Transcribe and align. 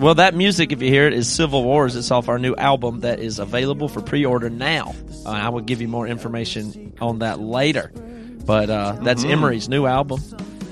Well, 0.00 0.14
that 0.14 0.34
music, 0.34 0.72
if 0.72 0.80
you 0.80 0.88
hear 0.88 1.06
it, 1.06 1.12
is 1.12 1.30
Civil 1.30 1.62
Wars. 1.62 1.94
It's 1.94 2.10
off 2.10 2.30
our 2.30 2.38
new 2.38 2.56
album 2.56 3.00
that 3.00 3.20
is 3.20 3.38
available 3.38 3.86
for 3.86 4.00
pre 4.00 4.24
order 4.24 4.48
now. 4.48 4.94
Uh, 5.26 5.30
I 5.30 5.50
will 5.50 5.60
give 5.60 5.82
you 5.82 5.88
more 5.88 6.06
information 6.06 6.94
on 7.02 7.18
that 7.18 7.38
later. 7.38 7.92
But 8.46 8.70
uh, 8.70 8.96
that's 9.02 9.22
Mm-hmm. 9.22 9.32
Emery's 9.32 9.68
new 9.68 9.84
album. 9.84 10.22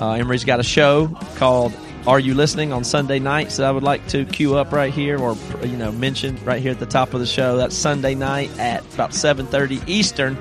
Uh, 0.00 0.12
Emery's 0.12 0.45
got 0.45 0.60
a 0.60 0.62
show 0.64 1.09
called 1.36 1.74
Are 2.06 2.18
You 2.18 2.32
Listening 2.32 2.72
on 2.72 2.84
Sunday 2.84 3.18
nights 3.18 3.59
that 3.59 3.66
I 3.66 3.70
would 3.70 3.82
like 3.82 4.06
to 4.09 4.24
cue 4.24 4.56
up 4.56 4.72
right 4.72 4.95
here 4.95 5.19
or 5.19 5.36
you 5.62 5.77
know 5.77 5.92
mention 5.92 6.42
right 6.47 6.62
here 6.62 6.72
at 6.72 6.80
the 6.80 6.86
top 6.86 7.12
of 7.12 7.20
the 7.20 7.27
show. 7.27 7.58
That's 7.58 7.77
Sunday 7.77 8.14
night 8.14 8.50
at 8.58 8.83
about 8.95 9.10
7:30 9.10 9.86
Eastern 9.86 10.38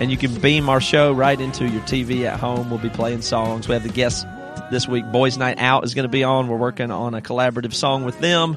and 0.00 0.10
you 0.10 0.18
can 0.18 0.38
beam 0.38 0.68
our 0.68 0.82
show 0.82 1.12
right 1.14 1.40
into 1.40 1.66
your 1.66 1.80
TV 1.82 2.24
at 2.24 2.38
home. 2.38 2.68
We'll 2.68 2.78
be 2.78 2.90
playing 2.90 3.22
songs. 3.22 3.68
We 3.68 3.72
have 3.72 3.84
the 3.84 3.88
guest 3.88 4.26
this 4.70 4.86
week. 4.86 5.10
Boys 5.10 5.38
Night 5.38 5.58
Out 5.58 5.84
is 5.84 5.94
going 5.94 6.04
to 6.04 6.10
be 6.10 6.24
on. 6.24 6.48
We're 6.48 6.56
working 6.56 6.90
on 6.90 7.14
a 7.14 7.20
collaborative 7.20 7.72
song 7.72 8.04
with 8.04 8.18
them 8.20 8.56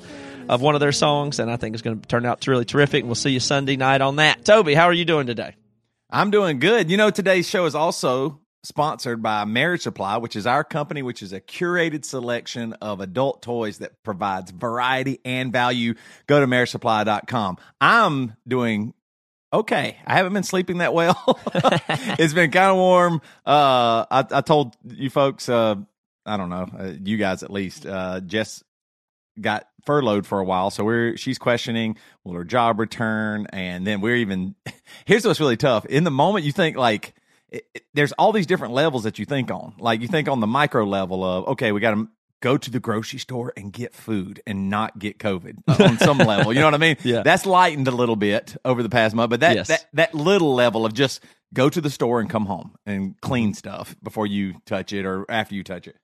of 0.49 0.61
one 0.61 0.75
of 0.75 0.81
their 0.81 0.91
songs, 0.91 1.39
and 1.39 1.49
I 1.49 1.55
think 1.55 1.75
it's 1.75 1.81
going 1.81 1.99
to 1.99 2.07
turn 2.07 2.25
out 2.25 2.45
really 2.47 2.65
terrific. 2.65 3.05
We'll 3.05 3.15
see 3.15 3.31
you 3.31 3.39
Sunday 3.39 3.77
night 3.77 4.01
on 4.01 4.17
that. 4.17 4.43
Toby, 4.43 4.73
how 4.73 4.85
are 4.85 4.93
you 4.93 5.05
doing 5.05 5.27
today? 5.27 5.55
I'm 6.09 6.31
doing 6.31 6.59
good. 6.59 6.91
You 6.91 6.97
know, 6.97 7.09
today's 7.09 7.47
show 7.47 7.65
is 7.65 7.75
also 7.75 8.41
sponsored 8.63 9.23
by 9.23 9.45
Marriage 9.45 9.81
Supply, 9.81 10.17
which 10.17 10.35
is 10.35 10.45
our 10.45 10.63
company, 10.63 11.01
which 11.01 11.23
is 11.23 11.33
a 11.33 11.39
curated 11.39 12.05
selection 12.05 12.73
of 12.73 12.99
adult 12.99 13.41
toys 13.41 13.79
that 13.79 14.03
provides 14.03 14.51
variety 14.51 15.19
and 15.25 15.51
value. 15.51 15.93
Go 16.27 16.39
to 16.39 16.47
marriagesupply.com. 16.47 17.57
I'm 17.79 18.35
doing 18.47 18.93
okay. 19.53 19.97
I 20.05 20.15
haven't 20.15 20.33
been 20.33 20.43
sleeping 20.43 20.79
that 20.79 20.93
well. 20.93 21.39
it's 21.53 22.33
been 22.33 22.51
kind 22.51 22.71
of 22.71 22.77
warm. 22.77 23.21
Uh, 23.45 24.05
I, 24.11 24.25
I 24.31 24.41
told 24.41 24.75
you 24.85 25.09
folks, 25.09 25.49
uh, 25.49 25.75
I 26.31 26.37
don't 26.37 26.49
know, 26.49 26.67
uh, 26.79 26.93
you 27.03 27.17
guys 27.17 27.43
at 27.43 27.51
least, 27.51 27.85
uh, 27.85 28.21
Jess 28.21 28.63
got 29.39 29.67
furloughed 29.85 30.25
for 30.27 30.39
a 30.39 30.43
while. 30.43 30.69
So 30.71 30.83
we're, 30.83 31.17
she's 31.17 31.37
questioning, 31.37 31.97
will 32.23 32.33
her 32.33 32.43
job 32.43 32.79
return? 32.79 33.47
And 33.51 33.85
then 33.87 34.01
we're 34.01 34.17
even, 34.17 34.55
here's 35.05 35.25
what's 35.25 35.39
really 35.39 35.57
tough. 35.57 35.85
In 35.85 36.03
the 36.03 36.11
moment, 36.11 36.45
you 36.45 36.51
think 36.51 36.77
like, 36.77 37.13
it, 37.49 37.65
it- 37.73 37.83
there's 37.93 38.11
all 38.13 38.31
these 38.31 38.45
different 38.47 38.73
levels 38.73 39.03
that 39.03 39.19
you 39.19 39.25
think 39.25 39.51
on. 39.51 39.73
Like 39.79 40.01
you 40.01 40.07
think 40.07 40.27
on 40.29 40.39
the 40.39 40.47
micro 40.47 40.85
level 40.85 41.23
of, 41.23 41.47
okay, 41.49 41.71
we 41.71 41.79
got 41.81 41.91
to 41.95 42.07
go 42.41 42.57
to 42.57 42.71
the 42.71 42.79
grocery 42.79 43.19
store 43.19 43.53
and 43.55 43.71
get 43.71 43.93
food 43.93 44.41
and 44.47 44.69
not 44.69 44.97
get 44.97 45.19
COVID 45.19 45.57
uh, 45.67 45.83
on 45.83 45.97
some 45.99 46.17
level. 46.31 46.51
You 46.53 46.59
know 46.59 46.65
what 46.67 46.73
I 46.73 46.77
mean? 46.77 46.97
Yeah. 47.03 47.21
That's 47.23 47.45
lightened 47.45 47.87
a 47.87 47.91
little 47.91 48.15
bit 48.15 48.55
over 48.65 48.81
the 48.81 48.89
past 48.89 49.13
month, 49.15 49.29
but 49.29 49.41
that, 49.41 49.55
Yes. 49.55 49.67
that, 49.67 49.85
that 49.93 50.15
little 50.15 50.53
level 50.55 50.85
of 50.85 50.93
just 50.93 51.23
go 51.53 51.69
to 51.69 51.81
the 51.81 51.89
store 51.89 52.19
and 52.19 52.29
come 52.29 52.45
home 52.45 52.75
and 52.85 53.19
clean 53.21 53.53
stuff 53.53 53.95
before 54.01 54.25
you 54.25 54.55
touch 54.65 54.91
it 54.93 55.05
or 55.05 55.25
after 55.29 55.53
you 55.53 55.63
touch 55.63 55.87
it. 55.87 55.97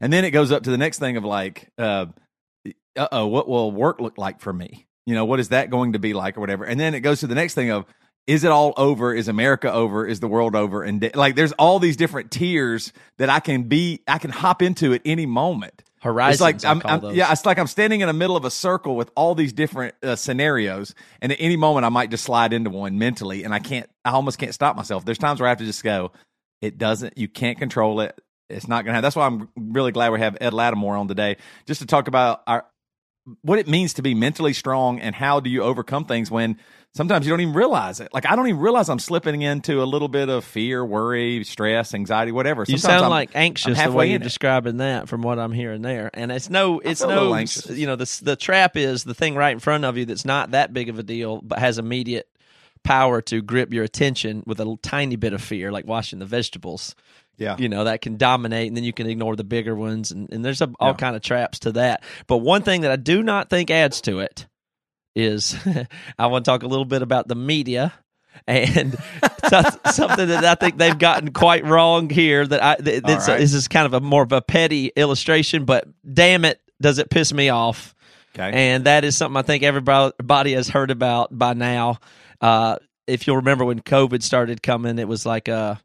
And 0.00 0.12
then 0.12 0.24
it 0.24 0.30
goes 0.30 0.52
up 0.52 0.62
to 0.64 0.70
the 0.70 0.78
next 0.78 0.98
thing 0.98 1.16
of 1.16 1.24
like, 1.24 1.70
uh 1.78 2.06
oh, 3.12 3.26
what 3.26 3.48
will 3.48 3.70
work 3.72 4.00
look 4.00 4.18
like 4.18 4.40
for 4.40 4.52
me? 4.52 4.86
You 5.06 5.14
know, 5.14 5.24
what 5.24 5.40
is 5.40 5.50
that 5.50 5.70
going 5.70 5.92
to 5.92 5.98
be 5.98 6.12
like 6.14 6.36
or 6.36 6.40
whatever? 6.40 6.64
And 6.64 6.78
then 6.80 6.94
it 6.94 7.00
goes 7.00 7.20
to 7.20 7.26
the 7.26 7.34
next 7.34 7.54
thing 7.54 7.70
of, 7.70 7.84
is 8.26 8.42
it 8.42 8.50
all 8.50 8.74
over? 8.76 9.14
Is 9.14 9.28
America 9.28 9.72
over? 9.72 10.04
Is 10.04 10.18
the 10.18 10.26
world 10.26 10.56
over? 10.56 10.82
And 10.82 11.00
de- 11.00 11.12
like, 11.14 11.36
there's 11.36 11.52
all 11.52 11.78
these 11.78 11.96
different 11.96 12.32
tiers 12.32 12.92
that 13.18 13.30
I 13.30 13.38
can 13.38 13.64
be, 13.64 14.00
I 14.08 14.18
can 14.18 14.30
hop 14.30 14.62
into 14.62 14.92
at 14.94 15.02
any 15.04 15.26
moment. 15.26 15.84
Horizons, 16.00 16.34
It's 16.34 16.64
like 16.64 16.70
I'm, 16.70 16.82
I'm- 16.84 17.00
yeah, 17.14 17.30
it's 17.32 17.46
like 17.46 17.58
I'm 17.58 17.66
standing 17.68 18.00
in 18.00 18.08
the 18.08 18.12
middle 18.12 18.36
of 18.36 18.44
a 18.44 18.50
circle 18.50 18.96
with 18.96 19.10
all 19.14 19.34
these 19.34 19.52
different 19.52 19.94
uh, 20.02 20.16
scenarios, 20.16 20.94
and 21.22 21.32
at 21.32 21.38
any 21.40 21.56
moment 21.56 21.86
I 21.86 21.88
might 21.88 22.10
just 22.10 22.24
slide 22.24 22.52
into 22.52 22.70
one 22.70 22.98
mentally, 22.98 23.44
and 23.44 23.54
I 23.54 23.60
can't, 23.60 23.88
I 24.04 24.10
almost 24.10 24.38
can't 24.38 24.52
stop 24.54 24.76
myself. 24.76 25.04
There's 25.04 25.18
times 25.18 25.40
where 25.40 25.46
I 25.46 25.50
have 25.50 25.58
to 25.58 25.64
just 25.64 25.82
go. 25.82 26.12
It 26.60 26.78
doesn't, 26.78 27.16
you 27.16 27.28
can't 27.28 27.58
control 27.58 28.00
it. 28.00 28.20
It's 28.48 28.68
not 28.68 28.84
going 28.84 28.86
to 28.86 28.92
happen. 28.92 29.02
That's 29.02 29.16
why 29.16 29.26
I'm 29.26 29.48
really 29.56 29.92
glad 29.92 30.12
we 30.12 30.20
have 30.20 30.36
Ed 30.40 30.52
Latimore 30.52 30.98
on 30.98 31.08
today, 31.08 31.36
just 31.66 31.80
to 31.80 31.86
talk 31.86 32.08
about 32.08 32.42
our 32.46 32.64
what 33.42 33.58
it 33.58 33.66
means 33.66 33.94
to 33.94 34.02
be 34.02 34.14
mentally 34.14 34.52
strong 34.52 35.00
and 35.00 35.12
how 35.12 35.40
do 35.40 35.50
you 35.50 35.60
overcome 35.64 36.04
things 36.04 36.30
when 36.30 36.56
sometimes 36.94 37.26
you 37.26 37.32
don't 37.32 37.40
even 37.40 37.54
realize 37.54 37.98
it. 37.98 38.08
Like 38.14 38.24
I 38.24 38.36
don't 38.36 38.46
even 38.46 38.60
realize 38.60 38.88
I'm 38.88 39.00
slipping 39.00 39.42
into 39.42 39.82
a 39.82 39.84
little 39.84 40.06
bit 40.06 40.28
of 40.28 40.44
fear, 40.44 40.84
worry, 40.84 41.42
stress, 41.42 41.92
anxiety, 41.92 42.30
whatever. 42.30 42.60
You 42.68 42.78
Sometimes 42.78 42.82
sound 42.82 43.02
I'm- 43.02 43.10
like 43.10 43.30
anxious 43.34 43.76
the 43.76 43.82
halfway 43.82 43.96
way 43.96 44.10
you're 44.10 44.20
describing 44.20 44.76
that 44.76 45.08
from 45.08 45.22
what 45.22 45.40
I'm 45.40 45.50
hearing 45.50 45.82
there. 45.82 46.08
And 46.14 46.30
it's 46.30 46.48
no, 46.48 46.78
it's 46.78 47.00
feel 47.00 47.08
a 47.10 47.10
little 47.10 47.34
no, 47.34 47.74
you 47.74 47.86
know, 47.88 47.96
the 47.96 48.20
the 48.22 48.36
trap 48.36 48.76
is 48.76 49.02
the 49.02 49.14
thing 49.14 49.34
right 49.34 49.50
in 49.50 49.58
front 49.58 49.84
of 49.84 49.96
you 49.98 50.04
that's 50.04 50.24
not 50.24 50.52
that 50.52 50.72
big 50.72 50.88
of 50.88 51.00
a 51.00 51.02
deal, 51.02 51.40
but 51.42 51.58
has 51.58 51.78
immediate 51.78 52.28
power 52.86 53.20
to 53.22 53.42
grip 53.42 53.72
your 53.72 53.84
attention 53.84 54.42
with 54.46 54.60
a 54.60 54.76
tiny 54.82 55.16
bit 55.16 55.32
of 55.32 55.42
fear, 55.42 55.70
like 55.72 55.86
washing 55.86 56.18
the 56.18 56.26
vegetables. 56.26 56.94
Yeah. 57.38 57.56
you 57.58 57.68
know 57.68 57.84
that 57.84 58.00
can 58.00 58.16
dominate, 58.16 58.68
and 58.68 58.74
then 58.76 58.84
you 58.84 58.94
can 58.94 59.06
ignore 59.06 59.36
the 59.36 59.44
bigger 59.44 59.74
ones, 59.74 60.10
and, 60.10 60.32
and 60.32 60.42
there's 60.42 60.62
a, 60.62 60.70
all 60.80 60.92
Yeah. 60.92 60.94
kind 60.96 61.14
of 61.16 61.20
traps 61.20 61.58
to 61.60 61.72
that. 61.72 62.02
But 62.26 62.38
one 62.38 62.62
thing 62.62 62.80
that 62.80 62.90
I 62.90 62.96
do 62.96 63.22
not 63.22 63.50
think 63.50 63.70
adds 63.70 64.00
to 64.02 64.20
it 64.20 64.46
is 65.14 65.54
I 66.18 66.28
want 66.28 66.46
to 66.46 66.50
talk 66.50 66.62
a 66.62 66.66
little 66.66 66.86
bit 66.86 67.02
about 67.02 67.28
the 67.28 67.34
media 67.34 67.92
and 68.46 68.96
something 69.90 70.28
that 70.28 70.44
I 70.44 70.54
think 70.54 70.78
they've 70.78 70.98
gotten 70.98 71.32
quite 71.32 71.64
wrong 71.64 72.08
here. 72.08 72.46
That 72.46 72.62
I 72.62 72.76
right. 72.78 73.38
this 73.38 73.52
is 73.52 73.68
kind 73.68 73.86
of 73.86 73.92
a 73.94 74.00
more 74.00 74.22
of 74.22 74.32
a 74.32 74.40
petty 74.40 74.92
illustration, 74.96 75.64
but 75.66 75.86
damn 76.10 76.44
it, 76.46 76.60
does 76.80 76.98
it 76.98 77.10
piss 77.10 77.32
me 77.32 77.50
off? 77.50 77.94
Okay. 78.34 78.50
And 78.52 78.84
that 78.84 79.04
is 79.04 79.16
something 79.16 79.36
I 79.38 79.42
think 79.42 79.62
everybody 79.62 80.52
has 80.52 80.68
heard 80.68 80.90
about 80.90 81.36
by 81.36 81.54
now. 81.54 81.98
Uh, 82.40 82.76
if 83.06 83.26
you'll 83.26 83.36
remember 83.36 83.64
when 83.64 83.80
COVID 83.80 84.22
started 84.22 84.62
coming, 84.62 84.98
it 84.98 85.08
was 85.08 85.24
like 85.24 85.48
a 85.48 85.80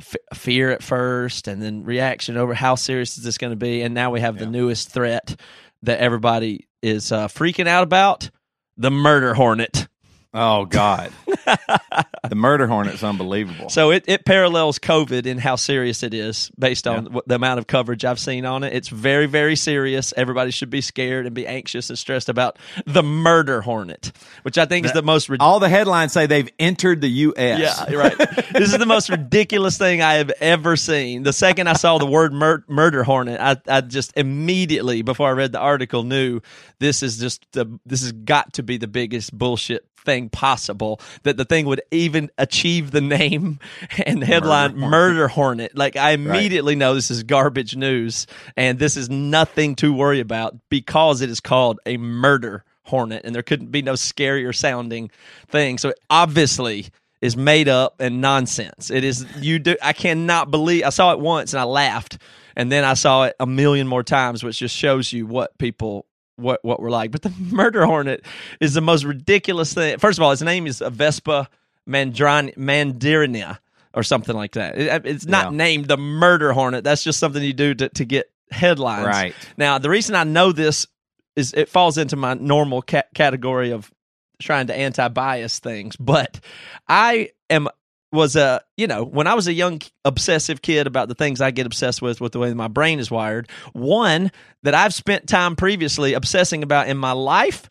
f- 0.00 0.16
fear 0.34 0.70
at 0.70 0.82
first, 0.82 1.48
and 1.48 1.60
then 1.62 1.84
reaction 1.84 2.36
over 2.36 2.54
how 2.54 2.74
serious 2.74 3.18
is 3.18 3.24
this 3.24 3.38
going 3.38 3.52
to 3.52 3.56
be, 3.56 3.82
and 3.82 3.94
now 3.94 4.10
we 4.10 4.20
have 4.20 4.38
the 4.38 4.46
newest 4.46 4.90
threat 4.90 5.38
that 5.82 5.98
everybody 5.98 6.68
is 6.82 7.10
uh, 7.12 7.28
freaking 7.28 7.66
out 7.66 7.82
about: 7.82 8.30
the 8.76 8.90
murder 8.90 9.34
hornet. 9.34 9.88
Oh 10.34 10.64
God, 10.64 11.12
the 11.26 12.34
murder 12.34 12.66
hornet's 12.66 13.02
unbelievable. 13.02 13.68
So 13.68 13.90
it, 13.90 14.04
it 14.06 14.24
parallels 14.24 14.78
COVID 14.78 15.26
in 15.26 15.38
how 15.38 15.56
serious 15.56 16.02
it 16.02 16.14
is 16.14 16.50
based 16.58 16.86
on 16.86 17.06
what 17.06 17.28
the 17.28 17.34
amount 17.34 17.58
of 17.58 17.66
coverage 17.66 18.04
I've 18.04 18.18
seen 18.18 18.44
on 18.44 18.64
it. 18.64 18.72
It's 18.72 18.88
very, 18.88 19.26
very 19.26 19.56
serious. 19.56 20.12
Everybody 20.16 20.50
should 20.50 20.70
be 20.70 20.80
scared 20.80 21.26
and 21.26 21.34
be 21.34 21.46
anxious 21.46 21.90
and 21.90 21.98
stressed 21.98 22.28
about 22.28 22.58
the 22.86 23.02
murder 23.02 23.60
hornet, 23.60 24.12
which 24.42 24.58
I 24.58 24.64
think 24.64 24.86
is 24.86 24.92
the 24.92 25.02
most 25.02 25.28
ridiculous. 25.28 25.52
all 25.52 25.60
the 25.60 25.68
headlines 25.68 26.12
say 26.12 26.26
they've 26.26 26.50
entered 26.58 27.00
the 27.00 27.10
U.S. 27.10 27.84
Yeah, 27.88 27.94
right. 27.96 28.16
this 28.52 28.72
is 28.72 28.78
the 28.78 28.86
most 28.86 29.10
ridiculous 29.10 29.76
thing 29.78 30.02
I 30.02 30.14
have 30.14 30.30
ever 30.40 30.76
seen. 30.76 31.22
The 31.22 31.32
second 31.32 31.68
I 31.68 31.74
saw 31.74 31.98
the 31.98 32.06
word 32.06 32.32
mur- 32.32 32.64
murder 32.68 33.04
hornet, 33.04 33.40
I, 33.40 33.56
I 33.68 33.80
just 33.80 34.16
immediately, 34.16 35.02
before 35.02 35.28
I 35.28 35.32
read 35.32 35.52
the 35.52 35.58
article, 35.60 36.02
knew 36.02 36.40
this 36.78 37.02
is 37.02 37.18
just 37.18 37.46
the 37.52 37.78
this 37.86 38.02
has 38.02 38.12
got 38.12 38.54
to 38.54 38.62
be 38.62 38.76
the 38.76 38.88
biggest 38.88 39.36
bullshit 39.36 39.86
thing 40.04 40.28
possible. 40.28 41.00
That 41.22 41.36
the 41.36 41.44
thing 41.44 41.66
would 41.66 41.82
even 41.90 42.30
achieve 42.38 42.90
the 42.90 43.00
name 43.00 43.58
and 44.06 44.22
headline 44.22 44.76
murder 44.76 45.28
hornet. 45.28 45.76
Like 45.76 45.96
I 45.96 46.10
immediately 46.12 46.74
know 46.74 46.94
this 46.94 47.10
is 47.10 47.22
garbage 47.22 47.76
news, 47.76 48.26
and 48.56 48.78
this 48.78 48.96
is 48.96 49.08
nothing 49.10 49.74
to 49.76 49.92
worry 49.92 50.20
about 50.20 50.56
because 50.68 51.20
it 51.20 51.30
is 51.30 51.40
called 51.40 51.80
a 51.86 51.96
murder 51.96 52.64
hornet, 52.84 53.22
and 53.24 53.34
there 53.34 53.42
couldn't 53.42 53.70
be 53.70 53.82
no 53.82 53.94
scarier 53.94 54.54
sounding 54.54 55.10
thing. 55.48 55.78
So 55.78 55.90
it 55.90 55.98
obviously 56.10 56.88
is 57.20 57.36
made 57.36 57.68
up 57.68 58.00
and 58.00 58.20
nonsense. 58.20 58.90
It 58.90 59.04
is 59.04 59.24
you 59.40 59.58
do. 59.58 59.76
I 59.80 59.92
cannot 59.92 60.50
believe 60.50 60.84
I 60.84 60.90
saw 60.90 61.12
it 61.12 61.20
once 61.20 61.52
and 61.54 61.60
I 61.60 61.64
laughed, 61.64 62.18
and 62.56 62.70
then 62.70 62.84
I 62.84 62.94
saw 62.94 63.24
it 63.24 63.36
a 63.40 63.46
million 63.46 63.86
more 63.86 64.02
times, 64.02 64.42
which 64.42 64.58
just 64.58 64.76
shows 64.76 65.12
you 65.12 65.26
what 65.26 65.56
people. 65.58 66.06
What 66.42 66.64
what 66.64 66.80
we're 66.80 66.90
like, 66.90 67.10
but 67.12 67.22
the 67.22 67.30
murder 67.50 67.86
hornet 67.86 68.24
is 68.60 68.74
the 68.74 68.80
most 68.80 69.04
ridiculous 69.04 69.72
thing. 69.72 69.98
First 69.98 70.18
of 70.18 70.22
all, 70.22 70.32
its 70.32 70.42
name 70.42 70.66
is 70.66 70.82
Vespa 70.84 71.48
mandran- 71.88 72.54
mandarina 72.56 73.58
or 73.94 74.02
something 74.02 74.34
like 74.34 74.52
that. 74.52 74.76
It- 74.78 75.06
it's 75.06 75.26
not 75.26 75.52
Yeah. 75.52 75.56
named 75.56 75.86
the 75.88 75.96
murder 75.96 76.52
hornet. 76.52 76.84
That's 76.84 77.02
just 77.02 77.18
something 77.18 77.42
you 77.42 77.52
do 77.52 77.74
to, 77.74 77.88
to 77.90 78.04
get 78.04 78.30
headlines. 78.50 79.06
Right. 79.06 79.34
Now, 79.56 79.78
the 79.78 79.90
reason 79.90 80.14
I 80.14 80.24
know 80.24 80.52
this 80.52 80.86
is 81.36 81.54
it 81.54 81.68
falls 81.68 81.96
into 81.98 82.16
my 82.16 82.34
normal 82.34 82.82
ca- 82.82 83.04
category 83.14 83.70
of 83.70 83.90
trying 84.40 84.66
to 84.66 84.74
anti-bias 84.74 85.58
things, 85.60 85.96
but 85.96 86.40
I 86.88 87.30
am 87.48 87.68
was 88.12 88.36
a 88.36 88.60
you 88.76 88.86
know 88.86 89.04
when 89.04 89.26
I 89.26 89.34
was 89.34 89.48
a 89.48 89.52
young 89.52 89.80
obsessive 90.04 90.62
kid 90.62 90.86
about 90.86 91.08
the 91.08 91.14
things 91.14 91.40
I 91.40 91.50
get 91.50 91.66
obsessed 91.66 92.02
with 92.02 92.20
with 92.20 92.32
the 92.32 92.38
way 92.38 92.52
my 92.54 92.68
brain 92.68 92.98
is 92.98 93.10
wired. 93.10 93.48
One 93.72 94.30
that 94.62 94.74
I've 94.74 94.94
spent 94.94 95.26
time 95.26 95.56
previously 95.56 96.12
obsessing 96.12 96.62
about 96.62 96.88
in 96.88 96.96
my 96.96 97.12
life 97.12 97.70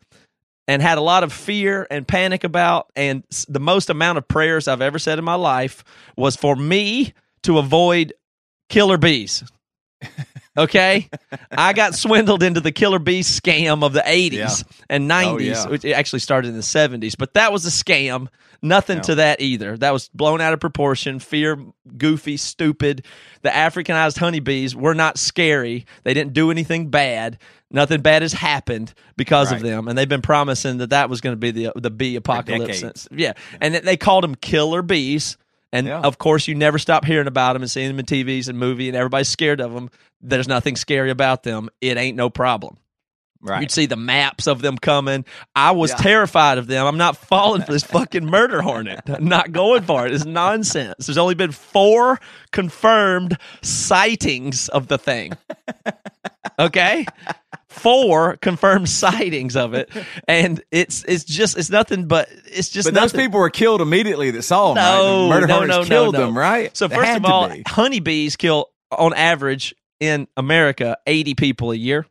and 0.68 0.82
had 0.82 0.98
a 0.98 1.02
lot 1.02 1.24
of 1.24 1.32
fear 1.32 1.88
and 1.92 2.08
panic 2.08 2.44
about 2.44 2.88
and 2.96 3.24
the 3.48 3.60
most 3.60 3.90
amount 3.90 4.18
of 4.18 4.28
prayers 4.28 4.68
I've 4.68 4.82
ever 4.82 5.00
said 5.00 5.20
in 5.20 5.26
my 5.26 5.36
life 5.36 5.84
was 6.18 6.36
for 6.36 6.56
me 6.56 7.14
to 7.44 7.58
avoid 7.58 8.14
killer 8.70 8.98
bees. 8.98 9.44
Okay, 10.58 11.10
I 11.50 11.72
got 11.74 11.96
swindled 11.96 12.44
into 12.44 12.60
the 12.60 12.74
killer 12.74 13.00
bee 13.00 13.22
scam 13.22 13.84
of 13.86 13.94
the 13.94 14.02
'80s 14.06 14.32
Yeah. 14.34 14.50
and 14.90 15.10
'90s, 15.10 15.26
Oh, 15.26 15.38
yeah. 15.40 15.68
which 15.70 15.86
it 15.86 15.94
actually 15.94 16.20
started 16.20 16.50
in 16.50 16.56
the 16.58 16.62
'70s. 16.64 17.16
But 17.18 17.34
that 17.36 17.54
was 17.54 17.66
a 17.66 17.70
scam. 17.70 18.28
Nothing 18.62 18.98
Yeah. 18.98 19.04
to 19.04 19.16
that 19.16 19.42
either. 19.42 19.78
That 19.78 19.92
was 19.94 20.10
blown 20.14 20.40
out 20.42 20.54
of 20.54 20.60
proportion. 20.60 21.20
Fear, 21.20 21.58
goofy, 21.98 22.38
stupid. 22.38 23.06
The 23.42 23.50
Africanized 23.50 24.18
honeybees 24.20 24.76
were 24.76 24.94
not 24.94 25.18
scary. 25.18 25.86
They 26.04 26.14
didn't 26.14 26.34
do 26.34 26.52
anything 26.52 26.90
bad. 26.90 27.38
Nothing 27.72 28.02
bad 28.02 28.22
has 28.22 28.34
happened 28.34 28.94
because 29.16 29.52
of 29.54 29.62
them, 29.62 29.88
and 29.88 29.98
they've 29.98 30.08
been 30.10 30.22
promising 30.22 30.78
that 30.80 30.90
that 30.90 31.10
was 31.10 31.22
going 31.22 31.34
to 31.34 31.38
be 31.40 31.52
the 31.52 31.72
the 31.76 31.90
bee 31.90 32.18
apocalypse. 32.18 33.08
Yeah, 33.10 33.34
and 33.62 33.74
they 33.76 33.96
called 33.98 34.26
them 34.26 34.36
killer 34.36 34.82
bees. 34.82 35.38
And 35.74 35.88
Yeah. 35.88 36.02
of 36.02 36.18
course, 36.18 36.48
you 36.48 36.56
never 36.56 36.78
stop 36.78 37.06
hearing 37.06 37.28
about 37.28 37.54
them 37.54 37.62
and 37.62 37.72
seeing 37.72 37.88
them 37.88 38.00
in 38.00 38.06
TVs 38.06 38.48
and 38.50 38.58
movie, 38.60 38.88
and 38.90 38.96
everybody's 38.98 39.30
scared 39.30 39.62
of 39.62 39.74
them. 39.74 39.90
There's 40.22 40.48
nothing 40.48 40.76
scary 40.76 41.10
about 41.12 41.44
them. 41.44 41.70
It 41.80 41.98
ain't 41.98 42.18
no 42.18 42.30
problem. 42.30 42.78
Right. 43.44 43.62
You'd 43.62 43.72
see 43.72 43.88
the 43.88 43.96
maps 43.96 44.46
of 44.46 44.62
them 44.62 44.78
coming. 44.78 45.26
I 45.56 45.72
was 45.72 45.90
Yeah. 45.92 45.96
terrified 45.98 46.60
of 46.60 46.68
them. 46.68 46.86
I'm 46.86 46.98
not 47.00 47.18
falling 47.18 47.64
for 47.64 47.72
this 47.72 47.84
fucking 47.86 48.24
murder 48.26 48.62
hornet. 48.62 49.02
I'm 49.08 49.26
not 49.28 49.52
going 49.52 49.82
for 49.82 50.06
it. 50.06 50.14
It's 50.14 50.26
nonsense. 50.26 51.08
There's 51.08 51.18
only 51.18 51.34
been 51.34 51.52
four 51.52 52.20
confirmed 52.52 53.38
sightings 53.64 54.70
of 54.70 54.88
the 54.88 54.98
thing. 55.00 55.32
Okay? 56.60 57.06
Four 57.72 58.36
confirmed 58.38 58.90
sightings 59.04 59.56
of 59.56 59.74
it. 59.74 59.90
And 60.28 60.62
it's 60.72 61.04
it's 61.06 61.24
just 61.24 61.58
it's 61.58 61.70
nothing 61.70 62.06
but 62.08 62.28
it's 62.46 62.70
just 62.70 62.86
But 62.88 62.94
those 62.94 63.14
people 63.14 63.40
were 63.40 63.50
killed 63.50 63.80
immediately 63.82 64.30
that 64.32 64.42
saw 64.44 64.74
them. 64.74 64.84
right? 64.84 64.98
No, 64.98 65.24
The 65.24 65.30
murder 65.30 65.48
no, 65.48 65.60
no, 65.62 65.66
no, 65.80 65.86
killed 65.86 66.14
no. 66.14 66.26
them, 66.26 66.38
right? 66.38 66.76
So 66.76 66.88
They 66.88 66.96
first 66.98 67.16
of 67.18 67.26
all, 67.26 67.50
be. 67.50 67.64
honeybees 67.66 68.36
kill 68.36 68.68
on 68.92 69.14
average 69.14 69.74
in 70.02 70.28
America 70.36 70.98
80 71.08 71.36
people 71.36 71.72
a 71.72 71.76
year. 71.76 72.06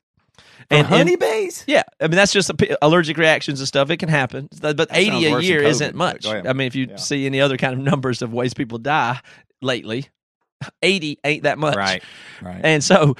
And 0.71 0.87
honeybees. 0.87 1.65
yeah, 1.67 1.83
I 2.01 2.05
mean 2.05 2.17
that's 2.17 2.33
just 2.33 2.49
a 2.49 2.55
p 2.55 2.75
allergic 2.81 3.19
reactions 3.19 3.61
and 3.61 3.67
stuff. 3.69 3.91
It 3.91 3.97
can 3.99 4.09
happen, 4.09 4.49
but 4.61 4.89
80 4.91 5.27
a 5.27 5.41
year 5.41 5.63
isn't 5.63 5.95
much. 5.95 6.25
I 6.27 6.53
mean, 6.55 6.69
if 6.69 6.75
you 6.75 6.87
Yeah. 6.91 6.97
see 6.97 7.27
any 7.27 7.41
other 7.41 7.57
kind 7.59 7.75
of 7.75 7.81
numbers 7.93 8.23
of 8.23 8.33
ways 8.33 8.55
people 8.55 8.79
die 8.79 9.21
lately, 9.61 10.09
80 10.83 11.19
ain't 11.25 11.43
that 11.43 11.59
much. 11.59 11.77
Right. 11.77 12.03
Right. 12.41 12.61
And 12.65 12.83
so 12.85 13.17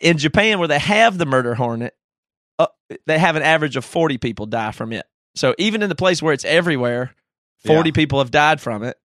in 0.00 0.18
Japan, 0.18 0.58
where 0.58 0.68
they 0.68 0.78
have 0.78 1.18
the 1.18 1.26
murder 1.26 1.54
hornet, 1.54 1.94
uh, 2.58 2.66
they 3.06 3.18
have 3.18 3.36
an 3.36 3.42
average 3.42 3.76
of 3.76 3.84
40 3.84 4.18
people 4.18 4.46
die 4.46 4.72
from 4.72 4.92
it. 4.92 5.06
So 5.34 5.54
even 5.58 5.82
in 5.82 5.88
the 5.88 5.94
place 5.94 6.20
where 6.22 6.32
it's 6.32 6.44
everywhere, 6.44 7.14
40 7.66 7.88
Yeah. 7.90 7.92
people 7.94 8.18
have 8.18 8.30
died 8.30 8.60
from 8.60 8.82
it. 8.82 8.96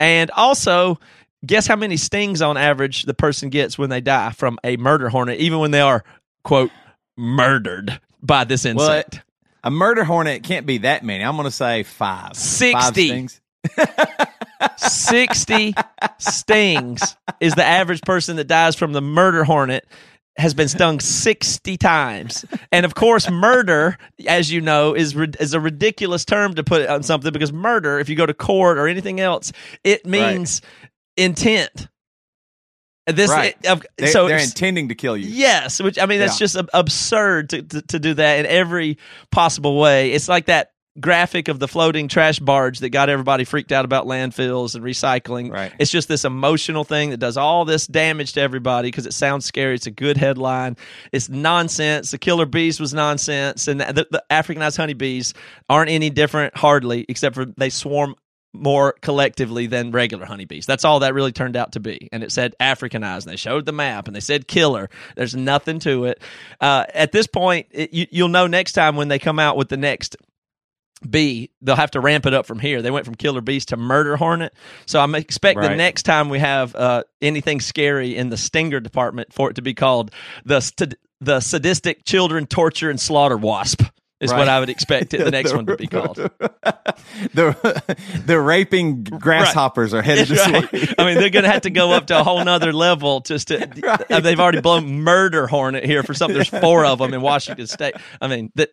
And 0.00 0.30
also, 0.32 0.98
guess 1.46 1.66
how 1.66 1.76
many 1.76 1.96
stings 1.96 2.42
on 2.42 2.56
average 2.56 3.04
the 3.04 3.14
person 3.14 3.48
gets 3.48 3.78
when 3.78 3.90
they 3.90 4.00
die 4.00 4.30
from 4.32 4.58
a 4.64 4.76
murder 4.76 5.08
hornet, 5.08 5.38
even 5.40 5.60
when 5.60 5.70
they 5.70 5.80
are, 5.80 6.04
quote, 6.42 6.70
murdered 7.16 8.00
by 8.22 8.44
this 8.44 8.64
Well, 8.64 8.72
insect? 8.90 9.22
a 9.62 9.70
murder 9.70 10.04
hornet 10.04 10.42
can't 10.42 10.66
be 10.66 10.78
that 10.78 11.04
many. 11.04 11.24
I'm 11.24 11.36
going 11.36 11.44
to 11.44 11.50
say 11.50 11.84
five. 11.84 12.36
Five 12.36 12.36
60. 12.36 13.06
stings. 13.08 13.40
60 14.76 15.74
stings 16.18 17.16
is 17.40 17.54
the 17.54 17.64
average 17.64 18.02
person 18.02 18.36
that 18.36 18.44
dies 18.46 18.76
from 18.76 18.92
the 18.92 19.00
murder 19.00 19.44
hornet 19.44 19.86
has 20.36 20.52
been 20.54 20.68
stung 20.68 20.98
60 21.00 21.76
times. 21.76 22.44
And 22.72 22.84
of 22.84 22.94
course, 22.94 23.30
murder, 23.30 23.96
as 24.26 24.50
you 24.50 24.60
know, 24.60 24.94
is 24.94 25.14
is 25.38 25.54
a 25.54 25.60
ridiculous 25.60 26.24
term 26.24 26.54
to 26.54 26.64
put 26.64 26.88
on 26.88 27.02
something 27.02 27.32
because 27.32 27.52
murder, 27.52 27.98
if 28.00 28.08
you 28.08 28.16
go 28.16 28.26
to 28.26 28.34
court 28.34 28.78
or 28.78 28.88
anything 28.88 29.20
else, 29.20 29.52
it 29.84 30.04
means 30.06 30.60
intent. 31.16 31.88
This 33.06 33.30
Right. 33.30 33.54
it- 33.62 33.66
of- 33.68 33.84
They, 33.98 34.06
so 34.06 34.26
they're 34.28 34.38
intending 34.38 34.88
to 34.88 34.94
kill 34.94 35.16
you. 35.16 35.28
Yes, 35.28 35.80
which 35.80 35.98
I 35.98 36.06
mean 36.06 36.18
that's 36.20 36.40
Yeah. 36.40 36.46
just 36.46 36.56
absurd 36.72 37.50
to, 37.50 37.62
to 37.62 37.82
to 37.82 37.98
do 37.98 38.14
that 38.14 38.38
in 38.40 38.46
every 38.46 38.98
possible 39.30 39.78
way. 39.78 40.12
It's 40.12 40.28
like 40.28 40.46
that 40.46 40.70
graphic 41.00 41.48
of 41.48 41.58
the 41.58 41.66
floating 41.66 42.06
trash 42.06 42.38
barge 42.38 42.78
that 42.78 42.90
got 42.90 43.08
everybody 43.08 43.44
freaked 43.44 43.72
out 43.72 43.84
about 43.84 44.06
landfills 44.06 44.74
and 44.74 44.84
recycling. 44.84 45.50
Right. 45.50 45.72
It's 45.78 45.90
just 45.90 46.08
this 46.08 46.24
emotional 46.24 46.84
thing 46.84 47.10
that 47.10 47.16
does 47.16 47.36
all 47.36 47.64
this 47.64 47.86
damage 47.86 48.34
to 48.34 48.40
everybody 48.40 48.88
because 48.88 49.06
it 49.06 49.12
sounds 49.12 49.44
scary. 49.44 49.74
It's 49.74 49.86
a 49.86 49.90
good 49.90 50.16
headline. 50.16 50.76
It's 51.12 51.28
nonsense. 51.28 52.10
The 52.10 52.18
killer 52.18 52.46
bees 52.46 52.78
was 52.78 52.94
nonsense, 52.94 53.66
and 53.66 53.80
the, 53.80 54.06
the 54.10 54.22
Africanized 54.30 54.76
honeybees 54.76 55.34
aren't 55.68 55.90
any 55.90 56.10
different, 56.10 56.56
hardly, 56.56 57.04
except 57.08 57.34
for 57.34 57.44
they 57.44 57.70
swarm 57.70 58.14
more 58.54 58.94
collectively 59.00 59.66
than 59.66 59.90
regular 59.90 60.24
honeybees. 60.24 60.64
That's 60.64 60.84
all 60.84 61.00
that 61.00 61.12
really 61.12 61.32
turned 61.32 61.56
out 61.56 61.72
to 61.72 61.80
be. 61.80 62.08
And 62.12 62.22
it 62.22 62.30
said 62.30 62.54
Africanized. 62.60 63.24
And 63.24 63.32
they 63.32 63.36
showed 63.36 63.66
the 63.66 63.72
map 63.72 64.06
and 64.06 64.14
they 64.14 64.20
said 64.20 64.46
killer. 64.46 64.88
There's 65.16 65.34
nothing 65.34 65.80
to 65.80 66.04
it. 66.04 66.22
Uh, 66.60 66.84
at 66.94 67.10
this 67.10 67.26
point, 67.26 67.66
it, 67.72 67.92
you, 67.92 68.06
you'll 68.10 68.28
know 68.28 68.46
next 68.46 68.72
time 68.72 68.94
when 68.94 69.08
they 69.08 69.18
come 69.18 69.40
out 69.40 69.56
with 69.56 69.70
the 69.70 69.76
next 69.76 70.16
bee, 71.08 71.50
they'll 71.62 71.76
have 71.76 71.90
to 71.92 72.00
ramp 72.00 72.26
it 72.26 72.34
up 72.34 72.46
from 72.46 72.58
here. 72.58 72.80
They 72.82 72.90
went 72.90 73.04
from 73.04 73.14
killer 73.14 73.40
bees 73.40 73.66
to 73.66 73.76
murder 73.76 74.16
hornet. 74.16 74.54
So 74.86 75.00
I'm 75.00 75.14
expect 75.14 75.60
the 75.60 75.74
next 75.76 76.04
time 76.04 76.28
we 76.28 76.38
have 76.38 76.74
uh, 76.74 77.04
anything 77.20 77.60
scary 77.60 78.16
in 78.16 78.30
the 78.30 78.36
stinger 78.36 78.80
department 78.80 79.32
for 79.32 79.50
it 79.50 79.54
to 79.54 79.62
be 79.62 79.74
called 79.74 80.10
the 80.44 80.60
st- 80.60 80.94
the 81.20 81.40
sadistic 81.40 82.04
children 82.04 82.46
torture 82.46 82.90
and 82.90 83.00
slaughter 83.00 83.36
wasp. 83.36 83.82
Is 84.20 84.32
what 84.32 84.48
I 84.48 84.58
would 84.60 84.70
expect 84.70 85.12
it, 85.12 85.18
the 85.18 85.30
next 85.30 85.52
one 85.52 85.66
to 85.66 85.76
be 85.76 85.86
called. 85.86 86.16
the 87.34 87.94
the 88.24 88.40
raping 88.40 89.02
grasshoppers 89.04 89.92
are 89.92 90.00
headed 90.02 90.28
this 90.28 90.40
Right. 90.48 90.72
way. 90.72 90.88
I 90.98 91.04
mean, 91.04 91.18
they're 91.18 91.30
going 91.30 91.44
to 91.44 91.50
have 91.50 91.62
to 91.62 91.70
go 91.70 91.92
up 91.92 92.06
to 92.06 92.20
a 92.20 92.22
whole 92.24 92.42
nother 92.42 92.72
level 92.72 93.20
just 93.20 93.48
to. 93.48 93.68
Right. 93.84 94.22
They've 94.22 94.40
already 94.40 94.60
blown 94.62 95.00
murder 95.02 95.46
hornet 95.46 95.84
here 95.84 96.02
for 96.02 96.14
something. 96.14 96.34
There's 96.34 96.48
four 96.48 96.86
of 96.86 97.00
them 97.00 97.12
in 97.12 97.20
Washington 97.20 97.66
State. 97.66 97.94
I 98.20 98.28
mean, 98.28 98.50
that 98.54 98.70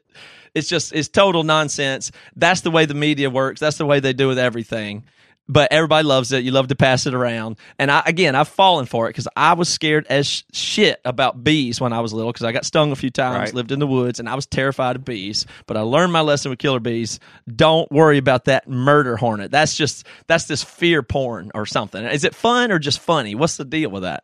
it's 0.56 0.68
just 0.68 0.94
it's 0.94 1.08
total 1.08 1.44
nonsense. 1.44 2.12
That's 2.36 2.62
the 2.62 2.72
way 2.72 2.86
the 2.86 2.94
media 2.94 3.30
works. 3.30 3.60
That's 3.60 3.78
the 3.78 3.86
way 3.86 4.00
they 4.00 4.14
do 4.14 4.28
with 4.28 4.40
everything. 4.40 5.06
But 5.48 5.74
everybody 5.74 6.08
loves 6.08 6.32
it. 6.32 6.46
You 6.46 6.52
love 6.52 6.68
to 6.70 6.76
pass 6.76 7.06
it 7.08 7.14
around. 7.14 7.58
And 7.78 7.92
I 7.92 8.04
again, 8.06 8.36
I've 8.36 8.48
fallen 8.48 8.86
for 8.86 9.08
it 9.08 9.10
because 9.10 9.28
I 9.36 9.54
was 9.54 9.68
scared 9.68 10.06
as 10.08 10.44
shit 10.54 11.02
about 11.04 11.44
bees 11.44 11.82
when 11.82 11.92
I 11.92 12.00
was 12.00 12.14
little 12.14 12.32
because 12.32 12.46
I 12.46 12.54
got 12.54 12.64
stung 12.64 12.92
a 12.94 12.96
few 12.96 13.10
times, 13.10 13.38
Right. 13.38 13.54
lived 13.54 13.72
in 13.74 13.80
the 13.80 13.88
woods, 13.88 14.20
and 14.20 14.30
I 14.30 14.36
was 14.36 14.46
terrified 14.46 14.96
of 14.96 15.04
bees. 15.04 15.46
But 15.68 15.76
I 15.76 15.82
learned 15.82 16.14
my 16.14 16.22
lesson 16.22 16.52
with 16.52 16.60
killer 16.60 16.80
bees. 16.80 17.20
Don't 17.54 17.92
worry 17.92 18.18
about 18.18 18.46
that 18.46 18.70
murder 18.70 19.18
hornet. 19.18 19.52
That's 19.52 19.76
just 19.76 20.06
that's 20.28 20.46
this 20.46 20.64
fear 20.64 21.04
porn 21.04 21.52
or 21.54 21.66
something. 21.66 22.06
Is 22.06 22.24
it 22.24 22.36
fun 22.36 22.72
or 22.72 22.80
just 22.80 23.00
funny? 23.00 23.36
What's 23.36 23.58
the 23.58 23.66
deal 23.66 23.90
with 23.90 24.04
that? 24.04 24.24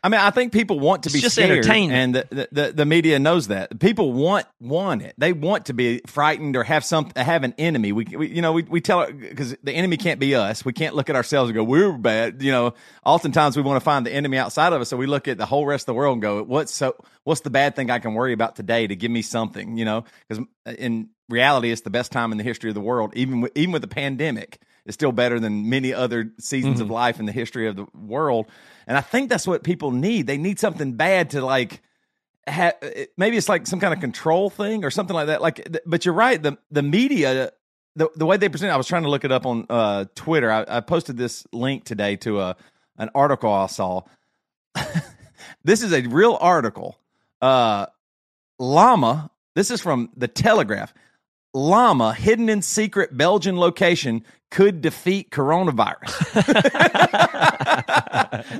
I 0.00 0.08
mean, 0.08 0.20
I 0.20 0.30
think 0.30 0.52
people 0.52 0.78
want 0.78 1.02
to 1.02 1.08
It's 1.08 1.14
be 1.14 1.20
just 1.20 1.34
scared, 1.34 1.66
and 1.68 2.14
the, 2.14 2.26
the, 2.30 2.48
the, 2.52 2.72
the 2.72 2.86
media 2.86 3.18
knows 3.18 3.48
that. 3.48 3.80
People 3.80 4.12
want 4.12 4.46
want 4.60 5.02
it. 5.02 5.14
They 5.18 5.32
want 5.32 5.66
to 5.66 5.72
be 5.72 6.02
frightened 6.06 6.54
or 6.54 6.62
have 6.62 6.84
some 6.84 7.10
have 7.16 7.42
an 7.42 7.52
enemy. 7.58 7.90
We, 7.90 8.04
we 8.04 8.28
you 8.28 8.40
know 8.40 8.52
we 8.52 8.62
we 8.62 8.80
tell 8.80 9.10
because 9.10 9.56
the 9.60 9.72
enemy 9.72 9.96
can't 9.96 10.20
be 10.20 10.36
us. 10.36 10.64
We 10.64 10.72
can't 10.72 10.94
look 10.94 11.10
at 11.10 11.16
ourselves 11.16 11.50
and 11.50 11.56
go 11.56 11.64
we're 11.64 11.92
bad. 11.92 12.42
You 12.42 12.52
know, 12.52 12.74
oftentimes 13.04 13.56
we 13.56 13.62
want 13.64 13.76
to 13.80 13.84
find 13.84 14.06
the 14.06 14.12
enemy 14.12 14.38
outside 14.38 14.72
of 14.72 14.80
us. 14.80 14.88
So 14.88 14.96
we 14.96 15.06
look 15.06 15.26
at 15.26 15.36
the 15.36 15.46
whole 15.46 15.66
rest 15.66 15.82
of 15.82 15.86
the 15.86 15.94
world 15.94 16.14
and 16.14 16.22
go, 16.22 16.44
what's 16.44 16.72
so 16.72 16.94
what's 17.24 17.40
the 17.40 17.50
bad 17.50 17.74
thing 17.74 17.90
I 17.90 17.98
can 17.98 18.14
worry 18.14 18.32
about 18.32 18.54
today 18.54 18.86
to 18.86 18.94
give 18.94 19.10
me 19.10 19.22
something? 19.22 19.76
You 19.76 19.84
know, 19.84 20.04
because 20.28 20.44
in 20.78 21.08
reality, 21.28 21.72
it's 21.72 21.82
the 21.82 21.90
best 21.90 22.12
time 22.12 22.30
in 22.30 22.38
the 22.38 22.44
history 22.44 22.70
of 22.70 22.74
the 22.74 22.80
world. 22.80 23.14
Even 23.16 23.40
with, 23.40 23.52
even 23.56 23.72
with 23.72 23.82
the 23.82 23.88
pandemic, 23.88 24.60
it's 24.86 24.94
still 24.94 25.12
better 25.12 25.40
than 25.40 25.68
many 25.68 25.92
other 25.92 26.30
seasons 26.38 26.76
Mm-hmm. 26.76 26.84
of 26.84 26.90
life 26.90 27.18
in 27.18 27.26
the 27.26 27.32
history 27.32 27.66
of 27.66 27.74
the 27.74 27.86
world. 27.94 28.46
And 28.88 28.96
I 28.96 29.02
think 29.02 29.28
that's 29.28 29.46
what 29.46 29.62
people 29.62 29.90
need. 29.92 30.26
They 30.26 30.38
need 30.38 30.58
something 30.58 30.94
bad 30.94 31.30
to 31.30 31.44
like. 31.44 31.82
Ha- 32.48 32.72
maybe 33.18 33.36
it's 33.36 33.48
like 33.48 33.66
some 33.66 33.78
kind 33.78 33.92
of 33.92 34.00
control 34.00 34.48
thing 34.48 34.82
or 34.82 34.90
something 34.90 35.14
like 35.14 35.26
that. 35.26 35.42
Like, 35.42 35.78
but 35.84 36.06
you're 36.06 36.14
right. 36.14 36.42
The 36.42 36.56
the 36.70 36.82
media, 36.82 37.52
the 37.94 38.08
the 38.16 38.24
way 38.24 38.38
they 38.38 38.48
present. 38.48 38.70
it, 38.70 38.72
I 38.72 38.78
was 38.78 38.86
trying 38.86 39.02
to 39.02 39.10
look 39.10 39.26
it 39.26 39.30
up 39.30 39.44
on 39.44 39.66
uh, 39.68 40.06
Twitter. 40.14 40.50
I, 40.50 40.64
I 40.66 40.80
posted 40.80 41.18
this 41.18 41.46
link 41.52 41.84
today 41.84 42.16
to 42.16 42.40
a 42.40 42.56
an 42.96 43.10
article 43.14 43.52
I 43.52 43.66
saw. 43.66 44.02
this 45.64 45.82
is 45.82 45.92
a 45.92 46.00
real 46.06 46.38
article. 46.40 46.98
Uh, 47.42 47.86
llama. 48.58 49.30
This 49.54 49.70
is 49.70 49.82
from 49.82 50.10
the 50.16 50.28
Telegraph. 50.28 50.94
Llama 51.58 52.14
hidden 52.14 52.48
in 52.48 52.62
secret 52.62 53.16
Belgian 53.16 53.58
location 53.58 54.24
could 54.50 54.80
defeat 54.80 55.30
coronavirus. 55.30 56.14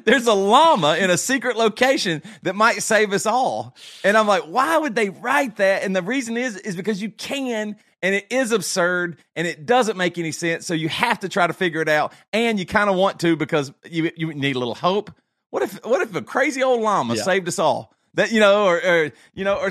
There's 0.04 0.26
a 0.26 0.34
llama 0.34 0.96
in 0.96 1.10
a 1.10 1.16
secret 1.16 1.56
location 1.56 2.22
that 2.42 2.54
might 2.54 2.82
save 2.82 3.12
us 3.12 3.24
all. 3.26 3.74
And 4.04 4.16
I'm 4.16 4.26
like, 4.26 4.42
why 4.42 4.76
would 4.76 4.94
they 4.94 5.10
write 5.10 5.56
that? 5.56 5.82
And 5.84 5.94
the 5.94 6.02
reason 6.02 6.36
is 6.36 6.56
is 6.56 6.76
because 6.76 7.00
you 7.00 7.10
can 7.10 7.76
and 8.02 8.14
it 8.14 8.26
is 8.30 8.52
absurd 8.52 9.18
and 9.36 9.46
it 9.46 9.64
doesn't 9.66 9.96
make 9.96 10.18
any 10.18 10.32
sense. 10.32 10.66
So 10.66 10.74
you 10.74 10.88
have 10.88 11.20
to 11.20 11.28
try 11.28 11.46
to 11.46 11.52
figure 11.52 11.80
it 11.80 11.88
out 11.88 12.12
and 12.32 12.58
you 12.58 12.66
kind 12.66 12.90
of 12.90 12.96
want 12.96 13.20
to 13.20 13.36
because 13.36 13.72
you 13.88 14.10
you 14.16 14.34
need 14.34 14.56
a 14.56 14.58
little 14.58 14.74
hope. 14.74 15.10
What 15.50 15.62
if 15.62 15.84
what 15.84 16.02
if 16.02 16.14
a 16.14 16.22
crazy 16.22 16.62
old 16.62 16.82
llama 16.82 17.14
Yeah. 17.14 17.22
saved 17.22 17.48
us 17.48 17.58
all? 17.58 17.94
That 18.14 18.32
you 18.32 18.40
know 18.40 18.66
or, 18.66 18.76
or 18.84 19.12
you 19.34 19.44
know 19.44 19.56
or 19.56 19.70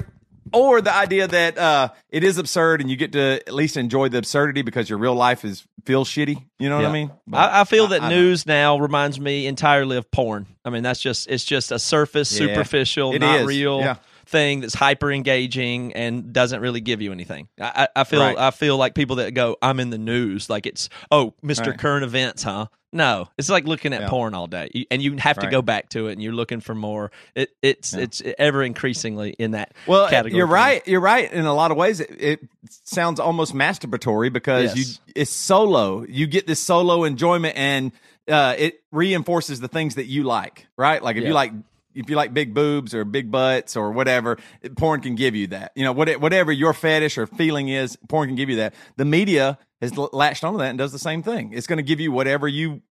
or 0.54 0.82
the 0.82 0.94
idea 0.94 1.28
that 1.28 1.58
uh, 1.58 1.90
it 2.10 2.24
is 2.24 2.38
absurd 2.38 2.82
and 2.82 2.90
you 2.90 2.96
get 2.96 3.12
to 3.14 3.42
at 3.48 3.54
least 3.54 3.78
enjoy 3.78 4.10
the 4.10 4.18
absurdity 4.20 4.62
because 4.62 4.90
your 4.90 5.00
real 5.00 5.16
life 5.16 5.44
is 5.46 5.66
feels 5.86 6.10
shitty. 6.10 6.44
You 6.60 6.70
know 6.70 6.80
Yeah. 6.80 6.84
what 6.84 6.90
I 6.90 6.94
mean? 6.94 7.12
I, 7.34 7.62
I 7.62 7.64
feel 7.64 7.88
that 7.88 8.02
I- 8.02 8.08
I- 8.08 8.10
news 8.10 8.46
now 8.46 8.78
reminds 8.80 9.20
me 9.20 9.48
entirely 9.48 9.98
of 9.98 10.10
porn. 10.12 10.48
I 10.66 10.70
mean, 10.70 10.84
that's 10.84 11.00
just 11.00 11.28
it's 11.30 11.46
just 11.46 11.72
a 11.72 11.80
surface, 11.80 12.32
Yeah, 12.38 12.48
superficial, 12.48 13.14
it 13.14 13.20
not 13.20 13.42
is. 13.42 13.48
real 13.48 13.80
Yeah. 13.80 13.96
thing 14.26 14.60
that's 14.60 14.74
hyper 14.74 15.12
engaging 15.12 15.94
and 15.94 16.34
doesn't 16.34 16.60
really 16.60 16.82
give 16.82 17.02
you 17.02 17.12
anything. 17.12 17.48
I, 17.60 17.84
I 17.96 18.02
I 18.02 18.04
feel 18.04 18.20
Right. 18.22 18.38
I 18.38 18.52
feel 18.52 18.76
like 18.78 18.94
people 18.96 19.18
that 19.18 19.34
go, 19.34 19.56
"I'm 19.62 19.80
in 19.80 19.90
the 19.90 19.98
news," 19.98 20.50
like 20.50 20.66
it's 20.66 20.90
oh, 21.12 21.34
Mister 21.42 21.70
Right. 21.72 21.80
Current 21.80 22.04
Events, 22.04 22.44
huh? 22.44 22.66
No, 22.98 23.30
it's 23.38 23.48
like 23.50 23.66
looking 23.68 23.94
at 23.94 24.02
Yeah. 24.02 24.10
porn 24.10 24.34
all 24.34 24.48
day, 24.48 24.70
You- 24.74 24.86
and 24.90 25.02
you 25.04 25.16
have 25.18 25.38
to 25.38 25.46
Right. 25.46 25.52
go 25.52 25.62
back 25.62 25.90
to 25.90 26.08
it, 26.08 26.14
and 26.14 26.24
you're 26.24 26.34
looking 26.34 26.62
for 26.62 26.74
more. 26.74 27.12
It, 27.36 27.52
it's 27.62 27.94
Yeah. 27.94 28.00
it's 28.02 28.24
ever 28.40 28.64
increasingly 28.64 29.36
in 29.38 29.52
that. 29.52 29.74
Well, 29.86 30.10
category 30.10 30.36
you're 30.38 30.48
right. 30.48 30.82
You're 30.88 31.00
right. 31.00 31.32
In 31.32 31.46
a 31.46 31.54
lot 31.54 31.70
of 31.70 31.78
ways, 31.78 32.00
it, 32.00 32.10
it 32.20 32.40
sounds 32.86 33.20
almost 33.20 33.54
masturbatory 33.54 34.34
because 34.34 34.76
Yes. 34.76 35.00
you 35.06 35.14
it's 35.16 35.32
solo. 35.32 36.06
You 36.10 36.26
get 36.26 36.48
this 36.48 36.60
solo 36.60 37.04
enjoyment, 37.04 37.56
and 37.56 37.92
uh, 38.28 38.56
it 38.58 38.82
reinforces 38.92 39.60
the 39.60 39.68
things 39.68 39.96
that 39.96 40.08
you 40.08 40.24
like. 40.24 40.66
Right? 40.76 41.02
Like 41.04 41.16
if 41.18 41.22
Yeah. 41.24 41.30
you 41.30 41.34
like. 41.36 41.54
If 41.96 42.12
you 42.12 42.16
like 42.16 42.32
big 42.32 42.54
boobs 42.54 42.94
or 42.94 43.04
big 43.06 43.32
butts 43.32 43.76
or 43.76 43.92
whatever, 43.92 44.38
porn 44.76 45.02
can 45.02 45.16
give 45.16 45.34
you 45.36 45.48
that. 45.48 45.72
You 45.76 45.84
know, 45.84 45.94
what, 45.94 46.22
whatever 46.22 46.52
your 46.52 46.72
fetish 46.72 47.18
or 47.18 47.26
feeling 47.26 47.70
is, 47.70 47.98
porn 48.08 48.30
can 48.30 48.36
give 48.36 48.52
you 48.52 48.58
that. 48.58 48.76
The 48.98 49.06
media 49.06 49.58
has 49.82 49.98
latched 49.98 50.44
onto 50.44 50.60
that 50.60 50.70
and 50.70 50.78
does 50.78 50.92
the 50.92 51.00
same 51.00 51.24
thing. 51.24 51.54
It's 51.54 51.66
going 51.66 51.78
to 51.78 51.84
give 51.84 52.00
you 52.00 52.12
whatever 52.12 52.48
you 52.48 52.84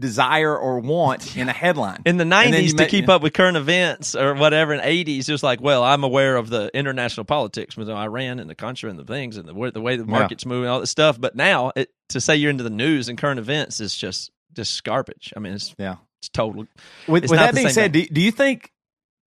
desire 0.00 0.56
or 0.56 0.80
want 0.80 1.36
in 1.36 1.48
a 1.48 1.52
headline. 1.52 2.02
in 2.04 2.16
the 2.16 2.24
90s 2.24 2.76
to 2.76 2.86
keep 2.86 3.08
up 3.08 3.22
with 3.22 3.32
current 3.32 3.56
events 3.56 4.16
or 4.16 4.34
whatever 4.34 4.74
in 4.74 4.80
80s 4.80 5.28
it 5.28 5.32
was 5.32 5.42
like 5.44 5.60
well 5.60 5.84
i'm 5.84 6.02
aware 6.02 6.36
of 6.36 6.50
the 6.50 6.68
international 6.76 7.24
politics 7.24 7.76
with 7.76 7.88
iran 7.88 8.40
and 8.40 8.50
the 8.50 8.56
country 8.56 8.90
and 8.90 8.98
the 8.98 9.04
things 9.04 9.36
and 9.36 9.46
the, 9.48 9.54
way- 9.54 9.70
the 9.70 9.80
way 9.80 9.96
the 9.96 10.04
Yeah. 10.04 10.10
market's 10.10 10.44
moving 10.44 10.68
all 10.68 10.80
this 10.80 10.90
stuff 10.90 11.20
but 11.20 11.36
now 11.36 11.70
it, 11.76 11.90
to 12.08 12.20
say 12.20 12.34
you're 12.34 12.50
into 12.50 12.64
the 12.64 12.70
news 12.70 13.08
and 13.08 13.16
current 13.16 13.38
events 13.38 13.78
is 13.80 13.94
just 13.96 14.32
just 14.52 14.82
garbage 14.82 15.32
i 15.36 15.38
mean 15.40 15.52
it's, 15.54 15.74
Yeah. 15.78 15.96
it's 16.20 16.28
total 16.28 16.66
With, 17.06 17.22
It's 17.24 17.30
with 17.30 17.38
that 17.38 17.54
being 17.54 17.68
said, 17.68 17.92
do, 17.92 18.04
do 18.04 18.20
you 18.20 18.32
think 18.32 18.72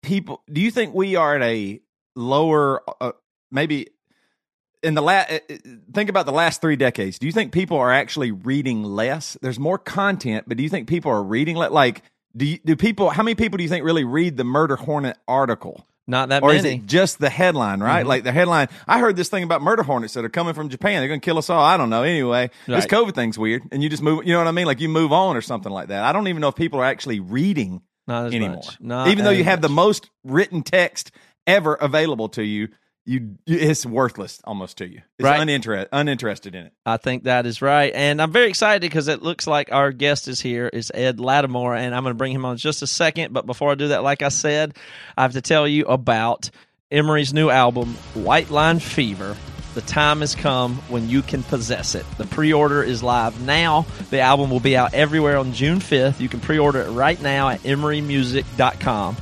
people? 0.02 0.42
Do 0.52 0.62
you 0.62 0.72
think 0.72 0.94
we 0.96 1.16
are 1.16 1.36
at 1.36 1.42
a 1.44 1.80
lower, 2.16 2.82
uh, 3.02 3.12
maybe 3.52 3.88
in 4.84 4.94
the 4.94 5.02
last? 5.02 5.32
Think 5.94 6.10
about 6.10 6.26
the 6.26 6.32
last 6.32 6.62
three 6.62 6.76
decades. 6.76 7.20
Do 7.20 7.26
you 7.26 7.32
think 7.32 7.52
people 7.52 7.78
are 7.78 7.92
actually 7.92 8.32
reading 8.32 8.84
less? 8.84 9.38
There's 9.42 9.60
more 9.60 9.78
content, 9.78 10.46
but 10.48 10.58
do 10.58 10.64
you 10.64 10.70
think 10.70 10.88
people 10.88 11.12
are 11.12 11.24
reading 11.24 11.58
le- 11.58 11.70
like? 11.70 12.02
Do 12.36 12.46
you, 12.46 12.60
do 12.66 12.76
people? 12.76 13.10
How 13.10 13.24
many 13.24 13.36
people 13.36 13.58
do 13.58 13.64
you 13.64 13.70
think 13.70 13.86
really 13.86 14.04
read 14.04 14.38
the 14.38 14.44
Murder 14.44 14.76
Hornet 14.76 15.18
article? 15.28 15.86
not 16.08 16.30
that 16.30 16.44
Or 16.44 16.54
is 16.54 16.64
it 16.64 16.86
just 16.86 17.18
the 17.20 17.30
headline, 17.30 17.80
right? 17.82 18.06
Mhm. 18.06 18.10
Like 18.10 18.24
the 18.24 18.32
headline. 18.32 18.68
I 18.88 19.00
heard 19.00 19.16
this 19.16 19.30
thing 19.30 19.44
about 19.44 19.62
murder 19.64 19.82
hornets 19.84 20.14
that 20.14 20.24
are 20.24 20.30
coming 20.30 20.54
from 20.54 20.70
Japan. 20.70 21.02
They're 21.02 21.08
going 21.08 21.20
to 21.20 21.26
kill 21.26 21.40
us 21.40 21.50
all. 21.50 21.64
I 21.64 21.78
don't 21.78 21.90
know. 21.90 22.04
Anyway, 22.04 22.52
this 22.68 22.86
COVID 22.86 23.16
thing's 23.16 23.40
weird, 23.40 23.64
and 23.72 23.82
you 23.82 23.90
just 23.90 24.04
move. 24.04 24.26
You 24.26 24.34
know 24.34 24.40
what 24.40 24.48
I 24.48 24.52
mean? 24.52 24.68
Like 24.68 24.82
you 24.82 24.90
move 24.90 25.12
on 25.12 25.36
or 25.36 25.42
something 25.42 25.72
like 25.72 25.88
that. 25.88 26.04
I 26.04 26.12
don't 26.12 26.28
even 26.28 26.42
know 26.42 26.50
if 26.50 26.56
people 26.56 26.80
are 26.80 26.86
actually 26.86 27.20
reading 27.20 27.82
not 28.08 28.28
as 28.28 28.34
anymore. 28.34 28.58
much 28.58 28.78
not 28.80 29.08
Even 29.08 29.24
though 29.26 29.32
you 29.32 29.44
have 29.46 29.62
the 29.62 29.70
most 29.70 30.10
written 30.24 30.62
text 30.62 31.12
ever 31.48 31.74
available 31.74 32.30
to 32.30 32.44
you, 32.44 32.68
you, 33.06 33.38
it's 33.46 33.86
worthless 33.86 34.42
almost 34.44 34.78
to 34.80 34.88
you. 34.88 35.02
It's 35.20 35.24
Right. 35.26 35.40
uninterested, 35.40 35.90
uninterested 35.92 36.56
in 36.56 36.66
it. 36.66 36.74
I 36.86 36.98
think 36.98 37.24
that 37.26 37.46
is 37.46 37.62
right. 37.62 37.92
And 37.94 38.20
I'm 38.22 38.32
very 38.32 38.50
excited 38.50 38.82
because 38.82 39.08
it 39.08 39.22
looks 39.22 39.46
like 39.46 39.72
our 39.72 39.92
guest 39.92 40.28
is 40.28 40.42
here 40.42 40.68
is 40.68 40.92
Ed 40.94 41.18
Latimore 41.18 41.78
and 41.78 41.94
I'm 41.94 42.02
going 42.04 42.14
to 42.16 42.18
bring 42.18 42.32
him 42.32 42.46
on 42.46 42.54
in 42.54 42.58
just 42.58 42.82
a 42.82 42.88
second, 42.88 43.32
but 43.34 43.46
before 43.46 43.72
I 43.72 43.76
do 43.76 43.90
that 43.90 44.02
like 44.04 44.22
I 44.24 44.30
said, 44.30 44.76
I 45.16 45.22
have 45.22 45.34
to 45.34 45.42
tell 45.42 45.68
you 45.68 45.86
about 45.86 46.50
Emery's 46.92 47.34
new 47.34 47.50
album 47.50 47.94
White 48.16 48.50
Line 48.50 48.80
Fever. 48.80 49.36
The 49.76 49.82
time 49.82 50.22
has 50.22 50.36
come 50.36 50.76
when 50.88 51.10
you 51.10 51.22
can 51.22 51.44
possess 51.44 51.96
it. 51.96 52.06
The 52.18 52.26
pre-order 52.26 52.82
is 52.82 53.04
live 53.04 53.42
now. 53.42 53.86
The 54.10 54.22
album 54.22 54.50
will 54.50 54.62
be 54.62 54.78
out 54.78 54.94
everywhere 54.94 55.38
on 55.38 55.52
June 55.52 55.80
5th. 55.80 56.22
You 56.22 56.30
can 56.30 56.40
pre-order 56.40 56.80
it 56.80 56.90
right 56.92 57.22
now 57.22 57.50
at 57.50 57.60
emerymusic.com. 57.64 59.18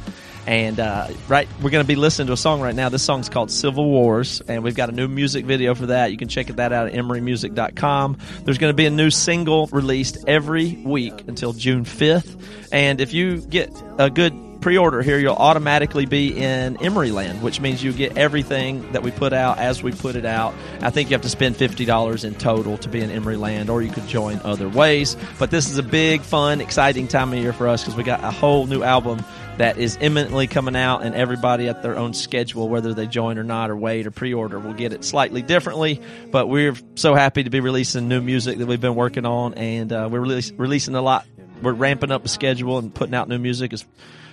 And 0.45 0.79
uh, 0.79 1.07
right, 1.27 1.47
we're 1.61 1.69
going 1.69 1.83
to 1.83 1.87
be 1.87 1.95
listening 1.95 2.27
to 2.27 2.33
a 2.33 2.37
song 2.37 2.59
right 2.61 2.75
now. 2.75 2.89
This 2.89 3.03
song's 3.03 3.29
called 3.29 3.49
Civil 3.49 3.85
Wars, 3.89 4.41
and 4.41 4.63
we've 4.63 4.75
got 4.75 4.89
a 4.89 4.91
new 4.91 5.07
music 5.07 5.45
video 5.45 5.73
for 5.73 5.87
that. 5.87 6.11
You 6.11 6.17
can 6.17 6.27
check 6.27 6.47
that 6.47 6.73
out 6.73 6.87
at 6.87 6.93
emerymusic.com. 6.93 8.17
There's 8.43 8.57
going 8.57 8.71
to 8.71 8.75
be 8.75 8.85
a 8.85 8.91
new 8.91 9.09
single 9.09 9.67
released 9.67 10.25
every 10.27 10.73
week 10.83 11.27
until 11.27 11.53
June 11.53 11.85
5th. 11.85 12.41
And 12.71 12.99
if 12.99 13.13
you 13.13 13.37
get 13.37 13.71
a 13.97 14.09
good 14.09 14.33
pre-order 14.63 15.01
here, 15.01 15.19
you'll 15.19 15.35
automatically 15.35 16.05
be 16.05 16.35
in 16.35 16.77
Emeryland, 16.77 17.41
which 17.41 17.59
means 17.59 17.83
you 17.83 17.91
get 17.91 18.17
everything 18.17 18.93
that 18.93 19.03
we 19.03 19.11
put 19.11 19.33
out 19.33 19.59
as 19.59 19.83
we 19.83 19.91
put 19.91 20.15
it 20.15 20.25
out. 20.25 20.53
I 20.81 20.89
think 20.89 21.09
you 21.09 21.15
have 21.15 21.21
to 21.23 21.29
spend 21.29 21.57
fifty 21.57 21.83
dollars 21.83 22.23
in 22.23 22.33
total 22.35 22.77
to 22.77 22.89
be 22.89 23.01
in 23.01 23.09
Emeryland, 23.09 23.69
or 23.69 23.81
you 23.81 23.91
could 23.91 24.07
join 24.07 24.39
other 24.43 24.69
ways. 24.69 25.17
But 25.37 25.51
this 25.51 25.69
is 25.69 25.77
a 25.77 25.83
big, 25.83 26.21
fun, 26.21 26.61
exciting 26.61 27.09
time 27.09 27.33
of 27.33 27.39
year 27.39 27.51
for 27.51 27.67
us 27.67 27.83
because 27.83 27.97
we 27.97 28.03
got 28.03 28.23
a 28.23 28.31
whole 28.31 28.65
new 28.65 28.83
album 28.83 29.23
that 29.57 29.77
is 29.77 29.97
imminently 30.01 30.47
coming 30.47 30.75
out, 30.75 31.03
and 31.03 31.15
everybody 31.15 31.67
at 31.69 31.83
their 31.83 31.97
own 31.97 32.13
schedule, 32.13 32.69
whether 32.69 32.93
they 32.93 33.07
join 33.07 33.37
or 33.37 33.43
not, 33.43 33.69
or 33.69 33.75
wait 33.75 34.07
or 34.07 34.11
pre-order, 34.11 34.59
will 34.59 34.73
get 34.73 34.93
it 34.93 35.03
slightly 35.03 35.41
differently. 35.41 36.01
But 36.31 36.47
we're 36.47 36.75
so 36.95 37.13
happy 37.13 37.43
to 37.43 37.49
be 37.49 37.59
releasing 37.59 38.07
new 38.07 38.21
music 38.21 38.57
that 38.57 38.67
we've 38.67 38.81
been 38.81 38.95
working 38.95 39.25
on, 39.25 39.53
and 39.53 39.91
uh, 39.91 40.09
we're 40.11 40.21
release, 40.21 40.51
releasing 40.51 40.95
a 40.95 41.01
lot. 41.01 41.25
We're 41.61 41.73
ramping 41.73 42.11
up 42.11 42.23
the 42.23 42.29
schedule 42.29 42.77
and 42.77 42.93
putting 42.93 43.15
out 43.15 43.29
new 43.29 43.37
music 43.37 43.73
is 43.73 43.85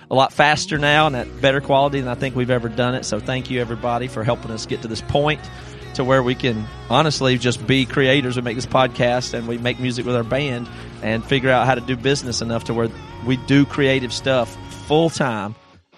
a 0.09 0.15
lot 0.15 0.33
faster 0.33 0.77
now 0.77 1.07
and 1.07 1.15
at 1.15 1.41
better 1.41 1.61
quality 1.61 2.01
than 2.01 2.09
I 2.09 2.15
think 2.15 2.35
we've 2.35 2.49
ever 2.49 2.67
done 2.67 2.95
it. 2.95 3.05
So 3.05 3.21
thank 3.21 3.49
you 3.49 3.61
everybody 3.61 4.09
for 4.09 4.25
helping 4.25 4.51
us 4.51 4.65
get 4.65 4.81
to 4.81 4.89
this 4.89 5.01
point 5.01 5.39
to 5.93 6.03
where 6.03 6.21
we 6.21 6.35
can 6.35 6.65
honestly 6.89 7.37
just 7.37 7.65
be 7.65 7.85
creators. 7.85 8.35
We 8.35 8.41
make 8.41 8.55
this 8.55 8.65
podcast 8.65 9.33
and 9.33 9.47
we 9.47 9.57
make 9.57 9.79
music 9.79 10.05
with 10.05 10.15
our 10.15 10.23
band 10.23 10.67
and 11.01 11.23
figure 11.23 11.49
out 11.49 11.65
how 11.65 11.75
to 11.75 11.81
do 11.81 11.95
business 11.95 12.41
enough 12.41 12.65
to 12.65 12.73
where 12.73 12.89
we 13.25 13.37
do 13.37 13.65
creative 13.65 14.11
stuff 14.11 14.57
full 14.81 15.09
time 15.09 15.55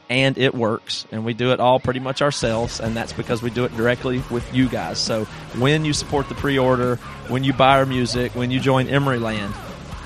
and 0.10 0.38
it 0.38 0.54
works 0.54 1.08
and 1.12 1.26
we 1.26 1.34
do 1.34 1.52
it 1.52 1.60
all 1.60 1.80
pretty 1.80 2.00
much 2.00 2.22
ourselves 2.22 2.80
and 2.80 2.96
that's 2.96 3.14
because 3.14 3.42
we 3.42 3.50
do 3.50 3.66
it 3.66 3.76
directly 3.76 4.22
with 4.30 4.54
you 4.54 4.70
guys. 4.70 5.00
So 5.00 5.26
when 5.58 5.86
you 5.86 5.94
support 5.94 6.30
the 6.30 6.36
pre-order, 6.36 6.98
when 7.28 7.44
you 7.44 7.54
buy 7.54 7.80
our 7.80 7.86
music, 7.86 8.36
when 8.36 8.52
you 8.52 8.60
join 8.60 8.88
Emeryland, 8.88 9.56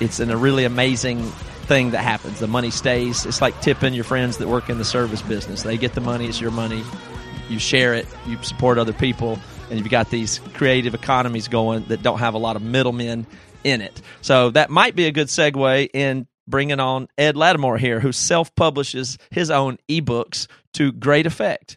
it's 0.00 0.20
in 0.20 0.30
a 0.30 0.36
really 0.36 0.64
amazing 0.64 1.22
thing 1.68 1.90
that 1.90 2.02
happens. 2.02 2.40
The 2.40 2.46
money 2.46 2.70
stays. 2.70 3.26
It's 3.26 3.42
like 3.42 3.60
tipping 3.60 3.92
your 3.92 4.04
friends 4.04 4.38
that 4.38 4.48
work 4.48 4.70
in 4.70 4.78
the 4.78 4.84
service 4.84 5.20
business. 5.20 5.62
They 5.62 5.76
get 5.76 5.92
the 5.92 6.00
money, 6.00 6.26
it's 6.26 6.40
your 6.40 6.50
money. 6.50 6.82
You 7.48 7.58
share 7.58 7.94
it, 7.94 8.06
you 8.26 8.42
support 8.42 8.78
other 8.78 8.92
people, 8.92 9.38
and 9.70 9.78
you've 9.78 9.90
got 9.90 10.10
these 10.10 10.38
creative 10.54 10.94
economies 10.94 11.48
going 11.48 11.84
that 11.84 12.02
don't 12.02 12.18
have 12.18 12.34
a 12.34 12.38
lot 12.38 12.56
of 12.56 12.62
middlemen 12.62 13.26
in 13.64 13.80
it. 13.80 14.00
So 14.22 14.50
that 14.50 14.70
might 14.70 14.94
be 14.94 15.06
a 15.06 15.12
good 15.12 15.28
segue 15.28 15.90
in 15.92 16.26
bringing 16.48 16.80
on 16.80 17.08
Ed 17.18 17.34
Latimore 17.36 17.78
here, 17.78 18.00
who 18.00 18.12
self 18.12 18.54
publishes 18.54 19.18
his 19.30 19.50
own 19.50 19.78
ebooks 19.88 20.46
to 20.74 20.92
great 20.92 21.26
effect. 21.26 21.76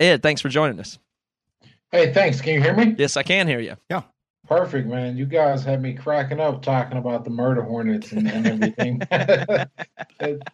Ed, 0.00 0.22
thanks 0.22 0.40
for 0.40 0.48
joining 0.48 0.80
us. 0.80 0.98
Hey, 1.92 2.12
thanks. 2.12 2.40
Can 2.40 2.54
you 2.54 2.60
hear 2.62 2.74
me? 2.74 2.94
Yes, 2.98 3.16
I 3.16 3.22
can 3.22 3.46
hear 3.46 3.60
you. 3.60 3.76
Yeah. 3.88 4.02
Perfect, 4.46 4.86
man. 4.88 5.16
You 5.16 5.24
guys 5.24 5.64
had 5.64 5.80
me 5.80 5.94
cracking 5.94 6.38
up 6.38 6.60
talking 6.60 6.98
about 6.98 7.24
the 7.24 7.30
murder 7.30 7.62
hornets 7.62 8.12
and, 8.12 8.28
and 8.30 8.46
everything. 8.46 9.00
it, 9.10 9.68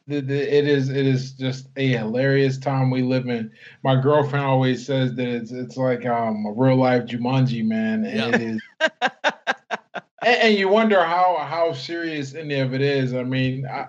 it- 0.07 0.31
it 0.31 0.69
is 0.69 0.91
it 0.91 1.07
is 1.07 1.33
just 1.33 1.67
a 1.77 1.89
hilarious 1.89 2.57
time 2.57 2.91
we 2.91 3.03
live 3.03 3.27
in. 3.29 3.51
My 3.83 4.01
girlfriend 4.01 4.45
always 4.47 4.87
says 4.87 5.15
that 5.15 5.27
it's 5.27 5.51
it's 5.51 5.77
like 5.77 6.07
um 6.07 6.45
a 6.47 6.53
real 6.53 6.77
life 6.77 7.05
Jumanji, 7.05 7.65
man, 7.65 8.05
and 8.05 8.17
Yeah. 8.17 8.29
it 8.29 8.41
is. 8.43 8.61
and, 10.23 10.43
and 10.43 10.55
you 10.59 10.69
wonder 10.69 11.03
how 11.05 11.37
how 11.49 11.73
serious 11.73 12.35
any 12.35 12.59
of 12.61 12.75
it 12.75 12.81
is. 12.81 13.15
I 13.15 13.25
mean, 13.25 13.67
I, 13.67 13.89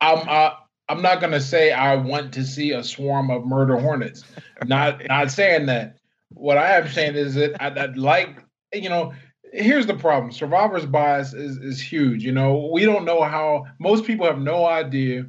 I'm 0.00 0.28
I, 0.28 0.54
I'm 0.88 1.02
not 1.02 1.20
gonna 1.20 1.40
say 1.40 1.72
I 1.72 1.96
want 1.96 2.32
to 2.34 2.44
see 2.44 2.72
a 2.72 2.82
swarm 2.82 3.30
of 3.30 3.46
murder 3.46 3.78
hornets. 3.78 4.24
Not 4.64 5.02
not 5.08 5.30
saying 5.30 5.66
that. 5.66 5.96
What 6.30 6.58
I 6.58 6.76
am 6.76 6.88
saying 6.88 7.14
is 7.14 7.34
that 7.36 7.60
I'd, 7.62 7.78
I'd 7.78 7.96
like 7.96 8.44
you 8.72 8.88
know 8.88 9.12
here's 9.52 9.86
the 9.86 9.94
problem 9.94 10.32
survivor's 10.32 10.86
bias 10.86 11.32
is 11.32 11.56
is 11.58 11.80
huge 11.80 12.24
you 12.24 12.32
know 12.32 12.68
we 12.72 12.84
don't 12.84 13.04
know 13.04 13.22
how 13.22 13.64
most 13.78 14.04
people 14.04 14.26
have 14.26 14.40
no 14.40 14.66
idea 14.66 15.24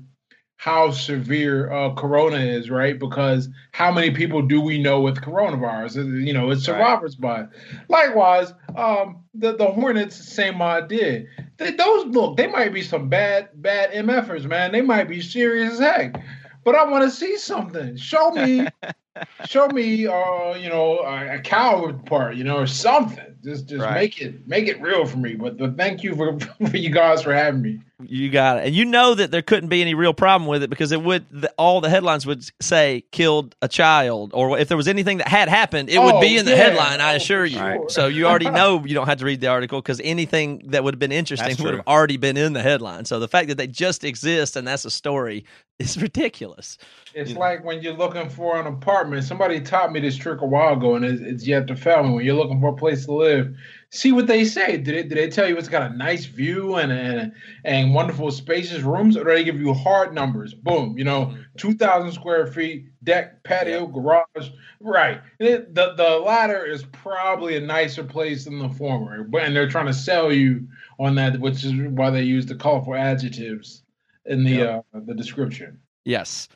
how 0.57 0.89
severe 0.91 1.71
uh, 1.71 1.93
corona 1.93 2.37
is 2.39 2.69
right? 2.69 2.99
Because 2.99 3.47
how 3.71 3.91
many 3.91 4.11
people 4.11 4.41
do 4.41 4.59
we 4.59 4.77
know 4.81 4.99
with 5.01 5.17
coronavirus? 5.21 6.25
You 6.25 6.33
know 6.33 6.49
it's 6.51 6.67
Right. 6.67 6.77
survivor's 6.77 7.15
bias 7.15 7.49
likewise 7.89 8.53
um 8.75 9.23
the, 9.35 9.55
the 9.55 9.67
hornets 9.67 10.15
same 10.15 10.61
idea 10.61 11.25
they, 11.57 11.71
those 11.71 12.05
look 12.07 12.37
they 12.37 12.47
might 12.47 12.73
be 12.73 12.81
some 12.81 13.07
bad 13.07 13.49
bad 13.55 13.91
mfers 13.91 14.45
man. 14.45 14.71
They 14.71 14.81
might 14.81 15.07
be 15.07 15.21
serious 15.21 15.73
as 15.73 15.79
heck. 15.79 16.23
But 16.63 16.75
i 16.75 16.83
want 16.83 17.03
to 17.05 17.11
see 17.11 17.37
something. 17.37 17.95
Show 17.95 18.31
me 18.31 18.67
show 19.45 19.67
me, 19.67 20.07
uh, 20.07 20.55
you 20.55 20.69
know, 20.69 20.99
a, 20.99 21.35
a 21.35 21.39
cow 21.39 21.91
part, 22.05 22.35
you 22.35 22.43
know, 22.43 22.57
or 22.57 22.67
something. 22.67 23.35
Just, 23.43 23.67
just 23.67 23.81
right. 23.81 23.93
make 23.93 24.21
it, 24.21 24.47
make 24.47 24.67
it 24.67 24.81
real 24.81 25.05
for 25.05 25.17
me. 25.17 25.35
But, 25.35 25.57
but 25.57 25.77
thank 25.77 26.03
you 26.03 26.15
for, 26.15 26.39
for 26.69 26.77
you 26.77 26.89
guys 26.89 27.23
for 27.23 27.33
having 27.33 27.61
me. 27.61 27.79
You 28.03 28.29
got 28.29 28.57
it, 28.57 28.67
and 28.67 28.75
you 28.75 28.85
know 28.85 29.15
that 29.15 29.31
there 29.31 29.41
couldn't 29.41 29.69
be 29.69 29.81
any 29.81 29.95
real 29.95 30.13
problem 30.13 30.47
with 30.47 30.61
it 30.61 30.69
because 30.69 30.91
it 30.91 31.01
would 31.01 31.25
the, 31.31 31.51
all 31.57 31.81
the 31.81 31.89
headlines 31.89 32.27
would 32.27 32.45
say 32.61 33.03
killed 33.11 33.55
a 33.63 33.67
child, 33.67 34.29
or 34.35 34.59
if 34.59 34.67
there 34.67 34.77
was 34.77 34.87
anything 34.87 35.17
that 35.17 35.27
had 35.27 35.49
happened, 35.49 35.89
it 35.89 35.97
oh, 35.97 36.05
would 36.05 36.21
be 36.21 36.37
in 36.37 36.45
the 36.45 36.51
yeah. 36.51 36.57
headline. 36.57 37.01
I 37.01 37.13
oh, 37.13 37.15
assure 37.15 37.43
you. 37.43 37.57
Sure. 37.57 37.89
So 37.89 38.05
you 38.05 38.27
already 38.27 38.49
know 38.51 38.85
you 38.85 38.93
don't 38.93 39.07
have 39.07 39.17
to 39.17 39.25
read 39.25 39.41
the 39.41 39.47
article 39.47 39.81
because 39.81 39.99
anything 40.03 40.61
that 40.67 40.83
would 40.83 40.93
have 40.93 40.99
been 40.99 41.11
interesting 41.11 41.55
would 41.63 41.73
have 41.73 41.87
already 41.87 42.17
been 42.17 42.37
in 42.37 42.53
the 42.53 42.61
headline. 42.61 43.05
So 43.05 43.19
the 43.19 43.27
fact 43.27 43.47
that 43.47 43.57
they 43.57 43.65
just 43.65 44.03
exist 44.03 44.55
and 44.55 44.67
that's 44.67 44.85
a 44.85 44.91
story 44.91 45.43
is 45.79 45.99
ridiculous. 45.99 46.77
It's 47.17 47.31
you 47.31 47.37
like 47.37 47.61
know. 47.61 47.65
when 47.65 47.81
you're 47.81 47.93
looking 47.93 48.29
for 48.29 48.59
an 48.59 48.67
apartment. 48.67 49.23
Somebody 49.23 49.59
taught 49.59 49.91
me 49.91 49.99
this 49.99 50.15
trick 50.15 50.41
a 50.41 50.45
while 50.45 50.73
ago, 50.73 50.93
and 50.93 51.03
it's, 51.03 51.19
it's 51.19 51.47
yet 51.47 51.65
to 51.65 51.75
fail 51.75 52.03
me. 52.03 52.13
When 52.13 52.23
you're 52.23 52.35
looking 52.35 52.61
for 52.61 52.69
a 52.69 52.75
place 52.75 53.05
to 53.05 53.13
live, 53.13 53.55
see 53.89 54.11
what 54.11 54.27
they 54.27 54.45
say. 54.45 54.77
Did 54.77 54.93
it? 54.93 55.09
Did 55.09 55.17
they 55.17 55.27
tell 55.27 55.49
you 55.49 55.57
it's 55.57 55.67
got 55.67 55.91
a 55.91 55.97
nice 55.97 56.25
view 56.25 56.75
and 56.75 56.91
and 56.91 57.31
and 57.65 57.95
wonderful 57.95 58.29
spacious 58.29 58.83
rooms, 58.83 59.17
or 59.17 59.23
do 59.23 59.31
they 59.31 59.43
give 59.43 59.59
you 59.59 59.73
hard 59.73 60.13
numbers? 60.13 60.53
Boom, 60.53 60.95
you 60.95 61.03
know, 61.03 61.25
mm-hmm. 61.25 61.41
two 61.57 61.73
thousand 61.73 62.11
square 62.11 62.45
feet, 62.45 62.85
deck, 63.03 63.43
patio, 63.43 63.85
yep. 63.85 63.93
garage. 63.93 64.51
Right. 64.79 65.19
It, 65.39 65.73
the 65.73 65.95
the 65.95 66.19
latter 66.19 66.67
is 66.67 66.83
probably 66.83 67.57
a 67.57 67.61
nicer 67.61 68.03
place 68.03 68.45
than 68.45 68.59
the 68.59 68.69
former, 68.69 69.23
but 69.23 69.41
and 69.41 69.55
they're 69.55 69.67
trying 69.67 69.87
to 69.87 69.93
sell 69.93 70.31
you 70.31 70.67
on 70.99 71.15
that, 71.15 71.39
which 71.39 71.63
is 71.63 71.73
why 71.73 72.11
they 72.11 72.21
use 72.21 72.45
the 72.45 72.53
colorful 72.53 72.93
adjectives 72.93 73.81
in 74.27 74.43
the 74.43 74.51
yep. 74.51 74.85
uh, 74.93 74.99
the 75.03 75.15
description. 75.15 75.79
Yes. 76.05 76.47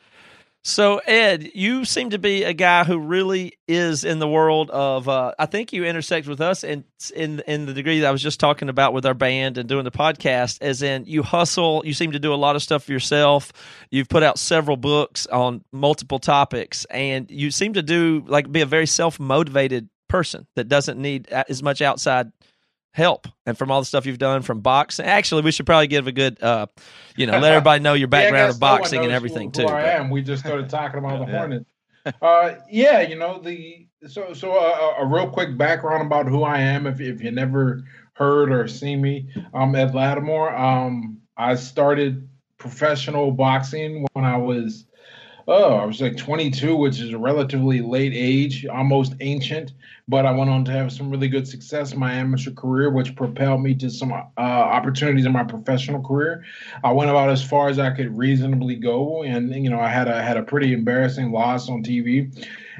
So, 0.64 1.00
Ed, 1.00 1.52
you 1.56 1.86
seem 1.86 2.12
to 2.12 2.20
be 2.20 2.44
a 2.44 2.54
guy 2.54 2.84
who 2.84 3.00
really 3.00 3.54
is 3.68 4.04
in 4.04 4.20
the 4.20 4.28
world 4.28 4.70
of. 4.70 5.10
Uh, 5.10 5.34
I 5.40 5.48
think 5.48 5.74
you 5.74 5.86
intersect 5.86 6.28
with 6.28 6.40
us 6.40 6.64
in 6.64 6.84
in 7.16 7.42
in 7.48 7.66
the 7.66 7.74
degree 7.74 8.02
that 8.02 8.08
I 8.08 8.12
was 8.12 8.22
just 8.22 8.40
talking 8.40 8.70
about 8.70 8.94
with 8.94 9.08
our 9.08 9.16
band 9.16 9.58
and 9.58 9.68
doing 9.68 9.86
the 9.86 9.92
podcast. 9.92 10.62
As 10.62 10.84
in, 10.84 11.06
you 11.06 11.24
hustle. 11.24 11.82
You 11.84 11.96
seem 11.96 12.12
to 12.12 12.20
do 12.20 12.32
a 12.32 12.36
lot 12.36 12.56
of 12.56 12.62
stuff 12.62 12.84
for 12.84 12.92
yourself. 12.92 13.52
You've 13.90 14.08
put 14.08 14.22
out 14.22 14.38
several 14.38 14.78
books 14.78 15.26
on 15.26 15.64
multiple 15.72 16.20
topics, 16.20 16.86
and 16.86 17.32
you 17.32 17.50
seem 17.50 17.74
to 17.74 17.82
do 17.82 18.24
like 18.28 18.52
be 18.52 18.62
a 18.62 18.68
very 18.68 18.86
self 18.88 19.20
motivated 19.20 19.90
person 20.08 20.46
that 20.56 20.68
doesn't 20.68 21.02
need 21.02 21.28
as 21.30 21.64
much 21.64 21.82
outside 21.82 22.32
help 22.94 23.28
and 23.46 23.58
from 23.58 23.72
all 23.72 23.80
the 23.80 23.86
stuff 23.86 24.06
you've 24.06 24.18
done 24.18 24.42
from 24.42 24.60
boxing. 24.60 25.06
Actually, 25.06 25.42
we 25.44 25.52
should 25.52 25.66
probably 25.66 25.88
give 25.88 26.08
a 26.08 26.12
good, 26.12 26.42
uh, 26.44 26.68
you 27.16 27.26
know, 27.26 27.40
let 27.40 27.54
everybody 27.54 27.82
know 27.82 27.94
your 27.94 28.08
background 28.10 28.48
yeah, 28.48 28.50
of 28.50 28.60
boxing 28.60 29.00
no 29.00 29.06
and 29.06 29.14
everything 29.14 29.52
who, 29.56 29.62
who 29.62 29.68
too. 29.68 29.74
I 29.74 29.84
am. 29.84 30.10
We 30.10 30.22
just 30.22 30.44
started 30.44 30.70
talking 30.70 31.00
about 31.00 31.26
the 31.26 31.32
Hornets. 31.38 31.66
Uh, 32.22 32.56
yeah, 32.70 33.02
you 33.02 33.16
know 33.16 33.40
the 33.40 33.88
so 34.08 34.34
so 34.34 34.54
uh, 34.54 35.04
a 35.04 35.06
real 35.06 35.30
quick 35.30 35.58
background 35.58 36.06
about 36.06 36.28
who 36.28 36.44
I 36.44 36.60
am. 36.60 36.88
If 36.88 37.00
if 37.00 37.22
you 37.22 37.32
never 37.32 37.84
heard 38.14 38.52
or 38.52 38.68
seen 38.68 39.02
me, 39.02 39.30
I'm 39.54 39.76
Ed 39.76 39.94
Latimore. 39.94 40.58
Um, 40.60 41.22
I 41.38 41.56
started 41.56 42.28
professional 42.58 43.32
boxing 43.32 44.06
when 44.14 44.26
I 44.26 44.38
was 44.38 44.86
oh, 45.52 45.76
I 45.76 45.86
was 45.86 46.02
like 46.02 46.18
22, 46.18 46.76
which 46.76 47.00
is 47.00 47.12
a 47.12 47.18
relatively 47.18 47.82
late 47.82 48.14
age, 48.16 48.66
almost 48.66 49.14
ancient. 49.20 49.74
But 50.08 50.26
I 50.26 50.32
went 50.32 50.50
on 50.50 50.66
to 50.66 50.72
have 50.72 50.92
some 50.92 51.10
really 51.10 51.28
good 51.28 51.48
success 51.48 51.94
in 51.94 52.00
my 52.00 52.14
amateur 52.14 52.52
career, 52.52 52.90
which 52.90 53.16
propelled 53.16 53.62
me 53.62 53.76
to 53.76 53.90
some 53.90 54.12
uh, 54.12 54.22
opportunities 54.38 55.26
in 55.26 55.32
my 55.32 55.44
professional 55.44 56.02
career. 56.02 56.44
I 56.84 56.92
went 56.92 57.10
about 57.10 57.30
as 57.30 57.44
far 57.44 57.70
as 57.70 57.80
I 57.80 57.92
could 57.92 58.18
reasonably 58.18 58.76
go, 58.76 59.24
and 59.24 59.54
you 59.64 59.70
know, 59.70 59.80
I 59.80 59.90
had 59.90 60.08
a 60.08 60.22
had 60.22 60.38
a 60.38 60.44
pretty 60.44 60.74
embarrassing 60.74 61.32
loss 61.32 61.70
on 61.70 61.84
TV 61.84 62.34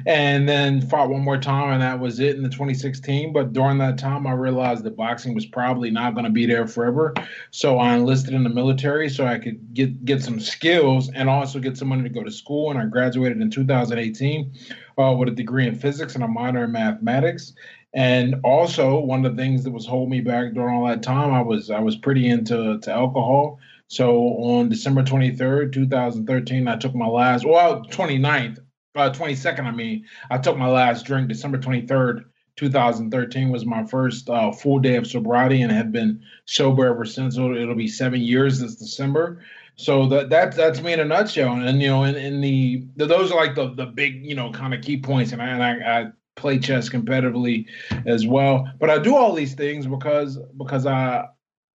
and 0.06 0.48
then 0.48 0.80
fought 0.80 1.10
one 1.10 1.22
more 1.22 1.38
time, 1.38 1.72
and 1.72 1.82
that 1.82 2.00
was 2.00 2.20
it 2.20 2.36
in 2.36 2.42
the 2.42 2.48
2016. 2.48 3.32
But 3.32 3.52
during 3.52 3.78
that 3.78 3.98
time, 3.98 4.26
I 4.26 4.32
realized 4.32 4.84
that 4.84 4.96
boxing 4.96 5.34
was 5.34 5.46
probably 5.46 5.90
not 5.90 6.14
going 6.14 6.24
to 6.24 6.30
be 6.30 6.46
there 6.46 6.66
forever. 6.66 7.14
So 7.50 7.78
I 7.78 7.94
enlisted 7.94 8.34
in 8.34 8.44
the 8.44 8.50
military 8.50 9.08
so 9.08 9.26
I 9.26 9.38
could 9.38 9.74
get 9.74 10.04
get 10.04 10.22
some 10.22 10.40
skills 10.40 11.10
and 11.14 11.28
also 11.28 11.58
get 11.58 11.76
some 11.76 11.88
money 11.88 12.02
to 12.02 12.08
go 12.08 12.22
to 12.22 12.30
school. 12.30 12.70
And 12.70 12.78
I 12.78 12.86
graduated 12.86 13.40
in 13.40 13.50
2018 13.50 14.52
uh, 14.98 15.14
with 15.18 15.28
a 15.28 15.32
degree 15.32 15.66
in 15.66 15.74
physics 15.74 16.14
and 16.14 16.24
a 16.24 16.28
minor 16.28 16.64
in 16.64 16.72
mathematics. 16.72 17.52
And 17.94 18.36
also, 18.42 18.98
one 18.98 19.24
of 19.24 19.36
the 19.36 19.42
things 19.42 19.64
that 19.64 19.70
was 19.70 19.86
holding 19.86 20.10
me 20.10 20.20
back 20.20 20.54
during 20.54 20.74
all 20.74 20.86
that 20.86 21.02
time, 21.02 21.32
I 21.32 21.42
was 21.42 21.70
I 21.70 21.80
was 21.80 21.96
pretty 21.96 22.28
into 22.28 22.78
to 22.80 22.90
alcohol. 22.90 23.58
So 23.92 24.38
on 24.38 24.70
December 24.70 25.02
23rd, 25.02 25.70
2013, 25.70 26.66
I 26.66 26.76
took 26.76 26.94
my 26.94 27.06
last, 27.06 27.44
well, 27.44 27.82
29th, 27.90 28.58
uh, 28.94 29.10
22nd, 29.10 29.64
I 29.64 29.70
mean, 29.70 30.04
I 30.30 30.38
took 30.38 30.56
my 30.56 30.68
last 30.68 31.06
drink 31.06 31.28
December 31.28 31.58
23rd, 31.58 32.24
2013 32.56 33.50
was 33.50 33.64
my 33.64 33.84
first 33.84 34.28
uh, 34.28 34.52
full 34.52 34.78
day 34.78 34.96
of 34.96 35.06
sobriety 35.06 35.62
and 35.62 35.72
have 35.72 35.90
been 35.90 36.22
sober 36.44 36.86
ever 36.86 37.04
since. 37.04 37.36
So 37.36 37.52
it'll 37.54 37.74
be 37.74 37.88
seven 37.88 38.20
years 38.20 38.60
this 38.60 38.76
December. 38.76 39.42
So 39.76 40.06
that 40.08 40.28
that 40.30 40.54
that's 40.54 40.82
me 40.82 40.92
in 40.92 41.00
a 41.00 41.04
nutshell. 41.04 41.54
And, 41.54 41.66
and 41.66 41.80
you 41.80 41.88
know, 41.88 42.04
in, 42.04 42.14
in 42.14 42.40
the, 42.40 42.86
the, 42.96 43.06
those 43.06 43.32
are 43.32 43.36
like 43.36 43.54
the 43.54 43.72
the 43.74 43.86
big 43.86 44.24
you 44.24 44.34
know 44.34 44.52
kind 44.52 44.74
of 44.74 44.82
key 44.82 44.98
points. 44.98 45.32
And 45.32 45.40
I, 45.40 45.48
and 45.48 45.62
I, 45.62 46.00
I 46.00 46.06
play 46.36 46.58
chess 46.58 46.90
competitively 46.90 47.66
as 48.04 48.26
well. 48.26 48.70
But 48.78 48.90
I 48.90 48.98
do 48.98 49.16
all 49.16 49.34
these 49.34 49.54
things 49.54 49.86
because 49.86 50.38
because 50.58 50.84
I 50.84 51.26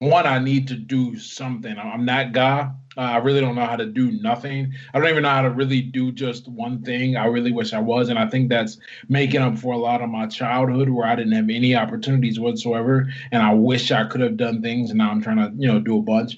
one 0.01 0.27
I 0.27 0.41
need 0.41 0.67
to 0.69 0.75
do 0.75 1.17
something. 1.19 1.79
I'm 1.79 2.07
that 2.07 2.33
guy. 2.33 2.71
Uh, 2.97 3.01
I 3.01 3.17
really 3.19 3.41
don't 3.41 3.55
know 3.55 3.65
how 3.65 3.77
to 3.77 3.87
do 3.87 4.13
nothing. 4.13 4.73
I 4.93 4.99
don't 4.99 5.09
even 5.09 5.23
know 5.23 5.31
how 5.31 5.43
to 5.43 5.51
really 5.51 5.83
do 5.83 6.13
just 6.13 6.49
one 6.49 6.83
thing. 6.83 7.17
I 7.17 7.27
really 7.27 7.53
wish 7.53 7.73
I 7.73 7.81
was, 7.81 8.09
and 8.09 8.19
I 8.19 8.29
think 8.29 8.49
that's 8.49 8.79
making 9.09 9.41
up 9.41 9.59
for 9.59 9.73
a 9.73 9.79
lot 9.79 10.03
of 10.03 10.09
my 10.11 10.27
childhood 10.27 10.89
where 10.89 11.07
I 11.07 11.17
didn't 11.17 11.33
have 11.33 11.51
any 11.51 11.75
opportunities 11.75 12.39
whatsoever, 12.39 13.09
and 13.33 13.43
I 13.43 13.53
wish 13.53 13.91
I 13.91 14.05
could 14.05 14.21
have 14.21 14.37
done 14.37 14.63
things. 14.63 14.91
And 14.91 14.99
now 14.99 15.11
I'm 15.11 15.23
trying 15.23 15.39
to, 15.39 15.53
you 15.57 15.67
know, 15.67 15.81
do 15.81 15.99
a 15.99 16.03
bunch. 16.03 16.37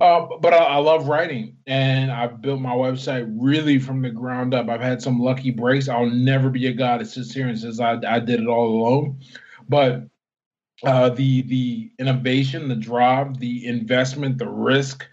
Uh, 0.00 0.26
but 0.40 0.52
I, 0.54 0.58
I 0.58 0.76
love 0.76 1.08
writing, 1.08 1.56
and 1.66 2.10
I've 2.10 2.40
built 2.40 2.60
my 2.60 2.74
website 2.74 3.30
really 3.38 3.78
from 3.78 4.02
the 4.02 4.10
ground 4.10 4.54
up. 4.54 4.68
I've 4.68 4.80
had 4.80 5.02
some 5.02 5.20
lucky 5.20 5.50
breaks. 5.50 5.88
I'll 5.88 6.10
never 6.10 6.50
be 6.50 6.66
a 6.66 6.72
guy 6.72 6.98
that 6.98 7.06
sits 7.06 7.32
here 7.32 7.48
and 7.48 7.58
says 7.58 7.80
I, 7.80 7.98
I 8.06 8.18
did 8.18 8.40
it 8.40 8.46
all 8.46 8.68
alone, 8.68 9.20
but 9.68 10.08
uh, 10.84 11.08
the 11.08 11.42
the 11.42 11.90
innovation, 11.98 12.68
the 12.68 12.76
drive, 12.76 13.38
the 13.40 13.66
investment, 13.66 14.38
the 14.38 14.48
risk, 14.48 15.06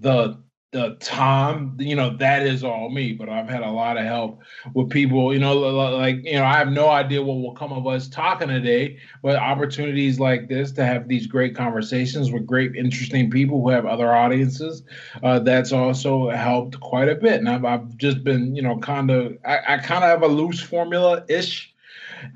the 0.00 0.40
the 0.72 0.94
time, 1.00 1.76
you 1.80 1.96
know, 1.96 2.16
that 2.18 2.46
is 2.46 2.62
all 2.62 2.90
me. 2.90 3.12
But 3.12 3.28
I've 3.28 3.48
had 3.48 3.62
a 3.62 3.70
lot 3.70 3.96
of 3.96 4.04
help 4.04 4.40
with 4.72 4.88
people, 4.88 5.32
you 5.32 5.40
know, 5.40 5.54
like 5.58 6.24
you 6.24 6.34
know, 6.34 6.44
I 6.44 6.58
have 6.58 6.70
no 6.70 6.88
idea 6.88 7.22
what 7.22 7.38
will 7.38 7.54
come 7.54 7.72
of 7.72 7.88
us 7.88 8.08
talking 8.08 8.48
today, 8.48 8.98
but 9.20 9.36
opportunities 9.36 10.20
like 10.20 10.48
this 10.48 10.70
to 10.72 10.84
have 10.84 11.08
these 11.08 11.26
great 11.26 11.56
conversations 11.56 12.30
with 12.30 12.46
great, 12.46 12.76
interesting 12.76 13.30
people 13.30 13.60
who 13.60 13.70
have 13.70 13.84
other 13.84 14.14
audiences, 14.14 14.84
uh, 15.24 15.40
that's 15.40 15.72
also 15.72 16.30
helped 16.30 16.78
quite 16.78 17.08
a 17.08 17.16
bit. 17.16 17.40
And 17.40 17.48
I've, 17.48 17.64
I've 17.64 17.96
just 17.96 18.22
been, 18.22 18.54
you 18.54 18.62
know, 18.62 18.78
kind 18.78 19.10
of, 19.10 19.36
I, 19.44 19.58
I 19.66 19.78
kind 19.78 20.04
of 20.04 20.10
have 20.10 20.22
a 20.22 20.28
loose 20.28 20.60
formula 20.60 21.24
ish 21.28 21.69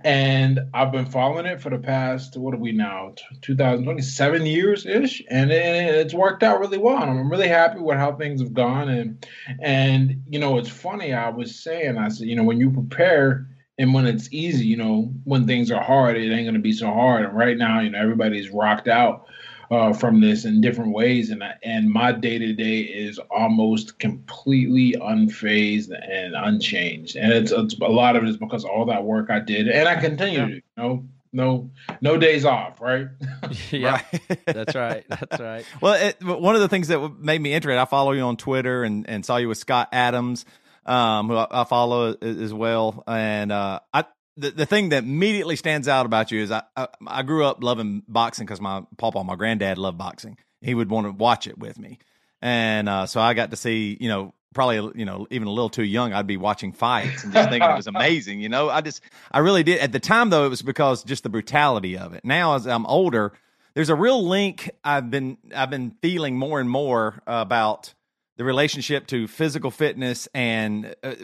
and 0.04 0.60
I've 0.72 0.92
been 0.92 1.06
following 1.06 1.46
it 1.46 1.60
for 1.60 1.70
the 1.70 1.78
past 1.78 2.36
what 2.36 2.54
are 2.54 2.58
we 2.58 2.72
now 2.72 3.14
2027 3.42 4.46
years 4.46 4.86
ish, 4.86 5.22
and 5.30 5.50
it, 5.50 5.94
it's 5.94 6.14
worked 6.14 6.42
out 6.42 6.60
really 6.60 6.78
well. 6.78 7.02
And 7.02 7.10
I'm 7.10 7.30
really 7.30 7.48
happy 7.48 7.80
with 7.80 7.96
how 7.96 8.14
things 8.14 8.40
have 8.40 8.54
gone. 8.54 8.88
And 8.88 9.26
and 9.60 10.22
you 10.28 10.38
know, 10.38 10.58
it's 10.58 10.68
funny. 10.68 11.12
I 11.12 11.28
was 11.28 11.62
saying, 11.62 11.98
I 11.98 12.08
said, 12.08 12.28
you 12.28 12.36
know, 12.36 12.44
when 12.44 12.60
you 12.60 12.70
prepare 12.70 13.48
and 13.78 13.92
when 13.92 14.06
it's 14.06 14.28
easy, 14.32 14.66
you 14.66 14.76
know, 14.76 15.12
when 15.24 15.46
things 15.46 15.70
are 15.70 15.82
hard, 15.82 16.16
it 16.16 16.32
ain't 16.32 16.46
gonna 16.46 16.58
be 16.58 16.72
so 16.72 16.86
hard. 16.86 17.24
And 17.24 17.36
right 17.36 17.56
now, 17.56 17.80
you 17.80 17.90
know, 17.90 17.98
everybody's 17.98 18.50
rocked 18.50 18.88
out 18.88 19.26
uh, 19.70 19.92
from 19.92 20.20
this 20.20 20.44
in 20.44 20.60
different 20.60 20.92
ways, 20.92 21.30
and 21.30 21.42
I, 21.42 21.54
and 21.62 21.90
my 21.90 22.12
day 22.12 22.38
to 22.38 22.52
day 22.52 22.80
is 22.80 23.18
almost 23.30 23.98
completely 23.98 24.92
unfazed 25.00 25.90
and 25.90 26.34
unchanged, 26.34 27.16
and 27.16 27.32
it's, 27.32 27.52
it's, 27.52 27.74
a 27.74 27.84
lot 27.84 28.16
of 28.16 28.22
it 28.24 28.28
is 28.28 28.36
because 28.36 28.64
all 28.64 28.86
that 28.86 29.04
work 29.04 29.30
I 29.30 29.40
did 29.40 29.68
and 29.68 29.88
I 29.88 30.00
continue 30.00 30.38
yeah. 30.38 30.46
to, 30.46 30.54
you 30.54 30.62
know, 30.76 31.04
no 31.34 31.70
no 32.00 32.16
days 32.16 32.44
off, 32.44 32.80
right? 32.80 33.08
yeah, 33.70 34.00
that's 34.46 34.74
right. 34.74 35.04
That's 35.08 35.40
right. 35.40 35.66
well, 35.80 35.94
it, 35.94 36.22
one 36.22 36.54
of 36.54 36.62
the 36.62 36.68
things 36.68 36.88
that 36.88 37.18
made 37.18 37.40
me 37.40 37.52
interested, 37.52 37.80
I 37.80 37.84
follow 37.84 38.12
you 38.12 38.22
on 38.22 38.36
Twitter 38.36 38.84
and 38.84 39.08
and 39.08 39.26
saw 39.26 39.36
you 39.36 39.48
with 39.48 39.58
Scott 39.58 39.88
Adams, 39.92 40.46
um, 40.86 41.28
who 41.28 41.36
I, 41.36 41.46
I 41.50 41.64
follow 41.64 42.14
as 42.14 42.54
well, 42.54 43.02
and 43.06 43.52
uh, 43.52 43.80
I 43.92 44.04
the, 44.36 44.50
the 44.50 44.66
thing 44.66 44.90
that 44.90 45.04
immediately 45.04 45.56
stands 45.56 45.88
out 45.88 46.06
about 46.06 46.30
you 46.30 46.40
is 46.40 46.50
I 46.50 46.62
I, 46.76 46.88
I 47.06 47.22
grew 47.22 47.44
up 47.44 47.62
loving 47.62 48.02
boxing 48.08 48.46
because 48.46 48.60
my 48.60 48.84
papa, 48.96 49.22
my 49.24 49.36
granddad 49.36 49.78
loved 49.78 49.98
boxing. 49.98 50.38
He 50.60 50.74
would 50.74 50.90
want 50.90 51.06
to 51.06 51.12
watch 51.12 51.46
it 51.46 51.58
with 51.58 51.78
me, 51.78 51.98
and 52.40 52.88
uh, 52.88 53.06
so 53.06 53.20
I 53.20 53.34
got 53.34 53.50
to 53.50 53.56
see 53.56 53.96
you 54.00 54.08
know 54.08 54.34
probably 54.54 54.98
you 54.98 55.04
know 55.04 55.26
even 55.30 55.48
a 55.48 55.50
little 55.50 55.68
too 55.68 55.84
young 55.84 56.12
I'd 56.12 56.26
be 56.26 56.36
watching 56.36 56.72
fights 56.72 57.24
and 57.24 57.32
just 57.32 57.50
thinking 57.50 57.68
it 57.68 57.76
was 57.76 57.86
amazing. 57.86 58.40
You 58.40 58.48
know, 58.48 58.70
I 58.70 58.80
just 58.80 59.02
I 59.30 59.40
really 59.40 59.62
did 59.62 59.80
at 59.80 59.92
the 59.92 60.00
time 60.00 60.30
though 60.30 60.46
it 60.46 60.48
was 60.48 60.62
because 60.62 61.04
just 61.04 61.22
the 61.22 61.28
brutality 61.28 61.98
of 61.98 62.14
it. 62.14 62.24
Now 62.24 62.54
as 62.54 62.66
I'm 62.66 62.86
older, 62.86 63.32
there's 63.74 63.90
a 63.90 63.94
real 63.94 64.26
link 64.26 64.70
I've 64.82 65.10
been 65.10 65.36
I've 65.54 65.70
been 65.70 65.96
feeling 66.00 66.38
more 66.38 66.60
and 66.60 66.70
more 66.70 67.22
about 67.26 67.92
the 68.36 68.44
relationship 68.44 69.06
to 69.08 69.28
physical 69.28 69.70
fitness 69.70 70.28
and 70.34 70.94
uh, 71.02 71.14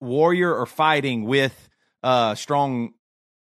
warrior 0.00 0.54
or 0.54 0.66
fighting 0.66 1.24
with 1.24 1.68
uh 2.02 2.34
strong 2.34 2.94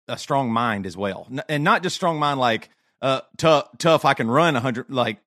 a 0.08 0.18
strong 0.18 0.52
mind 0.52 0.86
as 0.86 0.96
well, 0.96 1.28
and 1.50 1.64
not 1.64 1.84
just 1.84 1.96
strong 1.96 2.20
mind 2.20 2.40
like 2.40 2.70
uh 3.02 3.22
tough 3.38 3.70
tough. 3.78 4.06
I 4.06 4.14
can 4.14 4.30
run 4.30 4.56
a 4.56 4.60
hundred. 4.60 4.90
Like 4.90 5.20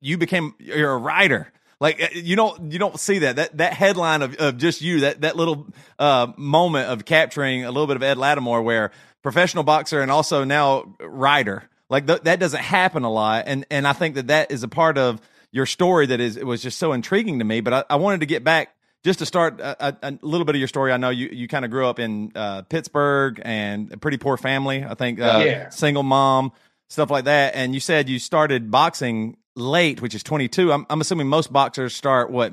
you 0.00 0.18
became 0.18 0.54
you're 0.58 0.92
a 0.92 0.98
rider. 0.98 1.52
Like 1.80 2.02
uh, 2.02 2.08
you 2.12 2.36
don't 2.36 2.72
you 2.72 2.78
don't 2.78 2.98
see 3.00 3.20
that 3.20 3.36
that 3.36 3.56
that 3.58 3.72
headline 3.72 4.22
of, 4.22 4.36
of 4.36 4.58
just 4.58 4.82
you 4.82 5.00
that 5.00 5.22
that 5.22 5.36
little 5.36 5.66
uh 5.98 6.32
moment 6.36 6.88
of 6.88 7.04
capturing 7.04 7.64
a 7.64 7.70
little 7.70 7.86
bit 7.86 7.96
of 7.96 8.02
Ed 8.02 8.18
Latimore 8.18 8.62
where 8.62 8.90
professional 9.22 9.64
boxer 9.64 10.00
and 10.00 10.10
also 10.10 10.44
now 10.44 10.94
rider 11.00 11.68
like 11.88 12.06
th- 12.06 12.22
that 12.22 12.38
doesn't 12.38 12.62
happen 12.62 13.04
a 13.04 13.10
lot 13.10 13.44
and 13.46 13.66
and 13.70 13.86
I 13.86 13.92
think 13.92 14.14
that 14.14 14.28
that 14.28 14.50
is 14.50 14.62
a 14.62 14.68
part 14.68 14.98
of 14.98 15.20
your 15.52 15.66
story 15.66 16.06
that 16.06 16.20
is 16.20 16.36
it 16.36 16.46
was 16.46 16.62
just 16.62 16.78
so 16.78 16.92
intriguing 16.92 17.38
to 17.38 17.44
me 17.44 17.60
but 17.60 17.72
I, 17.72 17.84
I 17.90 17.96
wanted 17.96 18.20
to 18.20 18.26
get 18.26 18.44
back 18.44 18.74
just 19.04 19.20
to 19.20 19.26
start 19.26 19.60
a, 19.60 19.96
a, 20.02 20.18
little 20.22 20.44
bit 20.44 20.54
of 20.54 20.58
your 20.58 20.68
story, 20.68 20.92
I 20.92 20.96
know 20.96 21.10
you, 21.10 21.28
you 21.32 21.48
kind 21.48 21.64
of 21.64 21.70
grew 21.70 21.86
up 21.86 21.98
in 21.98 22.32
uh, 22.34 22.62
Pittsburgh 22.62 23.40
and 23.44 23.92
a 23.92 23.96
pretty 23.96 24.18
poor 24.18 24.36
family. 24.36 24.84
I 24.84 24.94
think 24.94 25.20
uh, 25.20 25.42
yeah. 25.44 25.68
single 25.70 26.02
mom, 26.02 26.52
stuff 26.88 27.10
like 27.10 27.24
that. 27.24 27.54
And 27.54 27.72
you 27.72 27.80
said 27.80 28.08
you 28.08 28.18
started 28.18 28.70
boxing 28.70 29.38
late, 29.56 30.02
which 30.02 30.14
is 30.14 30.22
22. 30.22 30.72
I'm, 30.72 30.86
I'm 30.90 31.00
assuming 31.00 31.28
most 31.28 31.52
boxers 31.52 31.94
start 31.94 32.30
what 32.30 32.52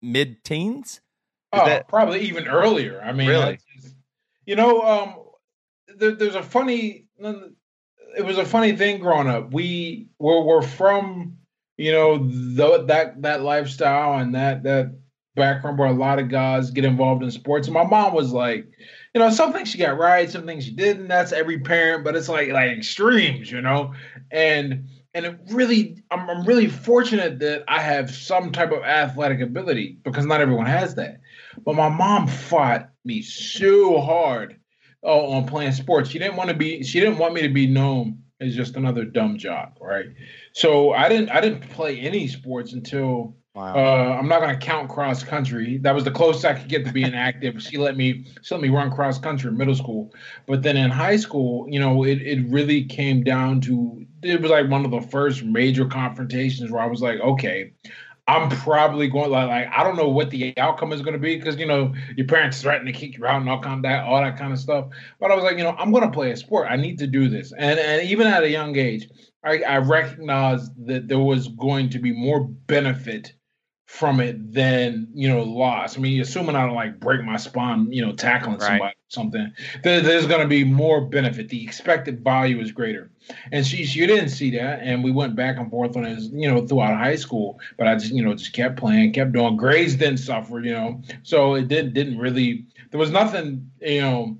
mid 0.00 0.44
teens. 0.44 1.00
Oh, 1.52 1.66
that... 1.66 1.88
probably 1.88 2.20
even 2.20 2.48
earlier. 2.48 3.00
I 3.02 3.12
mean, 3.12 3.28
really? 3.28 3.58
you 4.46 4.56
know, 4.56 4.80
um, 4.82 5.14
there, 5.96 6.12
there's 6.12 6.34
a 6.34 6.42
funny. 6.42 7.06
It 7.18 8.24
was 8.24 8.38
a 8.38 8.44
funny 8.44 8.76
thing 8.76 9.00
growing 9.00 9.28
up. 9.28 9.52
We 9.52 10.08
were, 10.18 10.42
were 10.42 10.62
from 10.62 11.36
you 11.76 11.92
know 11.92 12.18
the, 12.18 12.84
that 12.86 13.22
that 13.22 13.42
lifestyle 13.42 14.18
and 14.18 14.34
that 14.34 14.62
that 14.62 14.94
background 15.36 15.78
where 15.78 15.88
a 15.88 15.92
lot 15.92 16.18
of 16.18 16.28
guys 16.28 16.70
get 16.70 16.84
involved 16.84 17.22
in 17.22 17.30
sports. 17.30 17.68
And 17.68 17.74
my 17.74 17.84
mom 17.84 18.12
was 18.14 18.32
like, 18.32 18.66
you 19.14 19.20
know, 19.20 19.30
some 19.30 19.52
things 19.52 19.68
she 19.68 19.78
got 19.78 19.98
right, 19.98 20.28
some 20.28 20.46
things 20.46 20.64
she 20.64 20.72
didn't. 20.72 21.08
That's 21.08 21.32
every 21.32 21.60
parent, 21.60 22.02
but 22.02 22.16
it's 22.16 22.28
like 22.28 22.50
like 22.50 22.70
extremes, 22.70 23.50
you 23.50 23.60
know. 23.60 23.94
And 24.30 24.88
and 25.14 25.24
it 25.24 25.38
really, 25.50 26.02
I'm, 26.10 26.28
I'm 26.28 26.44
really 26.44 26.68
fortunate 26.68 27.38
that 27.38 27.64
I 27.68 27.80
have 27.80 28.10
some 28.10 28.52
type 28.52 28.70
of 28.70 28.82
athletic 28.82 29.40
ability 29.40 29.98
because 30.04 30.26
not 30.26 30.42
everyone 30.42 30.66
has 30.66 30.94
that. 30.96 31.20
But 31.64 31.74
my 31.74 31.88
mom 31.88 32.26
fought 32.26 32.90
me 33.04 33.22
so 33.22 34.00
hard 34.02 34.60
uh, 35.02 35.28
on 35.28 35.46
playing 35.46 35.72
sports. 35.72 36.10
She 36.10 36.18
didn't 36.18 36.36
want 36.36 36.50
to 36.50 36.54
be. 36.54 36.82
She 36.82 37.00
didn't 37.00 37.16
want 37.16 37.32
me 37.32 37.40
to 37.42 37.48
be 37.48 37.66
known 37.66 38.18
as 38.40 38.54
just 38.54 38.76
another 38.76 39.06
dumb 39.06 39.38
jock, 39.38 39.78
right? 39.80 40.06
So 40.52 40.92
I 40.92 41.08
didn't. 41.08 41.30
I 41.30 41.40
didn't 41.40 41.70
play 41.70 41.98
any 42.00 42.28
sports 42.28 42.74
until 42.74 43.34
Wow. 43.56 43.74
Uh, 43.74 44.18
I'm 44.18 44.28
not 44.28 44.40
to 44.40 44.54
count 44.58 44.90
cross 44.90 45.24
country. 45.24 45.78
That 45.78 45.94
was 45.94 46.04
the 46.04 46.10
closest 46.10 46.44
I 46.44 46.52
could 46.52 46.68
get 46.68 46.84
to 46.84 46.92
being 46.92 47.14
active. 47.14 47.62
She 47.62 47.78
let 47.78 47.96
me 47.96 48.26
she 48.42 48.54
let 48.54 48.60
me 48.60 48.68
run 48.68 48.90
cross 48.90 49.18
country 49.18 49.48
in 49.48 49.56
middle 49.56 49.74
school, 49.74 50.12
but 50.44 50.62
then 50.62 50.76
in 50.76 50.90
high 50.90 51.16
school, 51.16 51.66
you 51.66 51.80
know, 51.80 52.04
it 52.04 52.20
it 52.20 52.46
really 52.50 52.84
came 52.84 53.24
down 53.24 53.62
to 53.62 54.04
it 54.22 54.42
was 54.42 54.50
like 54.50 54.68
one 54.68 54.84
of 54.84 54.90
the 54.90 55.00
first 55.00 55.42
major 55.42 55.86
confrontations 55.86 56.70
where 56.70 56.82
I 56.82 56.86
was 56.86 57.00
like, 57.00 57.18
okay, 57.20 57.72
I'm 58.28 58.50
probably 58.50 59.08
going 59.08 59.30
like, 59.30 59.48
like 59.48 59.68
I 59.68 59.82
don't 59.82 59.96
know 59.96 60.10
what 60.10 60.28
the 60.28 60.52
outcome 60.58 60.92
is 60.92 61.00
going 61.00 61.14
to 61.14 61.18
be 61.18 61.36
because 61.36 61.56
you 61.56 61.64
know 61.64 61.94
your 62.14 62.26
parents 62.26 62.60
threaten 62.60 62.84
to 62.84 62.92
kick 62.92 63.16
you 63.16 63.24
out 63.24 63.40
and 63.40 63.48
all 63.48 63.62
kind 63.62 63.76
of 63.76 63.82
that 63.84 64.04
all 64.04 64.20
that 64.20 64.36
kind 64.36 64.52
of 64.52 64.58
stuff. 64.58 64.88
But 65.18 65.30
I 65.30 65.34
was 65.34 65.44
like, 65.44 65.56
you 65.56 65.64
know, 65.64 65.74
I'm 65.78 65.92
going 65.92 66.04
to 66.04 66.10
play 66.10 66.30
a 66.30 66.36
sport. 66.36 66.66
I 66.70 66.76
need 66.76 66.98
to 66.98 67.06
do 67.06 67.30
this, 67.30 67.54
and 67.56 67.78
and 67.78 68.06
even 68.06 68.26
at 68.26 68.42
a 68.42 68.50
young 68.50 68.76
age, 68.76 69.08
I, 69.42 69.62
I 69.62 69.78
recognized 69.78 70.72
that 70.86 71.08
there 71.08 71.20
was 71.20 71.48
going 71.48 71.88
to 71.88 71.98
be 71.98 72.12
more 72.12 72.44
benefit 72.44 73.32
from 73.86 74.18
it 74.20 74.52
than 74.52 75.08
you 75.14 75.28
know 75.28 75.42
loss. 75.42 75.96
I 75.96 76.00
mean, 76.00 76.20
assuming 76.20 76.56
I 76.56 76.66
don't 76.66 76.74
like 76.74 76.98
break 76.98 77.24
my 77.24 77.36
spine, 77.36 77.90
you 77.92 78.04
know, 78.04 78.12
tackling 78.12 78.58
right. 78.58 78.66
somebody 78.66 78.94
something, 79.08 79.52
there, 79.84 80.00
there's 80.00 80.26
going 80.26 80.40
to 80.40 80.48
be 80.48 80.64
more 80.64 81.06
benefit. 81.06 81.48
The 81.48 81.62
expected 81.62 82.22
value 82.22 82.60
is 82.60 82.72
greater, 82.72 83.10
and 83.52 83.64
she 83.64 83.86
she 83.86 84.04
didn't 84.06 84.30
see 84.30 84.50
that, 84.58 84.80
and 84.82 85.04
we 85.04 85.12
went 85.12 85.36
back 85.36 85.56
and 85.56 85.70
forth 85.70 85.96
on 85.96 86.04
it, 86.04 86.20
you 86.32 86.50
know, 86.52 86.66
throughout 86.66 86.98
high 86.98 87.14
school. 87.14 87.60
But 87.78 87.86
I 87.86 87.94
just 87.94 88.12
you 88.12 88.24
know 88.24 88.34
just 88.34 88.52
kept 88.52 88.76
playing, 88.76 89.12
kept 89.12 89.32
doing. 89.32 89.56
Grades 89.56 89.94
didn't 89.94 90.18
suffer, 90.18 90.60
you 90.60 90.72
know, 90.72 91.00
so 91.22 91.54
it 91.54 91.68
did 91.68 91.94
didn't 91.94 92.18
really. 92.18 92.66
There 92.90 93.00
was 93.00 93.10
nothing, 93.10 93.70
you 93.80 94.00
know. 94.00 94.38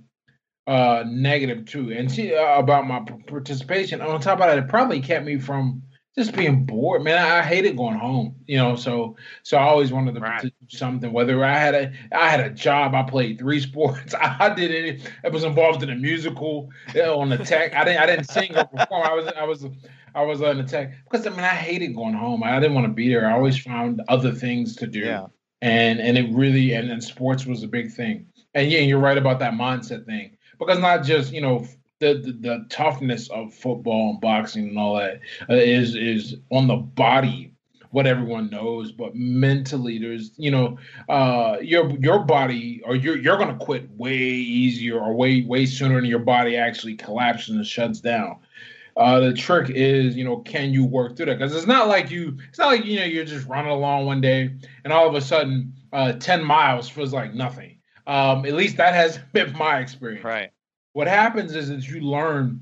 Uh, 0.69 1.05
negative 1.07 1.65
too, 1.65 1.93
and 1.93 2.11
see 2.11 2.35
uh, 2.35 2.59
about 2.59 2.89
my 2.89 2.99
participation. 3.29 4.01
On 4.01 4.21
top 4.21 4.41
of 4.41 4.47
that, 4.47 4.59
it 4.59 4.67
probably 4.67 5.01
kept 5.01 5.25
me 5.25 5.39
from 5.39 5.81
just 6.17 6.35
being 6.35 6.65
bored, 6.65 7.03
man. 7.03 7.19
I, 7.19 7.43
hated 7.43 7.77
going 7.77 7.99
home, 7.99 8.35
you 8.47 8.57
know. 8.57 8.75
So, 8.75 9.17
so 9.43 9.59
I 9.59 9.63
always 9.65 9.93
wanted 9.93 10.15
to, 10.15 10.21
right. 10.21 10.41
to, 10.41 10.49
do 10.49 10.77
something. 10.77 11.13
Whether 11.13 11.45
I 11.45 11.59
had 11.59 11.75
a, 11.75 11.93
I 12.13 12.31
had 12.31 12.41
a 12.41 12.51
job. 12.51 12.95
I 12.95 13.03
played 13.03 13.39
three 13.39 13.61
sports. 13.69 14.15
I, 14.15 14.37
I 14.41 14.55
did 14.55 14.71
it. 14.71 15.13
I 15.25 15.29
was 15.29 15.45
involved 15.45 15.83
in 15.83 15.91
a 15.91 15.95
musical 15.95 16.71
you 16.95 17.03
know, 17.03 17.21
on 17.21 17.29
the 17.29 17.39
tech. 17.39 17.75
I 17.75 17.85
didn't, 17.85 18.03
I 18.03 18.07
didn't 18.07 18.31
sing 18.31 18.57
or 18.57 18.65
perform. 18.65 19.07
I 19.07 19.13
was, 19.13 19.27
I 19.27 19.45
was, 19.45 19.67
I 20.17 20.23
was 20.23 20.41
on 20.41 20.57
the 20.57 20.65
tech 20.65 20.93
because 21.05 21.27
I 21.27 21.31
mean 21.31 21.41
I 21.41 21.49
hated 21.49 21.95
going 21.95 22.15
home. 22.15 22.43
I 22.43 22.59
didn't 22.59 22.75
want 22.75 22.87
to 22.87 22.93
be 22.93 23.11
there. 23.11 23.29
I 23.29 23.35
always 23.35 23.59
found 23.59 24.01
other 24.09 24.33
things 24.33 24.75
to 24.77 24.87
do. 24.87 25.01
Yeah. 25.01 25.27
And 25.61 26.01
and 26.01 26.17
it 26.17 26.35
really 26.35 26.73
and, 26.73 26.91
and 26.91 27.05
sports 27.05 27.45
was 27.45 27.63
a 27.63 27.69
big 27.69 27.93
thing. 27.93 28.27
And 28.55 28.71
yeah, 28.71 28.81
you're 28.81 28.99
right 28.99 29.19
about 29.19 29.39
that 29.41 29.53
mindset 29.53 30.07
thing 30.07 30.39
because 30.59 30.79
not 30.79 31.05
just 31.05 31.33
you 31.33 31.43
know 31.43 31.67
the, 31.99 32.15
the, 32.15 32.33
the 32.33 32.67
toughness 32.69 33.31
of 33.31 33.55
football 33.55 34.11
and 34.11 34.21
boxing 34.21 34.69
and 34.69 34.79
all 34.79 34.97
that 34.97 35.21
uh, 35.49 35.55
is 35.55 35.95
is 35.95 36.37
on 36.51 36.67
the 36.67 36.77
body 36.77 37.53
what 37.91 38.07
everyone 38.07 38.51
knows 38.51 38.93
but 38.93 39.15
mentally 39.15 39.99
there's 39.99 40.33
you 40.37 40.51
know 40.51 40.77
uh 41.09 41.57
your 41.63 41.91
your 41.99 42.19
body 42.19 42.83
or 42.85 42.95
you're 42.95 43.17
you're 43.17 43.39
gonna 43.39 43.57
quit 43.57 43.89
way 43.93 44.17
easier 44.17 44.99
or 44.99 45.15
way 45.15 45.43
way 45.43 45.65
sooner 45.65 45.95
than 45.95 46.05
your 46.05 46.19
body 46.19 46.57
actually 46.57 46.95
collapses 46.95 47.55
and 47.55 47.67
shuts 47.67 48.01
down 48.01 48.37
uh, 48.99 49.21
the 49.21 49.35
trick 49.35 49.69
is, 49.69 50.17
you 50.17 50.25
know, 50.25 50.39
can 50.39 50.73
you 50.73 50.83
work 50.83 51.15
through 51.19 51.27
that? 51.27 51.39
Because 51.39 51.55
it's 51.55 51.67
not 51.67 51.87
like 51.87 52.11
you, 52.11 52.39
it's 52.49 52.59
not 52.59 52.69
like 52.69 52.87
you 52.87 52.99
know 52.99 53.05
you're 53.05 53.27
just 53.27 53.47
running 53.47 53.71
along 53.71 54.07
one 54.07 54.23
day 54.23 54.51
and 54.85 54.91
all 54.91 55.07
of 55.07 55.15
a 55.15 55.21
sudden, 55.21 55.75
uh, 55.93 56.13
ten 56.15 56.43
miles 56.43 56.89
feels 56.89 57.13
like 57.13 57.35
nothing. 57.35 57.79
Um, 58.07 58.47
at 58.47 58.55
least 58.55 58.79
that 58.79 58.95
has 58.95 59.19
been 59.35 59.53
my 59.53 59.81
experience. 59.81 60.25
Right 60.25 60.51
what 60.97 61.09
happens 61.09 61.55
is 61.55 61.69
that 61.69 61.87
you 61.87 62.01
learn 62.01 62.59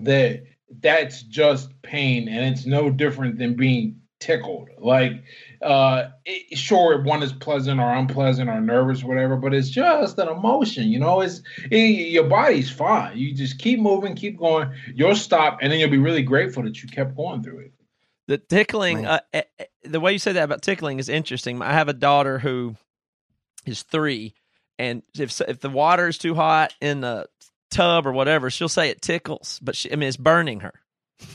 that 0.00 0.44
that's 0.80 1.22
just 1.22 1.70
pain 1.82 2.28
and 2.28 2.54
it's 2.54 2.66
no 2.66 2.88
different 2.88 3.36
than 3.36 3.56
being 3.56 4.00
tickled. 4.20 4.68
Like 4.78 5.24
uh 5.60 6.10
it, 6.24 6.56
sure 6.56 7.02
one 7.02 7.20
is 7.20 7.32
pleasant 7.32 7.80
or 7.80 7.92
unpleasant 7.92 8.48
or 8.48 8.60
nervous 8.60 9.02
or 9.02 9.08
whatever 9.08 9.34
but 9.34 9.54
it's 9.54 9.70
just 9.70 10.18
an 10.18 10.28
emotion 10.28 10.86
you 10.86 11.00
know? 11.00 11.20
It's 11.20 11.42
it, 11.68 12.12
your 12.12 12.28
body's 12.28 12.70
fine. 12.70 13.18
You 13.18 13.34
just 13.34 13.58
keep 13.58 13.80
moving 13.80 14.14
keep 14.14 14.38
going. 14.38 14.70
You'll 14.94 15.16
stop 15.16 15.58
and 15.60 15.72
then 15.72 15.80
you'll 15.80 15.90
be 15.90 15.98
really 15.98 16.22
grateful 16.22 16.62
that 16.62 16.80
you 16.80 16.88
kept 16.88 17.16
going 17.16 17.42
through 17.42 17.58
it. 17.58 17.72
The 18.28 18.38
tickling 18.38 19.04
uh, 19.04 19.18
eh, 19.32 19.42
eh, 19.58 19.64
the 19.82 19.98
way 19.98 20.12
you 20.12 20.20
say 20.20 20.30
that 20.30 20.44
about 20.44 20.62
tickling 20.62 21.00
is 21.00 21.08
interesting. 21.08 21.60
I 21.60 21.72
have 21.72 21.88
a 21.88 21.92
daughter 21.92 22.38
who 22.38 22.76
is 23.66 23.82
three 23.82 24.34
and 24.78 25.02
if 25.18 25.40
if 25.40 25.60
the 25.60 25.70
water 25.70 26.08
is 26.08 26.18
too 26.18 26.34
hot 26.34 26.74
in 26.80 27.00
the 27.00 27.26
tub 27.70 28.06
or 28.06 28.12
whatever, 28.12 28.50
she'll 28.50 28.68
say 28.68 28.90
it 28.90 29.02
tickles, 29.02 29.58
but 29.62 29.76
she, 29.76 29.92
I 29.92 29.96
mean, 29.96 30.08
it's 30.08 30.16
burning 30.16 30.60
her. 30.60 30.72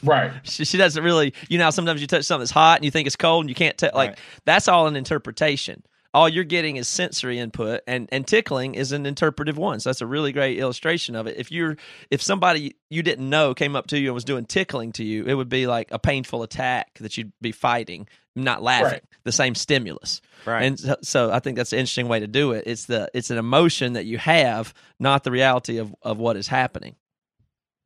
Right. 0.04 0.32
she, 0.44 0.66
she 0.66 0.78
doesn't 0.78 1.04
really, 1.04 1.34
you 1.50 1.58
know, 1.58 1.70
sometimes 1.70 2.02
you 2.02 2.08
touch 2.08 2.26
something 2.26 2.42
that's 2.42 2.52
hot 2.52 2.78
and 2.78 2.86
you 2.86 2.92
think 2.92 3.08
it's 3.08 3.16
cold 3.16 3.44
and 3.44 3.50
you 3.50 3.56
can't 3.56 3.78
tell. 3.78 3.92
Like 3.94 4.12
right. 4.12 4.20
that's 4.46 4.68
all 4.68 4.88
an 4.88 4.96
interpretation. 4.96 5.84
All 6.14 6.30
you're 6.30 6.44
getting 6.44 6.76
is 6.76 6.88
sensory 6.88 7.40
input, 7.40 7.82
and 7.88 8.08
and 8.12 8.28
tickling 8.28 8.76
is 8.76 8.92
an 8.92 9.06
interpretive 9.06 9.58
one. 9.58 9.80
So 9.80 9.90
that's 9.90 10.02
a 10.02 10.08
really 10.08 10.32
great 10.32 10.60
illustration 10.60 11.16
of 11.16 11.28
it. 11.28 11.38
If 11.38 11.52
you're 11.52 11.78
if 12.12 12.22
somebody 12.22 12.76
you 12.90 13.02
didn't 13.02 13.30
know 13.30 13.54
came 13.54 13.76
up 13.76 13.88
to 13.88 14.00
you 14.00 14.10
and 14.10 14.14
was 14.14 14.24
doing 14.24 14.46
tickling 14.46 14.92
to 14.94 15.04
you, 15.04 15.26
it 15.26 15.34
would 15.34 15.50
be 15.50 15.66
like 15.66 15.92
a 15.92 16.00
painful 16.00 16.44
attack 16.44 17.00
that 17.00 17.18
you'd 17.18 17.32
be 17.42 17.52
fighting, 17.52 18.08
not 18.36 18.62
laughing. 18.62 18.86
Right. 18.86 19.04
The 19.24 19.32
same 19.32 19.56
stimulus. 19.56 20.22
Right. 20.46 20.64
And 20.64 20.80
so, 20.80 20.96
so, 21.02 21.32
I 21.32 21.40
think 21.40 21.56
that's 21.56 21.72
an 21.72 21.80
interesting 21.80 22.10
way 22.10 22.20
to 22.20 22.28
do 22.28 22.52
it. 22.52 22.66
It's 22.68 22.86
the 22.86 23.10
it's 23.14 23.32
an 23.32 23.38
emotion 23.38 23.94
that 23.94 24.06
you 24.06 24.18
have, 24.18 24.74
not 25.00 25.24
the 25.24 25.32
reality 25.32 25.78
of 25.78 25.96
of 26.02 26.18
what 26.18 26.38
is 26.38 26.48
happening. 26.48 26.96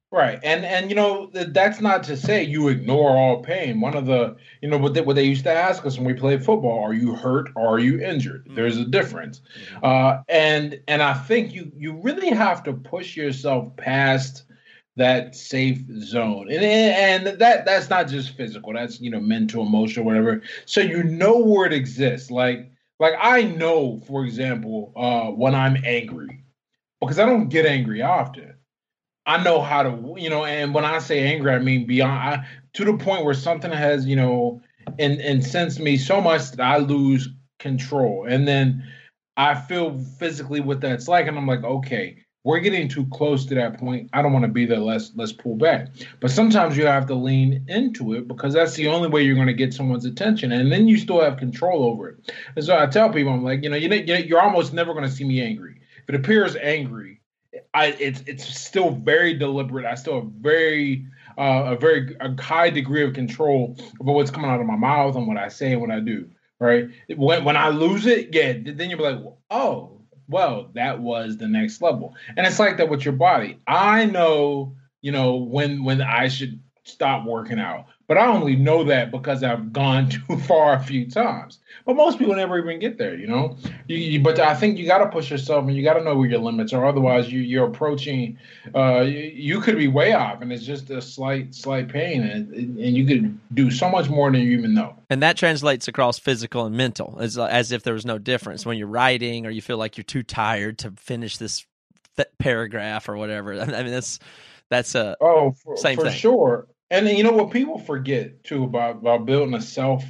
Right, 0.10 0.40
and 0.42 0.64
and 0.64 0.90
you 0.90 0.96
know 0.96 1.30
that's 1.34 1.82
not 1.82 2.02
to 2.04 2.16
say 2.16 2.42
you 2.42 2.70
ignore 2.70 3.10
all 3.10 3.44
pain. 3.44 3.82
One 3.82 3.94
of 3.94 4.06
the 4.06 4.38
you 4.62 4.70
know 4.70 4.78
what 4.78 4.94
they, 4.94 5.02
what 5.02 5.18
they 5.18 5.26
used 5.26 5.44
to 5.44 5.52
ask 5.52 5.86
us 5.86 5.98
when 5.98 6.08
we 6.08 6.14
played 6.14 6.46
football: 6.46 6.82
Are 6.82 6.94
you 6.94 7.14
hurt 7.14 7.50
or 7.58 7.68
are 7.68 7.80
you 7.80 8.00
injured? 8.00 8.46
Mm-hmm. 8.46 8.56
There's 8.56 8.78
a 8.78 8.86
difference, 8.86 9.42
mm-hmm. 9.60 9.84
uh, 9.84 10.22
and 10.30 10.80
and 10.88 11.04
I 11.04 11.14
think 11.14 11.54
you 11.54 11.74
you 11.76 12.00
really 12.02 12.30
have 12.30 12.64
to 12.64 12.74
push 12.74 13.18
yourself 13.18 13.76
past 13.76 14.44
that 14.96 15.36
safe 15.36 15.84
zone, 16.00 16.50
and 16.50 16.64
and 16.64 17.40
that 17.42 17.66
that's 17.66 17.90
not 17.90 18.08
just 18.08 18.38
physical. 18.38 18.72
That's 18.72 19.02
you 19.02 19.12
know 19.12 19.20
mental, 19.20 19.66
emotional, 19.66 20.06
whatever. 20.06 20.42
So 20.66 20.80
you 20.80 21.04
know 21.04 21.38
where 21.38 21.66
it 21.66 21.74
exists. 21.74 22.32
Like 22.32 22.72
like 23.02 23.16
I 23.20 23.42
know, 23.44 24.00
for 24.08 24.24
example, 24.24 24.94
uh, 24.96 25.32
when 25.32 25.54
I'm 25.54 25.76
angry, 25.84 26.46
because 27.02 27.20
I 27.20 27.26
don't 27.26 27.50
get 27.50 27.66
angry 27.66 28.02
often 28.02 28.57
I 29.28 29.44
know 29.44 29.62
how 29.62 29.84
to, 29.84 30.16
you 30.18 30.30
know, 30.30 30.46
and 30.46 30.74
when 30.74 30.86
I 30.86 31.00
say 31.00 31.20
angry, 31.20 31.52
I 31.52 31.60
mean 31.60 31.86
beyond 31.86 32.14
I, 32.14 32.48
to 32.74 32.86
the 32.86 32.98
point 32.98 33.26
where 33.26 33.34
something 33.34 33.72
has, 33.72 34.06
you 34.06 34.16
know, 34.16 34.62
and 34.98 35.20
incensed 35.20 35.82
me 35.82 35.98
so 35.98 36.22
much 36.22 36.52
that 36.52 36.62
I 36.62 36.78
lose 36.78 37.28
control. 37.60 38.26
And 38.28 38.48
then 38.48 38.84
I 39.36 39.54
feel 39.54 40.00
physically 40.18 40.62
what 40.62 40.80
that's 40.80 41.10
like, 41.10 41.28
and 41.28 41.38
I'm 41.38 41.46
like, 41.46 41.64
okay, 41.64 42.18
we're 42.46 42.62
getting 42.62 42.88
too 42.88 43.06
close 43.08 43.46
to 43.48 43.56
that 43.56 43.78
point. 43.78 44.10
I 44.14 44.22
don't 44.22 44.32
want 44.32 44.46
to 44.46 44.52
be 44.52 44.66
there. 44.66 44.80
Let's 44.80 45.12
let's 45.16 45.34
pull 45.34 45.56
back. 45.56 45.90
But 46.22 46.32
sometimes 46.32 46.78
you 46.78 46.86
have 46.86 47.06
to 47.08 47.14
lean 47.14 47.66
into 47.68 48.14
it 48.14 48.30
because 48.30 48.54
that's 48.54 48.76
the 48.76 48.88
only 48.88 49.10
way 49.10 49.24
you're 49.24 49.36
going 49.36 49.48
to 49.48 49.54
get 49.54 49.74
someone's 49.74 50.06
attention, 50.06 50.54
and 50.54 50.72
then 50.72 50.88
you 50.88 50.98
still 50.98 51.20
have 51.22 51.36
control 51.36 51.84
over 51.84 52.08
it. 52.08 52.32
And 52.56 52.64
so 52.64 52.80
I 52.80 52.86
tell 52.86 53.10
people, 53.10 53.34
I'm 53.34 53.44
like, 53.44 53.64
you 53.64 53.70
know, 53.70 53.76
you 53.76 53.90
you're 53.90 54.42
almost 54.42 54.74
never 54.74 54.94
going 54.94 55.04
to 55.04 55.12
see 55.12 55.26
me 55.26 55.42
angry. 55.42 55.82
If 56.04 56.10
it 56.10 56.16
appears 56.16 56.56
angry, 56.56 57.17
I 57.74 57.88
it's 58.00 58.22
it's 58.28 58.46
still 58.46 58.92
very 58.92 59.34
deliberate. 59.34 59.86
I 59.86 59.96
still 59.96 60.22
have 60.22 60.32
very 60.32 61.06
uh, 61.38 61.64
a 61.68 61.78
very 61.78 62.16
a 62.20 62.42
high 62.42 62.70
degree 62.70 63.04
of 63.04 63.14
control 63.14 63.78
over 64.00 64.12
what's 64.12 64.32
coming 64.32 64.50
out 64.50 64.60
of 64.60 64.66
my 64.66 64.76
mouth 64.76 65.16
and 65.16 65.28
what 65.28 65.38
I 65.38 65.48
say 65.48 65.72
and 65.74 65.82
what 65.82 65.92
I 65.92 66.00
do. 66.00 66.30
Right 66.60 66.90
when 67.16 67.44
when 67.44 67.58
I 67.58 67.70
lose 67.70 68.06
it, 68.06 68.34
yeah, 68.34 68.54
then 68.54 68.90
you'll 68.90 69.00
be 69.00 69.06
like, 69.06 69.24
oh, 69.52 70.02
well, 70.28 70.72
that 70.74 71.00
was 71.00 71.38
the 71.38 71.48
next 71.48 71.82
level. 71.82 72.16
And 72.36 72.46
it's 72.46 72.60
like 72.60 72.78
that 72.78 72.90
with 72.90 73.06
your 73.06 73.14
body. 73.14 73.60
I 73.68 74.06
know, 74.06 74.76
you 75.02 75.12
know, 75.12 75.36
when 75.36 75.84
when 75.84 76.02
I 76.02 76.28
should 76.28 76.60
stop 76.84 77.26
working 77.26 77.60
out. 77.60 77.86
But 78.08 78.18
I 78.18 78.28
only 78.28 78.56
know 78.56 78.86
that 78.86 79.12
because 79.12 79.44
I've 79.44 79.74
gone 79.74 80.10
too 80.28 80.38
far 80.40 80.74
a 80.74 80.80
few 80.80 81.10
times. 81.10 81.60
But 81.86 81.96
most 81.96 82.18
people 82.18 82.36
never 82.36 82.58
even 82.58 82.80
get 82.80 82.98
there, 82.98 83.16
you 83.16 83.28
know. 83.28 83.58
You, 83.88 83.98
you, 83.98 84.22
but 84.22 84.40
I 84.40 84.56
think 84.56 84.78
you 84.78 84.86
got 84.86 85.00
to 85.00 85.08
push 85.08 85.30
yourself, 85.30 85.66
and 85.68 85.76
you 85.76 85.84
got 85.84 85.94
to 85.94 86.04
know 86.04 86.16
where 86.16 86.30
your 86.30 86.40
limits 86.40 86.72
are. 86.74 86.86
Otherwise, 86.86 87.32
you, 87.32 87.42
you're 87.42 87.68
approaching. 87.68 88.38
Uh, 88.74 89.02
you, 89.02 89.20
you, 89.20 89.62
could 89.62 89.78
be 89.78 89.88
way 89.90 90.14
off, 90.14 90.42
and 90.42 90.52
it's 90.52 90.66
just 90.66 90.90
a 90.90 91.02
slight, 91.02 91.54
slight 91.54 91.90
pain, 91.90 92.24
and, 92.24 92.54
and 92.54 92.80
you 92.80 93.06
could 93.06 93.38
do 93.54 93.70
so 93.70 93.90
much 93.90 94.10
more 94.10 94.32
than 94.32 94.42
you 94.42 94.52
even 94.52 94.74
know. 94.74 94.98
And 95.10 95.22
that 95.22 95.36
translates 95.38 95.88
across 95.88 96.18
physical 96.18 96.66
and 96.66 96.76
mental, 96.76 97.18
as 97.20 97.38
as 97.38 97.72
if 97.72 97.84
there 97.84 97.94
was 97.94 98.06
no 98.06 98.18
difference 98.18 98.66
when 98.66 98.78
you're 98.78 98.88
writing, 98.88 99.46
or 99.46 99.50
you 99.50 99.62
feel 99.62 99.78
like 99.78 99.98
you're 99.98 100.04
too 100.06 100.24
tired 100.24 100.78
to 100.80 100.92
finish 100.92 101.38
this 101.38 101.66
th- 102.16 102.30
paragraph 102.40 103.10
or 103.10 103.18
whatever. 103.18 103.54
I 103.62 103.66
mean, 103.66 103.92
that's 103.92 104.20
that's 104.70 104.96
a 104.96 105.18
oh 105.20 105.52
for, 105.52 105.76
same 105.76 105.98
for 105.98 106.06
thing. 106.06 106.14
sure 106.14 106.68
and 106.90 107.08
you 107.10 107.24
know 107.24 107.32
what 107.32 107.52
people 107.52 107.80
forget 107.80 108.44
too 108.44 108.64
about 108.64 108.98
about 108.98 109.26
building 109.26 109.54
a 109.54 109.62
self, 109.62 110.04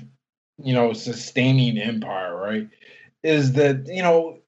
you 0.57 0.73
know, 0.73 0.93
sustaining 0.93 1.77
empire, 1.77 2.35
right? 2.35 2.69
Is 3.23 3.53
that 3.53 3.87
you 3.87 4.03
know 4.03 4.39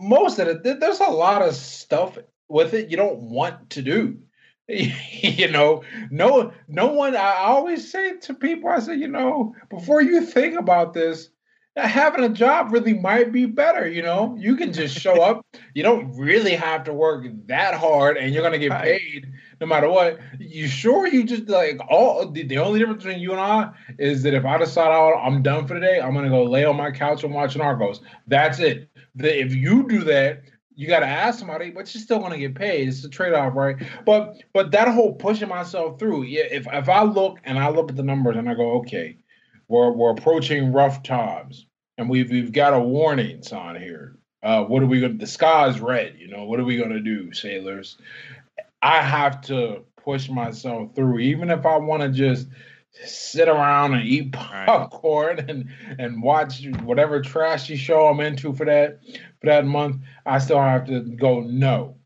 most 0.00 0.38
of 0.38 0.48
it 0.48 0.80
there's 0.80 1.00
a 1.00 1.04
lot 1.10 1.42
of 1.42 1.54
stuff 1.54 2.18
with 2.48 2.74
it 2.74 2.90
you 2.90 2.96
don't 2.96 3.18
want 3.18 3.70
to 3.70 3.82
do. 3.82 4.18
you 4.68 5.50
know, 5.50 5.82
no 6.10 6.52
no 6.68 6.88
one 6.88 7.16
I 7.16 7.36
always 7.38 7.90
say 7.90 8.18
to 8.18 8.34
people, 8.34 8.68
I 8.68 8.80
say, 8.80 8.96
you 8.96 9.08
know, 9.08 9.54
before 9.70 10.02
you 10.02 10.20
think 10.20 10.58
about 10.58 10.92
this, 10.92 11.30
having 11.78 12.24
a 12.24 12.28
job 12.28 12.72
really 12.72 12.94
might 12.94 13.32
be 13.32 13.46
better. 13.46 13.88
You 13.88 14.02
know, 14.02 14.36
you 14.38 14.56
can 14.56 14.72
just 14.72 14.98
show 14.98 15.22
up. 15.22 15.44
You 15.74 15.82
don't 15.82 16.16
really 16.16 16.54
have 16.54 16.84
to 16.84 16.92
work 16.92 17.26
that 17.46 17.74
hard, 17.74 18.16
and 18.16 18.32
you're 18.32 18.42
gonna 18.42 18.58
get 18.58 18.70
right. 18.70 19.00
paid 19.00 19.26
no 19.60 19.66
matter 19.66 19.88
what. 19.88 20.18
You 20.38 20.68
sure 20.68 21.06
you 21.06 21.24
just 21.24 21.48
like 21.48 21.80
all 21.88 22.30
the, 22.30 22.42
the, 22.42 22.58
only 22.58 22.78
difference 22.78 23.04
between 23.04 23.20
you 23.20 23.32
and 23.32 23.40
I 23.40 23.70
is 23.98 24.22
that 24.22 24.34
if 24.34 24.44
I 24.44 24.58
decide 24.58 24.90
oh, 24.90 25.18
I'm 25.18 25.42
done 25.42 25.66
for 25.66 25.74
the 25.74 25.80
day, 25.80 26.00
I'm 26.00 26.14
gonna 26.14 26.30
go 26.30 26.44
lay 26.44 26.64
on 26.64 26.76
my 26.76 26.90
couch 26.90 27.24
and 27.24 27.32
watch 27.32 27.54
Narcos. 27.54 28.00
That's 28.26 28.58
it. 28.58 28.90
The, 29.14 29.40
if 29.40 29.54
you 29.54 29.88
do 29.88 30.04
that, 30.04 30.42
you 30.74 30.86
got 30.86 31.00
to 31.00 31.06
ask 31.06 31.40
somebody, 31.40 31.70
but 31.70 31.92
you're 31.92 32.00
still 32.00 32.20
going 32.20 32.30
to 32.30 32.38
get 32.38 32.54
paid. 32.54 32.86
It's 32.86 33.02
a 33.02 33.08
trade 33.08 33.32
off, 33.32 33.56
right? 33.56 33.76
But 34.06 34.36
but 34.52 34.70
that 34.70 34.86
whole 34.86 35.12
pushing 35.12 35.48
myself 35.48 35.98
through, 35.98 36.22
yeah. 36.22 36.44
If 36.44 36.68
if 36.72 36.88
I 36.88 37.02
look 37.02 37.40
and 37.42 37.58
I 37.58 37.68
look 37.70 37.90
at 37.90 37.96
the 37.96 38.04
numbers 38.04 38.36
and 38.36 38.48
I 38.48 38.54
go, 38.54 38.78
okay, 38.78 39.18
we're 39.66 39.90
we're 39.90 40.12
approaching 40.12 40.72
rough 40.72 41.02
times 41.02 41.66
and 41.98 42.08
we've 42.08 42.30
we've 42.30 42.52
got 42.52 42.72
a 42.72 42.80
warning 42.80 43.42
sign 43.42 43.80
here. 43.80 44.16
Uh, 44.42 44.64
what 44.64 44.82
are 44.82 44.86
we 44.86 45.00
going? 45.00 45.12
to 45.12 45.18
The 45.18 45.26
sky's 45.26 45.80
red. 45.80 46.14
You 46.16 46.28
know, 46.28 46.44
what 46.44 46.60
are 46.60 46.64
we 46.64 46.76
going 46.76 46.90
to 46.90 47.00
do, 47.00 47.32
sailors? 47.34 47.98
I 48.80 49.02
have 49.02 49.40
to 49.42 49.82
push 50.02 50.28
myself 50.30 50.94
through, 50.94 51.18
even 51.18 51.50
if 51.50 51.66
I 51.66 51.76
want 51.76 52.02
to 52.02 52.08
just 52.08 52.46
sit 53.04 53.48
around 53.48 53.94
and 53.94 54.06
eat 54.06 54.32
popcorn 54.32 55.38
and 55.48 55.68
and 55.98 56.22
watch 56.22 56.64
whatever 56.84 57.20
trashy 57.20 57.76
show 57.76 58.06
I'm 58.06 58.20
into 58.20 58.54
for 58.54 58.64
that 58.64 59.00
for 59.40 59.46
that 59.46 59.66
month. 59.66 59.96
I 60.24 60.38
still 60.38 60.60
have 60.60 60.86
to 60.86 61.00
go 61.00 61.40
no. 61.40 61.96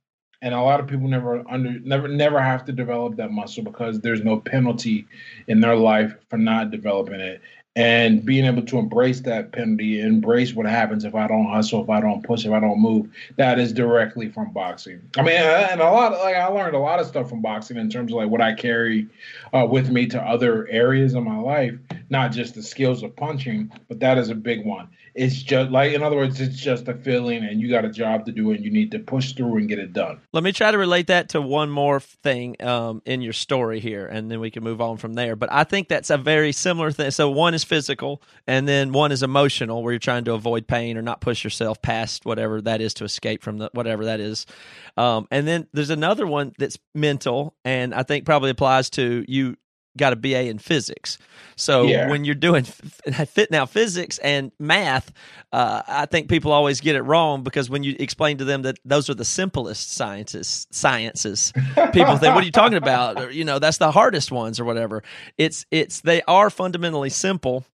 And 0.41 0.55
a 0.55 0.61
lot 0.61 0.81
of 0.81 0.89
people 0.89 1.07
never 1.07 1.45
under 1.49 1.79
never 1.81 2.09
never 2.09 2.41
have 2.41 2.65
to 2.65 2.73
develop 2.73 3.17
that 3.17 3.31
muscle 3.31 3.63
because 3.63 4.01
there's 4.01 4.25
no 4.25 4.41
penalty 4.41 5.07
in 5.47 5.61
their 5.61 5.77
life 5.77 6.17
for 6.31 6.39
not 6.39 6.71
developing 6.71 7.21
it 7.21 7.43
and 7.75 8.25
being 8.25 8.45
able 8.45 8.63
to 8.63 8.79
embrace 8.79 9.21
that 9.21 9.53
penalty, 9.53 10.01
embrace 10.01 10.53
what 10.53 10.67
happens 10.67 11.05
if 11.05 11.15
I 11.15 11.27
don't 11.27 11.47
hustle, 11.47 11.83
if 11.83 11.89
I 11.89 12.01
don't 12.01 12.23
push, 12.23 12.45
if 12.45 12.53
I 12.53 12.61
don't 12.61 12.81
move, 12.81 13.09
that 13.37 13.59
is 13.59 13.73
directly 13.73 14.29
from 14.29 14.53
boxing. 14.53 15.01
I 15.17 15.23
mean, 15.23 15.37
and 15.37 15.81
a 15.81 15.91
lot, 15.91 16.13
like 16.13 16.37
I 16.37 16.47
learned 16.49 16.77
a 16.77 16.79
lot 16.79 17.01
of 17.01 17.07
stuff 17.07 17.31
from 17.31 17.41
boxing 17.41 17.79
in 17.79 17.89
terms 17.89 18.13
of 18.13 18.17
like 18.17 18.29
what 18.29 18.43
I 18.43 18.53
carry 18.53 19.09
uh, 19.55 19.67
with 19.69 19.91
me 19.91 20.07
to 20.09 20.21
other 20.21 20.69
areas 20.69 21.15
of 21.15 21.25
my 21.25 21.39
life, 21.39 21.75
not 22.13 22.31
just 22.31 22.55
the 22.55 22.63
skills 22.63 23.03
of 23.03 23.17
punching, 23.17 23.73
but 23.89 23.99
that 23.99 24.19
is 24.19 24.29
a 24.29 24.35
big 24.35 24.65
one. 24.67 24.89
It's 25.15 25.43
just 25.43 25.71
like, 25.71 25.93
in 25.93 26.03
other 26.03 26.17
words, 26.17 26.41
it's 26.41 26.57
just 26.57 26.87
a 26.87 26.95
feeling, 26.95 27.43
and 27.43 27.61
you 27.61 27.71
got 27.71 27.85
a 27.87 27.91
job 27.91 28.27
to 28.27 28.33
do, 28.33 28.53
and 28.53 28.63
you 28.63 28.71
need 28.71 28.91
to 28.93 28.99
push 28.99 29.33
through 29.33 29.57
and 29.57 29.69
get 29.69 29.79
it 29.79 29.93
done. 29.95 30.21
Let 30.33 30.45
me 30.45 30.53
try 30.53 30.71
to 30.71 30.79
relate 30.79 31.07
that 31.09 31.31
to 31.31 31.41
one 31.41 31.71
more 31.71 32.01
thing 32.01 32.63
um, 32.63 33.03
in 33.07 33.23
your 33.23 33.33
story 33.33 33.81
here, 33.81 34.07
and 34.07 34.31
then 34.31 34.41
we 34.41 34.51
can 34.51 34.63
move 34.63 34.81
on 34.81 34.99
from 34.99 35.15
there. 35.15 35.37
But 35.37 35.51
I 35.51 35.65
think 35.65 35.89
that's 35.89 36.11
a 36.11 36.19
very 36.19 36.53
similar 36.53 36.93
thing. 36.93 37.11
So 37.11 37.31
one 37.31 37.55
is 37.55 37.65
physical, 37.65 38.23
and 38.47 38.69
then 38.69 38.93
one 38.93 39.11
is 39.11 39.23
emotional, 39.23 39.83
where 39.83 39.93
you're 39.93 39.99
trying 39.99 40.25
to 40.25 40.35
avoid 40.35 40.67
pain 40.67 40.99
or 40.99 41.03
not 41.03 41.23
push 41.23 41.43
yourself 41.43 41.81
past 41.81 42.27
whatever 42.27 42.61
that 42.61 42.83
is 42.83 42.95
to 42.95 43.05
escape 43.05 43.43
from 43.43 43.57
the 43.59 43.71
whatever 43.73 44.05
that 44.05 44.21
is. 44.21 44.45
Um, 44.99 45.27
and 45.31 45.49
then 45.49 45.67
there's 45.73 45.91
another 45.91 46.27
one 46.27 46.53
that's 46.59 46.79
mental, 46.95 47.55
and 47.65 47.95
I 47.95 48.03
think 48.03 48.27
probably 48.27 48.51
applies 48.51 48.91
to 48.91 49.25
you 49.27 49.57
got 49.97 50.13
a 50.13 50.17
BA 50.17 50.49
in 50.49 50.59
physics. 50.59 51.19
So 51.57 51.85
yeah. 51.85 52.09
when 52.09 52.25
you're 52.25 52.35
doing 52.35 52.65
fit 52.65 53.51
now 53.51 53.67
physics 53.67 54.19
and 54.19 54.53
math, 54.59 55.13
uh, 55.53 55.83
I 55.87 56.07
think 56.07 56.29
people 56.29 56.53
always 56.53 56.81
get 56.81 56.97
it 56.97 57.03
wrong 57.03 57.43
because 57.43 57.69
when 57.69 57.83
you 57.83 57.95
explain 57.99 58.39
to 58.39 58.45
them 58.45 58.63
that 58.63 58.79
those 58.85 59.11
are 59.11 59.15
the 59.15 59.25
simplest 59.25 59.93
sciences, 59.93 60.67
sciences, 60.71 61.53
people 61.93 62.17
think, 62.17 62.35
"What 62.35 62.43
are 62.43 62.47
you 62.47 62.53
talking 62.53 62.79
about?" 62.79 63.23
Or, 63.23 63.31
you 63.31 63.45
know, 63.45 63.59
that's 63.59 63.79
the 63.79 63.91
hardest 63.91 64.33
ones 64.33 64.59
or 64.59 64.65
whatever. 64.65 65.03
It's 65.37 65.67
it's 65.71 66.01
they 66.01 66.23
are 66.23 66.51
fundamentally 66.51 67.11
simple. 67.11 67.65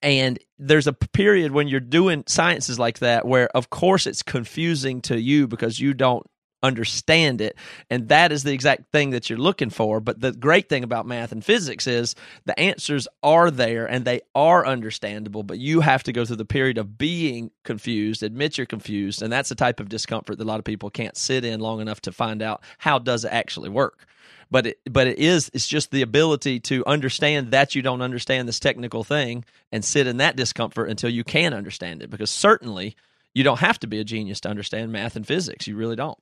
And 0.00 0.38
there's 0.60 0.86
a 0.86 0.92
period 0.92 1.50
when 1.50 1.66
you're 1.66 1.80
doing 1.80 2.22
sciences 2.28 2.78
like 2.78 3.00
that 3.00 3.26
where, 3.26 3.48
of 3.48 3.70
course, 3.70 4.06
it's 4.06 4.22
confusing 4.22 5.00
to 5.02 5.20
you 5.20 5.48
because 5.48 5.80
you 5.80 5.92
don't 5.92 6.24
understand 6.62 7.40
it. 7.40 7.56
And 7.90 8.08
that 8.08 8.32
is 8.32 8.42
the 8.42 8.52
exact 8.52 8.90
thing 8.90 9.10
that 9.10 9.28
you're 9.30 9.38
looking 9.38 9.70
for. 9.70 10.00
But 10.00 10.20
the 10.20 10.32
great 10.32 10.68
thing 10.68 10.84
about 10.84 11.06
math 11.06 11.32
and 11.32 11.44
physics 11.44 11.86
is 11.86 12.14
the 12.44 12.58
answers 12.58 13.06
are 13.22 13.50
there 13.50 13.86
and 13.86 14.04
they 14.04 14.20
are 14.34 14.66
understandable, 14.66 15.42
but 15.42 15.58
you 15.58 15.80
have 15.80 16.02
to 16.04 16.12
go 16.12 16.24
through 16.24 16.36
the 16.36 16.44
period 16.44 16.78
of 16.78 16.98
being 16.98 17.50
confused, 17.64 18.22
admit 18.22 18.58
you're 18.58 18.66
confused. 18.66 19.22
And 19.22 19.32
that's 19.32 19.48
the 19.48 19.54
type 19.54 19.80
of 19.80 19.88
discomfort 19.88 20.38
that 20.38 20.44
a 20.44 20.46
lot 20.46 20.58
of 20.58 20.64
people 20.64 20.90
can't 20.90 21.16
sit 21.16 21.44
in 21.44 21.60
long 21.60 21.80
enough 21.80 22.00
to 22.02 22.12
find 22.12 22.42
out 22.42 22.62
how 22.78 22.98
does 22.98 23.24
it 23.24 23.32
actually 23.32 23.68
work. 23.68 24.06
But 24.50 24.66
it, 24.66 24.78
but 24.90 25.06
it 25.06 25.18
is 25.18 25.50
it's 25.52 25.68
just 25.68 25.90
the 25.90 26.00
ability 26.00 26.60
to 26.60 26.84
understand 26.86 27.50
that 27.50 27.74
you 27.74 27.82
don't 27.82 28.00
understand 28.00 28.48
this 28.48 28.58
technical 28.58 29.04
thing 29.04 29.44
and 29.70 29.84
sit 29.84 30.06
in 30.06 30.16
that 30.18 30.36
discomfort 30.36 30.88
until 30.88 31.10
you 31.10 31.22
can 31.22 31.52
understand 31.52 32.02
it 32.02 32.08
because 32.08 32.30
certainly 32.30 32.96
you 33.34 33.44
don't 33.44 33.58
have 33.58 33.78
to 33.80 33.86
be 33.86 34.00
a 34.00 34.04
genius 34.04 34.40
to 34.40 34.48
understand 34.48 34.90
math 34.90 35.16
and 35.16 35.26
physics 35.26 35.66
you 35.66 35.76
really 35.76 35.96
don't 35.96 36.18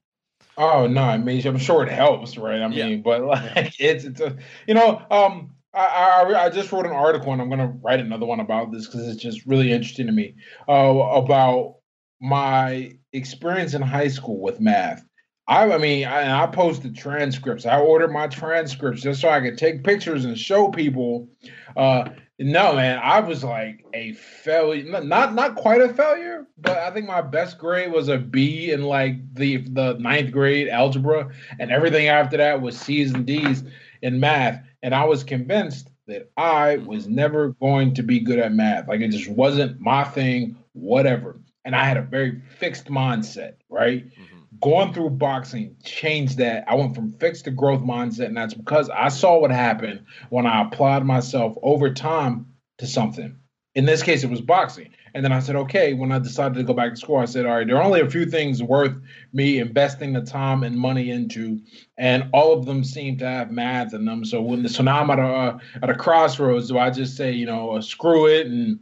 Oh 0.59 0.87
no, 0.87 1.03
I 1.03 1.19
mean 1.19 1.47
I'm 1.47 1.59
sure 1.59 1.83
it 1.83 1.92
helps, 1.92 2.37
right? 2.37 2.62
I 2.62 2.69
mean, 2.69 2.79
yeah. 2.79 2.97
but 2.97 3.23
like 3.23 3.75
it's 3.79 4.05
it's 4.05 4.21
a 4.21 4.37
you 4.66 4.75
know, 4.75 5.03
um 5.11 5.53
I, 5.75 6.25
I, 6.25 6.45
I 6.47 6.51
just 6.51 6.73
wrote 6.73 6.87
an 6.87 6.92
article 6.92 7.33
and 7.33 7.42
I'm 7.42 7.51
gonna 7.51 7.77
write 7.83 8.01
another 8.01 8.27
one 8.27 8.40
about 8.40 8.73
this 8.73 8.87
because 8.87 9.07
it's 9.09 9.23
just 9.23 9.45
really 9.47 9.73
interesting 9.73 10.07
to 10.07 10.12
me 10.12 10.35
uh, 10.69 10.73
about 10.73 11.77
my 12.21 12.92
experience 13.12 13.75
in 13.75 13.83
high 13.83 14.09
school 14.09 14.40
with 14.40 14.59
math. 14.59 15.05
I, 15.49 15.71
I 15.71 15.79
mean, 15.79 16.07
I, 16.07 16.42
I 16.42 16.47
posted 16.47 16.97
transcripts. 16.97 17.66
I 17.66 17.79
ordered 17.79 18.11
my 18.11 18.27
transcripts 18.27 19.03
just 19.03 19.21
so 19.21 19.29
I 19.29 19.40
could 19.40 19.59
take 19.59 19.85
pictures 19.85 20.25
and 20.25 20.37
show 20.37 20.71
people 20.71 21.29
uh, 21.77 22.09
no, 22.38 22.75
man, 22.75 23.01
I 23.03 23.20
was 23.20 23.42
like 23.42 23.85
a 23.94 24.12
failure. 24.12 24.85
Not 25.01 25.35
not 25.35 25.55
quite 25.55 25.81
a 25.81 25.92
failure, 25.94 26.46
but 26.59 26.77
I 26.77 26.90
think 26.90 27.07
my 27.07 27.22
best 27.22 27.59
grade 27.59 27.90
was 27.90 28.09
a 28.09 28.18
B 28.18 28.72
in 28.72 28.83
like 28.83 29.16
the 29.35 29.59
the 29.59 29.94
ninth 29.94 30.33
grade 30.33 30.68
algebra, 30.68 31.31
and 31.59 31.70
everything 31.70 32.09
after 32.09 32.37
that 32.37 32.61
was 32.61 32.79
C's 32.79 33.14
and 33.14 33.25
D's 33.25 33.64
in 34.03 34.20
math. 34.20 34.62
And 34.83 34.94
I 34.94 35.05
was 35.05 35.25
convinced 35.25 35.90
that 36.09 36.31
I 36.37 36.77
was 36.77 37.09
never 37.09 37.53
going 37.55 37.94
to 37.94 38.03
be 38.03 38.20
good 38.20 38.38
at 38.38 38.53
math. 38.53 38.87
Like 38.87 39.01
it 39.01 39.09
just 39.09 39.31
wasn't 39.31 39.81
my 39.81 40.05
thing, 40.05 40.57
whatever. 40.72 41.40
And 41.64 41.75
I 41.75 41.85
had 41.85 41.96
a 41.96 42.03
very 42.03 42.42
fixed 42.59 42.87
mindset, 42.87 43.55
right? 43.70 44.05
Mm-hmm 44.05 44.36
going 44.61 44.92
through 44.92 45.11
boxing 45.11 45.76
changed 45.85 46.38
that. 46.38 46.64
I 46.68 46.74
went 46.74 46.94
from 46.94 47.12
fixed 47.12 47.44
to 47.44 47.50
growth 47.50 47.80
mindset, 47.80 48.26
and 48.26 48.37
that's 48.37 48.54
because 48.54 48.88
I 48.90 49.09
saw 49.09 49.38
what 49.38 49.50
happened 49.50 50.04
when 50.30 50.46
I 50.46 50.62
applied 50.62 51.04
myself 51.04 51.56
over 51.62 51.92
time 51.92 52.46
to 52.78 52.87
something. 52.87 53.37
In 53.74 53.85
this 53.85 54.02
case, 54.02 54.24
it 54.24 54.30
was 54.30 54.40
boxing. 54.40 54.88
And 55.14 55.24
then 55.24 55.32
I 55.32 55.40
said, 55.40 55.56
okay, 55.56 55.94
when 55.94 56.12
I 56.12 56.18
decided 56.18 56.56
to 56.56 56.62
go 56.62 56.74
back 56.74 56.92
to 56.92 56.96
school, 57.00 57.16
I 57.16 57.24
said, 57.24 57.46
all 57.46 57.56
right, 57.56 57.66
there 57.66 57.76
are 57.76 57.82
only 57.82 58.00
a 58.00 58.11
few 58.11 58.26
things 58.26 58.62
worth 58.62 58.94
me 59.32 59.59
investing 59.61 60.12
the 60.12 60.20
time 60.20 60.62
and 60.62 60.76
money 60.76 61.11
into. 61.11 61.61
And 61.96 62.28
all 62.32 62.52
of 62.52 62.66
them 62.66 62.85
seem 62.85 63.16
to 63.18 63.26
have 63.26 63.50
math 63.50 63.94
in 63.94 64.04
them. 64.04 64.26
So 64.26 64.42
when 64.42 64.62
the, 64.62 64.68
so 64.68 64.82
now 64.82 65.00
I'm 65.00 65.11
at 65.11 65.18
a, 65.18 65.59
at 65.82 65.88
a 65.88 65.94
crossroads, 65.94 66.68
do 66.68 66.78
I 66.78 66.90
just 66.90 67.16
say, 67.16 67.32
you 67.32 67.46
know, 67.46 67.80
screw 67.80 68.26
it 68.26 68.46
and 68.46 68.78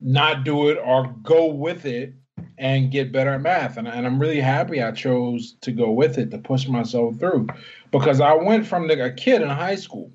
not 0.00 0.44
do 0.44 0.68
it 0.68 0.78
or 0.84 1.14
go 1.22 1.46
with 1.46 1.84
it 1.84 2.14
and 2.58 2.90
get 2.90 3.12
better 3.12 3.34
at 3.34 3.40
math. 3.40 3.76
And, 3.76 3.88
and 3.88 4.06
I'm 4.06 4.18
really 4.18 4.40
happy 4.40 4.82
I 4.82 4.92
chose 4.92 5.56
to 5.62 5.72
go 5.72 5.90
with 5.90 6.18
it 6.18 6.30
to 6.30 6.38
push 6.38 6.66
myself 6.68 7.18
through. 7.18 7.48
Because 7.90 8.20
I 8.20 8.34
went 8.34 8.66
from 8.66 8.88
the, 8.88 9.02
a 9.02 9.10
kid 9.10 9.42
in 9.42 9.48
high 9.48 9.76
school 9.76 10.12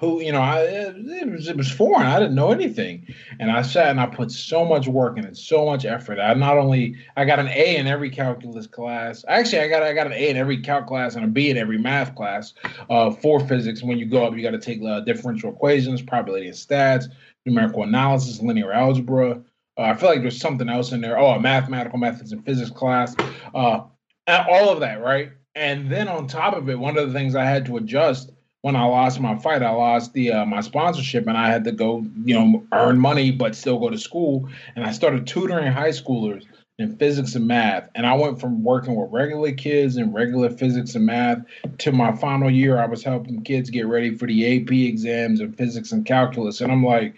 who 0.00 0.20
you 0.20 0.32
know 0.32 0.40
I, 0.40 0.60
it, 0.60 1.30
was, 1.30 1.48
it 1.48 1.56
was 1.56 1.70
foreign. 1.70 2.06
I 2.06 2.18
didn't 2.18 2.34
know 2.34 2.50
anything. 2.50 3.06
And 3.40 3.50
i 3.50 3.62
sat 3.62 3.90
and 3.90 4.00
i 4.00 4.06
put 4.06 4.30
so 4.30 4.64
much 4.64 4.86
work 4.86 5.18
in 5.18 5.24
it 5.24 5.36
so 5.36 5.64
much 5.64 5.84
effort. 5.84 6.18
I 6.18 6.34
not 6.34 6.58
only 6.58 6.96
i 7.16 7.24
got 7.24 7.38
an 7.38 7.48
a 7.48 7.76
in 7.76 7.86
every 7.86 8.10
calculus 8.10 8.66
class. 8.66 9.24
Actually 9.28 9.60
i 9.60 9.68
got 9.68 9.82
i 9.82 9.92
got 9.92 10.06
an 10.06 10.12
a 10.12 10.28
in 10.28 10.36
every 10.36 10.60
calc 10.60 10.86
class 10.86 11.14
and 11.14 11.24
a 11.24 11.28
b 11.28 11.50
in 11.50 11.56
every 11.56 11.78
math 11.78 12.14
class 12.14 12.54
uh, 12.90 13.10
for 13.10 13.40
physics. 13.40 13.82
When 13.82 13.98
you 13.98 14.06
go 14.06 14.26
up 14.26 14.36
you 14.36 14.42
got 14.42 14.50
to 14.50 14.58
take 14.58 14.82
uh, 14.82 15.00
differential 15.00 15.50
equations 15.50 16.02
probability 16.02 16.48
and 16.48 16.56
stats 16.56 17.06
numerical 17.44 17.82
analysis 17.82 18.42
linear 18.42 18.72
algebra 18.72 19.40
uh, 19.78 19.82
i 19.82 19.94
feel 19.94 20.08
like 20.08 20.22
there's 20.22 20.40
something 20.40 20.68
else 20.68 20.92
in 20.92 21.00
there 21.00 21.18
oh 21.18 21.30
a 21.30 21.40
mathematical 21.40 21.98
methods 21.98 22.32
and 22.32 22.44
physics 22.44 22.70
class 22.70 23.14
uh, 23.54 23.80
and 24.26 24.48
all 24.48 24.70
of 24.70 24.80
that 24.80 25.02
right 25.02 25.30
and 25.54 25.90
then 25.90 26.08
on 26.08 26.26
top 26.26 26.54
of 26.54 26.68
it 26.68 26.78
one 26.78 26.96
of 26.96 27.06
the 27.06 27.18
things 27.18 27.34
i 27.34 27.44
had 27.44 27.66
to 27.66 27.76
adjust 27.76 28.30
when 28.62 28.74
I 28.74 28.82
lost 28.82 29.20
my 29.20 29.38
fight, 29.38 29.62
I 29.62 29.70
lost 29.70 30.12
the 30.12 30.32
uh, 30.32 30.44
my 30.44 30.60
sponsorship, 30.60 31.28
and 31.28 31.38
I 31.38 31.46
had 31.46 31.62
to 31.64 31.72
go, 31.72 32.04
you 32.24 32.34
know, 32.34 32.66
earn 32.72 32.98
money 32.98 33.30
but 33.30 33.54
still 33.54 33.78
go 33.78 33.90
to 33.90 33.98
school. 33.98 34.48
And 34.74 34.84
I 34.84 34.90
started 34.90 35.24
tutoring 35.24 35.70
high 35.70 35.90
schoolers 35.90 36.44
in 36.78 36.96
physics 36.96 37.34
and 37.34 37.46
math. 37.46 37.88
And 37.94 38.06
I 38.06 38.14
went 38.14 38.40
from 38.40 38.62
working 38.62 38.94
with 38.96 39.10
regular 39.10 39.52
kids 39.52 39.96
in 39.96 40.12
regular 40.12 40.50
physics 40.50 40.94
and 40.94 41.06
math 41.06 41.42
to 41.78 41.92
my 41.92 42.14
final 42.16 42.50
year, 42.50 42.78
I 42.78 42.86
was 42.86 43.02
helping 43.02 43.42
kids 43.42 43.70
get 43.70 43.86
ready 43.86 44.14
for 44.14 44.26
the 44.26 44.62
AP 44.62 44.70
exams 44.72 45.40
in 45.40 45.52
physics 45.52 45.92
and 45.92 46.04
calculus. 46.04 46.60
And 46.60 46.70
I'm 46.70 46.84
like, 46.84 47.14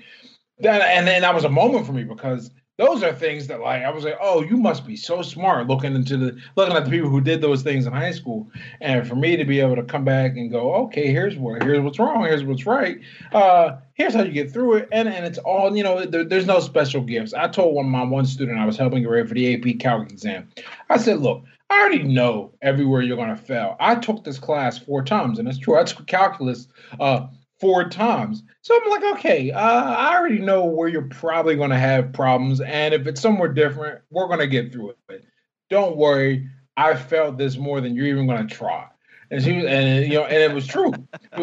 that, 0.61 0.83
and 0.83 1.07
then 1.07 1.23
that 1.23 1.35
was 1.35 1.44
a 1.44 1.49
moment 1.49 1.87
for 1.87 1.92
me 1.92 2.05
because 2.05 2.51
those 2.79 3.03
are 3.03 3.12
things 3.12 3.49
that 3.49 3.61
like 3.61 3.83
I 3.83 3.90
was 3.90 4.05
like, 4.05 4.16
oh, 4.21 4.42
you 4.42 4.57
must 4.57 4.87
be 4.87 4.97
so 4.97 5.21
smart 5.21 5.66
looking 5.66 5.94
into 5.97 6.16
the 6.16 6.40
looking 6.57 6.77
at 6.77 6.85
the 6.85 6.90
people 6.90 7.11
who 7.11 7.21
did 7.21 7.40
those 7.40 7.62
things 7.62 7.87
in 7.87 7.92
high 7.92 8.12
school, 8.12 8.49
and 8.81 9.07
for 9.07 9.16
me 9.16 9.37
to 9.37 9.44
be 9.44 9.61
able 9.61 9.75
to 9.77 9.83
come 9.83 10.05
back 10.05 10.37
and 10.37 10.51
go, 10.51 10.75
okay, 10.75 11.11
here's 11.11 11.37
what 11.37 11.62
here's 11.62 11.81
what's 11.81 11.99
wrong, 11.99 12.25
here's 12.25 12.44
what's 12.44 12.66
right, 12.66 13.01
uh, 13.33 13.77
here's 13.94 14.14
how 14.14 14.23
you 14.23 14.33
get 14.33 14.53
through 14.53 14.75
it, 14.77 14.88
and 14.92 15.09
and 15.09 15.27
it's 15.27 15.38
all 15.38 15.77
you 15.77 15.83
know. 15.83 16.07
There, 16.07 16.25
there's 16.25 16.47
no 16.47 16.61
special 16.61 17.03
gifts. 17.03 17.35
I 17.35 17.49
told 17.49 17.75
one 17.75 17.88
my 17.88 18.05
one 18.05 18.27
student 18.27 18.59
I 18.59 18.66
was 18.66 18.77
helping 18.77 19.07
ready 19.07 19.27
for 19.27 19.35
the 19.35 19.55
AP 19.55 19.81
Calc 19.81 20.11
exam. 20.11 20.49
I 20.88 20.99
said, 20.99 21.18
look, 21.18 21.42
I 21.71 21.81
already 21.81 22.05
know 22.05 22.53
everywhere 22.62 23.03
you're 23.03 23.16
to 23.16 23.37
fail. 23.37 23.77
I 23.81 23.97
took 23.97 24.25
this 24.25 24.38
class 24.38 24.79
four 24.79 25.03
times, 25.03 25.38
and 25.38 25.49
it's 25.49 25.59
true. 25.59 25.79
I 25.79 25.83
took 25.83 26.07
calculus 26.07 26.68
uh, 26.99 27.27
four 27.61 27.88
times. 27.88 28.42
So 28.62 28.79
I'm 28.81 28.90
like, 28.90 29.18
okay, 29.18 29.51
uh, 29.51 29.61
I 29.61 30.16
already 30.16 30.38
know 30.38 30.64
where 30.64 30.88
you're 30.88 31.03
probably 31.03 31.57
going 31.57 31.71
to 31.71 31.79
have 31.79 32.12
problems. 32.12 32.61
And 32.61 32.94
if 32.94 33.07
it's 33.07 33.21
somewhere 33.21 33.53
different, 33.53 34.01
we're 34.11 34.27
going 34.27 34.38
to 34.40 34.47
get 34.47 34.73
through 34.73 34.94
it. 35.11 35.25
Don't 35.71 35.97
worry. 35.97 36.49
I 36.77 36.94
felt 36.94 37.38
this 37.38 37.57
more 37.57 37.81
than 37.81 37.94
you're 37.94 38.07
even 38.07 38.27
going 38.27 38.47
to 38.47 38.55
try. 38.55 38.87
And 39.31 39.42
she 39.42 39.53
was, 39.53 39.64
and 39.66 40.11
you 40.11 40.18
know, 40.18 40.25
and 40.25 40.37
it 40.37 40.55
was 40.55 40.66
true. 40.66 40.92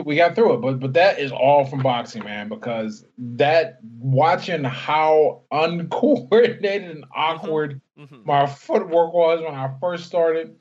we 0.05 0.15
got 0.15 0.33
through 0.33 0.55
it, 0.55 0.61
but 0.61 0.79
but 0.79 0.93
that 0.93 1.19
is 1.19 1.31
all 1.31 1.65
from 1.65 1.83
boxing, 1.83 2.23
man. 2.23 2.49
Because 2.49 3.05
that 3.17 3.77
watching 3.99 4.63
how 4.63 5.43
uncoordinated 5.51 6.89
and 6.89 7.05
awkward 7.15 7.79
mm-hmm. 7.99 8.25
my 8.25 8.47
footwork 8.47 9.13
was 9.13 9.41
when 9.41 9.53
I 9.53 9.71
first 9.79 10.05
started, 10.05 10.55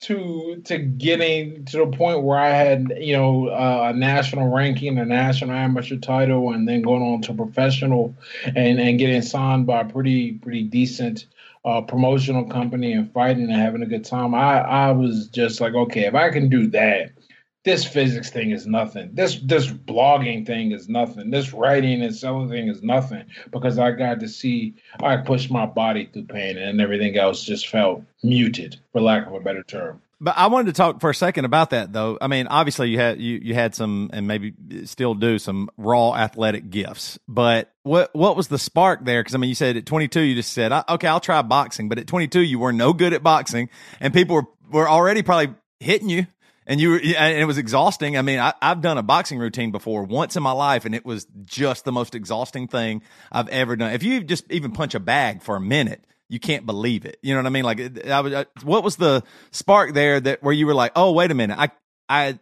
to 0.00 0.62
to 0.64 0.78
getting 0.78 1.64
to 1.66 1.78
the 1.78 1.86
point 1.86 2.22
where 2.22 2.38
I 2.38 2.48
had 2.48 2.92
you 2.98 3.16
know 3.16 3.48
uh, 3.48 3.92
a 3.92 3.96
national 3.96 4.48
ranking, 4.48 4.98
a 4.98 5.04
national 5.04 5.52
amateur 5.52 5.96
title, 5.96 6.52
and 6.52 6.66
then 6.66 6.82
going 6.82 7.02
on 7.02 7.22
to 7.22 7.34
professional, 7.34 8.14
and 8.44 8.80
and 8.80 8.98
getting 8.98 9.22
signed 9.22 9.66
by 9.66 9.82
a 9.82 9.84
pretty 9.84 10.32
pretty 10.32 10.62
decent 10.62 11.26
uh, 11.64 11.82
promotional 11.82 12.44
company 12.44 12.92
and 12.92 13.12
fighting 13.12 13.44
and 13.44 13.52
having 13.52 13.82
a 13.82 13.86
good 13.86 14.04
time. 14.04 14.34
I 14.34 14.60
I 14.60 14.92
was 14.92 15.28
just 15.28 15.60
like, 15.60 15.74
okay, 15.74 16.06
if 16.06 16.14
I 16.14 16.30
can 16.30 16.48
do 16.48 16.68
that, 16.68 17.12
this 17.64 17.84
physics 17.84 18.30
thing 18.30 18.52
is 18.52 18.66
nothing. 18.66 19.10
This 19.12 19.38
this 19.40 19.66
blogging 19.66 20.46
thing 20.46 20.72
is 20.72 20.88
nothing. 20.88 21.30
This 21.30 21.52
writing 21.52 22.02
and 22.02 22.14
selling 22.14 22.48
thing 22.48 22.68
is 22.68 22.82
nothing 22.82 23.24
because 23.50 23.78
I 23.78 23.92
got 23.92 24.20
to 24.20 24.28
see 24.28 24.74
I 25.02 25.18
pushed 25.18 25.50
my 25.50 25.66
body 25.66 26.08
through 26.12 26.24
pain 26.24 26.56
and 26.56 26.80
everything 26.80 27.18
else 27.18 27.42
just 27.42 27.68
felt 27.68 28.02
muted, 28.22 28.78
for 28.92 29.00
lack 29.00 29.26
of 29.26 29.34
a 29.34 29.40
better 29.40 29.62
term. 29.62 30.00
But 30.22 30.36
I 30.36 30.48
wanted 30.48 30.66
to 30.66 30.72
talk 30.74 31.00
for 31.00 31.08
a 31.08 31.14
second 31.14 31.46
about 31.46 31.70
that, 31.70 31.94
though. 31.94 32.18
I 32.20 32.26
mean, 32.26 32.46
obviously 32.46 32.90
you 32.90 32.98
had 32.98 33.20
you 33.20 33.40
you 33.42 33.54
had 33.54 33.74
some, 33.74 34.10
and 34.12 34.26
maybe 34.26 34.54
still 34.84 35.14
do 35.14 35.38
some 35.38 35.70
raw 35.78 36.14
athletic 36.14 36.70
gifts. 36.70 37.18
But 37.26 37.72
what 37.84 38.14
what 38.14 38.36
was 38.36 38.48
the 38.48 38.58
spark 38.58 39.04
there? 39.04 39.20
Because 39.22 39.34
I 39.34 39.38
mean, 39.38 39.48
you 39.48 39.54
said 39.54 39.78
at 39.78 39.86
22, 39.86 40.20
you 40.20 40.34
just 40.34 40.52
said, 40.52 40.72
"Okay, 40.72 41.08
I'll 41.08 41.20
try 41.20 41.40
boxing." 41.40 41.88
But 41.88 41.98
at 41.98 42.06
22, 42.06 42.40
you 42.40 42.58
were 42.58 42.72
no 42.72 42.92
good 42.92 43.14
at 43.14 43.22
boxing, 43.22 43.70
and 43.98 44.12
people 44.12 44.36
were 44.36 44.46
were 44.70 44.88
already 44.88 45.22
probably 45.22 45.54
hitting 45.78 46.10
you 46.10 46.26
and 46.70 46.80
you 46.80 46.90
were, 46.90 47.00
and 47.18 47.36
it 47.36 47.46
was 47.46 47.58
exhausting. 47.58 48.16
I 48.16 48.22
mean, 48.22 48.38
I, 48.38 48.54
have 48.62 48.80
done 48.80 48.96
a 48.96 49.02
boxing 49.02 49.40
routine 49.40 49.72
before 49.72 50.04
once 50.04 50.36
in 50.36 50.42
my 50.44 50.52
life, 50.52 50.84
and 50.84 50.94
it 50.94 51.04
was 51.04 51.26
just 51.44 51.84
the 51.84 51.90
most 51.90 52.14
exhausting 52.14 52.68
thing 52.68 53.02
I've 53.32 53.48
ever 53.48 53.74
done. 53.74 53.90
If 53.92 54.04
you 54.04 54.22
just 54.22 54.48
even 54.52 54.70
punch 54.70 54.94
a 54.94 55.00
bag 55.00 55.42
for 55.42 55.56
a 55.56 55.60
minute, 55.60 56.04
you 56.28 56.38
can't 56.38 56.66
believe 56.66 57.04
it. 57.04 57.18
You 57.22 57.34
know 57.34 57.40
what 57.40 57.46
I 57.46 57.50
mean? 57.50 57.64
Like, 57.64 58.06
I 58.06 58.20
was, 58.20 58.32
I, 58.32 58.46
what 58.62 58.84
was 58.84 58.94
the 58.94 59.24
spark 59.50 59.94
there 59.94 60.20
that 60.20 60.44
where 60.44 60.54
you 60.54 60.64
were 60.64 60.74
like, 60.74 60.92
oh, 60.94 61.10
wait 61.10 61.32
a 61.32 61.34
minute, 61.34 61.58
I, 61.58 61.70
I, 62.08 62.38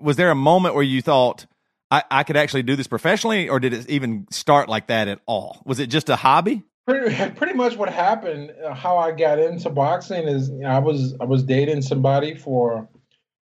was 0.00 0.16
there 0.16 0.32
a 0.32 0.34
moment 0.34 0.74
where 0.74 0.82
you 0.82 1.00
thought 1.00 1.46
I, 1.88 2.02
I 2.10 2.24
could 2.24 2.36
actually 2.36 2.64
do 2.64 2.74
this 2.74 2.88
professionally, 2.88 3.48
or 3.48 3.60
did 3.60 3.74
it 3.74 3.88
even 3.88 4.26
start 4.32 4.68
like 4.68 4.88
that 4.88 5.06
at 5.06 5.20
all? 5.24 5.62
Was 5.64 5.78
it 5.78 5.86
just 5.86 6.08
a 6.08 6.16
hobby? 6.16 6.64
Pretty, 6.84 7.30
pretty 7.36 7.54
much 7.54 7.76
what 7.76 7.90
happened. 7.90 8.50
Uh, 8.50 8.74
how 8.74 8.98
I 8.98 9.12
got 9.12 9.38
into 9.38 9.70
boxing 9.70 10.26
is 10.26 10.48
you 10.48 10.62
know, 10.62 10.70
I 10.70 10.80
was 10.80 11.14
I 11.20 11.26
was 11.26 11.44
dating 11.44 11.82
somebody 11.82 12.34
for 12.34 12.88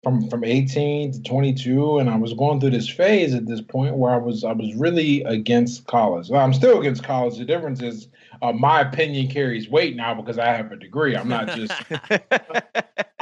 from 0.04 0.30
from 0.30 0.44
18 0.44 1.14
to 1.14 1.22
22 1.24 2.00
and 2.00 2.10
i 2.10 2.16
was 2.16 2.34
going 2.34 2.60
through 2.60 2.70
this 2.70 2.90
phase 2.90 3.34
at 3.34 3.48
this 3.48 3.62
point 3.62 3.96
where 3.96 4.12
i 4.12 4.18
was 4.18 4.44
i 4.44 4.52
was 4.52 4.74
really 4.76 5.24
against 5.24 5.88
college. 5.88 6.30
Well, 6.30 6.42
i'm 6.42 6.54
still 6.54 6.80
against 6.80 7.04
college. 7.04 7.38
The 7.38 7.46
difference 7.46 7.82
is 7.82 8.10
uh, 8.42 8.52
my 8.52 8.82
opinion 8.82 9.30
carries 9.30 9.70
weight 9.70 9.96
now 9.96 10.14
because 10.14 10.38
i 10.38 10.48
have 10.48 10.72
a 10.72 10.76
degree. 10.76 11.16
I'm 11.16 11.30
not 11.30 11.48
just 11.50 11.72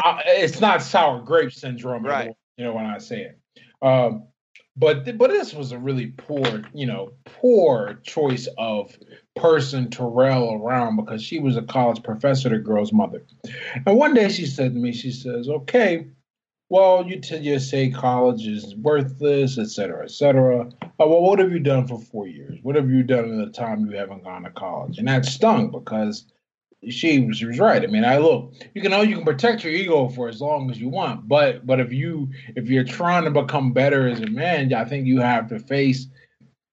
I, 0.04 0.24
it's 0.26 0.60
not 0.60 0.82
sour 0.82 1.22
grape 1.22 1.54
syndrome 1.54 2.04
right. 2.04 2.34
you 2.58 2.66
know 2.66 2.74
when 2.74 2.86
i 2.86 2.98
say 2.98 3.22
it. 3.22 3.38
Um, 3.84 4.28
but 4.76 5.18
but 5.18 5.30
this 5.30 5.54
was 5.54 5.72
a 5.72 5.78
really 5.78 6.08
poor 6.08 6.64
you 6.74 6.88
know 6.88 7.12
poor 7.26 8.00
choice 8.04 8.48
of 8.58 8.98
person 9.36 9.90
to 9.92 10.04
rail 10.04 10.54
around 10.54 10.96
because 10.96 11.22
she 11.24 11.40
was 11.40 11.58
a 11.58 11.62
college 11.62 12.02
professor 12.04 12.50
the 12.50 12.58
girl's 12.58 12.92
mother. 12.92 13.24
And 13.86 13.98
one 13.98 14.14
day 14.14 14.30
she 14.30 14.48
said 14.48 14.74
to 14.74 14.80
me 14.80 14.94
she 14.94 15.12
says 15.12 15.48
okay 15.48 16.08
well, 16.72 17.06
you 17.06 17.20
tend 17.20 17.44
to 17.44 17.60
say 17.60 17.90
college 17.90 18.48
is 18.48 18.74
worthless, 18.78 19.58
et 19.58 19.68
cetera, 19.68 20.06
et 20.06 20.12
cetera. 20.12 20.70
Well, 20.98 21.22
what 21.22 21.40
have 21.40 21.52
you 21.52 21.60
done 21.60 21.86
for 21.86 22.00
four 22.00 22.28
years? 22.28 22.60
What 22.64 22.78
have 22.78 22.90
you 22.90 23.04
done 23.04 23.26
in 23.26 23.42
the 23.42 23.52
time 23.52 23.86
you 23.86 23.98
haven't 23.98 24.24
gone 24.24 24.44
to 24.44 24.52
college? 24.52 24.98
And 24.98 25.10
that 25.10 25.26
stung 25.26 25.70
because 25.70 26.32
she 26.90 27.20
was, 27.20 27.40
she 27.40 27.46
was 27.46 27.60
right. 27.60 27.84
I 27.84 27.88
mean, 27.88 28.06
I 28.06 28.20
look, 28.20 28.54
you 28.74 28.82
can 28.82 28.92
know 28.92 29.02
you 29.02 29.18
can 29.18 29.26
protect 29.26 29.66
your 29.66 29.74
ego 29.74 30.08
for 30.08 30.30
as 30.30 30.40
long 30.40 30.72
as 30.72 30.80
you 30.80 30.88
want, 30.88 31.28
but 31.28 31.68
but 31.68 31.82
if 31.82 31.92
you 31.92 32.30
if 32.56 32.70
you're 32.70 32.86
trying 32.86 33.26
to 33.26 33.32
become 33.32 33.74
better 33.74 34.08
as 34.08 34.22
a 34.22 34.28
man, 34.28 34.74
I 34.74 34.86
think 34.86 35.08
you 35.08 35.20
have 35.20 35.50
to 35.50 35.60
face 35.60 36.08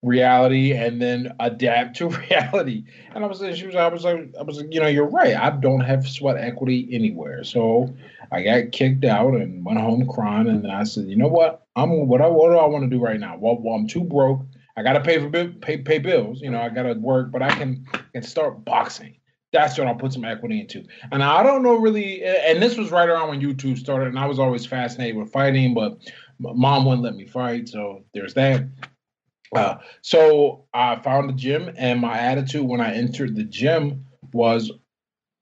reality 0.03 0.73
and 0.73 1.03
then 1.03 1.35
adapt 1.41 1.97
to 1.97 2.09
reality. 2.31 2.85
And 3.15 3.25
I 3.25 3.27
was, 3.27 3.39
she 3.57 3.67
was, 3.67 3.75
I 3.75 3.89
was 3.89 4.05
like, 4.05 4.33
I 4.39 4.43
was 4.43 4.59
like, 4.59 4.73
you 4.73 4.81
know, 4.81 4.87
you're 4.87 5.09
right. 5.09 5.37
I 5.37 5.51
don't 5.51 5.81
have 5.81 6.09
sweat 6.09 6.37
equity 6.37 6.89
anywhere, 6.93 7.45
so 7.45 7.95
I 8.31 8.43
got 8.43 8.73
kicked 8.73 9.05
out 9.05 9.35
and 9.35 9.65
went 9.65 9.81
home 9.81 10.07
crying. 10.09 10.49
And 10.49 10.65
then 10.65 10.71
I 10.71 10.85
said, 10.85 11.07
you 11.07 11.17
know 11.17 11.29
what? 11.29 11.67
I'm 11.77 12.09
what 12.09 12.21
I 12.21 12.27
what 12.27 12.51
do 12.51 12.59
I 12.59 12.67
want 12.67 12.85
to 12.85 12.91
do 12.91 13.03
right 13.03 13.21
now? 13.21 13.37
Well, 13.39 13.59
well 13.61 13.75
I'm 13.75 13.87
too 13.87 14.05
broke. 14.05 14.43
I 14.77 14.83
gotta 14.83 15.01
pay 15.01 15.19
for 15.19 15.31
pay 15.31 15.79
pay 15.79 15.99
bills. 15.99 16.41
You 16.41 16.51
know, 16.51 16.61
I 16.61 16.69
gotta 16.69 16.95
work, 16.95 17.31
but 17.33 17.43
I 17.43 17.51
can 17.51 17.87
can 18.13 18.23
start 18.23 18.65
boxing. 18.65 19.17
That's 19.53 19.79
what 19.79 19.89
I'll 19.89 19.95
put 19.95 20.13
some 20.13 20.25
equity 20.25 20.61
into. 20.61 20.85
And 21.11 21.23
I 21.23 21.43
don't 21.43 21.63
know 21.63 21.77
really. 21.77 22.23
And 22.23 22.63
this 22.63 22.77
was 22.77 22.91
right 22.91 23.09
around 23.09 23.29
when 23.29 23.41
YouTube 23.41 23.79
started, 23.79 24.09
and 24.09 24.19
I 24.19 24.27
was 24.27 24.39
always 24.39 24.67
fascinated 24.67 25.17
with 25.17 25.33
fighting, 25.33 25.75
but 25.75 25.99
mom 26.39 26.85
wouldn't 26.85 27.03
let 27.03 27.17
me 27.17 27.27
fight, 27.27 27.69
so 27.69 28.05
there's 28.15 28.35
that. 28.35 28.65
Uh, 29.55 29.77
so 30.03 30.65
I 30.75 30.97
found 30.97 31.29
the 31.29 31.35
gym, 31.35 31.71
and 31.77 32.01
my 32.01 32.19
attitude 32.19 32.67
when 32.67 32.81
I 32.81 32.95
entered 32.95 33.35
the 33.35 33.45
gym 33.45 34.07
was 34.33 34.71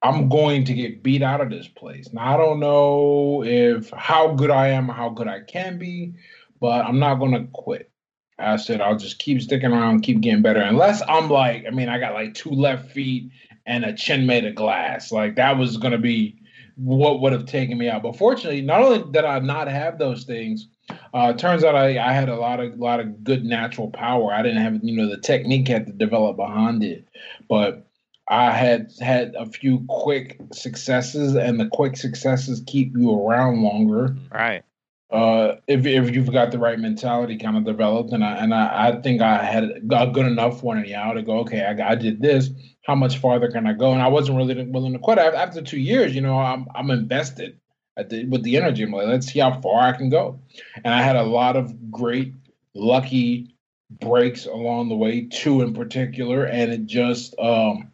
I'm 0.03 0.29
going 0.29 0.65
to 0.65 0.75
get 0.75 1.03
beat 1.03 1.23
out 1.23 1.41
of 1.41 1.51
this 1.51 1.67
place. 1.67 2.13
Now 2.13 2.35
I 2.35 2.37
don't 2.37 2.61
know 2.61 3.43
if 3.45 3.91
how 3.91 4.35
good 4.35 4.51
I 4.51 4.69
am 4.69 4.91
or 4.91 4.95
how 4.95 5.09
good 5.09 5.27
I 5.27 5.41
can 5.41 5.79
be, 5.79 6.15
but 6.61 6.85
I'm 6.85 6.99
not 6.99 7.17
going 7.17 7.33
to 7.33 7.49
quit. 7.53 7.91
I 8.39 8.57
said 8.57 8.81
I'll 8.81 8.99
just 8.99 9.19
keep 9.19 9.41
sticking 9.41 9.73
around, 9.73 10.03
keep 10.03 10.21
getting 10.21 10.43
better. 10.43 10.61
Unless 10.61 11.03
I'm 11.09 11.31
like, 11.31 11.65
I 11.67 11.71
mean, 11.71 11.89
I 11.89 11.99
got 11.99 12.15
like 12.15 12.35
two 12.35 12.51
left 12.51 12.93
feet 12.93 13.31
and 13.65 13.85
a 13.85 13.95
chin 13.95 14.27
made 14.27 14.45
of 14.45 14.55
glass. 14.55 15.11
Like 15.11 15.37
that 15.37 15.57
was 15.57 15.79
gonna 15.79 15.99
be 15.99 16.39
what 16.77 17.21
would 17.21 17.33
have 17.33 17.47
taken 17.47 17.79
me 17.79 17.89
out. 17.89 18.03
But 18.03 18.17
fortunately, 18.17 18.61
not 18.61 18.83
only 18.83 19.11
did 19.11 19.25
I 19.25 19.39
not 19.39 19.69
have 19.69 19.99
those 19.99 20.25
things, 20.25 20.69
uh, 21.15 21.33
turns 21.33 21.65
out 21.65 21.75
I, 21.75 21.99
I 21.99 22.13
had 22.13 22.29
a 22.29 22.37
lot 22.37 22.61
of 22.61 22.79
lot 22.79 23.01
of 23.01 23.25
good 23.25 23.45
natural 23.45 23.91
power. 23.91 24.33
I 24.33 24.43
didn't 24.43 24.63
have 24.63 24.79
you 24.83 24.97
know 24.97 25.09
the 25.09 25.21
technique 25.21 25.69
had 25.69 25.87
to 25.87 25.93
develop 25.93 26.37
behind 26.37 26.85
it, 26.85 27.09
but 27.49 27.87
I 28.29 28.51
had 28.51 28.93
had 29.01 29.35
a 29.39 29.47
few 29.47 29.85
quick 29.89 30.39
successes, 30.53 31.35
and 31.35 31.59
the 31.59 31.69
quick 31.69 31.97
successes 31.97 32.63
keep 32.67 32.97
you 32.97 33.13
around 33.13 33.63
longer. 33.63 34.17
Right. 34.33 34.63
Uh, 35.11 35.57
if 35.69 35.87
if 35.87 36.15
you've 36.15 36.33
got 36.33 36.51
the 36.51 36.59
right 36.59 36.81
mentality 36.81 37.39
kind 37.39 37.57
of 37.57 37.65
developed, 37.65 38.13
and 38.13 38.25
I 38.25 38.37
and 38.37 38.53
I, 38.53 38.89
I 38.89 39.01
think 39.01 39.23
I 39.23 39.43
had 39.43 39.65
a 39.65 40.07
good 40.09 40.27
enough 40.27 40.65
one 40.65 40.79
anyhow 40.79 41.13
to 41.13 41.23
go. 41.23 41.39
Okay, 41.41 41.65
I, 41.65 41.93
I 41.93 41.95
did 41.95 42.21
this. 42.21 42.51
How 42.83 42.97
much 42.97 43.19
farther 43.19 43.51
can 43.51 43.67
I 43.67 43.73
go? 43.73 43.93
And 43.93 44.03
I 44.03 44.09
wasn't 44.09 44.39
really 44.39 44.61
willing 44.65 44.93
to 44.95 44.99
quit 44.99 45.19
after 45.19 45.63
two 45.63 45.79
years. 45.79 46.15
You 46.15 46.23
know, 46.23 46.39
I'm 46.39 46.67
I'm 46.75 46.91
invested 46.91 47.61
the, 47.97 48.27
with 48.27 48.43
the 48.43 48.57
energy. 48.57 48.83
I'm 48.83 48.91
like, 48.91 49.07
let's 49.07 49.29
see 49.29 49.39
how 49.39 49.61
far 49.61 49.83
I 49.83 49.93
can 49.93 50.11
go. 50.11 50.41
And 50.85 50.93
I 50.93 51.03
had 51.03 51.17
a 51.17 51.23
lot 51.23 51.57
of 51.57 51.91
great, 51.91 52.35
lucky 52.75 53.55
breaks 54.01 54.47
along 54.47 54.89
the 54.89 54.97
way, 54.97 55.29
two 55.29 55.63
in 55.63 55.73
particular, 55.73 56.45
and 56.45 56.73
it 56.73 56.87
just 56.87 57.39
um 57.39 57.93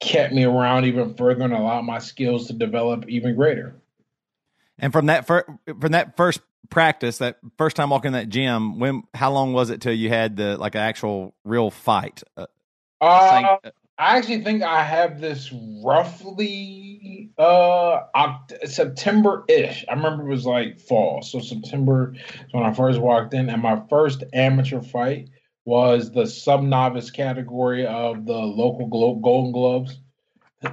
kept 0.00 0.34
me 0.34 0.44
around 0.44 0.84
even 0.84 1.14
further 1.14 1.42
and 1.42 1.52
allowed 1.52 1.82
my 1.82 1.98
skills 1.98 2.46
to 2.48 2.52
develop 2.52 3.08
even 3.08 3.34
greater. 3.34 3.76
And 4.78 4.92
from 4.92 5.06
that 5.06 5.26
fir- 5.26 5.58
from 5.78 5.92
that 5.92 6.16
first 6.16 6.40
practice, 6.68 7.18
that 7.18 7.38
first 7.58 7.76
time 7.76 7.90
walking 7.90 8.12
that 8.12 8.28
gym, 8.28 8.78
when 8.78 9.02
how 9.14 9.32
long 9.32 9.52
was 9.52 9.70
it 9.70 9.80
till 9.80 9.92
you 9.92 10.08
had 10.08 10.36
the 10.36 10.56
like 10.56 10.74
an 10.74 10.82
actual 10.82 11.34
real 11.44 11.70
fight? 11.70 12.22
Uh, 12.36 12.46
uh, 13.00 13.56
I 13.98 14.16
actually 14.18 14.44
think 14.44 14.62
I 14.62 14.82
have 14.82 15.20
this 15.20 15.52
roughly 15.84 17.30
uh 17.38 18.00
Oct- 18.14 18.66
September 18.66 19.44
ish. 19.48 19.84
I 19.88 19.94
remember 19.94 20.26
it 20.26 20.30
was 20.30 20.46
like 20.46 20.80
fall, 20.80 21.22
so 21.22 21.40
September 21.40 22.14
when 22.52 22.64
I 22.64 22.72
first 22.72 23.00
walked 23.00 23.34
in, 23.34 23.48
and 23.48 23.62
my 23.62 23.82
first 23.88 24.24
amateur 24.32 24.80
fight 24.80 25.28
was 25.64 26.10
the 26.12 26.26
sub 26.26 26.62
novice 26.62 27.10
category 27.10 27.86
of 27.86 28.24
the 28.26 28.32
local 28.32 28.86
Glo- 28.86 29.16
Golden 29.16 29.52
Gloves, 29.52 29.98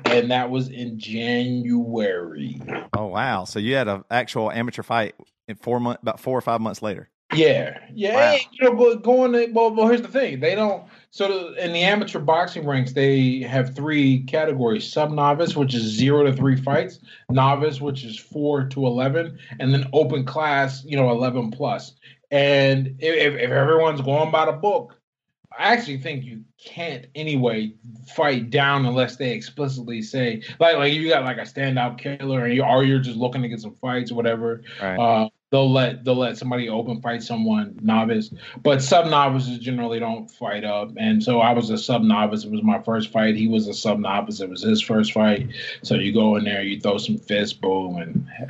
and 0.05 0.31
that 0.31 0.49
was 0.49 0.69
in 0.69 0.97
January. 0.97 2.61
Oh 2.93 3.07
wow! 3.07 3.43
So 3.43 3.59
you 3.59 3.75
had 3.75 3.87
an 3.87 4.03
actual 4.09 4.51
amateur 4.51 4.83
fight 4.83 5.15
in 5.47 5.55
four 5.55 5.79
months, 5.79 6.01
about 6.01 6.19
four 6.19 6.37
or 6.37 6.41
five 6.41 6.61
months 6.61 6.81
later. 6.81 7.09
Yeah, 7.33 7.79
yeah. 7.93 8.33
Wow. 8.33 8.37
You 8.51 8.69
know, 8.69 8.75
but 8.75 9.03
going 9.03 9.33
to, 9.33 9.51
well, 9.51 9.73
well, 9.73 9.87
here's 9.87 10.01
the 10.01 10.07
thing: 10.07 10.39
they 10.39 10.55
don't. 10.55 10.83
So 11.11 11.53
in 11.55 11.73
the 11.73 11.81
amateur 11.81 12.19
boxing 12.19 12.65
ranks, 12.65 12.93
they 12.93 13.39
have 13.39 13.75
three 13.75 14.23
categories: 14.23 14.89
sub 14.89 15.11
novice, 15.11 15.55
which 15.55 15.73
is 15.73 15.83
zero 15.83 16.23
to 16.23 16.33
three 16.33 16.55
fights; 16.55 16.99
novice, 17.29 17.81
which 17.81 18.05
is 18.05 18.17
four 18.17 18.63
to 18.69 18.85
eleven; 18.85 19.37
and 19.59 19.73
then 19.73 19.89
open 19.91 20.25
class, 20.25 20.85
you 20.85 20.95
know, 20.95 21.11
eleven 21.11 21.51
plus. 21.51 21.93
And 22.31 22.95
if, 22.99 23.35
if 23.35 23.51
everyone's 23.51 24.01
going 24.01 24.31
by 24.31 24.45
the 24.45 24.53
book, 24.53 24.97
I 25.57 25.73
actually 25.73 25.97
think 25.97 26.23
you 26.23 26.43
can't 26.63 27.07
anyway 27.15 27.73
fight 28.15 28.49
down 28.49 28.85
unless 28.85 29.15
they 29.15 29.31
explicitly 29.31 30.01
say 30.01 30.41
like 30.59 30.75
like 30.77 30.93
you 30.93 31.07
got 31.09 31.23
like 31.23 31.37
a 31.37 31.41
standout 31.41 31.97
killer 31.97 32.45
and 32.45 32.53
you 32.53 32.63
or 32.63 32.83
you're 32.83 32.99
just 32.99 33.17
looking 33.17 33.41
to 33.41 33.47
get 33.47 33.61
some 33.61 33.75
fights 33.75 34.11
or 34.11 34.15
whatever. 34.15 34.63
Right. 34.81 34.97
Uh, 34.97 35.29
they'll 35.51 35.71
let 35.71 36.03
they'll 36.03 36.15
let 36.15 36.37
somebody 36.37 36.69
open 36.69 37.01
fight 37.01 37.23
someone 37.23 37.77
novice, 37.81 38.33
but 38.63 38.81
sub 38.81 39.07
novices 39.07 39.59
generally 39.59 39.99
don't 39.99 40.29
fight 40.29 40.63
up. 40.63 40.91
And 40.97 41.23
so 41.23 41.39
I 41.39 41.53
was 41.53 41.69
a 41.69 41.77
sub 41.77 42.01
novice. 42.01 42.43
It 42.43 42.51
was 42.51 42.63
my 42.63 42.81
first 42.81 43.11
fight. 43.11 43.35
He 43.35 43.47
was 43.47 43.67
a 43.67 43.73
sub 43.73 43.99
novice. 43.99 44.41
It 44.41 44.49
was 44.49 44.63
his 44.63 44.81
first 44.81 45.13
fight. 45.13 45.47
So 45.83 45.95
you 45.95 46.13
go 46.13 46.35
in 46.35 46.43
there, 46.43 46.63
you 46.63 46.79
throw 46.79 46.97
some 46.97 47.17
fists, 47.17 47.53
boom, 47.53 47.97
and 47.97 48.27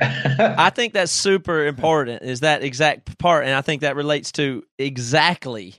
I 0.58 0.70
think 0.70 0.92
that's 0.92 1.12
super 1.12 1.66
important. 1.66 2.22
Is 2.22 2.40
that 2.40 2.62
exact 2.62 3.18
part, 3.18 3.44
and 3.44 3.54
I 3.54 3.62
think 3.62 3.82
that 3.82 3.96
relates 3.96 4.32
to 4.32 4.64
exactly 4.78 5.76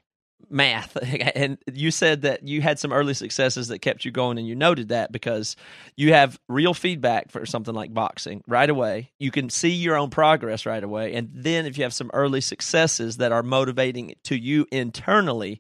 math. 0.50 0.97
And 1.36 1.58
you 1.72 1.91
said 1.91 2.24
that 2.24 2.47
you 2.47 2.62
had 2.62 2.80
some 2.80 2.91
early 2.91 3.14
successes 3.14 3.68
that 3.68 3.80
kept 3.80 4.04
you 4.04 4.12
going 4.12 4.38
and 4.38 4.47
you 4.47 4.56
noted 4.56 4.89
that 4.89 5.12
because 5.12 5.56
you 5.95 6.14
have 6.14 6.39
real 6.47 6.74
feedback 6.74 7.32
for 7.32 7.45
something 7.45 7.74
like 7.74 7.93
boxing 7.93 8.43
right 8.47 8.70
away. 8.70 9.12
You 9.20 9.32
can 9.32 9.50
see 9.50 9.72
your 9.72 9.95
own 9.95 10.10
progress 10.10 10.66
right 10.66 10.84
away. 10.84 11.14
And 11.14 11.30
then 11.34 11.66
if 11.66 11.78
you 11.78 11.84
have 11.84 11.93
some 11.93 12.10
early 12.14 12.41
successes 12.41 13.18
that 13.18 13.32
are 13.32 13.43
motivating 13.43 14.16
to 14.24 14.38
you 14.38 14.66
internally 14.72 15.60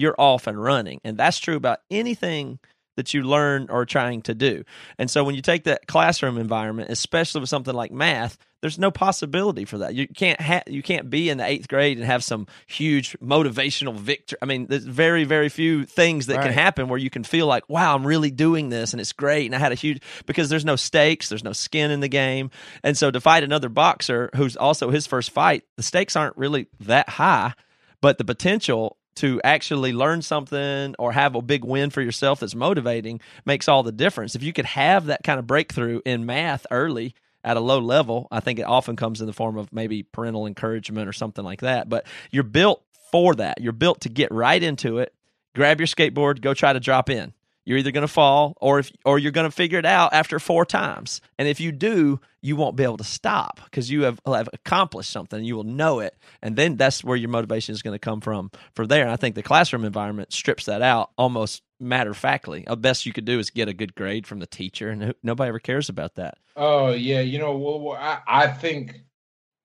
you're 0.00 0.14
off 0.18 0.46
and 0.46 0.60
running. 0.60 1.00
And 1.04 1.16
that's 1.16 1.38
true 1.38 1.56
about 1.56 1.80
anything 1.90 2.58
that 3.00 3.14
you 3.14 3.22
learn 3.22 3.66
or 3.70 3.86
trying 3.86 4.20
to 4.20 4.34
do. 4.34 4.62
And 4.98 5.10
so 5.10 5.24
when 5.24 5.34
you 5.34 5.40
take 5.40 5.64
that 5.64 5.86
classroom 5.86 6.36
environment, 6.36 6.90
especially 6.90 7.40
with 7.40 7.48
something 7.48 7.72
like 7.72 7.90
math, 7.90 8.36
there's 8.60 8.78
no 8.78 8.90
possibility 8.90 9.64
for 9.64 9.78
that. 9.78 9.94
You 9.94 10.06
can't 10.06 10.38
ha- 10.38 10.64
you 10.66 10.82
can't 10.82 11.08
be 11.08 11.30
in 11.30 11.38
the 11.38 11.46
eighth 11.46 11.66
grade 11.66 11.96
and 11.96 12.04
have 12.04 12.22
some 12.22 12.46
huge 12.66 13.16
motivational 13.18 13.94
victory. 13.94 14.36
I 14.42 14.44
mean, 14.44 14.66
there's 14.66 14.84
very 14.84 15.24
very 15.24 15.48
few 15.48 15.86
things 15.86 16.26
that 16.26 16.36
right. 16.36 16.44
can 16.44 16.52
happen 16.52 16.88
where 16.88 16.98
you 16.98 17.08
can 17.08 17.24
feel 17.24 17.46
like, 17.46 17.66
wow, 17.70 17.94
I'm 17.96 18.06
really 18.06 18.30
doing 18.30 18.68
this 18.68 18.92
and 18.92 19.00
it's 19.00 19.14
great. 19.14 19.46
And 19.46 19.54
I 19.54 19.58
had 19.58 19.72
a 19.72 19.76
huge 19.76 20.02
because 20.26 20.50
there's 20.50 20.66
no 20.66 20.76
stakes, 20.76 21.30
there's 21.30 21.42
no 21.42 21.54
skin 21.54 21.90
in 21.90 22.00
the 22.00 22.08
game, 22.08 22.50
and 22.84 22.98
so 22.98 23.10
to 23.10 23.18
fight 23.18 23.44
another 23.44 23.70
boxer 23.70 24.28
who's 24.36 24.58
also 24.58 24.90
his 24.90 25.06
first 25.06 25.30
fight, 25.30 25.64
the 25.78 25.82
stakes 25.82 26.14
aren't 26.14 26.36
really 26.36 26.66
that 26.80 27.08
high, 27.08 27.54
but 28.02 28.18
the 28.18 28.24
potential 28.24 28.98
to 29.20 29.40
actually 29.44 29.92
learn 29.92 30.22
something 30.22 30.94
or 30.98 31.12
have 31.12 31.34
a 31.34 31.42
big 31.42 31.64
win 31.64 31.90
for 31.90 32.00
yourself 32.00 32.40
that's 32.40 32.54
motivating 32.54 33.20
makes 33.44 33.68
all 33.68 33.82
the 33.82 33.92
difference. 33.92 34.34
If 34.34 34.42
you 34.42 34.52
could 34.52 34.64
have 34.64 35.06
that 35.06 35.22
kind 35.22 35.38
of 35.38 35.46
breakthrough 35.46 36.00
in 36.06 36.24
math 36.24 36.66
early 36.70 37.14
at 37.44 37.58
a 37.58 37.60
low 37.60 37.80
level, 37.80 38.28
I 38.30 38.40
think 38.40 38.58
it 38.58 38.66
often 38.66 38.96
comes 38.96 39.20
in 39.20 39.26
the 39.26 39.34
form 39.34 39.58
of 39.58 39.72
maybe 39.72 40.02
parental 40.02 40.46
encouragement 40.46 41.06
or 41.06 41.12
something 41.12 41.44
like 41.44 41.60
that. 41.60 41.88
But 41.88 42.06
you're 42.30 42.44
built 42.44 42.82
for 43.10 43.34
that. 43.34 43.60
You're 43.60 43.72
built 43.72 44.02
to 44.02 44.08
get 44.08 44.32
right 44.32 44.62
into 44.62 44.98
it, 44.98 45.12
grab 45.54 45.80
your 45.80 45.86
skateboard, 45.86 46.40
go 46.40 46.54
try 46.54 46.72
to 46.72 46.80
drop 46.80 47.10
in 47.10 47.34
you're 47.70 47.78
either 47.78 47.92
going 47.92 48.02
to 48.02 48.08
fall 48.08 48.56
or 48.60 48.80
if 48.80 48.90
or 49.04 49.16
you're 49.16 49.30
going 49.30 49.48
to 49.48 49.54
figure 49.54 49.78
it 49.78 49.86
out 49.86 50.12
after 50.12 50.40
four 50.40 50.66
times. 50.66 51.20
And 51.38 51.46
if 51.46 51.60
you 51.60 51.70
do 51.70 52.18
you 52.42 52.56
won't 52.56 52.74
be 52.74 52.82
able 52.82 52.96
to 52.96 53.04
stop 53.04 53.60
because 53.64 53.90
you 53.90 54.02
have, 54.02 54.18
have 54.26 54.48
accomplished 54.52 55.10
something. 55.10 55.44
You 55.44 55.54
will 55.54 55.62
know 55.62 56.00
it. 56.00 56.16
And 56.42 56.56
then 56.56 56.76
that's 56.76 57.04
where 57.04 57.16
your 57.16 57.28
motivation 57.28 57.72
is 57.72 57.82
going 57.82 57.94
to 57.94 58.00
come 58.00 58.20
from 58.20 58.50
from 58.74 58.88
there. 58.88 59.02
And 59.02 59.10
i 59.12 59.16
think 59.16 59.36
the 59.36 59.42
classroom 59.44 59.84
environment 59.84 60.32
strips 60.32 60.64
that 60.64 60.82
out 60.82 61.12
almost 61.16 61.62
matter 61.78 62.10
of 62.10 62.16
factly 62.16 62.64
the 62.66 62.76
best 62.76 63.06
you 63.06 63.12
could 63.12 63.24
do 63.24 63.38
is 63.38 63.50
get 63.50 63.68
a 63.68 63.72
good 63.72 63.94
grade 63.94 64.26
from 64.26 64.40
the 64.40 64.46
teacher 64.46 64.90
and 64.90 65.14
nobody 65.22 65.48
ever 65.48 65.60
cares 65.60 65.88
about 65.88 66.16
that. 66.16 66.38
Oh 66.56 66.90
yeah 66.90 67.20
you 67.20 67.38
know 67.38 67.56
well, 67.56 67.96
I, 67.96 68.18
I 68.26 68.46
think 68.48 68.96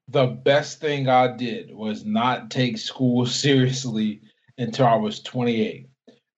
the 0.08 0.28
best 0.28 0.80
thing 0.80 1.10
i 1.10 1.36
did 1.36 1.74
was 1.74 2.06
not 2.06 2.52
take 2.52 2.78
school 2.78 3.26
seriously 3.44 4.22
until 4.60 4.86
i 4.86 4.96
was 4.96 5.22
28 5.22 5.90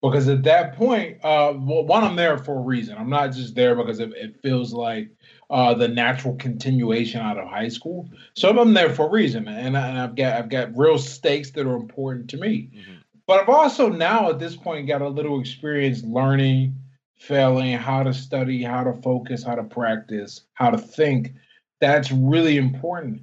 because 0.01 0.27
at 0.27 0.43
that 0.43 0.75
point, 0.75 1.17
uh, 1.23 1.53
one, 1.53 2.03
I'm 2.03 2.15
there 2.15 2.37
for 2.37 2.57
a 2.57 2.61
reason. 2.61 2.97
I'm 2.97 3.09
not 3.09 3.33
just 3.33 3.55
there 3.55 3.75
because 3.75 3.99
it, 3.99 4.13
it 4.15 4.39
feels 4.41 4.73
like 4.73 5.09
uh, 5.49 5.73
the 5.73 5.87
natural 5.87 6.35
continuation 6.35 7.21
out 7.21 7.37
of 7.37 7.47
high 7.47 7.69
school. 7.69 8.09
So 8.35 8.49
I'm 8.49 8.73
there 8.73 8.93
for 8.93 9.07
a 9.07 9.11
reason, 9.11 9.47
and, 9.47 9.77
I, 9.77 9.87
have 9.87 10.15
got 10.15 10.33
I've 10.37 10.49
got 10.49 10.77
real 10.77 10.97
stakes 10.97 11.51
that 11.51 11.65
are 11.65 11.75
important 11.75 12.29
to 12.31 12.37
me. 12.37 12.69
Mm-hmm. 12.75 12.93
But 13.25 13.41
I've 13.41 13.49
also 13.49 13.89
now 13.89 14.29
at 14.29 14.39
this 14.39 14.55
point 14.55 14.87
got 14.87 15.01
a 15.01 15.09
little 15.09 15.39
experience 15.39 16.03
learning, 16.03 16.75
failing, 17.17 17.73
how 17.73 18.03
to 18.03 18.13
study, 18.13 18.63
how 18.63 18.83
to 18.83 18.93
focus, 19.01 19.43
how 19.43 19.55
to 19.55 19.63
practice, 19.63 20.41
how 20.53 20.69
to 20.69 20.77
think. 20.77 21.33
That's 21.81 22.11
really 22.11 22.57
important. 22.57 23.21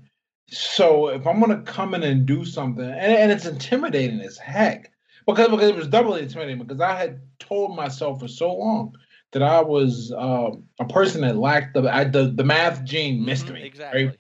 So 0.49 1.09
if 1.09 1.27
I'm 1.27 1.41
going 1.41 1.57
to 1.57 1.71
come 1.71 1.95
in 1.95 2.03
and 2.03 2.27
do 2.27 2.45
something, 2.45 2.85
and, 2.85 2.95
and 2.95 3.33
it's 3.33 3.47
intimidating 3.47 4.21
as 4.21 4.37
heck 4.37 4.91
because 5.27 5.49
because 5.49 5.71
it 5.71 5.77
was 5.77 5.89
doubly 5.89 6.23
intimidating 6.23 6.59
because 6.59 6.81
I 6.81 6.95
had 6.95 7.21
told 7.39 7.77
myself 7.77 8.21
for 8.21 8.29
so 8.29 8.55
long 8.55 8.95
that 9.33 9.43
I 9.43 9.61
was 9.61 10.13
uh, 10.13 10.51
a 10.81 10.85
person 10.87 11.23
that 11.23 11.37
lacked 11.37 11.75
the 11.75 11.93
I, 11.93 12.05
the 12.05 12.33
the 12.35 12.45
math 12.45 12.85
gene 12.85 13.25
missed 13.25 13.47
mm-hmm, 13.47 13.55
me. 13.55 13.65
Exactly. 13.65 14.07
Right? 14.07 14.17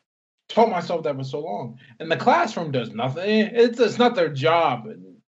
Told 0.48 0.70
myself 0.70 1.05
that 1.05 1.16
for 1.16 1.24
so 1.24 1.40
long, 1.40 1.78
and 1.98 2.11
the 2.11 2.16
classroom 2.16 2.70
does 2.70 2.90
nothing. 2.90 3.24
It's 3.24 3.80
it's 3.80 3.98
not 3.98 4.14
their 4.14 4.28
job 4.28 4.86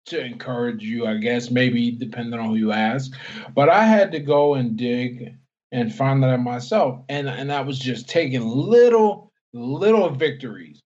to 0.08 0.20
encourage 0.20 0.84
you, 0.84 1.06
I 1.06 1.18
guess. 1.18 1.52
Maybe 1.52 1.92
depending 1.92 2.40
on 2.40 2.50
who 2.50 2.56
you 2.56 2.72
ask, 2.72 3.12
but 3.54 3.70
I 3.70 3.84
had 3.84 4.12
to 4.14 4.20
go 4.20 4.56
and 4.56 4.76
dig 4.76 5.36
and 5.72 5.94
find 5.94 6.24
that 6.24 6.40
myself, 6.40 7.02
and 7.10 7.30
and 7.30 7.52
I 7.52 7.62
was 7.62 7.78
just 7.78 8.10
taking 8.10 8.48
little 8.48 9.32
little 9.54 10.10
victories 10.10 10.83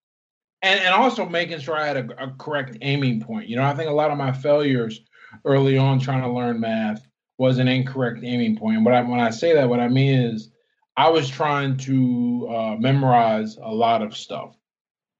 and 0.68 0.80
and 0.82 0.94
also 0.94 1.26
making 1.26 1.60
sure 1.60 1.76
I 1.76 1.88
had 1.88 1.98
a, 1.98 2.24
a, 2.24 2.32
correct 2.38 2.78
aiming 2.82 3.22
point. 3.22 3.48
You 3.48 3.56
know, 3.56 3.64
I 3.64 3.74
think 3.74 3.90
a 3.90 3.94
lot 3.94 4.12
of 4.12 4.18
my 4.18 4.32
failures 4.32 5.02
early 5.46 5.78
on 5.78 6.00
trying 6.00 6.22
to 6.22 6.30
learn 6.30 6.60
math 6.60 7.08
was 7.38 7.58
an 7.58 7.68
incorrect 7.68 8.20
aiming 8.24 8.58
point. 8.58 8.84
But 8.84 8.94
I, 8.94 9.02
when 9.02 9.20
I 9.20 9.30
say 9.30 9.54
that, 9.54 9.70
what 9.70 9.80
I 9.80 9.88
mean 9.88 10.14
is 10.14 10.52
I 10.96 11.10
was 11.10 11.30
trying 11.30 11.78
to 11.78 12.48
uh, 12.50 12.76
memorize 12.80 13.58
a 13.58 13.72
lot 13.74 14.02
of 14.02 14.18
stuff. 14.18 14.56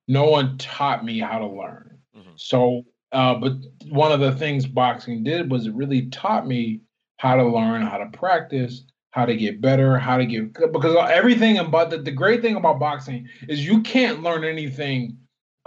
No 0.08 0.24
one 0.30 0.58
taught 0.58 1.04
me 1.04 1.18
how 1.18 1.38
to 1.38 1.46
learn. 1.46 1.98
Mm-hmm. 2.16 2.30
So 2.36 2.84
Uh, 3.12 3.34
but 3.34 3.52
one 3.88 4.12
of 4.12 4.20
the 4.20 4.32
things 4.32 4.66
boxing 4.66 5.24
did 5.24 5.50
was 5.50 5.66
it 5.66 5.74
really 5.74 6.10
taught 6.10 6.46
me 6.46 6.80
how 7.16 7.36
to 7.36 7.46
learn, 7.46 7.82
how 7.82 7.98
to 7.98 8.06
practice, 8.18 8.84
how 9.10 9.24
to 9.24 9.34
get 9.34 9.60
better, 9.60 9.98
how 9.98 10.18
to 10.18 10.26
get 10.26 10.52
because 10.72 10.94
everything 11.10 11.58
about 11.58 11.90
the, 11.90 11.98
the 11.98 12.10
great 12.10 12.42
thing 12.42 12.56
about 12.56 12.78
boxing 12.78 13.26
is 13.48 13.66
you 13.66 13.80
can't 13.82 14.22
learn 14.22 14.44
anything 14.44 15.16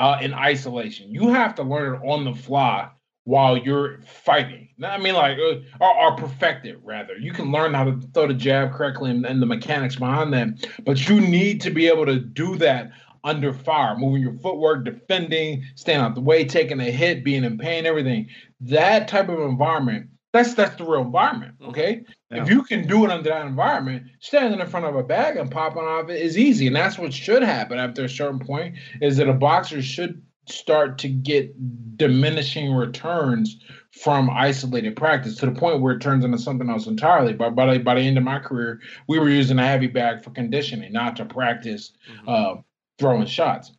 uh, 0.02 0.18
in 0.20 0.34
isolation. 0.34 1.12
You 1.12 1.30
have 1.30 1.54
to 1.56 1.64
learn 1.64 1.94
it 1.94 2.02
on 2.04 2.26
the 2.26 2.34
fly 2.34 2.90
while 3.26 3.56
you're 3.56 4.02
fighting. 4.02 4.70
I 4.84 4.98
mean, 4.98 5.14
like, 5.14 5.38
uh, 5.38 5.60
or, 5.80 5.96
or 5.96 6.16
perfect 6.16 6.66
it 6.66 6.80
rather. 6.84 7.16
You 7.18 7.32
can 7.32 7.52
learn 7.52 7.76
how 7.76 7.84
to 7.84 8.02
throw 8.12 8.28
the 8.28 8.34
jab 8.34 8.74
correctly 8.74 9.12
and, 9.12 9.28
and 9.28 9.40
the 9.40 9.46
mechanics 9.46 9.98
behind 9.98 10.34
that, 10.34 10.68
but 10.86 11.08
you 11.08 11.22
need 11.22 11.62
to 11.62 11.70
be 11.70 11.88
able 11.88 12.08
to 12.08 12.20
do 12.20 12.56
that 12.58 12.90
under 13.24 13.54
fire, 13.54 13.96
moving 13.96 14.24
your 14.24 14.34
footwork, 14.40 14.86
defending, 14.86 15.64
staying 15.76 16.00
out 16.00 16.16
the 16.16 16.22
way, 16.22 16.46
taking 16.46 16.80
a 16.80 16.90
hit, 16.90 17.24
being 17.24 17.44
in 17.44 17.60
pain, 17.60 17.86
everything. 17.86 18.28
That 18.62 19.08
type 19.08 19.30
of 19.30 19.40
environment, 19.42 20.10
that's 20.34 20.54
that's 20.54 20.76
the 20.76 20.86
real 20.86 21.02
environment. 21.02 21.56
Mm-hmm. 21.60 21.70
Okay. 21.70 22.06
Yeah. 22.30 22.44
If 22.44 22.50
you 22.50 22.64
can 22.64 22.88
do 22.88 23.06
it 23.06 23.12
under 23.12 23.30
that 23.30 23.46
environment, 23.46 24.04
standing 24.20 24.60
in 24.60 24.68
front 24.68 24.86
of 24.86 24.96
a 24.96 25.04
bag 25.04 25.38
and 25.38 25.52
popping 25.52 25.84
off 25.84 26.10
it 26.10 26.22
is 26.22 26.38
easy. 26.38 26.68
And 26.68 26.76
that's 26.76 26.98
what 26.98 27.14
should 27.14 27.44
happen 27.44 27.78
after 27.78 28.06
a 28.06 28.10
certain 28.10 28.40
point, 28.40 28.76
is 29.02 29.18
that 29.18 29.28
a 29.28 29.34
boxer 29.34 29.82
should 29.82 30.22
start 30.48 30.98
to 31.00 31.08
get 31.08 31.54
diminishing 31.98 32.74
returns 32.74 33.60
from 34.02 34.30
isolated 34.30 34.96
practice 34.96 35.36
to 35.36 35.46
the 35.46 35.52
point 35.52 35.82
where 35.82 35.94
it 35.94 36.00
turns 36.00 36.24
into 36.24 36.38
something 36.38 36.70
else 36.70 36.88
entirely. 36.88 37.34
But 37.34 37.52
by 37.52 37.74
the, 37.74 37.80
by 37.84 37.96
the 37.96 38.02
end 38.02 38.18
of 38.18 38.24
my 38.24 38.40
career, 38.40 38.80
we 39.08 39.20
were 39.20 39.30
using 39.30 39.60
a 39.60 39.68
heavy 39.68 39.88
bag 39.88 40.24
for 40.24 40.32
conditioning, 40.32 40.94
not 40.94 41.18
to 41.18 41.26
practice 41.26 41.92
mm-hmm. 42.10 42.30
uh, 42.30 42.62
throwing 42.98 43.26
shots. 43.28 43.74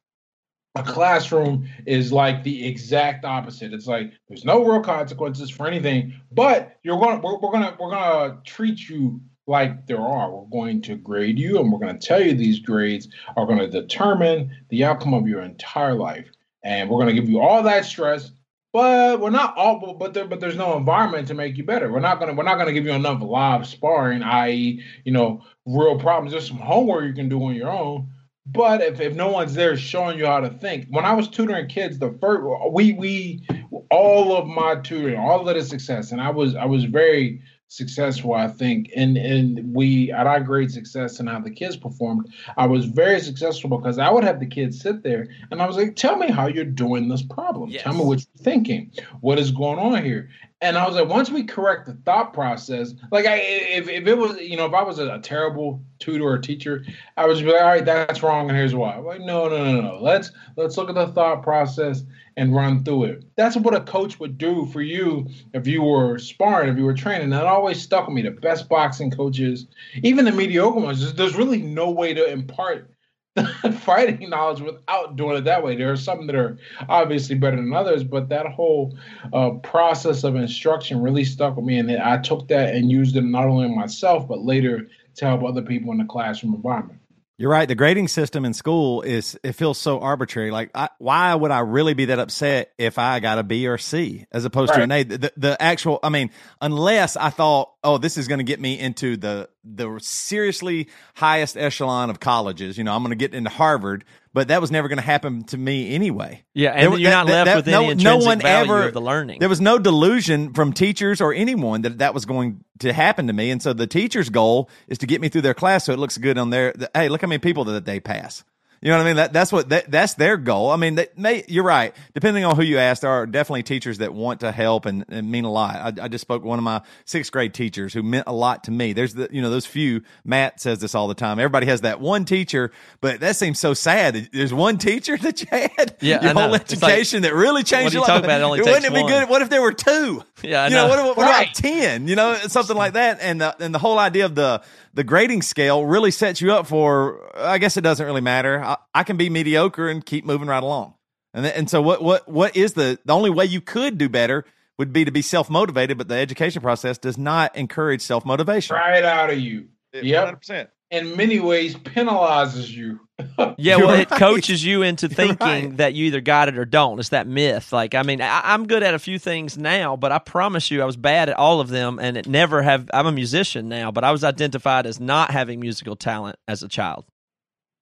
A 0.74 0.82
classroom 0.82 1.68
is 1.86 2.12
like 2.12 2.42
the 2.44 2.66
exact 2.66 3.24
opposite. 3.24 3.74
It's 3.74 3.86
like 3.86 4.12
there's 4.28 4.44
no 4.44 4.64
real 4.64 4.80
consequences 4.80 5.50
for 5.50 5.66
anything, 5.66 6.14
but 6.30 6.78
you're 6.82 6.98
going 6.98 7.20
to 7.20 7.26
we're, 7.26 7.38
we're 7.38 7.52
gonna 7.52 7.76
we're 7.78 7.90
gonna 7.90 8.40
treat 8.44 8.88
you 8.88 9.20
like 9.46 9.86
there 9.86 10.00
are. 10.00 10.30
We're 10.30 10.48
going 10.50 10.80
to 10.82 10.96
grade 10.96 11.38
you, 11.38 11.58
and 11.58 11.70
we're 11.70 11.78
going 11.78 11.98
to 11.98 12.06
tell 12.06 12.22
you 12.22 12.34
these 12.34 12.60
grades 12.60 13.08
are 13.36 13.44
going 13.44 13.58
to 13.58 13.68
determine 13.68 14.50
the 14.70 14.84
outcome 14.84 15.12
of 15.12 15.28
your 15.28 15.42
entire 15.42 15.94
life 15.94 16.30
and 16.64 16.88
we're 16.88 17.02
going 17.02 17.14
to 17.14 17.20
give 17.20 17.28
you 17.28 17.40
all 17.40 17.62
that 17.62 17.84
stress 17.84 18.30
but 18.72 19.20
we're 19.20 19.30
not 19.30 19.56
all 19.56 19.96
but 19.98 20.14
there 20.14 20.26
but 20.26 20.40
there's 20.40 20.56
no 20.56 20.76
environment 20.76 21.28
to 21.28 21.34
make 21.34 21.56
you 21.56 21.64
better 21.64 21.90
we're 21.90 22.00
not 22.00 22.18
going 22.18 22.30
to 22.30 22.36
we're 22.36 22.44
not 22.44 22.54
going 22.54 22.66
to 22.66 22.72
give 22.72 22.84
you 22.84 22.92
enough 22.92 23.20
live 23.22 23.66
sparring 23.66 24.22
i.e 24.22 24.82
you 25.04 25.12
know 25.12 25.42
real 25.66 25.98
problems 25.98 26.32
there's 26.32 26.46
some 26.48 26.58
homework 26.58 27.04
you 27.04 27.12
can 27.12 27.28
do 27.28 27.42
on 27.42 27.54
your 27.54 27.70
own 27.70 28.08
but 28.46 28.80
if, 28.80 29.00
if 29.00 29.14
no 29.14 29.28
one's 29.28 29.54
there 29.54 29.76
showing 29.76 30.18
you 30.18 30.26
how 30.26 30.40
to 30.40 30.50
think 30.50 30.86
when 30.90 31.04
i 31.04 31.12
was 31.12 31.28
tutoring 31.28 31.68
kids 31.68 31.98
the 31.98 32.12
first 32.20 32.42
we 32.70 32.92
we 32.92 33.46
all 33.90 34.36
of 34.36 34.46
my 34.46 34.74
tutoring 34.76 35.18
all 35.18 35.46
of 35.46 35.54
the 35.54 35.62
success 35.62 36.12
and 36.12 36.20
i 36.20 36.30
was 36.30 36.54
i 36.56 36.64
was 36.64 36.84
very 36.84 37.42
successful, 37.72 38.34
I 38.34 38.48
think. 38.48 38.90
And 38.94 39.16
and 39.16 39.74
we 39.74 40.12
at 40.12 40.26
our 40.26 40.40
great 40.40 40.70
success 40.70 41.18
and 41.18 41.28
how 41.28 41.40
the 41.40 41.50
kids 41.50 41.76
performed, 41.76 42.32
I 42.56 42.66
was 42.66 42.84
very 42.84 43.20
successful 43.20 43.70
because 43.70 43.98
I 43.98 44.10
would 44.10 44.24
have 44.24 44.40
the 44.40 44.46
kids 44.46 44.80
sit 44.80 45.02
there 45.02 45.28
and 45.50 45.62
I 45.62 45.66
was 45.66 45.76
like, 45.76 45.96
tell 45.96 46.16
me 46.16 46.30
how 46.30 46.46
you're 46.46 46.64
doing 46.64 47.08
this 47.08 47.22
problem. 47.22 47.70
Yes. 47.70 47.82
Tell 47.82 47.94
me 47.94 48.04
what 48.04 48.18
you're 48.18 48.44
thinking. 48.44 48.92
What 49.20 49.38
is 49.38 49.50
going 49.50 49.78
on 49.78 50.04
here? 50.04 50.28
And 50.62 50.78
I 50.78 50.86
was 50.86 50.94
like, 50.94 51.08
once 51.08 51.28
we 51.28 51.42
correct 51.42 51.86
the 51.86 51.94
thought 52.04 52.32
process, 52.32 52.94
like 53.10 53.26
I 53.26 53.34
if, 53.36 53.88
if 53.88 54.06
it 54.06 54.16
was, 54.16 54.38
you 54.40 54.56
know, 54.56 54.64
if 54.64 54.72
I 54.72 54.82
was 54.82 55.00
a, 55.00 55.14
a 55.14 55.18
terrible 55.18 55.82
tutor 55.98 56.24
or 56.24 56.38
teacher, 56.38 56.84
I 57.16 57.26
would 57.26 57.34
just 57.34 57.44
be 57.44 57.50
like, 57.50 57.60
all 57.60 57.66
right, 57.66 57.84
that's 57.84 58.22
wrong, 58.22 58.48
and 58.48 58.56
here's 58.56 58.74
why. 58.74 58.94
I'm 58.94 59.04
like, 59.04 59.20
no, 59.20 59.48
no, 59.48 59.64
no, 59.64 59.80
no. 59.80 59.98
Let's 60.00 60.30
let's 60.56 60.76
look 60.76 60.88
at 60.88 60.94
the 60.94 61.08
thought 61.08 61.42
process 61.42 62.04
and 62.36 62.54
run 62.54 62.84
through 62.84 63.04
it. 63.04 63.24
That's 63.34 63.56
what 63.56 63.74
a 63.74 63.80
coach 63.80 64.20
would 64.20 64.38
do 64.38 64.66
for 64.66 64.82
you 64.82 65.26
if 65.52 65.66
you 65.66 65.82
were 65.82 66.16
sparring, 66.18 66.68
if 66.68 66.78
you 66.78 66.84
were 66.84 66.94
training. 66.94 67.30
That 67.30 67.44
always 67.44 67.82
stuck 67.82 68.06
with 68.06 68.14
me. 68.14 68.22
The 68.22 68.30
best 68.30 68.68
boxing 68.68 69.10
coaches, 69.10 69.66
even 70.04 70.24
the 70.24 70.32
mediocre 70.32 70.78
ones, 70.78 71.12
there's 71.14 71.34
really 71.34 71.60
no 71.60 71.90
way 71.90 72.14
to 72.14 72.30
impart 72.30 72.88
fighting 73.80 74.28
knowledge 74.28 74.60
without 74.60 75.16
doing 75.16 75.36
it 75.36 75.44
that 75.44 75.64
way. 75.64 75.76
There 75.76 75.90
are 75.90 75.96
some 75.96 76.26
that 76.26 76.36
are 76.36 76.58
obviously 76.88 77.34
better 77.34 77.56
than 77.56 77.72
others, 77.72 78.04
but 78.04 78.28
that 78.28 78.46
whole 78.46 78.96
uh, 79.32 79.50
process 79.50 80.24
of 80.24 80.36
instruction 80.36 81.00
really 81.00 81.24
stuck 81.24 81.56
with 81.56 81.64
me, 81.64 81.78
and 81.78 81.90
I 81.90 82.18
took 82.18 82.48
that 82.48 82.74
and 82.74 82.90
used 82.90 83.16
it 83.16 83.22
not 83.22 83.46
only 83.46 83.68
myself 83.74 84.28
but 84.28 84.40
later 84.40 84.88
to 85.16 85.24
help 85.24 85.42
other 85.44 85.62
people 85.62 85.92
in 85.92 85.98
the 85.98 86.04
classroom 86.04 86.54
environment. 86.54 87.01
You're 87.42 87.50
right. 87.50 87.66
The 87.66 87.74
grading 87.74 88.06
system 88.06 88.44
in 88.44 88.54
school 88.54 89.02
is 89.02 89.36
it 89.42 89.54
feels 89.54 89.76
so 89.76 89.98
arbitrary. 89.98 90.52
Like, 90.52 90.70
I, 90.76 90.90
why 90.98 91.34
would 91.34 91.50
I 91.50 91.58
really 91.58 91.92
be 91.92 92.04
that 92.04 92.20
upset 92.20 92.70
if 92.78 93.00
I 93.00 93.18
got 93.18 93.40
a 93.40 93.42
B 93.42 93.66
or 93.66 93.78
C 93.78 94.26
as 94.30 94.44
opposed 94.44 94.70
right. 94.70 94.76
to 94.76 94.82
an 94.84 94.92
A? 94.92 95.02
The, 95.02 95.32
the 95.36 95.60
actual, 95.60 95.98
I 96.04 96.08
mean, 96.08 96.30
unless 96.60 97.16
I 97.16 97.30
thought, 97.30 97.72
oh, 97.82 97.98
this 97.98 98.16
is 98.16 98.28
going 98.28 98.38
to 98.38 98.44
get 98.44 98.60
me 98.60 98.78
into 98.78 99.16
the 99.16 99.48
the 99.64 99.98
seriously 100.00 100.88
highest 101.14 101.56
echelon 101.56 102.10
of 102.10 102.20
colleges. 102.20 102.78
You 102.78 102.84
know, 102.84 102.94
I'm 102.94 103.02
going 103.02 103.10
to 103.10 103.16
get 103.16 103.34
into 103.34 103.50
Harvard, 103.50 104.04
but 104.32 104.48
that 104.48 104.60
was 104.60 104.70
never 104.70 104.88
going 104.88 104.98
to 104.98 105.04
happen 105.04 105.44
to 105.44 105.58
me 105.58 105.94
anyway. 105.94 106.42
Yeah, 106.54 106.70
and 106.70 106.92
there, 106.92 106.98
you're 106.98 107.10
not 107.10 107.26
left 107.26 107.46
that, 107.46 107.56
with 107.56 107.68
any 107.68 107.76
no, 107.76 107.90
intrinsic 107.90 108.04
no 108.04 108.26
one 108.26 108.40
value 108.40 108.72
ever, 108.72 108.88
of 108.88 108.94
the 108.94 109.00
learning. 109.00 109.40
There 109.40 109.48
was 109.48 109.60
no 109.60 109.78
delusion 109.78 110.54
from 110.54 110.72
teachers 110.72 111.20
or 111.20 111.34
anyone 111.34 111.82
that 111.82 111.98
that 111.98 112.14
was 112.14 112.24
going 112.24 112.64
to 112.80 112.92
happen 112.92 113.26
to 113.26 113.32
me, 113.32 113.50
and 113.50 113.62
so 113.62 113.72
the 113.72 113.86
teacher's 113.86 114.30
goal 114.30 114.68
is 114.88 114.98
to 114.98 115.06
get 115.06 115.20
me 115.20 115.28
through 115.28 115.42
their 115.42 115.54
class 115.54 115.84
so 115.84 115.92
it 115.92 115.98
looks 115.98 116.18
good 116.18 116.38
on 116.38 116.50
their. 116.50 116.74
Hey, 116.94 117.08
look 117.08 117.20
how 117.20 117.28
many 117.28 117.38
people 117.38 117.64
that 117.64 117.84
they 117.84 118.00
pass. 118.00 118.44
You 118.82 118.90
know 118.90 118.96
what 118.96 119.04
I 119.04 119.06
mean? 119.06 119.16
That, 119.16 119.32
that's 119.32 119.52
what 119.52 119.68
that, 119.68 119.88
that's 119.92 120.14
their 120.14 120.36
goal. 120.36 120.70
I 120.70 120.76
mean, 120.76 120.96
they, 120.96 121.06
may, 121.16 121.44
you're 121.46 121.62
right. 121.62 121.94
Depending 122.14 122.44
on 122.44 122.56
who 122.56 122.62
you 122.62 122.78
ask, 122.78 123.02
there 123.02 123.12
are 123.12 123.26
definitely 123.26 123.62
teachers 123.62 123.98
that 123.98 124.12
want 124.12 124.40
to 124.40 124.50
help 124.50 124.86
and, 124.86 125.04
and 125.08 125.30
mean 125.30 125.44
a 125.44 125.52
lot. 125.52 125.76
I, 125.76 126.04
I, 126.04 126.08
just 126.08 126.22
spoke 126.22 126.42
with 126.42 126.48
one 126.48 126.58
of 126.58 126.64
my 126.64 126.82
sixth 127.04 127.30
grade 127.30 127.54
teachers 127.54 127.94
who 127.94 128.02
meant 128.02 128.24
a 128.26 128.32
lot 128.32 128.64
to 128.64 128.72
me. 128.72 128.92
There's 128.92 129.14
the 129.14 129.28
you 129.30 129.40
know 129.40 129.50
those 129.50 129.66
few. 129.66 130.02
Matt 130.24 130.60
says 130.60 130.80
this 130.80 130.96
all 130.96 131.06
the 131.06 131.14
time. 131.14 131.38
Everybody 131.38 131.66
has 131.66 131.82
that 131.82 132.00
one 132.00 132.24
teacher, 132.24 132.72
but 133.00 133.20
that 133.20 133.36
seems 133.36 133.60
so 133.60 133.72
sad. 133.72 134.30
There's 134.32 134.52
one 134.52 134.78
teacher 134.78 135.16
that 135.16 135.40
you 135.40 135.46
had 135.50 135.96
yeah, 136.00 136.20
your 136.20 136.34
whole 136.34 136.52
education 136.52 137.22
like, 137.22 137.30
that 137.30 137.36
really 137.36 137.62
changed 137.62 137.94
your 137.94 138.02
life. 138.02 138.24
About, 138.24 138.40
it 138.40 138.42
only 138.42 138.62
Wouldn't 138.62 138.84
it 138.84 138.92
be 138.92 139.02
one. 139.02 139.12
good? 139.12 139.28
What 139.28 139.42
if 139.42 139.48
there 139.48 139.62
were 139.62 139.72
two? 139.72 140.24
Yeah, 140.42 140.64
I 140.64 140.66
you 140.66 140.74
know, 140.74 140.88
know 140.88 141.06
what, 141.06 141.16
what 141.18 141.24
right. 141.24 141.42
about 141.42 141.54
ten? 141.54 142.08
You 142.08 142.16
know, 142.16 142.34
something 142.34 142.76
like 142.76 142.94
that. 142.94 143.20
And 143.20 143.40
the, 143.40 143.54
and 143.62 143.72
the 143.72 143.78
whole 143.78 144.00
idea 144.00 144.24
of 144.24 144.34
the 144.34 144.60
the 144.94 145.04
grading 145.04 145.42
scale 145.42 145.86
really 145.86 146.10
sets 146.10 146.40
you 146.40 146.52
up 146.52 146.66
for. 146.66 147.30
I 147.36 147.58
guess 147.58 147.76
it 147.76 147.82
doesn't 147.82 148.04
really 148.04 148.20
matter. 148.20 148.71
I, 148.72 149.00
I 149.00 149.04
can 149.04 149.16
be 149.16 149.30
mediocre 149.30 149.88
and 149.88 150.04
keep 150.04 150.24
moving 150.24 150.48
right 150.48 150.62
along. 150.62 150.94
And 151.34 151.46
and 151.46 151.70
so 151.70 151.80
what 151.80 152.02
what 152.02 152.28
what 152.28 152.56
is 152.56 152.74
the 152.74 152.98
the 153.04 153.12
only 153.14 153.30
way 153.30 153.46
you 153.46 153.60
could 153.60 153.98
do 153.98 154.08
better 154.08 154.44
would 154.78 154.92
be 154.92 155.04
to 155.04 155.10
be 155.10 155.22
self 155.22 155.48
motivated, 155.48 155.98
but 155.98 156.08
the 156.08 156.16
education 156.16 156.62
process 156.62 156.98
does 156.98 157.16
not 157.16 157.56
encourage 157.56 158.02
self 158.02 158.24
motivation. 158.24 158.74
Right 158.74 159.04
out 159.04 159.30
of 159.30 159.38
you. 159.38 159.68
Yep. 159.92 160.42
100%. 160.42 160.68
In 160.90 161.16
many 161.16 161.40
ways, 161.40 161.74
penalizes 161.74 162.68
you. 162.70 163.00
yeah, 163.58 163.76
well, 163.76 163.90
it 163.98 164.10
coaches 164.10 164.64
you 164.64 164.82
into 164.82 165.08
thinking 165.08 165.38
right. 165.40 165.76
that 165.78 165.94
you 165.94 166.06
either 166.06 166.20
got 166.20 166.48
it 166.48 166.58
or 166.58 166.66
don't. 166.66 166.98
It's 166.98 167.10
that 167.10 167.26
myth. 167.26 167.72
Like, 167.72 167.94
I 167.94 168.02
mean, 168.02 168.20
I, 168.20 168.52
am 168.52 168.66
good 168.66 168.82
at 168.82 168.92
a 168.92 168.98
few 168.98 169.18
things 169.18 169.56
now, 169.56 169.96
but 169.96 170.12
I 170.12 170.18
promise 170.18 170.70
you, 170.70 170.82
I 170.82 170.84
was 170.84 170.96
bad 170.96 171.30
at 171.30 171.36
all 171.38 171.60
of 171.60 171.68
them, 171.68 171.98
and 171.98 172.16
it 172.16 172.26
never 172.26 172.60
have. 172.60 172.90
I'm 172.92 173.06
a 173.06 173.12
musician 173.12 173.68
now, 173.68 173.90
but 173.90 174.04
I 174.04 174.12
was 174.12 174.22
identified 174.22 174.84
as 174.84 175.00
not 175.00 175.30
having 175.30 175.60
musical 175.60 175.96
talent 175.96 176.36
as 176.46 176.62
a 176.62 176.68
child. 176.68 177.04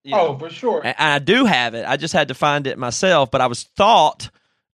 You 0.04 0.12
know? 0.12 0.28
Oh, 0.28 0.38
for 0.38 0.50
sure. 0.50 0.82
And 0.84 0.94
I 0.98 1.18
do 1.18 1.44
have 1.44 1.74
it. 1.74 1.86
I 1.86 1.96
just 1.96 2.14
had 2.14 2.28
to 2.28 2.34
find 2.34 2.66
it 2.66 2.78
myself, 2.78 3.30
but 3.30 3.40
I 3.40 3.46
was 3.46 3.64
taught 3.64 4.30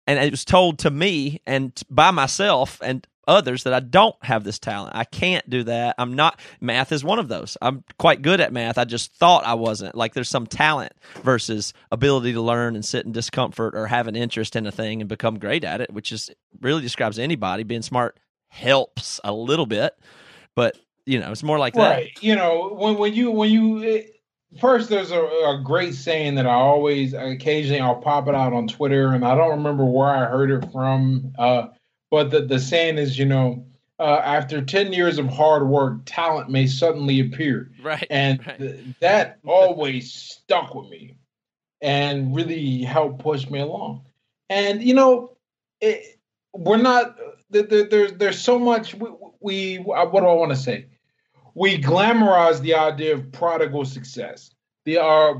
and 0.08 0.20
it 0.20 0.32
was 0.32 0.46
told 0.46 0.80
to 0.80 0.90
me 0.90 1.42
and 1.46 1.80
by 1.90 2.12
myself 2.12 2.80
and 2.84 3.06
others 3.28 3.64
that 3.64 3.74
I 3.74 3.80
don't 3.80 4.16
have 4.24 4.44
this 4.44 4.60
talent. 4.60 4.96
I 4.96 5.04
can't 5.04 5.48
do 5.50 5.64
that. 5.64 5.96
I'm 5.98 6.16
not 6.16 6.40
math 6.60 6.92
is 6.92 7.04
one 7.04 7.20
of 7.20 7.28
those. 7.28 7.58
I'm 7.62 7.84
quite 7.98 8.22
good 8.22 8.42
at 8.42 8.52
math. 8.52 8.78
I 8.78 8.86
just 8.86 9.14
thought 9.14 9.46
I 9.46 9.54
wasn't. 9.54 9.96
Like 9.96 10.14
there's 10.14 10.30
some 10.30 10.48
talent 10.48 10.94
versus 11.24 11.74
ability 11.92 12.34
to 12.34 12.42
learn 12.42 12.76
and 12.76 12.84
sit 12.84 13.06
in 13.06 13.12
discomfort 13.12 13.76
or 13.76 13.88
have 13.88 14.08
an 14.08 14.16
interest 14.16 14.56
in 14.56 14.66
a 14.66 14.72
thing 14.72 15.02
and 15.02 15.08
become 15.08 15.40
great 15.40 15.64
at 15.64 15.82
it, 15.82 15.94
which 15.94 16.12
is 16.12 16.30
really 16.60 16.82
describes 16.82 17.20
anybody. 17.20 17.64
Being 17.64 17.84
smart 17.84 18.18
helps 18.50 19.22
a 19.24 19.32
little 19.32 19.68
bit, 19.68 19.98
but 20.56 20.78
you 21.06 21.20
know, 21.20 21.32
it's 21.32 21.44
more 21.44 21.60
like 21.60 21.76
right. 21.76 22.12
that. 22.14 22.24
You 22.24 22.36
know, 22.36 22.74
when 22.74 22.98
when 22.98 23.14
you 23.14 23.32
when 23.32 23.50
you 23.50 23.84
eh, 23.84 24.04
first 24.60 24.90
there's 24.90 25.12
a, 25.12 25.22
a 25.22 25.62
great 25.64 25.96
saying 25.96 26.36
that 26.36 26.46
I 26.46 26.54
always 26.54 27.14
occasionally 27.14 27.80
I'll 27.80 28.02
pop 28.02 28.28
it 28.28 28.36
out 28.36 28.54
on 28.54 28.68
Twitter 28.68 29.14
and 29.14 29.24
I 29.24 29.36
don't 29.36 29.58
remember 29.58 29.86
where 29.86 30.10
I 30.10 30.26
heard 30.26 30.52
it 30.52 30.72
from. 30.72 31.34
Uh 31.38 31.68
but 32.12 32.30
the, 32.30 32.42
the 32.42 32.60
saying 32.60 32.98
is, 32.98 33.18
you 33.18 33.26
know, 33.26 33.66
uh, 33.98 34.22
after 34.24 34.62
10 34.62 34.94
years 34.94 35.18
of 35.18 35.28
hard 35.28 35.68
work, 35.68 36.02
talent 36.06 36.50
may 36.50 36.68
suddenly 36.68 37.22
appear. 37.22 37.72
Right. 37.82 38.06
And 38.10 38.46
right. 38.46 38.60
Th- 38.60 38.80
that 39.00 39.40
always 39.46 40.12
stuck 40.12 40.76
with 40.76 40.90
me 40.90 41.16
and 41.82 42.36
really 42.36 42.82
helped 42.82 43.24
push 43.24 43.50
me 43.50 43.60
along. 43.60 44.04
And, 44.50 44.84
you 44.84 44.94
know, 44.94 45.38
it, 45.80 46.20
we're 46.54 46.78
not, 46.78 47.18
there's, 47.50 48.14
there's 48.14 48.42
so 48.42 48.60
much, 48.60 48.94
we, 48.94 49.10
we 49.40 49.76
what 49.78 50.12
do 50.12 50.28
I 50.28 50.34
want 50.34 50.52
to 50.52 50.58
say? 50.58 50.88
We 51.56 51.82
glamorize 51.82 52.62
the 52.62 52.76
idea 52.76 53.14
of 53.14 53.32
prodigal 53.32 53.86
success. 53.86 54.52
the 54.86 55.02
uh, 55.02 55.34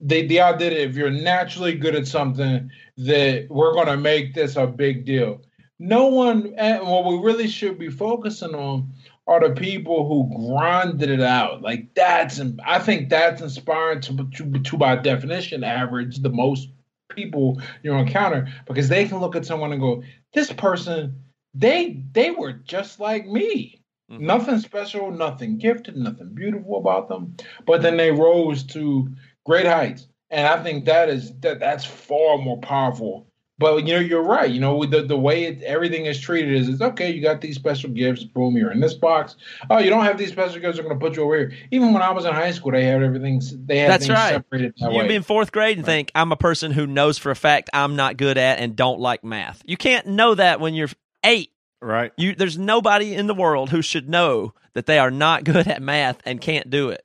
the 0.00 0.26
the 0.26 0.40
idea 0.40 0.70
that 0.70 0.82
if 0.82 0.96
you're 0.96 1.10
naturally 1.10 1.74
good 1.74 1.94
at 1.94 2.06
something, 2.06 2.70
that 2.96 3.46
we're 3.50 3.74
gonna 3.74 3.96
make 3.96 4.34
this 4.34 4.56
a 4.56 4.66
big 4.66 5.04
deal. 5.04 5.42
No 5.78 6.06
one, 6.06 6.54
and 6.58 6.86
what 6.86 7.04
we 7.06 7.18
really 7.18 7.48
should 7.48 7.78
be 7.78 7.90
focusing 7.90 8.54
on 8.54 8.92
are 9.26 9.46
the 9.48 9.54
people 9.54 10.08
who 10.08 10.48
grinded 10.48 11.10
it 11.10 11.20
out. 11.20 11.62
Like 11.62 11.94
that's, 11.94 12.40
I 12.64 12.78
think 12.80 13.08
that's 13.08 13.40
inspiring 13.40 14.00
to, 14.02 14.28
to, 14.36 14.58
to 14.60 14.76
by 14.76 14.96
definition, 14.96 15.64
average 15.64 16.18
the 16.18 16.30
most 16.30 16.68
people 17.10 17.60
you 17.82 17.92
encounter 17.94 18.48
because 18.66 18.88
they 18.88 19.06
can 19.06 19.18
look 19.18 19.36
at 19.36 19.46
someone 19.46 19.72
and 19.72 19.80
go, 19.80 20.02
this 20.34 20.52
person, 20.52 21.22
they 21.54 22.02
they 22.12 22.30
were 22.30 22.52
just 22.52 23.00
like 23.00 23.26
me. 23.26 23.81
Mm-hmm. 24.12 24.26
Nothing 24.26 24.58
special, 24.58 25.10
nothing 25.10 25.58
gifted, 25.58 25.96
nothing 25.96 26.34
beautiful 26.34 26.76
about 26.76 27.08
them, 27.08 27.36
but 27.66 27.82
then 27.82 27.96
they 27.96 28.10
rose 28.10 28.62
to 28.64 29.08
great 29.46 29.66
heights. 29.66 30.06
And 30.30 30.46
I 30.46 30.62
think 30.62 30.84
that 30.84 31.08
is 31.08 31.32
that 31.40 31.60
that's 31.60 31.84
far 31.84 32.38
more 32.38 32.58
powerful 32.58 33.26
but 33.62 33.86
you 33.86 33.94
know, 33.94 34.00
you're 34.00 34.24
right. 34.24 34.50
You 34.50 34.60
know, 34.60 34.84
the 34.84 35.02
the 35.02 35.16
way 35.16 35.44
it, 35.44 35.62
everything 35.62 36.06
is 36.06 36.18
treated 36.18 36.52
is, 36.52 36.68
it's 36.68 36.80
okay. 36.80 37.12
You 37.12 37.22
got 37.22 37.40
these 37.40 37.54
special 37.54 37.90
gifts. 37.90 38.24
Boom, 38.24 38.56
you're 38.56 38.72
in 38.72 38.80
this 38.80 38.94
box. 38.94 39.36
Oh, 39.70 39.78
you 39.78 39.88
don't 39.88 40.04
have 40.04 40.18
these 40.18 40.32
special 40.32 40.60
gifts. 40.60 40.76
They're 40.76 40.84
going 40.84 40.98
to 40.98 41.04
put 41.04 41.16
you 41.16 41.22
over 41.22 41.36
here. 41.36 41.52
Even 41.70 41.92
when 41.92 42.02
I 42.02 42.10
was 42.10 42.24
in 42.24 42.34
high 42.34 42.50
school, 42.50 42.72
they 42.72 42.84
had 42.84 43.04
everything. 43.04 43.40
They 43.66 43.78
had 43.78 43.88
that's 43.88 44.08
right. 44.08 44.32
separated. 44.32 44.74
That 44.80 44.92
You'd 44.92 45.06
be 45.06 45.14
in 45.14 45.22
fourth 45.22 45.52
grade 45.52 45.78
and 45.78 45.86
right. 45.86 45.92
think 45.92 46.12
I'm 46.16 46.32
a 46.32 46.36
person 46.36 46.72
who 46.72 46.88
knows 46.88 47.18
for 47.18 47.30
a 47.30 47.36
fact 47.36 47.70
I'm 47.72 47.94
not 47.94 48.16
good 48.16 48.36
at 48.36 48.58
and 48.58 48.74
don't 48.74 48.98
like 48.98 49.22
math. 49.22 49.62
You 49.64 49.76
can't 49.76 50.08
know 50.08 50.34
that 50.34 50.58
when 50.58 50.74
you're 50.74 50.88
eight. 51.24 51.51
Right. 51.82 52.12
You 52.16 52.34
there's 52.34 52.56
nobody 52.56 53.14
in 53.14 53.26
the 53.26 53.34
world 53.34 53.70
who 53.70 53.82
should 53.82 54.08
know 54.08 54.54
that 54.74 54.86
they 54.86 54.98
are 54.98 55.10
not 55.10 55.44
good 55.44 55.66
at 55.66 55.82
math 55.82 56.18
and 56.24 56.40
can't 56.40 56.70
do 56.70 56.90
it 56.90 57.04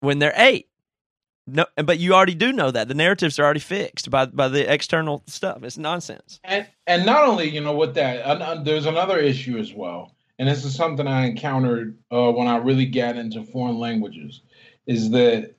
when 0.00 0.18
they're 0.18 0.34
eight. 0.36 0.66
No, 1.50 1.64
but 1.76 1.98
you 1.98 2.12
already 2.12 2.34
do 2.34 2.52
know 2.52 2.70
that 2.70 2.88
the 2.88 2.94
narratives 2.94 3.38
are 3.38 3.44
already 3.44 3.60
fixed 3.60 4.10
by 4.10 4.26
by 4.26 4.48
the 4.48 4.70
external 4.70 5.22
stuff. 5.26 5.62
It's 5.62 5.78
nonsense. 5.78 6.40
And 6.44 6.66
and 6.86 7.06
not 7.06 7.24
only 7.24 7.48
you 7.48 7.62
know 7.62 7.74
with 7.74 7.94
that, 7.94 8.20
uh, 8.20 8.62
there's 8.62 8.84
another 8.84 9.18
issue 9.18 9.56
as 9.56 9.72
well, 9.72 10.14
and 10.38 10.46
this 10.46 10.66
is 10.66 10.74
something 10.74 11.06
I 11.06 11.26
encountered 11.26 11.96
uh, 12.12 12.30
when 12.32 12.48
I 12.48 12.58
really 12.58 12.84
got 12.84 13.16
into 13.16 13.42
foreign 13.44 13.78
languages, 13.78 14.42
is 14.86 15.10
that 15.12 15.54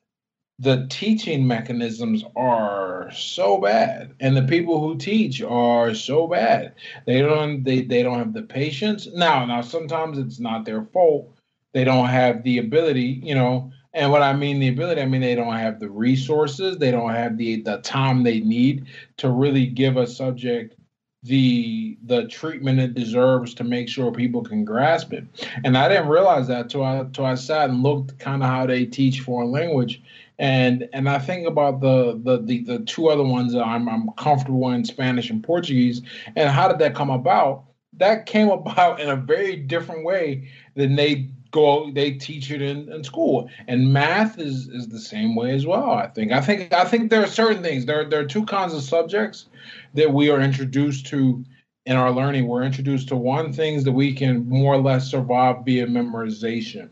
the 0.60 0.86
teaching 0.90 1.48
mechanisms 1.48 2.24
are 2.36 3.10
so 3.14 3.60
bad, 3.60 4.14
and 4.20 4.36
the 4.36 4.44
people 4.44 4.80
who 4.80 4.98
teach 4.98 5.42
are 5.42 5.94
so 5.96 6.28
bad. 6.28 6.74
They 7.06 7.22
don't 7.22 7.64
they 7.64 7.82
they 7.82 8.04
don't 8.04 8.20
have 8.20 8.34
the 8.34 8.44
patience. 8.44 9.08
Now 9.14 9.46
now 9.46 9.62
sometimes 9.62 10.18
it's 10.18 10.40
not 10.40 10.66
their 10.66 10.84
fault. 10.84 11.34
They 11.74 11.84
don't 11.84 12.08
have 12.08 12.44
the 12.44 12.58
ability, 12.58 13.22
you 13.24 13.36
know 13.36 13.72
and 13.94 14.12
what 14.12 14.22
I 14.22 14.34
mean 14.34 14.60
the 14.60 14.68
ability, 14.68 15.02
I 15.02 15.06
mean 15.06 15.22
they 15.22 15.36
don't 15.36 15.56
have 15.56 15.80
the 15.80 15.90
resources, 15.90 16.78
they 16.78 16.92
don't 16.92 17.14
have 17.14 17.38
the 17.38 17.62
the 17.62 17.78
time 17.80 18.24
they 18.24 18.40
need 18.40 18.86
to 19.18 19.30
really 19.32 19.66
give 19.66 19.98
a 19.98 20.06
subject 20.06 20.76
the 21.24 21.98
the 22.06 22.28
treatment 22.28 22.80
it 22.80 22.94
deserves 22.94 23.54
to 23.56 23.64
make 23.64 23.90
sure 23.90 24.12
people 24.12 24.42
can 24.42 24.64
grasp 24.64 25.12
it. 25.12 25.26
And 25.66 25.78
I 25.78 25.90
didn't 25.90 26.08
realize 26.08 26.48
that 26.48 26.70
till 26.70 26.84
I 26.84 27.06
till 27.12 27.26
I 27.26 27.36
sat 27.36 27.70
and 27.70 27.84
looked 27.84 28.18
kind 28.20 28.42
of 28.42 28.50
how 28.50 28.66
they 28.66 28.86
teach 28.86 29.22
foreign 29.22 29.52
language. 29.52 30.02
And 30.40 30.88
and 30.94 31.10
I 31.10 31.20
think 31.20 31.46
about 31.46 31.82
the 31.82 32.20
the 32.24 32.42
the, 32.42 32.64
the 32.64 32.80
two 32.80 33.10
other 33.10 33.24
ones 33.24 33.54
that 33.54 33.64
I'm 33.64 33.90
I'm 33.90 34.10
comfortable 34.18 34.70
in 34.72 34.86
Spanish 34.86 35.30
and 35.30 35.44
Portuguese. 35.44 36.02
And 36.36 36.50
how 36.50 36.70
did 36.70 36.80
that 36.80 36.96
come 36.96 37.10
about? 37.10 37.66
That 37.98 38.26
came 38.26 38.50
about 38.50 39.02
in 39.02 39.10
a 39.10 39.18
very 39.18 39.58
different 39.58 40.06
way 40.06 40.50
than 40.76 40.96
they 40.96 41.30
go 41.52 41.92
they 41.92 42.12
teach 42.12 42.52
it 42.52 42.62
in, 42.62 42.92
in 42.92 43.04
school. 43.04 43.50
And 43.68 43.92
math 43.92 44.40
is 44.40 44.70
is 44.70 44.88
the 44.88 45.00
same 45.00 45.36
way 45.36 45.52
as 45.52 45.66
well 45.66 45.92
i 45.92 46.08
think. 46.08 46.32
I 46.32 46.40
think 46.40 46.72
i 46.74 46.86
think 46.86 47.10
there 47.10 47.24
are 47.24 47.28
certain 47.28 47.62
things. 47.62 47.86
There, 47.86 48.06
there 48.06 48.22
are 48.22 48.28
two 48.28 48.46
kinds 48.46 48.74
of 48.74 48.82
subjects 48.82 49.48
that 49.94 50.14
we 50.14 50.30
are 50.30 50.40
introduced 50.40 51.06
to 51.08 51.44
in 51.86 51.98
our 51.98 52.12
learning. 52.12 52.48
We're 52.48 52.64
introduced 52.64 53.10
to 53.10 53.18
one 53.18 53.52
things 53.52 53.84
that 53.84 53.92
we 53.92 54.14
can 54.14 54.48
more 54.48 54.76
or 54.76 54.82
less 54.82 55.12
survive 55.12 55.66
via 55.66 55.88
memorization 55.88 56.92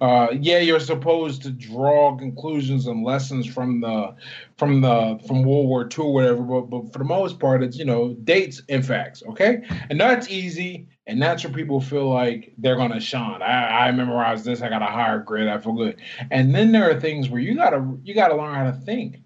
uh, 0.00 0.28
yeah, 0.40 0.58
you're 0.58 0.80
supposed 0.80 1.42
to 1.42 1.50
draw 1.50 2.16
conclusions 2.16 2.86
and 2.86 3.04
lessons 3.04 3.46
from 3.46 3.80
the 3.80 4.14
from 4.56 4.80
the 4.80 5.20
from 5.26 5.42
World 5.42 5.66
War 5.66 5.82
II 5.82 6.04
or 6.04 6.14
whatever, 6.14 6.42
but, 6.42 6.62
but 6.62 6.92
for 6.92 6.98
the 6.98 7.04
most 7.04 7.38
part, 7.38 7.62
it's 7.62 7.76
you 7.76 7.84
know 7.84 8.14
dates 8.24 8.62
and 8.68 8.84
facts. 8.84 9.22
Okay, 9.28 9.62
and 9.90 10.00
that's 10.00 10.28
easy, 10.30 10.88
and 11.06 11.20
that's 11.20 11.44
where 11.44 11.52
people 11.52 11.80
feel 11.80 12.08
like 12.08 12.52
they're 12.58 12.76
gonna 12.76 13.00
shine. 13.00 13.42
I, 13.42 13.88
I 13.88 13.92
memorized 13.92 14.44
this, 14.44 14.62
I 14.62 14.68
got 14.68 14.82
a 14.82 14.86
higher 14.86 15.20
grade, 15.20 15.48
I 15.48 15.58
feel 15.58 15.74
good. 15.74 16.00
And 16.30 16.54
then 16.54 16.72
there 16.72 16.90
are 16.90 17.00
things 17.00 17.28
where 17.28 17.40
you 17.40 17.54
gotta 17.54 17.96
you 18.02 18.14
gotta 18.14 18.36
learn 18.36 18.54
how 18.54 18.70
to 18.70 18.76
think. 18.84 19.18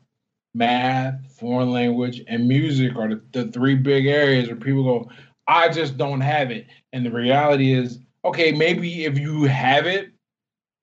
Math, 0.53 1.32
foreign 1.38 1.70
language, 1.70 2.22
and 2.26 2.48
music 2.48 2.96
are 2.96 3.09
the, 3.09 3.22
the 3.30 3.53
three 3.53 3.76
big 3.76 4.07
areas 4.07 4.48
where 4.48 4.57
people 4.57 4.82
go, 4.82 5.09
I 5.46 5.68
just 5.68 5.96
don't 5.96 6.20
have 6.20 6.51
it. 6.51 6.66
And 6.92 7.07
the 7.07 7.12
reality 7.12 7.72
is, 7.72 8.01
okay, 8.24 8.51
maybe 8.51 9.05
if 9.05 9.16
you 9.16 9.44
have 9.44 9.86
it 9.86 10.11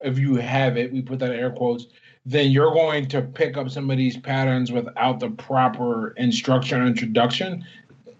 if 0.00 0.18
you 0.18 0.36
have 0.36 0.76
it, 0.76 0.92
we 0.92 1.02
put 1.02 1.18
that 1.20 1.32
air 1.32 1.50
quotes, 1.50 1.86
then 2.24 2.50
you're 2.50 2.72
going 2.72 3.06
to 3.08 3.22
pick 3.22 3.56
up 3.56 3.70
some 3.70 3.90
of 3.90 3.96
these 3.96 4.16
patterns 4.16 4.70
without 4.70 5.20
the 5.20 5.30
proper 5.30 6.10
instruction 6.12 6.80
or 6.80 6.86
introduction, 6.86 7.64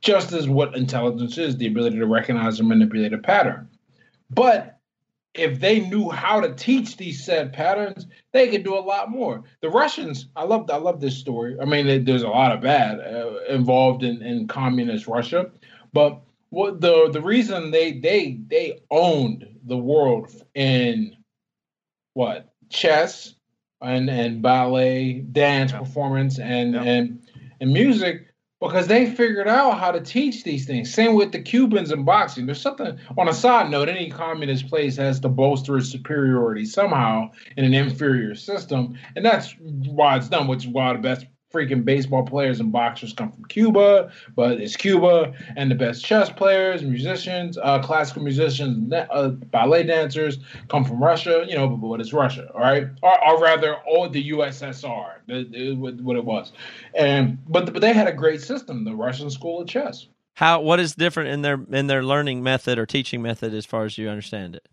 just 0.00 0.32
as 0.32 0.48
what 0.48 0.76
intelligence 0.76 1.38
is 1.38 1.56
the 1.56 1.66
ability 1.66 1.98
to 1.98 2.06
recognize 2.06 2.58
and 2.58 2.68
manipulate 2.68 3.12
a 3.12 3.18
pattern. 3.18 3.68
But 4.30 4.78
if 5.34 5.60
they 5.60 5.80
knew 5.80 6.10
how 6.10 6.40
to 6.40 6.54
teach 6.54 6.96
these 6.96 7.22
said 7.22 7.52
patterns, 7.52 8.06
they 8.32 8.48
could 8.48 8.64
do 8.64 8.76
a 8.76 8.80
lot 8.80 9.10
more. 9.10 9.44
The 9.60 9.68
Russians, 9.68 10.28
I 10.34 10.44
love, 10.44 10.68
I 10.70 10.76
love 10.76 11.00
this 11.00 11.16
story. 11.16 11.56
I 11.60 11.64
mean, 11.64 12.04
there's 12.04 12.22
a 12.22 12.28
lot 12.28 12.52
of 12.52 12.60
bad 12.60 13.00
uh, 13.00 13.44
involved 13.48 14.02
in, 14.02 14.22
in 14.22 14.48
communist 14.48 15.06
Russia, 15.06 15.50
but 15.92 16.20
what 16.50 16.80
the 16.80 17.10
the 17.12 17.20
reason 17.20 17.70
they 17.70 17.92
they 17.92 18.38
they 18.48 18.80
owned 18.90 19.46
the 19.66 19.76
world 19.76 20.30
in 20.54 21.14
what 22.18 22.52
chess 22.68 23.34
and 23.80 24.10
and 24.10 24.42
ballet, 24.42 25.20
dance 25.20 25.70
yeah. 25.70 25.78
performance, 25.78 26.40
and 26.40 26.74
yeah. 26.74 26.82
and 26.82 27.20
and 27.60 27.72
music 27.72 28.26
because 28.60 28.88
they 28.88 29.08
figured 29.08 29.46
out 29.46 29.78
how 29.78 29.92
to 29.92 30.00
teach 30.00 30.42
these 30.42 30.66
things. 30.66 30.92
Same 30.92 31.14
with 31.14 31.30
the 31.30 31.40
Cubans 31.40 31.92
in 31.92 32.04
boxing. 32.04 32.46
There's 32.46 32.60
something 32.60 32.98
on 33.16 33.28
a 33.28 33.32
side 33.32 33.70
note, 33.70 33.88
any 33.88 34.10
communist 34.10 34.66
place 34.66 34.96
has 34.96 35.20
to 35.20 35.28
bolster 35.28 35.78
its 35.78 35.90
superiority 35.90 36.64
somehow 36.64 37.30
in 37.56 37.64
an 37.64 37.72
inferior 37.72 38.34
system. 38.34 38.98
And 39.14 39.24
that's 39.24 39.54
why 39.60 40.16
it's 40.16 40.28
done, 40.28 40.48
which 40.48 40.64
is 40.64 40.70
why 40.72 40.92
the 40.94 40.98
best 40.98 41.24
freaking 41.53 41.84
baseball 41.84 42.22
players 42.22 42.61
and 42.61 42.70
boxers 42.70 43.12
come 43.12 43.32
from 43.32 43.44
Cuba, 43.46 44.11
but 44.36 44.61
it's 44.61 44.76
Cuba 44.76 45.32
and 45.57 45.70
the 45.70 45.74
best 45.74 46.05
chess 46.05 46.28
players, 46.28 46.82
musicians, 46.82 47.57
uh, 47.59 47.78
classical 47.80 48.22
musicians, 48.22 48.92
uh, 48.92 49.28
ballet 49.51 49.82
dancers 49.82 50.38
come 50.68 50.84
from 50.84 51.03
Russia. 51.03 51.44
You 51.49 51.57
know, 51.57 51.68
but, 51.68 52.01
it's 52.01 52.12
Russia, 52.12 52.49
all 52.55 52.61
right, 52.61 52.86
or, 53.03 53.28
or 53.28 53.40
rather, 53.40 53.76
all 53.86 54.09
the 54.09 54.30
USSR, 54.30 55.14
what 56.03 56.16
it 56.16 56.24
was, 56.24 56.53
and 56.94 57.38
but 57.49 57.72
but 57.72 57.80
they 57.80 57.92
had 57.92 58.07
a 58.07 58.12
great 58.12 58.40
system, 58.40 58.84
the 58.84 58.94
Russian 58.94 59.30
school 59.30 59.62
of 59.62 59.68
chess. 59.68 60.07
How 60.34 60.61
what 60.61 60.78
is 60.78 60.94
different 60.94 61.30
in 61.30 61.42
their 61.42 61.59
in 61.70 61.88
their 61.88 62.05
learning 62.05 62.42
method 62.42 62.78
or 62.78 62.86
teaching 62.86 63.22
method 63.22 63.55
as 63.55 63.66
far 63.66 63.84
as 63.84 63.99
you 63.99 64.09
understand 64.09 64.55
it? 64.55 64.68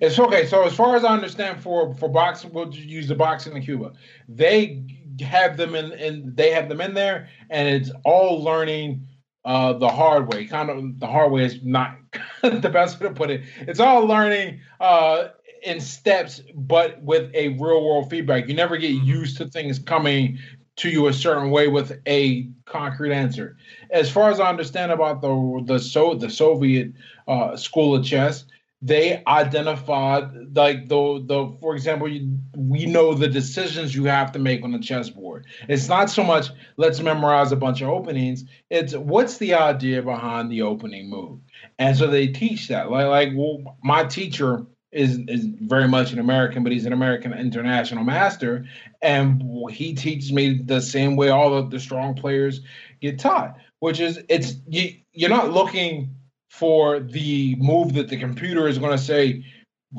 It's 0.00 0.18
okay. 0.18 0.46
So 0.46 0.64
as 0.64 0.74
far 0.74 0.96
as 0.96 1.04
I 1.04 1.12
understand, 1.12 1.62
for 1.62 1.94
for 1.94 2.08
boxing, 2.08 2.52
we'll 2.52 2.74
use 2.74 3.08
the 3.08 3.14
boxing 3.14 3.56
in 3.56 3.62
Cuba. 3.62 3.92
They 4.28 4.84
have 5.20 5.56
them 5.56 5.74
in, 5.74 5.92
and 5.92 6.36
they 6.36 6.50
have 6.50 6.68
them 6.68 6.80
in 6.80 6.94
there, 6.94 7.28
and 7.50 7.68
it's 7.68 7.90
all 8.04 8.42
learning 8.42 9.06
uh, 9.44 9.74
the 9.74 9.88
hard 9.88 10.32
way. 10.32 10.46
Kind 10.46 10.70
of 10.70 11.00
the 11.00 11.06
hard 11.06 11.32
way 11.32 11.44
is 11.44 11.62
not 11.62 11.96
the 12.42 12.70
best 12.70 13.00
way 13.00 13.08
to 13.08 13.14
put 13.14 13.30
it. 13.30 13.42
It's 13.60 13.80
all 13.80 14.04
learning 14.04 14.60
uh, 14.80 15.28
in 15.62 15.80
steps, 15.80 16.42
but 16.54 17.00
with 17.02 17.30
a 17.34 17.48
real 17.48 17.84
world 17.84 18.10
feedback. 18.10 18.48
You 18.48 18.54
never 18.54 18.76
get 18.76 18.92
mm-hmm. 18.92 19.06
used 19.06 19.36
to 19.38 19.46
things 19.46 19.78
coming 19.78 20.38
to 20.76 20.90
you 20.90 21.06
a 21.06 21.12
certain 21.12 21.50
way 21.50 21.68
with 21.68 22.00
a 22.06 22.48
concrete 22.66 23.12
answer. 23.12 23.56
As 23.90 24.10
far 24.10 24.30
as 24.30 24.40
I 24.40 24.48
understand 24.48 24.92
about 24.92 25.22
the 25.22 25.62
the 25.64 25.78
so 25.78 26.14
the 26.14 26.28
Soviet 26.28 26.92
uh, 27.26 27.56
school 27.56 27.94
of 27.94 28.04
chess, 28.04 28.44
they 28.82 29.22
identified 29.26 30.54
like 30.54 30.88
the 30.88 31.22
the 31.24 31.56
for 31.60 31.74
example 31.74 32.08
you, 32.08 32.38
we 32.56 32.84
know 32.84 33.14
the 33.14 33.28
decisions 33.28 33.94
you 33.94 34.04
have 34.04 34.32
to 34.32 34.38
make 34.38 34.62
on 34.62 34.72
the 34.72 34.78
chessboard. 34.78 35.46
It's 35.68 35.88
not 35.88 36.10
so 36.10 36.22
much 36.22 36.50
let's 36.76 37.00
memorize 37.00 37.52
a 37.52 37.56
bunch 37.56 37.80
of 37.80 37.88
openings. 37.88 38.44
It's 38.68 38.94
what's 38.94 39.38
the 39.38 39.54
idea 39.54 40.02
behind 40.02 40.50
the 40.50 40.62
opening 40.62 41.08
move? 41.08 41.40
And 41.78 41.96
so 41.96 42.06
they 42.06 42.28
teach 42.28 42.68
that. 42.68 42.90
Like 42.90 43.06
like 43.06 43.30
well 43.34 43.78
my 43.82 44.04
teacher 44.04 44.66
is 44.92 45.18
is 45.26 45.46
very 45.62 45.88
much 45.88 46.12
an 46.12 46.18
american 46.18 46.62
but 46.62 46.72
he's 46.72 46.86
an 46.86 46.92
american 46.92 47.32
international 47.32 48.04
master. 48.04 48.66
And 49.00 49.42
he 49.70 49.94
teaches 49.94 50.32
me 50.32 50.60
the 50.62 50.82
same 50.82 51.16
way 51.16 51.30
all 51.30 51.54
of 51.54 51.70
the 51.70 51.80
strong 51.80 52.14
players 52.14 52.60
get 53.00 53.18
taught 53.18 53.56
which 53.78 54.00
is 54.00 54.20
it's 54.28 54.54
you, 54.68 54.94
you're 55.12 55.30
not 55.30 55.52
looking 55.52 56.15
for 56.50 57.00
the 57.00 57.56
move 57.56 57.94
that 57.94 58.08
the 58.08 58.16
computer 58.16 58.68
is 58.68 58.78
going 58.78 58.96
to 58.96 59.02
say 59.02 59.44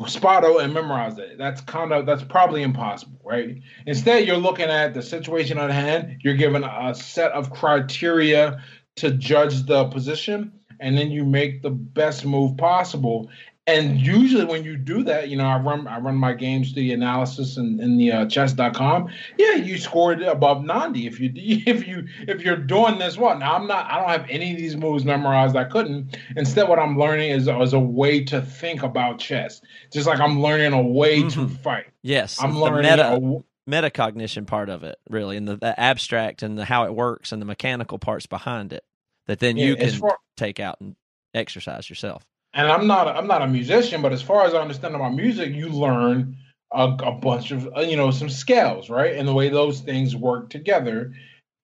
Spotto 0.06 0.60
and 0.60 0.74
memorize 0.74 1.18
it. 1.18 1.38
That's 1.38 1.62
kind 1.62 1.92
of 1.92 2.06
that's 2.06 2.24
probably 2.24 2.62
impossible, 2.62 3.20
right? 3.24 3.62
Instead, 3.86 4.28
you're 4.28 4.38
looking 4.38 4.70
at 4.70 4.94
the 4.94 5.02
situation 5.02 5.58
at 5.58 5.72
hand. 5.72 6.18
You're 6.24 6.36
given 6.36 6.64
a 6.64 6.94
set 6.94 7.32
of 7.32 7.52
criteria 7.52 8.62
to 8.98 9.12
judge 9.12 9.66
the 9.66 9.86
position, 9.86 10.52
and 10.80 10.98
then 10.98 11.10
you 11.10 11.24
make 11.26 11.62
the 11.62 11.70
best 11.72 12.26
move 12.26 12.58
possible. 12.58 13.30
And 13.68 14.00
usually, 14.00 14.46
when 14.46 14.64
you 14.64 14.78
do 14.78 15.04
that, 15.04 15.28
you 15.28 15.36
know, 15.36 15.46
I 15.46 15.58
run 15.58 15.88
I 15.88 16.00
run 16.00 16.16
my 16.16 16.32
games 16.32 16.74
the 16.74 16.94
analysis 16.94 17.58
and 17.58 17.82
in, 17.82 17.92
in 17.92 17.98
the 17.98 18.12
uh, 18.14 18.26
chess.com. 18.26 19.10
Yeah, 19.38 19.56
you 19.56 19.78
scored 19.78 20.22
above 20.22 20.64
90 20.64 21.06
if 21.06 21.20
you 21.20 21.32
if 21.36 21.86
you 21.86 22.08
if 22.22 22.44
you're 22.44 22.56
doing 22.56 22.98
this 22.98 23.18
well. 23.18 23.38
Now 23.38 23.56
I'm 23.56 23.68
not 23.68 23.86
I 23.92 24.00
don't 24.00 24.10
have 24.10 24.26
any 24.30 24.54
of 24.54 24.58
these 24.58 24.78
moves 24.78 25.04
memorized. 25.04 25.58
I 25.58 25.66
couldn't. 25.66 26.18
Instead, 26.38 26.70
what 26.70 26.80
I'm 26.80 26.98
learning 26.98 27.32
is, 27.32 27.50
is 27.50 27.74
a 27.74 27.80
way 27.80 28.24
to 28.26 28.42
think 28.42 28.84
about 28.84 29.20
chess. 29.20 29.62
Just 29.92 30.08
like 30.08 30.22
I'm 30.22 30.42
learning 30.42 30.72
a 30.72 30.82
way 30.82 31.20
mm-hmm. 31.20 31.30
to 31.30 31.50
fight. 31.50 31.88
Yes, 32.04 32.42
I'm 32.42 32.58
learning 32.58 32.90
meta. 32.90 33.16
A, 33.16 33.44
metacognition 33.70 34.48
part 34.48 34.70
of 34.70 34.86
it, 34.86 34.98
really, 35.10 35.36
and 35.36 35.46
the, 35.46 35.58
the, 35.58 35.78
abstract 35.78 36.42
and 36.42 36.58
the 36.58 36.64
how 36.64 36.86
it 36.86 36.96
works 36.96 37.34
and 37.34 37.42
the 37.42 37.46
mechanical 37.46 38.00
parts 38.00 38.26
behind 38.26 38.72
it 38.72 38.86
that 39.26 39.40
then 39.40 39.58
you 39.58 39.76
can 39.76 39.92
far, 39.92 40.18
take 40.38 40.62
out 40.62 40.80
and 40.80 40.96
exercise 41.34 41.90
yourself 41.90 42.24
and 42.58 42.72
I'm 42.72 42.88
not 42.88 43.08
I'm 43.08 43.28
not 43.28 43.44
a 43.44 43.48
musician, 43.48 44.02
but 44.02 44.12
as 44.12 44.22
far 44.22 44.46
as 44.46 44.54
I 44.54 44.60
understand 44.60 44.96
about 44.96 45.14
music, 45.14 45.54
you 45.54 45.70
learn 45.70 46.36
a, 46.74 46.86
a 46.86 47.12
bunch 47.12 47.52
of 47.52 47.70
uh, 47.78 47.82
you 47.82 47.96
know 47.96 48.10
some 48.10 48.30
scales, 48.30 48.90
right, 48.90 49.16
and 49.16 49.28
the 49.28 49.34
way 49.34 49.48
those 49.48 49.80
things 49.80 50.16
work 50.16 50.50
together. 50.50 51.14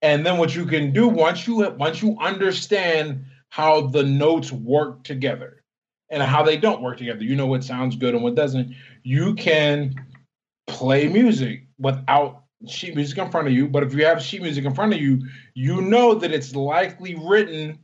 And 0.03 0.25
then 0.25 0.37
what 0.37 0.55
you 0.55 0.65
can 0.65 0.93
do 0.93 1.07
once 1.07 1.47
you 1.47 1.67
once 1.71 2.01
you 2.03 2.15
understand 2.21 3.25
how 3.49 3.87
the 3.87 4.03
notes 4.03 4.51
work 4.51 5.03
together 5.03 5.63
and 6.11 6.21
how 6.21 6.43
they 6.43 6.57
don't 6.57 6.81
work 6.81 6.97
together, 6.99 7.23
you 7.23 7.35
know 7.35 7.47
what 7.47 7.63
sounds 7.63 7.95
good 7.95 8.13
and 8.13 8.23
what 8.23 8.35
doesn't. 8.35 8.75
You 9.01 9.33
can 9.33 9.95
play 10.67 11.07
music 11.07 11.65
without 11.79 12.43
sheet 12.67 12.95
music 12.95 13.17
in 13.17 13.31
front 13.31 13.47
of 13.47 13.53
you. 13.53 13.67
But 13.67 13.81
if 13.81 13.95
you 13.95 14.05
have 14.05 14.21
sheet 14.21 14.43
music 14.43 14.63
in 14.63 14.75
front 14.75 14.93
of 14.93 15.01
you, 15.01 15.23
you 15.55 15.81
know 15.81 16.13
that 16.13 16.31
it's 16.31 16.55
likely 16.55 17.15
written 17.15 17.79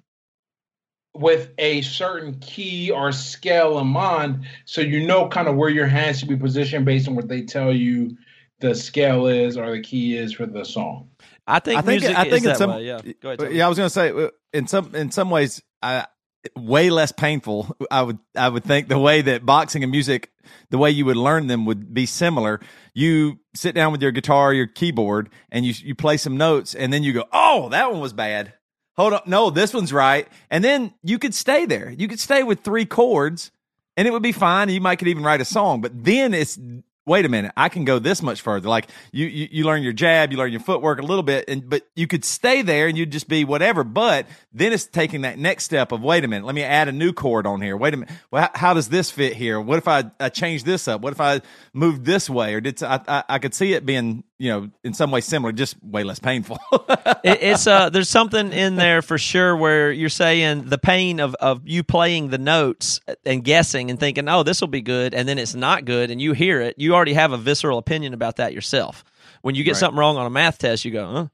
with 1.20 1.50
a 1.58 1.82
certain 1.82 2.40
key 2.40 2.92
or 2.92 3.12
scale 3.12 3.78
in 3.80 3.88
mind, 3.88 4.46
so 4.66 4.82
you 4.82 5.06
know 5.06 5.28
kind 5.28 5.48
of 5.48 5.56
where 5.56 5.70
your 5.70 5.88
hands 5.88 6.20
should 6.20 6.30
be 6.30 6.38
positioned 6.38 6.86
based 6.86 7.08
on 7.08 7.16
what 7.16 7.28
they 7.28 7.42
tell 7.42 7.74
you 7.74 8.18
the 8.60 8.74
scale 8.74 9.28
is 9.28 9.58
or 9.58 9.72
the 9.72 9.82
key 9.82 10.18
is 10.18 10.34
for 10.34 10.46
the 10.46 10.64
song. 10.64 11.10
I 11.46 11.60
think 11.60 11.80
I 11.80 11.82
think 11.82 12.04
I 12.04 12.30
think 12.30 12.46
in 12.46 12.56
some 12.56 12.70
way. 12.72 12.86
yeah. 12.86 13.02
Go 13.22 13.32
ahead, 13.32 13.54
yeah, 13.54 13.66
I 13.66 13.70
was 13.70 13.78
going 13.78 13.88
to 13.88 13.94
say 13.94 14.12
uh, 14.12 14.30
in 14.54 14.68
some 14.68 14.96
in 14.96 15.12
some 15.12 15.30
ways 15.30 15.62
I 15.82 16.06
way 16.56 16.90
less 16.90 17.12
painful. 17.12 17.76
I 17.92 18.04
would 18.04 18.20
I 18.36 18.50
would 18.50 18.64
think 18.64 18.88
the 18.88 19.00
way 19.00 19.22
that 19.22 19.46
boxing 19.46 19.84
and 19.84 19.92
music, 19.92 20.32
the 20.70 20.78
way 20.78 20.92
you 20.92 21.06
would 21.06 21.18
learn 21.18 21.48
them 21.48 21.66
would 21.66 21.94
be 21.94 22.06
similar. 22.06 22.62
You 22.94 23.40
sit 23.56 23.76
down 23.76 23.92
with 23.92 24.02
your 24.02 24.12
guitar, 24.12 24.54
your 24.54 24.68
keyboard, 24.68 25.30
and 25.52 25.66
you 25.66 25.74
you 25.84 25.96
play 25.96 26.18
some 26.18 26.38
notes, 26.38 26.76
and 26.76 26.94
then 26.94 27.04
you 27.04 27.14
go, 27.14 27.26
"Oh, 27.34 27.70
that 27.70 27.92
one 27.92 28.00
was 28.00 28.14
bad." 28.14 28.54
Hold 29.00 29.14
on, 29.14 29.22
no, 29.26 29.50
this 29.50 29.74
one's 29.74 29.94
right. 29.94 30.28
And 30.50 30.62
then 30.62 30.94
you 31.04 31.18
could 31.20 31.34
stay 31.34 31.66
there. 31.66 31.90
You 31.90 32.10
could 32.10 32.20
stay 32.20 32.44
with 32.44 32.60
three 32.60 32.86
chords 32.86 33.50
and 33.96 34.08
it 34.08 34.12
would 34.12 34.22
be 34.22 34.34
fine. 34.34 34.68
You 34.68 34.82
might 34.82 34.98
could 34.98 35.08
even 35.08 35.24
write 35.24 35.40
a 35.40 35.46
song, 35.46 35.80
but 35.80 36.04
then 36.04 36.34
it's 36.34 36.60
wait 37.10 37.26
a 37.26 37.30
minute, 37.30 37.52
I 37.58 37.70
can 37.70 37.86
go 37.86 37.98
this 37.98 38.22
much 38.22 38.42
further. 38.42 38.70
Like 38.70 38.88
you, 39.12 39.26
you, 39.26 39.48
you, 39.52 39.64
learn 39.66 39.82
your 39.82 39.94
jab, 39.94 40.32
you 40.32 40.38
learn 40.38 40.52
your 40.52 40.62
footwork 40.62 41.00
a 41.00 41.02
little 41.02 41.24
bit, 41.24 41.46
and 41.50 41.68
but 41.68 41.88
you 41.96 42.06
could 42.06 42.24
stay 42.24 42.62
there 42.62 42.88
and 42.88 42.98
you'd 42.98 43.12
just 43.12 43.28
be 43.28 43.44
whatever. 43.44 43.84
But 43.84 44.28
then 44.54 44.72
it's 44.72 44.86
taking 44.86 45.22
that 45.22 45.40
next 45.40 45.66
step 45.66 45.92
of 45.92 46.02
wait 46.02 46.24
a 46.24 46.28
minute, 46.28 46.46
let 46.46 46.56
me 46.56 46.64
add 46.64 46.88
a 46.88 46.92
new 46.92 47.12
chord 47.12 47.48
on 47.48 47.62
here. 47.62 47.76
Wait 47.76 47.96
a 47.96 47.98
minute, 47.98 48.14
well, 48.30 48.44
how, 48.44 48.52
how 48.54 48.74
does 48.76 48.90
this 48.90 49.10
fit 49.10 49.34
here? 49.36 49.60
What 49.60 49.80
if 49.80 49.88
I, 49.88 50.12
I 50.20 50.30
change 50.30 50.64
this 50.64 50.88
up? 50.88 51.02
What 51.02 51.12
if 51.12 51.20
I 51.20 51.42
moved 51.74 52.06
this 52.06 52.30
way? 52.30 52.54
Or 52.54 52.62
did 52.62 52.82
I, 52.84 53.02
I, 53.08 53.24
I 53.28 53.40
could 53.40 53.56
see 53.56 53.74
it 53.74 53.86
being 53.86 54.24
you 54.40 54.50
know 54.50 54.70
in 54.84 54.94
some 54.94 55.12
way 55.12 55.22
similar, 55.22 55.52
just 55.52 55.76
way 55.84 56.04
less 56.04 56.18
painful. 56.18 56.58
it, 57.24 57.44
it's 57.44 57.68
uh, 57.68 57.90
there's 57.90 58.10
something 58.10 58.54
in 58.54 58.78
there 58.78 59.02
for 59.02 59.18
sure 59.18 59.56
where 59.56 59.92
you're 59.92 60.10
saying 60.10 60.64
the 60.66 60.78
pain 60.78 61.20
of 61.20 61.36
of 61.36 61.68
you 61.68 61.84
playing 61.84 62.30
the 62.30 62.38
notes 62.38 63.02
and 63.26 63.44
guessing 63.44 63.92
and 63.92 64.00
thinking, 64.00 64.28
oh, 64.30 64.44
this 64.44 64.62
will 64.62 64.70
be 64.70 64.82
good, 64.82 65.14
and 65.14 65.28
then 65.28 65.38
it's 65.38 65.54
not 65.54 65.86
good, 65.86 66.10
and 66.10 66.22
you 66.22 66.32
hear 66.32 66.62
it, 66.62 66.76
you 66.78 66.96
already 67.00 67.14
have 67.14 67.32
a 67.32 67.38
visceral 67.38 67.78
opinion 67.78 68.14
about 68.14 68.36
that 68.36 68.54
yourself. 68.54 69.06
When 69.42 69.56
you 69.56 69.64
get 69.64 69.72
right. 69.72 69.80
something 69.80 69.98
wrong 69.98 70.18
on 70.18 70.26
a 70.26 70.30
math 70.30 70.58
test, 70.58 70.84
you 70.84 70.92
go, 70.92 71.06
huh, 71.06 71.28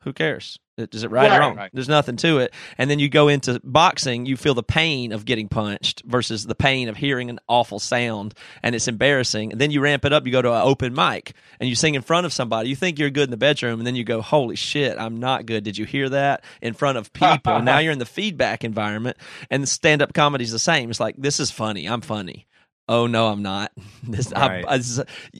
who 0.00 0.12
cares? 0.12 0.58
Is 0.78 1.04
it 1.04 1.10
right, 1.10 1.30
or 1.30 1.38
wrong? 1.38 1.56
Right. 1.56 1.70
There's 1.72 1.88
nothing 1.88 2.16
to 2.16 2.38
it. 2.38 2.52
And 2.78 2.90
then 2.90 2.98
you 2.98 3.08
go 3.08 3.28
into 3.28 3.60
boxing, 3.62 4.26
you 4.26 4.36
feel 4.36 4.54
the 4.54 4.62
pain 4.62 5.12
of 5.12 5.24
getting 5.24 5.48
punched 5.48 6.02
versus 6.04 6.44
the 6.44 6.54
pain 6.54 6.88
of 6.88 6.96
hearing 6.96 7.28
an 7.30 7.38
awful 7.46 7.78
sound, 7.78 8.34
and 8.62 8.74
it's 8.74 8.88
embarrassing. 8.88 9.52
And 9.52 9.60
then 9.60 9.70
you 9.70 9.80
ramp 9.80 10.04
it 10.04 10.12
up. 10.12 10.26
You 10.26 10.32
go 10.32 10.42
to 10.42 10.52
an 10.52 10.62
open 10.62 10.94
mic 10.94 11.34
and 11.60 11.68
you 11.68 11.76
sing 11.76 11.94
in 11.94 12.02
front 12.02 12.24
of 12.26 12.32
somebody. 12.32 12.70
You 12.70 12.76
think 12.76 12.98
you're 12.98 13.10
good 13.10 13.24
in 13.24 13.30
the 13.30 13.36
bedroom, 13.36 13.80
and 13.80 13.86
then 13.86 13.94
you 13.94 14.02
go, 14.02 14.22
"Holy 14.22 14.56
shit, 14.56 14.98
I'm 14.98 15.20
not 15.20 15.46
good." 15.46 15.62
Did 15.62 15.76
you 15.76 15.84
hear 15.84 16.08
that 16.08 16.42
in 16.62 16.72
front 16.72 16.98
of 16.98 17.12
people? 17.12 17.60
now 17.62 17.78
you're 17.78 17.92
in 17.92 17.98
the 17.98 18.06
feedback 18.06 18.64
environment, 18.64 19.18
and 19.50 19.68
stand 19.68 20.00
up 20.00 20.14
comedy 20.14 20.44
is 20.44 20.52
the 20.52 20.58
same. 20.58 20.90
It's 20.90 21.00
like 21.00 21.16
this 21.18 21.38
is 21.38 21.50
funny. 21.50 21.86
I'm 21.86 22.00
funny 22.00 22.46
oh 22.88 23.06
no 23.06 23.28
i'm 23.28 23.42
not 23.42 23.72
this, 24.02 24.32
right. 24.32 24.64
I, 24.66 24.74
I, 24.74 24.80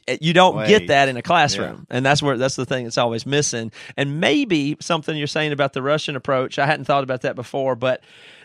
eh, 0.09 0.19
you 0.21 0.33
don't 0.33 0.57
Wait. 0.57 0.69
get 0.69 0.87
that 0.89 1.09
in 1.09 1.17
a 1.17 1.23
classroom 1.23 1.87
yeah. 1.91 1.97
and 1.97 2.07
that's 2.07 2.23
where 2.23 2.37
that's 2.39 2.57
the 2.57 2.67
thing 2.67 2.85
that's 2.85 2.99
always 2.99 3.27
missing 3.27 3.73
and 3.97 4.21
maybe 4.21 4.77
something 4.81 5.17
you're 5.17 5.27
saying 5.27 5.53
about 5.53 5.73
the 5.73 5.83
russian 5.83 6.17
approach 6.17 6.59
i 6.59 6.67
hadn't 6.67 6.85
thought 6.85 7.05
about 7.05 7.23
that 7.23 7.35
before 7.35 7.75
but 7.77 8.03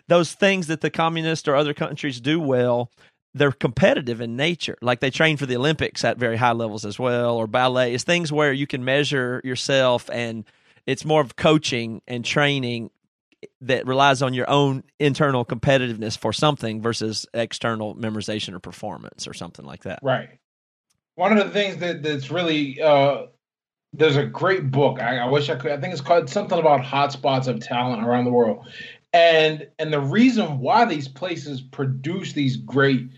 those 0.08 0.34
things 0.34 0.68
that 0.68 0.82
the 0.82 0.90
communists 0.90 1.48
or 1.48 1.56
other 1.56 1.74
countries 1.74 2.20
do 2.20 2.40
well 2.40 2.92
they're 3.34 3.52
competitive 3.52 4.20
in 4.20 4.36
nature 4.36 4.78
like 4.82 5.00
they 5.00 5.12
train 5.12 5.38
for 5.38 5.46
the 5.46 5.56
olympics 5.56 6.04
at 6.04 6.18
very 6.18 6.38
high 6.38 6.54
levels 6.54 6.86
as 6.86 6.98
well 6.98 7.36
or 7.36 7.46
ballet 7.46 7.94
is 7.94 8.04
things 8.04 8.32
where 8.32 8.52
you 8.52 8.66
can 8.66 8.84
measure 8.84 9.42
yourself 9.44 10.10
and 10.12 10.44
it's 10.88 11.06
more 11.06 11.22
of 11.22 11.36
coaching 11.36 12.02
and 12.08 12.26
training 12.26 12.90
that 13.62 13.86
relies 13.86 14.22
on 14.22 14.34
your 14.34 14.50
own 14.50 14.84
internal 15.00 15.46
competitiveness 15.46 16.18
for 16.18 16.34
something 16.34 16.82
versus 16.82 17.26
external 17.34 17.96
memorization 17.96 18.54
or 18.54 18.60
performance 18.60 19.28
or 19.28 19.34
something 19.34 19.66
like 19.66 19.84
that. 19.84 20.00
Right. 20.02 20.30
One 21.16 21.38
of 21.38 21.44
the 21.44 21.52
things 21.52 21.78
that 21.78 22.04
that's 22.04 22.30
really 22.30 22.82
uh, 22.82 23.26
there's 23.94 24.18
a 24.18 24.26
great 24.26 24.72
book. 24.72 25.00
I, 25.00 25.18
I 25.18 25.30
wish 25.30 25.50
I 25.50 25.56
could. 25.56 25.72
I 25.72 25.80
think 25.80 25.94
it's 25.94 26.02
called 26.02 26.30
something 26.30 26.60
about 26.60 26.82
hotspots 26.82 27.48
of 27.48 27.60
talent 27.60 28.06
around 28.06 28.26
the 28.26 28.32
world, 28.32 28.68
and 29.14 29.68
and 29.80 29.92
the 29.92 30.02
reason 30.02 30.60
why 30.60 30.86
these 30.86 31.08
places 31.08 31.62
produce 31.62 32.34
these 32.34 32.58
great 32.58 33.10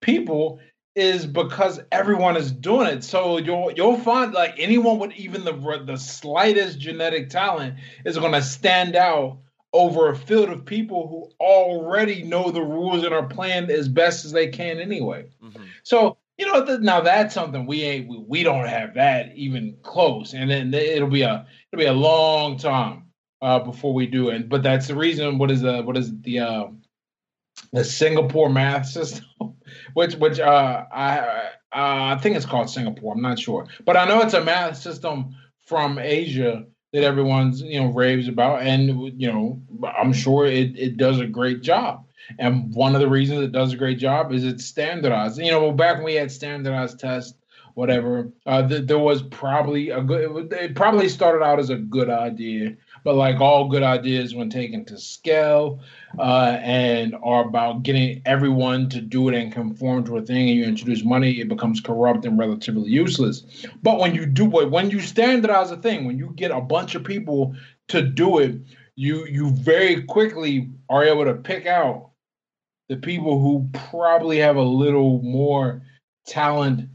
people 0.00 0.60
is 0.94 1.26
because 1.26 1.80
everyone 1.92 2.36
is 2.36 2.52
doing 2.52 2.86
it. 2.88 3.04
So 3.04 3.38
you'll 3.38 3.72
you'll 3.72 3.98
find 3.98 4.32
like 4.32 4.54
anyone 4.58 4.98
with 4.98 5.12
even 5.14 5.44
the 5.44 5.82
the 5.84 5.96
slightest 5.96 6.78
genetic 6.78 7.30
talent 7.30 7.76
is 8.04 8.18
going 8.18 8.32
to 8.32 8.42
stand 8.42 8.96
out 8.96 9.38
over 9.72 10.10
a 10.10 10.16
field 10.16 10.48
of 10.48 10.64
people 10.64 11.08
who 11.08 11.44
already 11.44 12.22
know 12.22 12.50
the 12.50 12.62
rules 12.62 13.04
and 13.04 13.14
are 13.14 13.26
playing 13.26 13.70
as 13.70 13.88
best 13.88 14.24
as 14.24 14.32
they 14.32 14.48
can 14.48 14.80
anyway. 14.80 15.26
Mm-hmm. 15.42 15.62
So 15.82 16.16
you 16.38 16.46
know 16.46 16.78
now 16.78 17.00
that's 17.00 17.34
something 17.34 17.66
we 17.66 17.82
ain't 17.82 18.08
we, 18.08 18.18
we 18.18 18.42
don't 18.42 18.66
have 18.66 18.94
that 18.94 19.32
even 19.36 19.76
close, 19.82 20.34
and 20.34 20.50
then 20.50 20.72
it'll 20.72 21.08
be 21.08 21.22
a 21.22 21.46
it'll 21.70 21.80
be 21.80 21.86
a 21.86 21.92
long 21.92 22.56
time 22.56 23.04
uh, 23.42 23.58
before 23.60 23.92
we 23.92 24.06
do 24.06 24.30
it. 24.30 24.48
But 24.48 24.62
that's 24.62 24.88
the 24.88 24.96
reason. 24.96 25.38
What 25.38 25.50
is 25.50 25.60
the 25.60 25.82
what 25.82 25.96
is 25.96 26.18
the 26.22 26.40
uh, 26.40 26.66
the 27.72 27.84
Singapore 27.84 28.48
math 28.48 28.86
system, 28.88 29.26
which 29.94 30.14
which 30.16 30.40
uh, 30.40 30.84
I 30.92 31.18
uh, 31.18 31.50
I 31.72 32.18
think 32.20 32.36
it's 32.36 32.46
called 32.46 32.70
Singapore. 32.70 33.14
I'm 33.14 33.22
not 33.22 33.38
sure, 33.38 33.66
but 33.84 33.96
I 33.96 34.06
know 34.06 34.20
it's 34.22 34.34
a 34.34 34.42
math 34.42 34.78
system 34.78 35.36
from 35.66 35.98
Asia 35.98 36.66
that 36.92 37.04
everyone's 37.04 37.62
you 37.62 37.80
know 37.80 37.88
raves 37.88 38.28
about, 38.28 38.62
and 38.62 39.20
you 39.20 39.30
know 39.30 39.60
I'm 39.98 40.12
sure 40.12 40.46
it 40.46 40.78
it 40.78 40.96
does 40.96 41.20
a 41.20 41.26
great 41.26 41.62
job. 41.62 42.06
And 42.38 42.72
one 42.74 42.94
of 42.94 43.00
the 43.00 43.08
reasons 43.08 43.42
it 43.42 43.52
does 43.52 43.72
a 43.72 43.76
great 43.76 43.98
job 43.98 44.32
is 44.32 44.44
it's 44.44 44.64
standardized. 44.64 45.38
You 45.38 45.50
know, 45.50 45.72
back 45.72 45.96
when 45.96 46.04
we 46.04 46.14
had 46.14 46.30
standardized 46.30 47.00
tests, 47.00 47.34
whatever, 47.74 48.30
uh, 48.46 48.66
th- 48.66 48.86
there 48.86 48.98
was 48.98 49.22
probably 49.22 49.90
a 49.90 50.02
good. 50.02 50.52
It 50.52 50.74
probably 50.74 51.08
started 51.08 51.44
out 51.44 51.58
as 51.58 51.70
a 51.70 51.76
good 51.76 52.10
idea, 52.10 52.76
but 53.04 53.14
like 53.14 53.40
all 53.40 53.68
good 53.68 53.82
ideas, 53.82 54.34
when 54.34 54.50
taken 54.50 54.84
to 54.86 54.98
scale 54.98 55.80
uh, 56.18 56.58
and 56.60 57.14
are 57.22 57.44
about 57.46 57.82
getting 57.82 58.22
everyone 58.26 58.88
to 58.90 59.00
do 59.00 59.28
it 59.28 59.34
and 59.34 59.52
conform 59.52 60.04
to 60.04 60.18
a 60.18 60.22
thing, 60.22 60.48
and 60.48 60.58
you 60.58 60.64
introduce 60.64 61.04
money, 61.04 61.40
it 61.40 61.48
becomes 61.48 61.80
corrupt 61.80 62.24
and 62.24 62.38
relatively 62.38 62.90
useless. 62.90 63.66
But 63.82 63.98
when 63.98 64.14
you 64.14 64.26
do 64.26 64.60
it, 64.60 64.70
when 64.70 64.90
you 64.90 65.00
standardize 65.00 65.70
a 65.70 65.76
thing, 65.76 66.04
when 66.04 66.18
you 66.18 66.32
get 66.36 66.50
a 66.50 66.60
bunch 66.60 66.94
of 66.94 67.04
people 67.04 67.54
to 67.88 68.02
do 68.02 68.38
it, 68.38 68.60
you 68.96 69.26
you 69.26 69.50
very 69.50 70.02
quickly 70.02 70.70
are 70.88 71.04
able 71.04 71.24
to 71.24 71.34
pick 71.34 71.66
out 71.66 72.10
the 72.88 72.96
people 72.96 73.40
who 73.40 73.68
probably 73.90 74.38
have 74.38 74.56
a 74.56 74.62
little 74.62 75.22
more 75.22 75.82
talent 76.26 76.88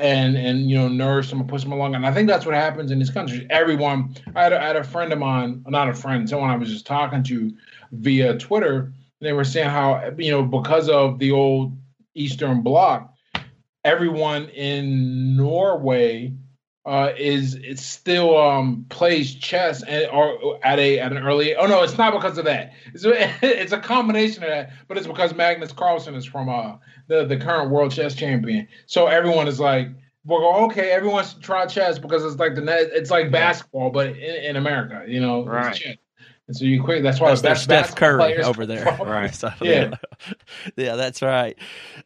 and 0.00 0.36
and 0.36 0.70
you 0.70 0.76
know 0.76 0.88
nurse 0.88 1.30
them 1.30 1.40
and 1.40 1.48
push 1.48 1.62
them 1.62 1.72
along. 1.72 1.94
And 1.94 2.06
I 2.06 2.12
think 2.12 2.28
that's 2.28 2.46
what 2.46 2.54
happens 2.54 2.90
in 2.90 2.98
this 2.98 3.10
country. 3.10 3.46
Everyone, 3.50 4.14
I 4.34 4.44
had, 4.44 4.52
a, 4.52 4.60
I 4.60 4.66
had 4.66 4.76
a 4.76 4.84
friend 4.84 5.12
of 5.12 5.18
mine, 5.18 5.62
not 5.68 5.88
a 5.88 5.94
friend, 5.94 6.28
someone 6.28 6.50
I 6.50 6.56
was 6.56 6.70
just 6.70 6.86
talking 6.86 7.22
to 7.24 7.52
via 7.92 8.38
Twitter. 8.38 8.92
They 9.20 9.32
were 9.32 9.44
saying 9.44 9.68
how 9.68 10.12
you 10.16 10.30
know 10.30 10.42
because 10.42 10.88
of 10.88 11.18
the 11.18 11.30
old 11.30 11.76
Eastern 12.14 12.62
Bloc, 12.62 13.12
everyone 13.84 14.48
in 14.48 15.36
Norway 15.36 16.34
uh, 16.86 17.12
is 17.18 17.54
it 17.56 17.78
still 17.78 18.36
um, 18.38 18.86
plays 18.88 19.34
chess 19.34 19.82
and 19.82 20.10
or 20.10 20.58
at 20.64 20.78
a 20.78 20.98
at 20.98 21.12
an 21.12 21.18
early. 21.18 21.54
Oh 21.54 21.66
no, 21.66 21.82
it's 21.82 21.98
not 21.98 22.14
because 22.14 22.38
of 22.38 22.46
that. 22.46 22.72
It's 22.94 23.04
a, 23.04 23.32
it's 23.42 23.72
a 23.72 23.78
combination 23.78 24.42
of 24.44 24.50
that, 24.50 24.70
but 24.88 24.96
it's 24.96 25.06
because 25.06 25.34
Magnus 25.34 25.72
Carlsen 25.72 26.14
is 26.14 26.24
from 26.24 26.48
uh, 26.48 26.76
the 27.08 27.26
the 27.26 27.36
current 27.36 27.70
world 27.70 27.92
chess 27.92 28.14
champion. 28.14 28.66
So 28.86 29.08
everyone 29.08 29.46
is 29.46 29.60
like, 29.60 29.88
well, 30.24 30.64
okay, 30.64 30.90
everyone 30.90 31.24
should 31.24 31.42
try 31.42 31.66
chess 31.66 31.98
because 31.98 32.24
it's 32.24 32.40
like 32.40 32.54
the 32.54 32.62
net. 32.62 32.90
It's 32.92 33.10
like 33.10 33.30
basketball, 33.30 33.90
but 33.90 34.08
in, 34.08 34.16
in 34.16 34.56
America, 34.56 35.04
you 35.06 35.20
know, 35.20 35.44
right. 35.44 35.98
And 36.50 36.56
so 36.56 36.64
you 36.64 36.82
quick. 36.82 37.04
That's 37.04 37.20
why 37.20 37.32
that's 37.32 37.62
Steph 37.62 37.94
Curry 37.94 38.42
over 38.42 38.66
there, 38.66 38.84
right? 39.00 39.32
So, 39.32 39.52
yeah, 39.60 39.94
yeah, 40.76 40.96
that's 40.96 41.22
right. 41.22 41.56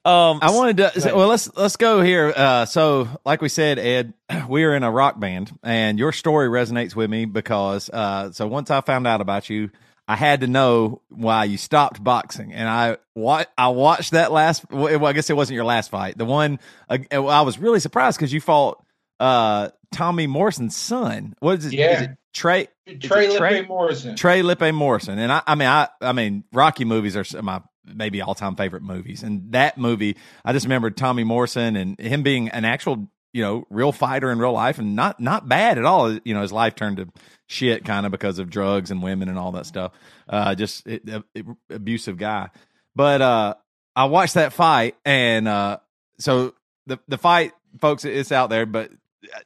Um, 0.05 0.41
I 0.43 0.51
wanted 0.51 0.77
to. 0.77 0.93
Right. 1.01 1.17
Well, 1.17 1.29
let's 1.29 1.51
let's 1.57 1.77
go 1.77 2.03
here. 2.03 2.31
Uh, 2.37 2.67
so, 2.67 3.09
like 3.25 3.41
we 3.41 3.49
said, 3.49 3.79
Ed, 3.79 4.13
we 4.51 4.65
are 4.65 4.77
in 4.77 4.83
a 4.83 4.91
rock 4.91 5.19
band, 5.19 5.59
and 5.63 5.99
your 5.99 6.13
story 6.13 6.49
resonates 6.49 6.95
with 6.95 7.09
me 7.09 7.25
because. 7.25 7.89
Uh, 7.89 8.33
so 8.33 8.47
once 8.47 8.71
I 8.71 8.83
found 8.83 9.07
out 9.07 9.23
about 9.23 9.49
you, 9.49 9.71
I 10.07 10.15
had 10.15 10.43
to 10.43 10.47
know 10.47 11.01
why 11.09 11.45
you 11.45 11.57
stopped 11.57 12.05
boxing, 12.05 12.53
and 12.53 12.69
I 12.69 12.99
what 13.15 13.51
I 13.57 13.69
watched 13.69 14.11
that 14.11 14.31
last. 14.31 14.71
Well, 14.71 15.07
I 15.07 15.15
guess 15.15 15.31
it 15.31 15.37
wasn't 15.39 15.55
your 15.55 15.65
last 15.65 15.91
fight. 15.91 16.19
The 16.19 16.27
one 16.27 16.61
uh, 16.91 16.99
I 17.11 17.41
was 17.41 17.59
really 17.59 17.81
surprised 17.81 18.19
because 18.19 18.31
you 18.31 18.43
fought 18.43 18.85
uh, 19.19 19.71
Tommy 19.91 20.27
Morrison's 20.27 20.77
son. 20.77 21.35
What 21.39 21.61
is 21.61 21.65
it? 21.65 21.73
Yeah. 21.73 21.97
Is 21.97 22.03
it 22.03 22.19
Trey 22.35 22.69
Trey 23.01 23.29
Lippe 23.29 23.69
Morrison. 23.69 24.17
Trey 24.17 24.43
Lippe 24.43 24.75
Morrison. 24.75 25.19
And 25.19 25.33
I, 25.33 25.43
I 25.47 25.55
mean, 25.55 25.69
I, 25.69 25.89
I 26.01 26.13
mean, 26.13 26.45
Rocky 26.53 26.85
movies 26.85 27.17
are 27.17 27.43
my 27.43 27.63
maybe 27.87 28.21
all 28.21 28.35
time 28.35 28.57
favorite 28.57 28.83
movies. 28.83 29.23
And 29.23 29.53
that 29.53 29.79
movie, 29.79 30.17
I 30.45 30.53
just 30.53 30.67
remember 30.67 30.91
Tommy 30.91 31.25
Morrison 31.25 31.77
and 31.77 31.99
him 31.99 32.23
being 32.23 32.49
an 32.49 32.65
actual, 32.65 33.09
you 33.33 33.43
know, 33.43 33.67
real 33.71 33.93
fighter 33.93 34.31
in 34.31 34.39
real 34.39 34.53
life 34.53 34.79
and 34.79 34.97
not 34.97 35.21
not 35.21 35.49
bad 35.49 35.79
at 35.79 35.85
all. 35.85 36.13
You 36.25 36.35
know, 36.35 36.43
his 36.43 36.53
life 36.53 36.75
turned 36.75 36.97
to 36.99 37.09
shit 37.47 37.85
kind 37.85 38.05
of 38.05 38.13
because 38.13 38.39
of 38.39 38.51
drugs 38.51 38.91
and 38.91 39.03
women 39.03 39.29
and 39.29 39.39
all 39.39 39.53
that 39.53 39.67
stuff. 39.67 39.93
Uh, 40.29 40.55
just 40.55 40.87
it, 40.87 41.03
it, 41.35 41.47
abusive 41.71 42.19
guy. 42.19 42.51
But 42.97 43.23
uh, 43.23 43.55
I 43.95 44.07
watched 44.07 44.35
that 44.35 44.53
fight, 44.53 44.97
and 45.05 45.47
uh, 45.47 45.79
so 46.19 46.55
the 46.87 46.99
the 47.09 47.19
fight, 47.19 47.53
folks, 47.81 48.05
it's 48.05 48.33
out 48.33 48.51
there. 48.51 48.67
But 48.67 48.91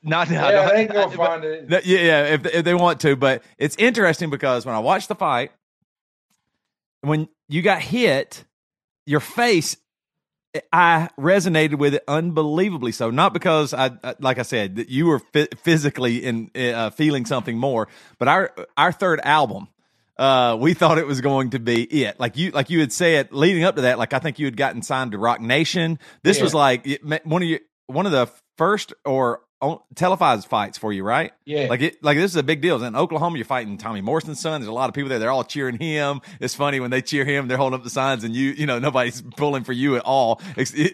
not 0.03 0.31
yeah, 0.31 0.69
they 0.71 0.87
go 0.87 1.11
find 1.11 1.45
it. 1.45 1.67
Yeah, 1.69 1.99
yeah, 1.99 2.25
if 2.35 2.47
if 2.47 2.65
they 2.65 2.75
want 2.75 3.01
to, 3.01 3.17
but 3.17 3.43
it's 3.59 3.77
interesting 3.77 4.31
because 4.31 4.67
when 4.67 4.75
I 4.75 4.79
watched 4.79 5.09
the 5.09 5.15
fight, 5.15 5.53
when 7.01 7.29
you 7.49 7.63
got 7.63 7.81
hit, 7.81 8.45
your 9.07 9.21
face, 9.21 9.77
I 10.73 11.09
resonated 11.19 11.79
with 11.79 11.95
it 11.95 12.05
unbelievably. 12.09 12.93
So 12.93 13.11
not 13.11 13.33
because 13.33 13.73
I, 13.75 13.91
like 14.21 14.39
I 14.39 14.43
said, 14.43 14.77
that 14.77 14.89
you 14.89 15.07
were 15.07 15.21
physically 15.63 16.25
in 16.25 16.51
uh, 16.57 16.91
feeling 16.91 17.27
something 17.27 17.57
more, 17.57 17.89
but 18.19 18.29
our 18.29 18.53
our 18.77 18.93
third 18.93 19.21
album. 19.23 19.69
Uh, 20.17 20.57
we 20.59 20.75
thought 20.75 20.99
it 20.99 21.07
was 21.07 21.21
going 21.21 21.51
to 21.51 21.61
be 21.61 21.85
it. 21.85 22.19
Like 22.19 22.37
you, 22.37 22.51
like 22.51 22.71
you 22.71 22.81
had 22.81 22.93
said, 22.93 23.29
leading 23.31 23.63
up 23.63 23.77
to 23.77 23.83
that, 23.83 24.01
like 24.01 24.13
I 24.13 24.19
think 24.19 24.41
you 24.41 24.47
had 24.47 24.57
gotten 24.57 24.83
signed 24.83 25.13
to 25.13 25.19
Roc 25.19 25.41
Nation. 25.41 26.01
This 26.25 26.39
yeah. 26.39 26.43
was 26.43 26.55
like 26.55 27.01
one 27.23 27.41
of 27.41 27.49
you, 27.49 27.61
one 27.87 28.05
of 28.05 28.11
the 28.11 28.29
first 28.57 28.93
or 29.05 29.43
televised 29.95 30.47
fights 30.49 30.79
for 30.79 30.93
you, 30.93 31.03
right? 31.03 31.33
Yeah. 31.45 31.67
Like 31.69 31.81
it, 31.81 32.03
like 32.03 32.17
this 32.17 32.31
is 32.31 32.37
a 32.37 32.43
big 32.43 32.61
deal. 32.61 32.83
In 32.83 32.95
Oklahoma, 32.95 33.37
you're 33.39 33.45
fighting 33.45 33.77
Tommy 33.77 34.01
Morrison's 34.01 34.41
son. 34.41 34.61
There's 34.61 34.69
a 34.69 34.73
lot 34.73 34.89
of 34.89 34.95
people 34.95 35.09
there. 35.09 35.19
They're 35.19 35.31
all 35.31 35.45
cheering 35.45 35.79
him. 35.79 36.21
It's 36.41 36.55
funny 36.55 36.81
when 36.81 36.91
they 36.91 37.03
cheer 37.03 37.25
him, 37.25 37.49
they're 37.49 37.57
holding 37.57 37.79
up 37.79 37.85
the 37.85 37.91
signs, 37.91 38.25
and 38.25 38.35
you, 38.35 38.51
you 38.51 38.67
know, 38.67 38.79
nobody's 38.79 39.21
pulling 39.37 39.65
for 39.65 39.73
you 39.73 39.97
at 39.97 40.03
all. 40.05 40.41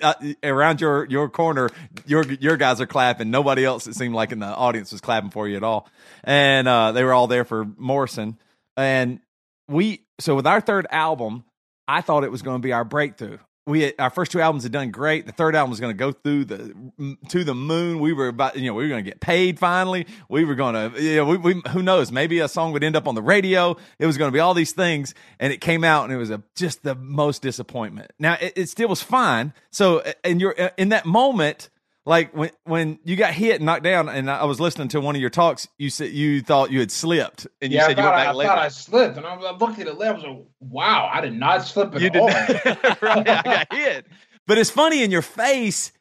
Uh, 0.02 0.14
around 0.42 0.80
your 0.80 1.04
your 1.06 1.28
corner, 1.28 1.68
your 2.06 2.24
your 2.24 2.56
guys 2.56 2.80
are 2.80 2.86
clapping. 2.86 3.30
Nobody 3.30 3.64
else, 3.64 3.86
it 3.86 3.94
seemed 3.94 4.14
like 4.14 4.32
in 4.32 4.38
the 4.38 4.46
audience, 4.46 4.92
was 4.92 5.00
clapping 5.00 5.30
for 5.30 5.46
you 5.46 5.56
at 5.56 5.62
all. 5.62 5.88
And 6.22 6.66
uh, 6.66 6.92
they 6.92 7.04
were 7.04 7.12
all 7.12 7.26
there 7.26 7.44
for 7.44 7.64
Morrison. 7.76 8.38
And 8.76 9.20
we, 9.68 10.04
so 10.18 10.34
with 10.34 10.46
our 10.46 10.60
third 10.60 10.86
album, 10.90 11.44
I 11.86 12.00
thought 12.00 12.24
it 12.24 12.30
was 12.30 12.42
going 12.42 12.60
to 12.60 12.66
be 12.66 12.72
our 12.72 12.84
breakthrough 12.84 13.38
we 13.66 13.82
had, 13.82 13.94
our 13.98 14.10
first 14.10 14.32
two 14.32 14.40
albums 14.40 14.62
had 14.62 14.72
done 14.72 14.90
great. 14.90 15.26
The 15.26 15.32
third 15.32 15.56
album 15.56 15.70
was 15.70 15.80
going 15.80 15.92
to 15.92 15.98
go 15.98 16.12
through 16.12 16.44
the 16.44 17.18
to 17.28 17.44
the 17.44 17.54
moon. 17.54 17.98
We 17.98 18.12
were 18.12 18.28
about 18.28 18.56
you 18.56 18.66
know 18.66 18.74
we 18.74 18.84
were 18.84 18.88
going 18.88 19.04
to 19.04 19.10
get 19.10 19.20
paid 19.20 19.58
finally. 19.58 20.06
We 20.28 20.44
were 20.44 20.54
going 20.54 20.74
to 20.74 21.02
you 21.02 21.16
know 21.16 21.24
we, 21.24 21.36
we, 21.38 21.62
who 21.70 21.82
knows 21.82 22.12
maybe 22.12 22.40
a 22.40 22.48
song 22.48 22.72
would 22.72 22.84
end 22.84 22.96
up 22.96 23.08
on 23.08 23.14
the 23.14 23.22
radio. 23.22 23.76
It 23.98 24.06
was 24.06 24.18
going 24.18 24.30
to 24.30 24.32
be 24.32 24.40
all 24.40 24.54
these 24.54 24.72
things, 24.72 25.14
and 25.40 25.52
it 25.52 25.60
came 25.60 25.82
out 25.82 26.04
and 26.04 26.12
it 26.12 26.16
was 26.16 26.30
a 26.30 26.42
just 26.54 26.82
the 26.82 26.94
most 26.94 27.40
disappointment. 27.40 28.10
Now 28.18 28.36
it, 28.40 28.52
it 28.56 28.68
still 28.68 28.88
was 28.88 29.02
fine. 29.02 29.54
So 29.70 30.02
and 30.22 30.40
you're 30.40 30.60
uh, 30.60 30.70
in 30.76 30.90
that 30.90 31.06
moment 31.06 31.70
like 32.06 32.36
when 32.36 32.50
when 32.64 32.98
you 33.04 33.16
got 33.16 33.32
hit 33.32 33.56
and 33.56 33.64
knocked 33.64 33.82
down, 33.82 34.08
and 34.08 34.30
I 34.30 34.44
was 34.44 34.60
listening 34.60 34.88
to 34.88 35.00
one 35.00 35.14
of 35.14 35.20
your 35.20 35.30
talks, 35.30 35.66
you 35.78 35.88
said 35.88 36.10
you 36.10 36.42
thought 36.42 36.70
you 36.70 36.80
had 36.80 36.90
slipped, 36.90 37.46
and 37.62 37.72
you 37.72 37.78
yeah, 37.78 37.86
said 37.86 37.98
I 37.98 38.02
you 38.02 38.06
went 38.08 38.16
back 38.16 38.28
I 38.28 38.32
later. 38.32 38.48
thought 38.48 38.58
I 38.58 38.68
slipped, 38.68 39.16
and 39.16 39.26
I, 39.26 39.50
looked 39.52 39.78
at 39.78 39.86
the 39.86 39.92
left. 39.94 40.22
I 40.24 40.28
was 40.28 40.36
like, 40.36 40.46
"Wow, 40.60 41.10
I 41.12 41.20
did 41.22 41.32
not 41.32 41.64
slip 41.64 41.94
at 41.94 42.02
you 42.02 42.20
all." 42.20 42.28
Right, 42.28 43.28
I 43.28 43.42
got 43.42 43.72
hit, 43.72 44.06
but 44.46 44.58
it's 44.58 44.70
funny 44.70 45.02
in 45.02 45.10
your 45.10 45.22
face. 45.22 45.92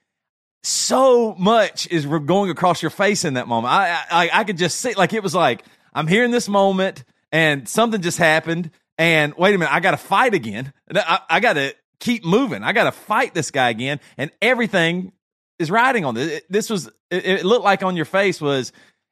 So 0.66 1.36
much 1.36 1.88
is 1.92 2.06
going 2.06 2.50
across 2.50 2.82
your 2.82 2.90
face 2.90 3.26
in 3.26 3.34
that 3.36 3.48
moment. 3.48 3.74
I, 3.74 4.04
I 4.12 4.30
I 4.34 4.44
could 4.44 4.58
just 4.58 4.80
see, 4.80 4.94
like 4.96 5.14
it 5.14 5.24
was 5.24 5.36
like 5.36 5.64
I'm 5.94 6.08
here 6.08 6.26
in 6.26 6.32
this 6.32 6.50
moment, 6.50 7.06
and 7.32 7.68
something 7.68 8.02
just 8.02 8.18
happened, 8.18 8.72
and 8.98 9.34
wait 9.38 9.56
a 9.56 9.58
minute, 9.58 9.74
I 9.74 9.80
got 9.80 9.92
to 9.92 9.98
fight 9.98 10.34
again. 10.34 10.74
I, 10.94 11.20
I 11.30 11.40
got 11.40 11.54
to 11.54 11.76
keep 12.02 12.26
moving. 12.26 12.62
I 12.64 12.74
got 12.74 12.86
to 12.86 12.92
fight 12.92 13.34
this 13.34 13.52
guy 13.52 13.70
again, 13.70 14.02
and 14.18 14.32
everything 14.42 15.14
is 15.60 15.72
riding 15.72 16.06
on 16.06 16.16
this. 16.16 16.42
This 16.50 16.70
was 16.70 16.88
it, 17.10 17.26
it 17.26 17.46
looked 17.46 17.66
like 17.66 17.84
on 17.84 17.96
your 17.96 18.06
face 18.06 18.42
was 18.42 18.72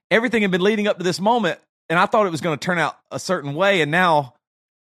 everything 0.10 0.42
had 0.42 0.52
been 0.52 0.62
leading 0.62 0.88
up 0.88 0.98
to 0.98 1.04
this 1.04 1.20
moment, 1.20 1.60
and 1.90 2.00
I 2.00 2.06
thought 2.06 2.26
it 2.26 2.32
was 2.32 2.42
going 2.42 2.58
to 2.58 2.64
turn 2.64 2.78
out 2.78 2.98
a 3.12 3.20
certain 3.20 3.54
way, 3.54 3.82
and 3.82 3.92
now 3.92 4.34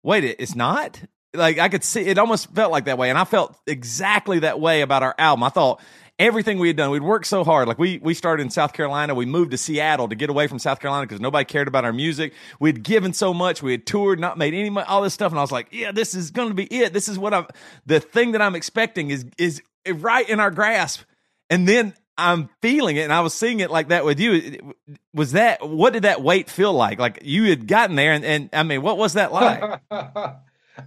wait, 0.02 0.24
it's 0.24 0.54
not. 0.54 1.00
Like 1.32 1.58
I 1.58 1.68
could 1.68 1.82
see 1.82 2.02
it 2.02 2.18
almost 2.18 2.50
felt 2.54 2.70
like 2.70 2.84
that 2.84 2.98
way, 2.98 3.10
and 3.10 3.18
I 3.18 3.24
felt 3.24 3.56
exactly 3.66 4.40
that 4.40 4.60
way 4.60 4.82
about 4.82 5.02
our 5.02 5.14
album. 5.18 5.42
I 5.42 5.48
thought 5.48 5.80
everything 6.18 6.58
we 6.58 6.68
had 6.68 6.76
done, 6.76 6.90
we'd 6.90 7.02
worked 7.02 7.26
so 7.26 7.42
hard. 7.42 7.66
Like 7.66 7.78
we 7.78 7.98
we 7.98 8.14
started 8.14 8.42
in 8.44 8.50
South 8.50 8.72
Carolina, 8.72 9.14
we 9.14 9.26
moved 9.26 9.50
to 9.50 9.58
Seattle 9.58 10.08
to 10.08 10.14
get 10.14 10.30
away 10.30 10.46
from 10.46 10.58
South 10.58 10.78
Carolina 10.78 11.06
because 11.06 11.20
nobody 11.20 11.44
cared 11.44 11.66
about 11.66 11.84
our 11.84 11.92
music. 11.92 12.34
We'd 12.60 12.82
given 12.82 13.12
so 13.12 13.34
much, 13.34 13.62
we 13.62 13.72
had 13.72 13.86
toured, 13.86 14.20
not 14.20 14.38
made 14.38 14.54
any 14.54 14.70
money, 14.70 14.86
all 14.88 15.02
this 15.02 15.14
stuff, 15.14 15.32
and 15.32 15.38
I 15.38 15.42
was 15.42 15.52
like, 15.52 15.68
yeah, 15.72 15.90
this 15.90 16.14
is 16.14 16.30
going 16.30 16.48
to 16.48 16.54
be 16.54 16.66
it. 16.66 16.92
This 16.92 17.08
is 17.08 17.18
what 17.18 17.34
I'm. 17.34 17.46
The 17.86 18.00
thing 18.00 18.32
that 18.32 18.42
I'm 18.42 18.54
expecting 18.54 19.10
is 19.10 19.24
is 19.38 19.60
right 19.88 20.28
in 20.28 20.38
our 20.38 20.50
grasp 20.50 21.02
and 21.50 21.68
then 21.68 21.94
I'm 22.16 22.48
feeling 22.62 22.96
it, 22.96 23.02
and 23.02 23.12
I 23.12 23.20
was 23.20 23.34
seeing 23.34 23.60
it 23.60 23.70
like 23.70 23.88
that 23.88 24.04
with 24.04 24.20
you. 24.20 24.74
Was 25.12 25.32
that 25.32 25.68
what 25.68 25.92
did 25.92 26.04
that 26.04 26.22
weight 26.22 26.48
feel 26.48 26.72
like? 26.72 26.98
Like 26.98 27.20
you 27.22 27.44
had 27.44 27.66
gotten 27.66 27.96
there, 27.96 28.12
and, 28.12 28.24
and 28.24 28.50
I 28.52 28.62
mean, 28.62 28.82
what 28.82 28.98
was 28.98 29.14
that 29.14 29.32
like? 29.32 29.80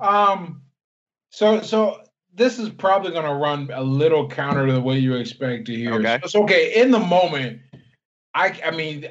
um, 0.02 0.62
so 1.32 1.62
so 1.62 2.02
this 2.34 2.60
is 2.60 2.70
probably 2.70 3.12
going 3.12 3.26
to 3.26 3.34
run 3.34 3.70
a 3.74 3.84
little 3.84 4.30
counter 4.30 4.68
to 4.68 4.74
the 4.74 4.82
way 4.82 5.00
you 5.00 5.16
expect 5.16 5.66
to 5.66 5.76
hear. 5.76 5.94
Okay, 5.96 6.20
so, 6.28 6.44
okay. 6.44 6.82
In 6.82 6.92
the 6.92 7.00
moment, 7.00 7.62
I 8.34 8.60
I 8.66 8.72
mean, 8.72 9.08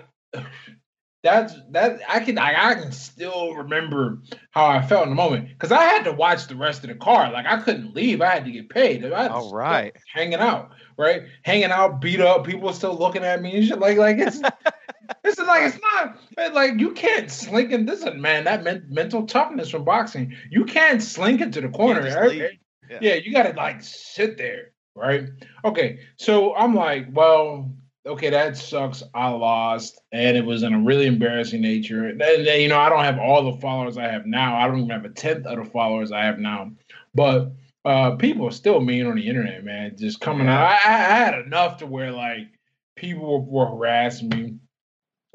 that's 1.22 1.54
that 1.70 2.00
I 2.08 2.20
can 2.20 2.38
I, 2.38 2.70
I 2.70 2.74
can 2.74 2.92
still 2.92 3.54
remember 3.54 4.22
how 4.50 4.66
I 4.66 4.82
felt 4.82 5.04
in 5.04 5.10
the 5.10 5.16
moment 5.16 5.48
because 5.48 5.72
I 5.72 5.82
had 5.82 6.04
to 6.04 6.12
watch 6.12 6.46
the 6.46 6.56
rest 6.56 6.84
of 6.84 6.88
the 6.88 6.94
car. 6.94 7.32
Like 7.32 7.46
I 7.46 7.60
couldn't 7.62 7.94
leave. 7.94 8.20
I 8.20 8.30
had 8.30 8.44
to 8.44 8.50
get 8.50 8.68
paid. 8.68 9.04
All 9.04 9.52
right, 9.52 9.94
hanging 10.14 10.34
out, 10.34 10.70
right, 10.96 11.22
hanging 11.42 11.72
out, 11.72 12.00
beat 12.00 12.20
up. 12.20 12.44
People 12.44 12.72
still 12.72 12.96
looking 12.96 13.24
at 13.24 13.42
me 13.42 13.56
and 13.56 13.66
shit. 13.66 13.78
Like 13.78 13.98
like 13.98 14.18
it's. 14.18 14.40
this 15.22 15.38
is 15.38 15.46
like 15.46 15.62
it's 15.62 15.78
not 15.82 16.54
like 16.54 16.78
you 16.78 16.92
can't 16.92 17.30
slink 17.30 17.72
in. 17.72 17.86
This 17.86 18.02
is 18.02 18.14
man 18.14 18.44
that 18.44 18.62
men, 18.62 18.86
mental 18.88 19.26
toughness 19.26 19.70
from 19.70 19.84
boxing. 19.84 20.36
You 20.50 20.64
can't 20.64 21.02
slink 21.02 21.40
into 21.40 21.60
the 21.60 21.68
corner. 21.68 22.02
Right? 22.02 22.40
Eh? 22.40 22.48
Yeah. 22.88 22.98
yeah, 23.00 23.14
you 23.14 23.32
got 23.32 23.44
to 23.44 23.52
like 23.52 23.82
sit 23.82 24.38
there, 24.38 24.72
right? 24.94 25.28
Okay, 25.64 25.98
so 26.16 26.54
I'm 26.54 26.74
like, 26.74 27.08
well, 27.10 27.74
okay, 28.06 28.30
that 28.30 28.56
sucks. 28.56 29.02
I 29.14 29.28
lost, 29.28 30.00
and 30.12 30.36
it 30.36 30.44
was 30.44 30.62
in 30.62 30.72
a 30.72 30.80
really 30.80 31.06
embarrassing 31.06 31.60
nature. 31.60 32.06
And, 32.06 32.20
and, 32.22 32.62
you 32.62 32.68
know, 32.68 32.78
I 32.78 32.88
don't 32.88 33.04
have 33.04 33.18
all 33.18 33.50
the 33.50 33.60
followers 33.60 33.98
I 33.98 34.04
have 34.04 34.26
now. 34.26 34.56
I 34.56 34.66
don't 34.66 34.78
even 34.78 34.90
have 34.90 35.04
a 35.04 35.10
tenth 35.10 35.46
of 35.46 35.58
the 35.58 35.70
followers 35.70 36.12
I 36.12 36.24
have 36.24 36.38
now. 36.38 36.72
But 37.14 37.52
uh, 37.84 38.16
people 38.16 38.46
are 38.46 38.52
still 38.52 38.80
mean 38.80 39.06
on 39.06 39.16
the 39.16 39.28
internet, 39.28 39.64
man. 39.64 39.96
Just 39.96 40.20
coming 40.20 40.48
out. 40.48 40.62
I, 40.62 40.74
I 40.74 40.76
had 40.76 41.34
enough 41.34 41.78
to 41.78 41.86
where 41.86 42.12
like 42.12 42.48
people 42.96 43.26
were, 43.26 43.66
were 43.66 43.70
harassing 43.70 44.28
me. 44.28 44.54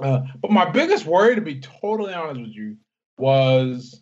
Uh, 0.02 0.22
but 0.42 0.52
my 0.52 0.70
biggest 0.70 1.06
worry, 1.06 1.36
to 1.36 1.42
be 1.42 1.60
totally 1.60 2.14
honest 2.14 2.42
with 2.42 2.56
you, 2.56 2.78
was 3.18 4.02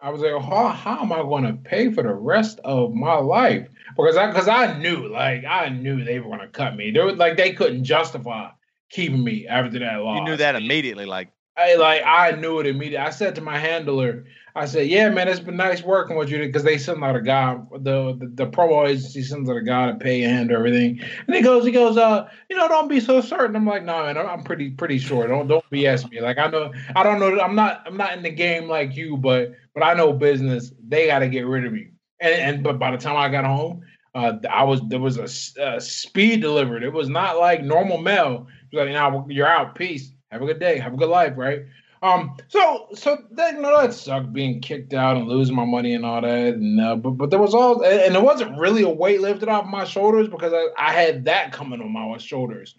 I 0.00 0.10
was 0.10 0.22
like, 0.22 0.32
how, 0.42 0.68
how 0.68 1.02
am 1.02 1.12
I 1.12 1.18
going 1.18 1.44
to 1.44 1.52
pay 1.52 1.92
for 1.92 2.02
the 2.02 2.14
rest 2.14 2.58
of 2.64 2.94
my 2.94 3.16
life? 3.16 3.68
Because 3.96 4.16
I 4.16 4.26
because 4.26 4.48
I 4.48 4.78
knew, 4.78 5.08
like, 5.08 5.44
I 5.44 5.68
knew 5.68 6.04
they 6.04 6.18
were 6.20 6.28
going 6.28 6.40
to 6.40 6.48
cut 6.48 6.76
me. 6.76 6.90
They 6.90 7.00
were 7.00 7.12
like 7.12 7.36
they 7.36 7.52
couldn't 7.52 7.84
justify 7.84 8.50
keeping 8.90 9.22
me 9.24 9.46
after 9.46 9.78
that 9.78 10.02
loss. 10.02 10.18
You 10.18 10.24
knew 10.24 10.36
that 10.36 10.56
immediately, 10.56 11.06
like 11.06 11.32
I 11.56 11.74
like 11.74 12.02
I 12.04 12.32
knew 12.32 12.60
it 12.60 12.66
immediately. 12.66 12.98
I 12.98 13.10
said 13.10 13.34
to 13.34 13.40
my 13.40 13.58
handler, 13.58 14.24
I 14.54 14.66
said, 14.66 14.88
"Yeah, 14.88 15.08
man, 15.10 15.28
it's 15.28 15.40
been 15.40 15.56
nice 15.56 15.82
working 15.82 16.16
with 16.16 16.30
you 16.30 16.38
because 16.38 16.64
they 16.64 16.78
send 16.78 17.02
out 17.04 17.16
a 17.16 17.20
guy, 17.20 17.58
the, 17.72 18.16
the 18.18 18.30
the 18.34 18.46
promo 18.46 18.88
agency 18.88 19.22
sends 19.22 19.48
out 19.48 19.56
a 19.56 19.62
guy 19.62 19.90
to 19.90 19.94
pay 19.98 20.22
and 20.22 20.32
handle 20.32 20.56
everything." 20.56 21.00
And 21.26 21.36
he 21.36 21.42
goes, 21.42 21.64
he 21.64 21.72
goes, 21.72 21.96
uh, 21.96 22.28
you 22.48 22.56
know, 22.56 22.68
don't 22.68 22.88
be 22.88 23.00
so 23.00 23.20
certain. 23.20 23.56
I'm 23.56 23.66
like, 23.66 23.84
no, 23.84 23.98
nah, 23.98 24.12
man, 24.12 24.16
I'm 24.16 24.42
pretty 24.42 24.70
pretty 24.70 24.98
sure. 24.98 25.26
Don't 25.26 25.48
don't 25.48 25.64
BS 25.70 26.10
me. 26.10 26.20
Like 26.20 26.38
I 26.38 26.46
know, 26.46 26.72
I 26.96 27.02
don't 27.02 27.20
know. 27.20 27.40
I'm 27.40 27.54
not 27.54 27.82
I'm 27.86 27.96
not 27.96 28.16
in 28.16 28.22
the 28.22 28.30
game 28.30 28.68
like 28.68 28.96
you, 28.96 29.16
but 29.16 29.52
but 29.74 29.82
I 29.82 29.94
know 29.94 30.12
business. 30.12 30.72
They 30.86 31.06
got 31.08 31.20
to 31.20 31.28
get 31.28 31.46
rid 31.46 31.66
of 31.66 31.72
me. 31.72 31.88
And 32.20 32.34
and 32.34 32.62
but 32.62 32.78
by 32.78 32.90
the 32.90 32.98
time 32.98 33.16
I 33.16 33.28
got 33.28 33.44
home, 33.44 33.82
uh, 34.14 34.34
I 34.50 34.64
was 34.64 34.80
there 34.88 35.00
was 35.00 35.18
a, 35.18 35.62
a 35.62 35.80
speed 35.80 36.40
delivered. 36.40 36.82
It 36.82 36.92
was 36.92 37.08
not 37.08 37.38
like 37.38 37.62
normal 37.62 37.98
mail. 37.98 38.46
It 38.70 38.76
was 38.76 38.86
like, 38.86 38.92
now 38.92 39.26
you're 39.28 39.46
out. 39.46 39.74
Peace. 39.74 40.12
Have 40.30 40.42
a 40.42 40.46
good 40.46 40.60
day. 40.60 40.78
Have 40.78 40.94
a 40.94 40.96
good 40.96 41.08
life. 41.08 41.34
Right. 41.36 41.62
Um, 42.02 42.36
so 42.48 42.88
so 42.94 43.18
that 43.32 43.54
you 43.54 43.60
know 43.60 43.78
that 43.78 43.92
sucked 43.92 44.32
being 44.32 44.60
kicked 44.60 44.94
out 44.94 45.18
and 45.18 45.28
losing 45.28 45.54
my 45.54 45.66
money 45.66 45.94
and 45.94 46.06
all 46.06 46.22
that, 46.22 46.54
and 46.54 46.80
uh, 46.80 46.96
but 46.96 47.10
but 47.10 47.30
there 47.30 47.38
was 47.38 47.54
all 47.54 47.84
and 47.84 48.16
it 48.16 48.22
wasn't 48.22 48.58
really 48.58 48.82
a 48.82 48.88
weight 48.88 49.20
lifted 49.20 49.50
off 49.50 49.66
my 49.66 49.84
shoulders 49.84 50.26
because 50.28 50.52
I, 50.54 50.68
I 50.78 50.92
had 50.92 51.26
that 51.26 51.52
coming 51.52 51.82
on 51.82 51.92
my 51.92 52.16
shoulders, 52.16 52.74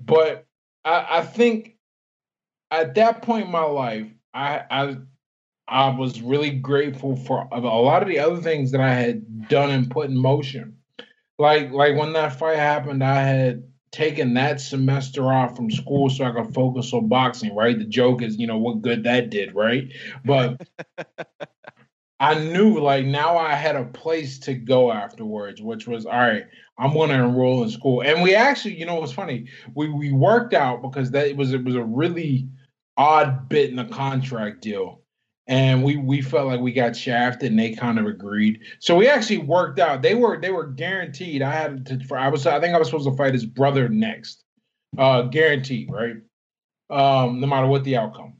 but 0.00 0.46
I, 0.86 1.18
I 1.18 1.22
think 1.22 1.76
at 2.70 2.94
that 2.94 3.20
point 3.20 3.44
in 3.44 3.52
my 3.52 3.64
life 3.64 4.06
I 4.32 4.62
I 4.70 4.96
I 5.68 5.90
was 5.90 6.22
really 6.22 6.50
grateful 6.50 7.16
for 7.16 7.48
a 7.50 7.60
lot 7.60 8.02
of 8.02 8.08
the 8.08 8.20
other 8.20 8.40
things 8.40 8.70
that 8.70 8.80
I 8.80 8.94
had 8.94 9.48
done 9.48 9.70
and 9.70 9.90
put 9.90 10.08
in 10.08 10.16
motion, 10.16 10.76
like 11.38 11.72
like 11.72 11.96
when 11.96 12.12
that 12.12 12.38
fight 12.38 12.56
happened, 12.56 13.02
I 13.02 13.22
had 13.22 13.64
taken 13.90 14.34
that 14.34 14.60
semester 14.60 15.32
off 15.32 15.56
from 15.56 15.70
school 15.70 16.08
so 16.10 16.24
I 16.24 16.30
could 16.30 16.54
focus 16.54 16.92
on 16.92 17.08
boxing, 17.08 17.54
right? 17.54 17.78
The 17.78 17.84
joke 17.84 18.22
is, 18.22 18.36
you 18.36 18.46
know, 18.46 18.58
what 18.58 18.82
good 18.82 19.04
that 19.04 19.30
did, 19.30 19.54
right? 19.54 19.92
But 20.24 20.60
I 22.20 22.38
knew 22.38 22.78
like 22.78 23.04
now 23.04 23.36
I 23.36 23.54
had 23.54 23.74
a 23.74 23.84
place 23.84 24.38
to 24.40 24.54
go 24.54 24.92
afterwards, 24.92 25.60
which 25.60 25.88
was 25.88 26.06
all 26.06 26.12
right, 26.12 26.44
I'm 26.78 26.94
gonna 26.94 27.14
enroll 27.14 27.64
in 27.64 27.70
school. 27.70 28.02
And 28.02 28.22
we 28.22 28.36
actually, 28.36 28.78
you 28.78 28.86
know, 28.86 28.98
it 28.98 29.02
was 29.02 29.12
funny. 29.12 29.48
We 29.74 29.88
we 29.88 30.12
worked 30.12 30.54
out 30.54 30.80
because 30.80 31.10
that 31.10 31.26
it 31.26 31.36
was 31.36 31.52
it 31.52 31.64
was 31.64 31.74
a 31.74 31.82
really 31.82 32.48
odd 32.96 33.48
bit 33.48 33.70
in 33.70 33.76
the 33.76 33.84
contract 33.84 34.62
deal 34.62 35.02
and 35.48 35.84
we 35.84 35.96
we 35.96 36.20
felt 36.22 36.46
like 36.46 36.60
we 36.60 36.72
got 36.72 36.96
shafted 36.96 37.50
and 37.50 37.58
they 37.58 37.72
kind 37.72 37.98
of 37.98 38.06
agreed. 38.06 38.60
So 38.80 38.96
we 38.96 39.08
actually 39.08 39.38
worked 39.38 39.78
out. 39.78 40.02
They 40.02 40.14
were 40.14 40.40
they 40.40 40.50
were 40.50 40.66
guaranteed. 40.66 41.42
I 41.42 41.52
had 41.52 41.86
to 41.86 42.14
i 42.16 42.28
was 42.28 42.46
i 42.46 42.60
think 42.60 42.74
i 42.74 42.78
was 42.78 42.88
supposed 42.88 43.08
to 43.08 43.16
fight 43.16 43.32
his 43.32 43.46
brother 43.46 43.88
next. 43.88 44.42
Uh 44.98 45.22
guaranteed 45.22 45.90
right? 45.90 46.16
Um 46.90 47.40
no 47.40 47.46
matter 47.46 47.66
what 47.66 47.84
the 47.84 47.96
outcome. 47.96 48.34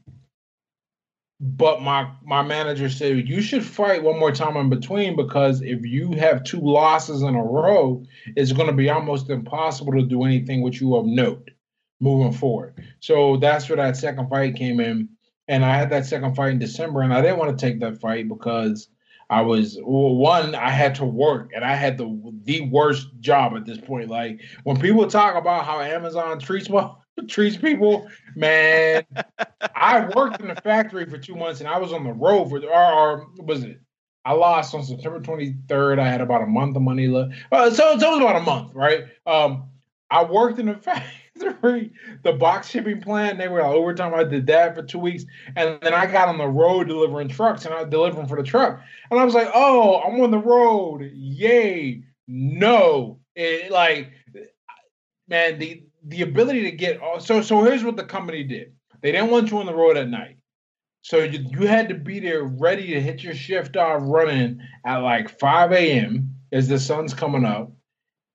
But 1.39 1.81
my 1.81 2.11
my 2.23 2.41
manager 2.41 2.89
said 2.89 3.27
you 3.27 3.41
should 3.41 3.63
fight 3.63 4.03
one 4.03 4.19
more 4.19 4.31
time 4.31 4.57
in 4.57 4.69
between 4.69 5.15
because 5.15 5.61
if 5.61 5.85
you 5.85 6.11
have 6.13 6.43
two 6.43 6.59
losses 6.59 7.21
in 7.21 7.35
a 7.35 7.43
row 7.43 8.03
it's 8.35 8.51
going 8.51 8.67
to 8.67 8.73
be 8.73 8.89
almost 8.89 9.29
impossible 9.29 9.93
to 9.93 10.01
do 10.01 10.23
anything 10.23 10.61
with 10.61 10.81
you 10.81 10.95
of 10.95 11.05
note 11.05 11.51
moving 11.99 12.33
forward. 12.33 12.83
So 12.99 13.37
that's 13.37 13.69
where 13.69 13.77
that 13.77 13.97
second 13.97 14.29
fight 14.29 14.55
came 14.55 14.79
in 14.79 15.09
and 15.47 15.63
I 15.63 15.75
had 15.75 15.89
that 15.91 16.05
second 16.05 16.35
fight 16.35 16.51
in 16.51 16.59
December, 16.59 17.01
and 17.01 17.13
I 17.13 17.21
didn't 17.21 17.37
want 17.37 17.57
to 17.57 17.65
take 17.65 17.79
that 17.79 17.99
fight 17.99 18.27
because 18.27 18.89
I 19.29 19.41
was 19.41 19.77
well, 19.81 20.15
one. 20.15 20.55
I 20.55 20.69
had 20.69 20.95
to 20.95 21.05
work, 21.05 21.51
and 21.55 21.63
I 21.63 21.75
had 21.75 21.97
the 21.97 22.33
the 22.43 22.61
worst 22.69 23.07
job 23.19 23.55
at 23.55 23.65
this 23.65 23.77
point. 23.77 24.09
Like 24.09 24.41
when 24.63 24.79
people 24.79 25.07
talk 25.07 25.35
about 25.35 25.65
how 25.65 25.79
Amazon 25.79 26.39
treats 26.39 26.69
well, 26.69 27.03
treats 27.27 27.57
people, 27.57 28.07
man. 28.35 29.03
I 29.75 30.09
worked 30.15 30.39
in 30.41 30.47
the 30.47 30.55
factory 30.55 31.05
for 31.05 31.17
two 31.17 31.35
months, 31.35 31.59
and 31.59 31.69
I 31.69 31.77
was 31.77 31.93
on 31.93 32.03
the 32.03 32.13
road 32.13 32.49
for 32.49 32.59
or, 32.65 32.69
or 32.69 33.27
was 33.37 33.63
it? 33.63 33.79
I 34.25 34.33
lost 34.33 34.75
on 34.75 34.83
September 34.83 35.21
23rd. 35.21 35.99
I 35.99 36.09
had 36.09 36.19
about 36.19 36.43
a 36.43 36.47
month 36.47 36.75
of 36.75 36.81
money 36.81 37.07
left. 37.07 37.33
Uh, 37.49 37.69
so, 37.69 37.97
so 37.97 38.07
it 38.07 38.11
was 38.17 38.19
about 38.19 38.35
a 38.35 38.41
month, 38.41 38.75
right? 38.75 39.05
Um, 39.25 39.69
I 40.11 40.25
worked 40.25 40.59
in 40.59 40.65
the 40.65 40.73
factory 40.81 41.16
the 41.37 42.33
box 42.33 42.69
shipping 42.69 43.01
plan. 43.01 43.37
They 43.37 43.47
were 43.47 43.61
like 43.61 43.71
overtime. 43.71 44.13
I 44.13 44.23
did 44.23 44.47
that 44.47 44.75
for 44.75 44.83
two 44.83 44.99
weeks, 44.99 45.25
and 45.55 45.79
then 45.81 45.93
I 45.93 46.05
got 46.05 46.27
on 46.27 46.37
the 46.37 46.47
road 46.47 46.87
delivering 46.87 47.29
trucks, 47.29 47.65
and 47.65 47.73
I 47.73 47.81
was 47.81 47.89
delivering 47.89 48.27
for 48.27 48.37
the 48.37 48.43
truck. 48.43 48.81
And 49.11 49.19
I 49.19 49.23
was 49.23 49.33
like, 49.33 49.49
"Oh, 49.53 50.01
I'm 50.01 50.19
on 50.21 50.31
the 50.31 50.39
road! 50.39 51.09
Yay!" 51.13 52.03
No, 52.27 53.19
it, 53.35 53.71
like, 53.71 54.11
man, 55.27 55.59
the 55.59 55.83
the 56.03 56.21
ability 56.21 56.63
to 56.63 56.71
get 56.71 56.99
so 57.19 57.41
so. 57.41 57.63
Here's 57.63 57.83
what 57.83 57.97
the 57.97 58.03
company 58.03 58.43
did. 58.43 58.73
They 59.01 59.11
didn't 59.11 59.31
want 59.31 59.51
you 59.51 59.59
on 59.59 59.65
the 59.65 59.75
road 59.75 59.97
at 59.97 60.09
night. 60.09 60.37
So 61.01 61.19
you, 61.19 61.45
you 61.51 61.67
had 61.67 61.87
to 61.89 61.95
be 61.95 62.19
there 62.19 62.43
ready 62.43 62.87
to 62.87 63.01
hit 63.01 63.23
your 63.23 63.33
shift 63.33 63.77
off 63.77 64.01
running 64.03 64.59
at 64.85 64.97
like 64.97 65.39
5 65.39 65.71
a.m. 65.71 66.35
as 66.51 66.67
the 66.67 66.79
sun's 66.79 67.13
coming 67.13 67.45
up 67.45 67.71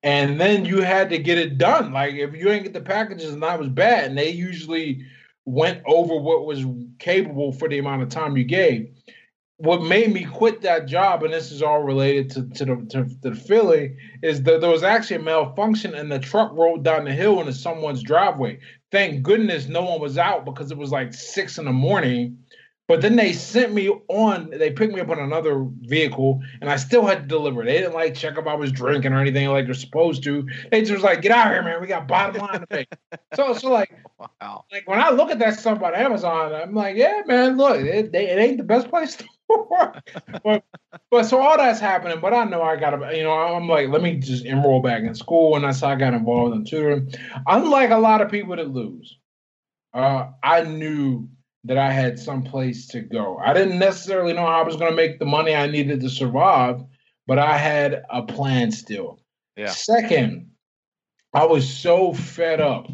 and 0.03 0.40
then 0.40 0.64
you 0.64 0.80
had 0.80 1.11
to 1.11 1.18
get 1.18 1.38
it 1.38 1.59
done. 1.59 1.92
Like 1.92 2.14
if 2.14 2.34
you 2.34 2.44
didn't 2.44 2.64
get 2.64 2.72
the 2.72 2.80
packages 2.80 3.32
and 3.32 3.42
that 3.42 3.59
was 3.59 3.68
bad, 3.68 4.05
and 4.05 4.18
they 4.18 4.30
usually 4.30 5.05
went 5.44 5.82
over 5.86 6.16
what 6.16 6.46
was 6.46 6.64
capable 6.98 7.53
for 7.53 7.68
the 7.68 7.78
amount 7.78 8.03
of 8.03 8.09
time 8.09 8.36
you 8.36 8.44
gave. 8.44 8.88
What 9.59 9.82
made 9.82 10.12
me 10.12 10.24
quit 10.24 10.62
that 10.62 10.86
job, 10.86 11.22
and 11.22 11.32
this 11.32 11.53
is 11.53 11.62
all 11.62 11.82
related 11.82 12.30
to, 12.30 12.48
to 12.50 12.64
the 12.64 12.86
to, 12.90 13.05
to 13.05 13.30
the 13.30 13.34
feeling, 13.34 13.96
is 14.22 14.42
that 14.42 14.61
there 14.61 14.70
was 14.70 14.82
actually 14.82 15.16
a 15.16 15.22
malfunction 15.22 15.94
and 15.94 16.11
the 16.11 16.18
truck 16.18 16.53
rolled 16.53 16.82
down 16.82 17.05
the 17.05 17.12
hill 17.12 17.38
into 17.38 17.53
someone's 17.53 18.03
driveway. 18.03 18.59
Thank 18.90 19.22
goodness 19.22 19.68
no 19.68 19.82
one 19.82 20.00
was 20.00 20.18
out 20.18 20.44
because 20.44 20.72
it 20.72 20.78
was 20.78 20.90
like 20.90 21.14
six 21.14 21.59
in 21.59 21.66
the 21.66 21.72
morning 21.72 22.38
but 22.93 23.01
then 23.01 23.16
they 23.16 23.32
sent 23.32 23.72
me 23.72 23.88
on, 24.09 24.51
they 24.51 24.70
picked 24.70 24.93
me 24.93 25.01
up 25.01 25.09
on 25.09 25.18
another 25.18 25.66
vehicle 25.80 26.43
and 26.61 26.68
I 26.68 26.76
still 26.76 27.07
had 27.07 27.22
to 27.22 27.26
deliver. 27.26 27.64
They 27.64 27.78
didn't 27.78 27.95
like 27.95 28.14
check 28.14 28.36
if 28.36 28.47
I 28.47 28.53
was 28.53 28.70
drinking 28.70 29.14
or 29.14 29.18
anything 29.18 29.49
like 29.49 29.64
they're 29.64 29.72
supposed 29.72 30.22
to. 30.24 30.47
They 30.70 30.82
just 30.82 30.93
was 30.93 31.03
like, 31.03 31.22
get 31.22 31.32
out 31.32 31.47
of 31.47 31.53
here, 31.55 31.62
man. 31.62 31.80
We 31.80 31.86
got 31.86 32.07
bottom 32.07 32.43
line 32.43 32.61
to 32.61 32.66
pay. 32.66 32.86
so, 33.34 33.55
so 33.55 33.72
like, 33.72 33.99
wow. 34.18 34.66
like 34.70 34.86
when 34.86 35.01
I 35.01 35.09
look 35.09 35.30
at 35.30 35.38
that 35.38 35.59
stuff 35.59 35.82
on 35.82 35.95
Amazon, 35.95 36.53
I'm 36.55 36.74
like, 36.74 36.95
yeah, 36.95 37.22
man, 37.24 37.57
look, 37.57 37.80
it, 37.80 38.14
it 38.14 38.38
ain't 38.38 38.59
the 38.59 38.62
best 38.62 38.90
place 38.90 39.16
to 39.16 39.24
work. 39.70 40.07
but, 40.45 40.62
but 41.11 41.22
so 41.22 41.40
all 41.40 41.57
that's 41.57 41.80
happening, 41.80 42.20
but 42.20 42.34
I 42.34 42.45
know 42.45 42.61
I 42.61 42.76
got 42.76 42.90
to, 42.90 43.16
you 43.16 43.22
know, 43.22 43.32
I'm 43.32 43.70
like, 43.70 43.88
let 43.88 44.03
me 44.03 44.16
just 44.16 44.45
enroll 44.45 44.82
back 44.82 45.03
in 45.03 45.14
school. 45.14 45.57
And 45.57 45.64
that's 45.64 45.80
how 45.80 45.88
I 45.88 45.95
got 45.95 46.12
involved 46.12 46.55
in 46.55 46.66
tutoring. 46.66 47.11
Unlike 47.47 47.88
a 47.88 47.97
lot 47.97 48.20
of 48.20 48.30
people 48.30 48.55
that 48.55 48.68
lose, 48.68 49.16
uh, 49.95 50.28
I 50.43 50.64
knew 50.64 51.30
that 51.64 51.78
I 51.78 51.92
had 51.92 52.18
some 52.18 52.42
place 52.42 52.86
to 52.88 53.00
go. 53.00 53.38
I 53.38 53.52
didn't 53.52 53.78
necessarily 53.78 54.32
know 54.32 54.46
how 54.46 54.60
I 54.60 54.64
was 54.64 54.76
going 54.76 54.90
to 54.90 54.96
make 54.96 55.18
the 55.18 55.24
money 55.24 55.54
I 55.54 55.68
needed 55.68 56.00
to 56.00 56.10
survive, 56.10 56.82
but 57.26 57.38
I 57.38 57.56
had 57.56 58.02
a 58.10 58.22
plan 58.22 58.72
still. 58.72 59.20
Yeah. 59.56 59.70
Second, 59.70 60.50
I 61.32 61.44
was 61.44 61.68
so 61.68 62.12
fed 62.12 62.60
up 62.60 62.88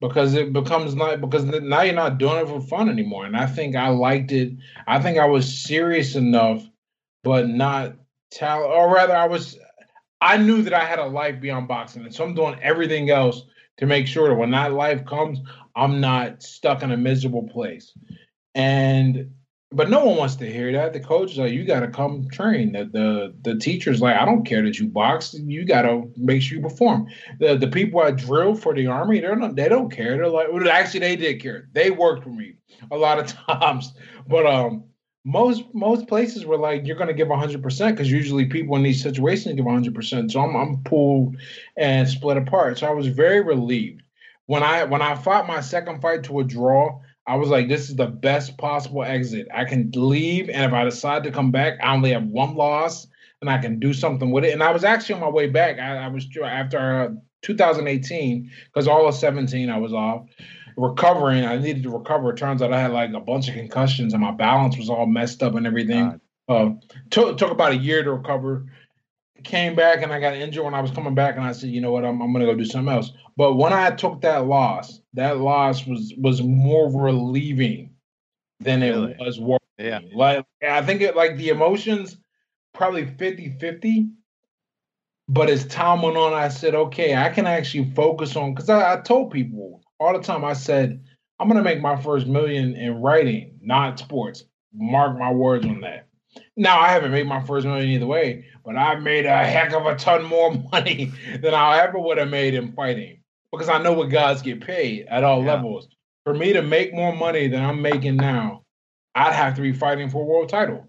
because 0.00 0.34
it 0.34 0.52
becomes 0.52 0.94
not 0.94 1.20
because 1.20 1.44
now 1.44 1.82
you're 1.82 1.94
not 1.94 2.18
doing 2.18 2.36
it 2.36 2.48
for 2.48 2.60
fun 2.60 2.88
anymore. 2.88 3.24
And 3.24 3.36
I 3.36 3.46
think 3.46 3.76
I 3.76 3.88
liked 3.88 4.32
it. 4.32 4.52
I 4.86 5.00
think 5.00 5.18
I 5.18 5.26
was 5.26 5.62
serious 5.62 6.16
enough, 6.16 6.64
but 7.22 7.48
not 7.48 7.94
tal 8.30 8.64
or 8.64 8.92
rather 8.92 9.16
I 9.16 9.26
was 9.26 9.58
I 10.20 10.36
knew 10.36 10.62
that 10.62 10.74
I 10.74 10.84
had 10.84 10.98
a 10.98 11.06
life 11.06 11.40
beyond 11.40 11.68
boxing. 11.68 12.04
And 12.04 12.14
so 12.14 12.24
I'm 12.24 12.34
doing 12.34 12.58
everything 12.62 13.10
else 13.10 13.44
to 13.78 13.86
make 13.86 14.06
sure 14.06 14.28
that 14.28 14.34
when 14.34 14.50
that 14.50 14.72
life 14.72 15.04
comes, 15.04 15.40
I'm 15.76 16.00
not 16.00 16.42
stuck 16.42 16.82
in 16.82 16.90
a 16.90 16.96
miserable 16.96 17.46
place. 17.48 17.92
And 18.54 19.30
but 19.72 19.90
no 19.90 20.04
one 20.04 20.16
wants 20.16 20.36
to 20.36 20.50
hear 20.50 20.72
that. 20.72 20.92
The 20.92 21.00
coach 21.00 21.32
is 21.32 21.38
like, 21.38 21.52
you 21.52 21.64
gotta 21.64 21.88
come 21.88 22.28
train. 22.30 22.72
The 22.72 22.84
the 22.84 23.34
the 23.42 23.58
teacher's 23.58 24.00
like, 24.00 24.16
I 24.16 24.24
don't 24.24 24.46
care 24.46 24.62
that 24.62 24.78
you 24.78 24.88
box, 24.88 25.34
you 25.34 25.64
gotta 25.64 26.04
make 26.16 26.42
sure 26.42 26.56
you 26.56 26.62
perform. 26.62 27.08
The 27.40 27.56
the 27.56 27.68
people 27.68 28.00
I 28.00 28.12
drill 28.12 28.54
for 28.54 28.74
the 28.74 28.86
army, 28.86 29.20
they're 29.20 29.36
not 29.36 29.56
they 29.56 29.68
don't 29.68 29.90
care. 29.90 30.16
They're 30.16 30.28
like 30.28 30.48
well, 30.50 30.68
actually 30.70 31.00
they 31.00 31.16
did 31.16 31.42
care. 31.42 31.68
They 31.72 31.90
worked 31.90 32.24
for 32.24 32.30
me 32.30 32.54
a 32.90 32.96
lot 32.96 33.18
of 33.18 33.26
times. 33.60 33.92
But 34.26 34.46
um 34.46 34.84
most 35.26 35.64
most 35.74 36.06
places 36.06 36.46
were 36.46 36.56
like 36.56 36.86
you're 36.86 36.96
going 36.96 37.08
to 37.08 37.12
give 37.12 37.26
100% 37.26 37.90
because 37.90 38.10
usually 38.10 38.46
people 38.46 38.76
in 38.76 38.84
these 38.84 39.02
situations 39.02 39.56
give 39.56 39.64
100% 39.64 40.30
so 40.30 40.40
I'm, 40.40 40.54
I'm 40.54 40.82
pulled 40.84 41.36
and 41.76 42.08
split 42.08 42.36
apart 42.36 42.78
so 42.78 42.86
i 42.86 42.92
was 42.92 43.08
very 43.08 43.40
relieved 43.40 44.05
when 44.46 44.62
I 44.62 44.84
when 44.84 45.02
I 45.02 45.14
fought 45.14 45.46
my 45.46 45.60
second 45.60 46.00
fight 46.00 46.24
to 46.24 46.40
a 46.40 46.44
draw, 46.44 47.00
I 47.26 47.36
was 47.36 47.48
like, 47.48 47.68
this 47.68 47.88
is 47.88 47.96
the 47.96 48.06
best 48.06 48.56
possible 48.56 49.02
exit. 49.02 49.48
I 49.52 49.64
can 49.64 49.90
leave, 49.94 50.48
and 50.48 50.64
if 50.64 50.72
I 50.72 50.84
decide 50.84 51.24
to 51.24 51.32
come 51.32 51.50
back, 51.50 51.78
I 51.82 51.94
only 51.94 52.12
have 52.12 52.24
one 52.24 52.54
loss, 52.54 53.06
and 53.40 53.50
I 53.50 53.58
can 53.58 53.78
do 53.80 53.92
something 53.92 54.30
with 54.30 54.44
it. 54.44 54.52
And 54.52 54.62
I 54.62 54.72
was 54.72 54.84
actually 54.84 55.16
on 55.16 55.20
my 55.22 55.28
way 55.28 55.48
back. 55.48 55.78
I, 55.78 55.96
I 55.96 56.08
was 56.08 56.26
after 56.42 56.78
uh, 56.78 57.08
2018 57.42 58.50
because 58.66 58.88
all 58.88 59.06
of 59.06 59.14
17 59.14 59.68
I 59.70 59.78
was 59.78 59.92
off 59.92 60.26
recovering. 60.76 61.44
I 61.44 61.56
needed 61.56 61.82
to 61.84 61.90
recover. 61.90 62.30
It 62.30 62.36
turns 62.36 62.62
out 62.62 62.72
I 62.72 62.80
had 62.80 62.92
like 62.92 63.12
a 63.12 63.20
bunch 63.20 63.48
of 63.48 63.54
concussions, 63.54 64.12
and 64.12 64.22
my 64.22 64.32
balance 64.32 64.76
was 64.76 64.88
all 64.88 65.06
messed 65.06 65.42
up 65.42 65.54
and 65.54 65.66
everything. 65.66 66.20
Uh, 66.48 66.70
took 67.10 67.38
took 67.38 67.50
about 67.50 67.72
a 67.72 67.76
year 67.76 68.04
to 68.04 68.12
recover 68.12 68.66
came 69.46 69.74
back 69.74 70.02
and 70.02 70.12
I 70.12 70.20
got 70.20 70.34
injured 70.34 70.64
when 70.64 70.74
I 70.74 70.80
was 70.80 70.90
coming 70.90 71.14
back, 71.14 71.36
and 71.36 71.44
I 71.44 71.52
said, 71.52 71.70
you 71.70 71.80
know 71.80 71.92
what, 71.92 72.04
I'm, 72.04 72.20
I'm 72.20 72.32
gonna 72.32 72.44
go 72.44 72.54
do 72.54 72.64
something 72.64 72.92
else. 72.92 73.12
But 73.36 73.54
when 73.54 73.72
I 73.72 73.90
took 73.90 74.20
that 74.22 74.46
loss, 74.46 75.00
that 75.14 75.38
loss 75.38 75.86
was 75.86 76.12
was 76.18 76.42
more 76.42 76.90
relieving 76.90 77.90
than 78.60 78.82
it 78.82 78.90
really? 78.90 79.16
was 79.18 79.40
worrying. 79.40 79.60
Yeah. 79.78 80.00
Like 80.12 80.44
I 80.62 80.82
think 80.82 81.00
it 81.00 81.16
like 81.16 81.36
the 81.36 81.50
emotions 81.50 82.18
probably 82.74 83.06
50-50. 83.06 84.10
But 85.28 85.48
as 85.50 85.66
time 85.66 86.02
went 86.02 86.16
on, 86.16 86.34
I 86.34 86.48
said, 86.48 86.74
okay, 86.74 87.16
I 87.16 87.30
can 87.30 87.46
actually 87.46 87.90
focus 87.92 88.36
on 88.36 88.54
because 88.54 88.68
I, 88.68 88.94
I 88.94 89.00
told 89.00 89.32
people 89.32 89.82
all 89.98 90.12
the 90.12 90.22
time, 90.22 90.44
I 90.44 90.52
said, 90.52 91.02
I'm 91.40 91.48
gonna 91.48 91.62
make 91.62 91.80
my 91.80 92.00
first 92.00 92.26
million 92.26 92.74
in 92.74 93.02
writing, 93.02 93.58
not 93.60 93.98
sports. 93.98 94.44
Mark 94.72 95.18
my 95.18 95.32
words 95.32 95.66
on 95.66 95.80
that. 95.80 96.06
Now 96.56 96.78
I 96.78 96.88
haven't 96.88 97.12
made 97.12 97.26
my 97.26 97.42
first 97.42 97.66
million 97.66 97.88
either 97.88 98.06
way, 98.06 98.44
but 98.66 98.76
I 98.76 98.96
made 98.96 99.26
a 99.26 99.44
heck 99.44 99.72
of 99.72 99.86
a 99.86 99.94
ton 99.94 100.24
more 100.24 100.52
money 100.72 101.12
than 101.40 101.54
I 101.54 101.78
ever 101.78 102.00
would 102.00 102.18
have 102.18 102.28
made 102.28 102.52
in 102.52 102.72
fighting 102.72 103.20
because 103.52 103.68
I 103.68 103.80
know 103.80 103.92
what 103.92 104.10
guys 104.10 104.42
get 104.42 104.60
paid 104.60 105.06
at 105.06 105.22
all 105.22 105.42
yeah. 105.42 105.54
levels. 105.54 105.88
For 106.24 106.34
me 106.34 106.52
to 106.52 106.62
make 106.62 106.92
more 106.92 107.14
money 107.14 107.46
than 107.46 107.64
I'm 107.64 107.80
making 107.80 108.16
now, 108.16 108.64
I'd 109.14 109.32
have 109.32 109.54
to 109.54 109.62
be 109.62 109.72
fighting 109.72 110.10
for 110.10 110.22
a 110.22 110.24
world 110.24 110.48
title. 110.48 110.88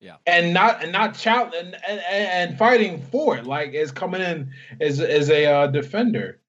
Yeah. 0.00 0.16
And 0.26 0.54
not 0.54 0.82
and 0.82 0.92
not 0.92 1.14
child 1.14 1.52
and, 1.52 1.76
and, 1.86 2.00
and 2.08 2.58
fighting 2.58 3.02
for 3.12 3.36
it 3.36 3.44
like 3.44 3.74
as 3.74 3.92
coming 3.92 4.22
in 4.22 4.50
as 4.80 4.98
as 4.98 5.28
a 5.28 5.44
uh, 5.44 5.66
defender, 5.66 6.40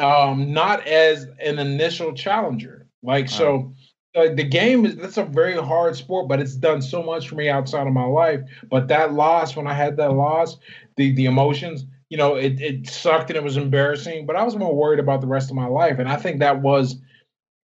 um, 0.00 0.52
not 0.52 0.84
as 0.84 1.28
an 1.40 1.60
initial 1.60 2.12
challenger. 2.12 2.88
Like 3.04 3.28
so, 3.28 3.72
uh, 4.18 4.34
the 4.34 4.44
game 4.44 4.84
is 4.84 4.96
that's 4.96 5.16
a 5.16 5.24
very 5.24 5.54
hard 5.54 5.96
sport, 5.96 6.28
but 6.28 6.40
it's 6.40 6.56
done 6.56 6.82
so 6.82 7.02
much 7.02 7.28
for 7.28 7.36
me 7.36 7.48
outside 7.48 7.86
of 7.86 7.92
my 7.92 8.04
life. 8.04 8.40
But 8.70 8.88
that 8.88 9.12
loss, 9.14 9.56
when 9.56 9.66
I 9.66 9.74
had 9.74 9.96
that 9.96 10.12
loss, 10.12 10.58
the 10.96 11.14
the 11.14 11.26
emotions, 11.26 11.84
you 12.10 12.16
know, 12.18 12.34
it 12.34 12.60
it 12.60 12.88
sucked 12.88 13.30
and 13.30 13.36
it 13.36 13.42
was 13.44 13.56
embarrassing. 13.56 14.26
But 14.26 14.36
I 14.36 14.42
was 14.42 14.56
more 14.56 14.74
worried 14.74 15.00
about 15.00 15.20
the 15.20 15.26
rest 15.26 15.50
of 15.50 15.56
my 15.56 15.66
life, 15.66 15.98
and 15.98 16.08
I 16.08 16.16
think 16.16 16.40
that 16.40 16.60
was 16.60 16.96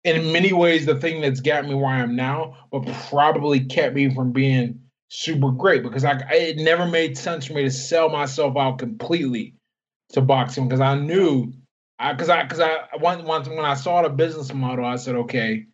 in 0.03 0.31
many 0.31 0.53
ways 0.53 0.85
the 0.85 0.99
thing 0.99 1.21
that's 1.21 1.39
got 1.39 1.65
me 1.65 1.75
where 1.75 1.87
I 1.87 1.99
am 1.99 2.15
now, 2.15 2.57
but 2.71 2.85
probably 3.09 3.61
kept 3.61 3.95
me 3.95 4.13
from 4.13 4.31
being 4.31 4.79
super 5.09 5.51
great 5.51 5.83
because 5.83 6.03
I 6.03 6.17
it 6.31 6.57
never 6.57 6.85
made 6.87 7.17
sense 7.17 7.45
for 7.45 7.53
me 7.53 7.63
to 7.63 7.71
sell 7.71 8.09
myself 8.09 8.57
out 8.57 8.79
completely 8.79 9.55
to 10.09 10.21
boxing 10.21 10.67
because 10.67 10.81
I 10.81 10.95
knew 10.95 11.53
I 11.99 12.13
because 12.13 12.29
I 12.29 12.43
because 12.43 12.59
I 12.59 12.77
once 12.99 13.23
once 13.23 13.47
when 13.47 13.59
I 13.59 13.75
saw 13.75 14.01
the 14.01 14.09
business 14.09 14.51
model 14.53 14.85
I 14.85 14.95
said 14.95 15.15
okay 15.15 15.67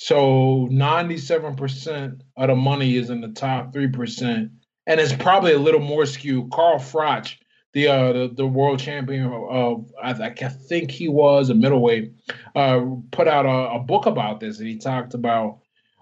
so 0.00 0.68
97% 0.70 2.20
of 2.36 2.48
the 2.48 2.54
money 2.54 2.94
is 2.94 3.10
in 3.10 3.20
the 3.20 3.28
top 3.28 3.72
3% 3.72 4.50
and 4.86 5.00
it's 5.00 5.12
probably 5.12 5.52
a 5.52 5.58
little 5.58 5.80
more 5.80 6.06
skewed 6.06 6.52
Carl 6.52 6.78
Froch 6.78 7.34
the 7.72 7.88
uh 7.88 8.12
the, 8.12 8.30
the 8.32 8.46
world 8.46 8.78
champion 8.78 9.26
of 9.26 9.90
I, 10.00 10.10
I 10.12 10.30
think 10.30 10.92
he 10.92 11.08
was 11.08 11.50
a 11.50 11.54
middleweight 11.54 12.12
uh 12.54 12.80
put 13.10 13.26
out 13.26 13.44
a, 13.44 13.74
a 13.74 13.78
book 13.80 14.06
about 14.06 14.38
this 14.38 14.60
and 14.60 14.68
he 14.68 14.78
talked 14.78 15.14
about 15.14 15.58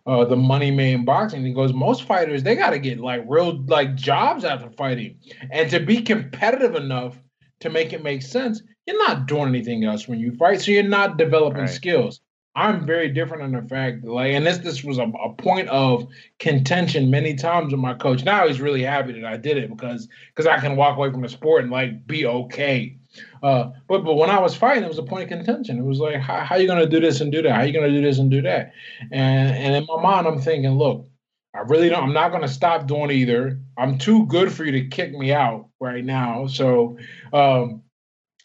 uh, 0.06 0.24
the 0.24 0.36
money 0.36 0.70
made 0.70 0.92
in 0.92 1.04
boxing. 1.04 1.44
He 1.44 1.52
goes, 1.52 1.72
most 1.72 2.04
fighters 2.04 2.44
they 2.44 2.54
got 2.54 2.70
to 2.70 2.78
get 2.78 3.00
like 3.00 3.24
real 3.26 3.60
like 3.66 3.96
jobs 3.96 4.44
after 4.44 4.70
fighting, 4.70 5.18
and 5.50 5.68
to 5.70 5.80
be 5.80 6.02
competitive 6.02 6.76
enough 6.76 7.20
to 7.58 7.70
make 7.70 7.92
it 7.92 8.04
make 8.04 8.22
sense, 8.22 8.62
you're 8.86 8.98
not 8.98 9.26
doing 9.26 9.48
anything 9.48 9.82
else 9.82 10.06
when 10.06 10.20
you 10.20 10.30
fight, 10.36 10.60
so 10.60 10.70
you're 10.70 10.84
not 10.84 11.16
developing 11.16 11.62
right. 11.62 11.70
skills. 11.70 12.20
I'm 12.56 12.86
very 12.86 13.10
different 13.10 13.44
in 13.44 13.52
the 13.52 13.68
fact 13.68 14.02
like, 14.02 14.32
and 14.32 14.46
this 14.46 14.58
this 14.58 14.82
was 14.82 14.96
a, 14.96 15.02
a, 15.02 15.34
point 15.34 15.68
of 15.68 16.08
contention 16.38 17.10
many 17.10 17.34
times 17.34 17.70
with 17.70 17.80
my 17.80 17.92
coach. 17.92 18.24
Now 18.24 18.48
he's 18.48 18.62
really 18.62 18.82
happy 18.82 19.12
that 19.12 19.26
I 19.26 19.36
did 19.36 19.58
it 19.58 19.68
because 19.68 20.08
because 20.34 20.46
I 20.46 20.58
can 20.58 20.74
walk 20.74 20.96
away 20.96 21.10
from 21.10 21.20
the 21.20 21.28
sport 21.28 21.64
and 21.64 21.70
like 21.70 22.06
be 22.06 22.24
okay. 22.24 22.96
Uh, 23.42 23.72
but 23.88 24.04
but 24.04 24.14
when 24.14 24.30
I 24.30 24.40
was 24.40 24.56
fighting, 24.56 24.84
it 24.84 24.88
was 24.88 24.98
a 24.98 25.02
point 25.02 25.24
of 25.24 25.28
contention. 25.28 25.78
It 25.78 25.84
was 25.84 25.98
like, 25.98 26.16
how, 26.16 26.40
how 26.40 26.54
are 26.54 26.58
you 26.58 26.66
gonna 26.66 26.86
do 26.86 26.98
this 26.98 27.20
and 27.20 27.30
do 27.30 27.42
that? 27.42 27.52
How 27.52 27.60
are 27.60 27.66
you 27.66 27.74
gonna 27.74 27.90
do 27.90 28.00
this 28.00 28.18
and 28.18 28.30
do 28.30 28.40
that? 28.40 28.72
And 29.12 29.54
and 29.54 29.74
in 29.74 29.86
my 29.86 30.00
mind, 30.00 30.26
I'm 30.26 30.40
thinking, 30.40 30.72
look, 30.72 31.06
I 31.54 31.60
really 31.60 31.90
don't. 31.90 32.04
I'm 32.04 32.14
not 32.14 32.32
gonna 32.32 32.48
stop 32.48 32.86
doing 32.86 33.10
either. 33.10 33.60
I'm 33.76 33.98
too 33.98 34.24
good 34.26 34.50
for 34.50 34.64
you 34.64 34.72
to 34.72 34.88
kick 34.88 35.12
me 35.12 35.30
out 35.30 35.68
right 35.78 36.04
now. 36.04 36.46
So 36.46 36.96
um, 37.34 37.82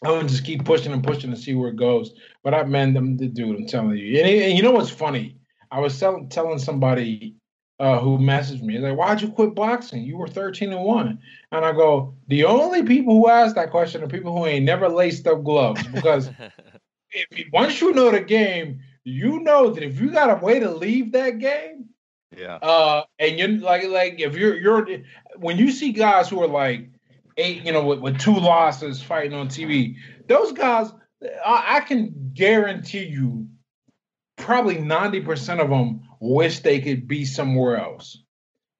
I'm 0.04 0.16
gonna 0.16 0.28
just 0.28 0.44
keep 0.44 0.64
pushing 0.64 0.92
and 0.92 1.04
pushing 1.04 1.30
to 1.30 1.36
see 1.36 1.54
where 1.54 1.70
it 1.70 1.76
goes. 1.76 2.12
But 2.42 2.54
I 2.54 2.64
man, 2.64 2.94
them 2.94 3.16
the 3.16 3.28
dude, 3.28 3.56
I'm 3.56 3.66
telling 3.66 3.96
you. 3.96 4.18
And, 4.18 4.28
and 4.28 4.56
you 4.56 4.62
know 4.62 4.72
what's 4.72 4.90
funny? 4.90 5.36
I 5.70 5.80
was 5.80 5.98
tell, 5.98 6.26
telling 6.28 6.58
somebody 6.58 7.36
uh, 7.78 7.98
who 7.98 8.18
messaged 8.18 8.62
me. 8.62 8.78
like, 8.78 8.96
why'd 8.96 9.20
you 9.22 9.28
quit 9.28 9.54
boxing? 9.54 10.04
You 10.04 10.16
were 10.16 10.28
13 10.28 10.72
and 10.72 10.84
1. 10.84 11.18
And 11.50 11.64
I 11.64 11.72
go, 11.72 12.14
the 12.28 12.44
only 12.44 12.84
people 12.84 13.14
who 13.14 13.28
ask 13.28 13.56
that 13.56 13.70
question 13.70 14.02
are 14.02 14.08
people 14.08 14.36
who 14.36 14.46
ain't 14.46 14.64
never 14.64 14.88
laced 14.88 15.26
up 15.26 15.42
gloves. 15.42 15.82
Because 15.88 16.30
if 17.10 17.48
once 17.52 17.80
you 17.80 17.92
know 17.92 18.10
the 18.10 18.20
game, 18.20 18.80
you 19.04 19.40
know 19.40 19.70
that 19.70 19.82
if 19.82 20.00
you 20.00 20.10
got 20.10 20.30
a 20.30 20.44
way 20.44 20.60
to 20.60 20.70
leave 20.70 21.12
that 21.12 21.38
game, 21.38 21.88
yeah. 22.36 22.54
Uh, 22.56 23.04
and 23.18 23.38
you're 23.38 23.48
like, 23.48 23.84
like 23.88 24.18
if 24.18 24.36
you're 24.36 24.56
you're 24.56 24.86
when 25.36 25.58
you 25.58 25.70
see 25.70 25.92
guys 25.92 26.30
who 26.30 26.42
are 26.42 26.48
like 26.48 26.88
eight, 27.36 27.64
you 27.64 27.72
know, 27.72 27.84
with, 27.84 28.00
with 28.00 28.18
two 28.18 28.34
losses 28.34 29.02
fighting 29.02 29.34
on 29.34 29.48
TV, 29.48 29.96
those 30.28 30.52
guys, 30.52 30.92
I, 31.44 31.76
I 31.76 31.80
can 31.80 32.32
guarantee 32.34 33.04
you, 33.04 33.48
probably 34.36 34.78
ninety 34.78 35.20
percent 35.20 35.60
of 35.60 35.70
them 35.70 36.02
wish 36.20 36.60
they 36.60 36.80
could 36.80 37.06
be 37.06 37.24
somewhere 37.24 37.76
else. 37.76 38.18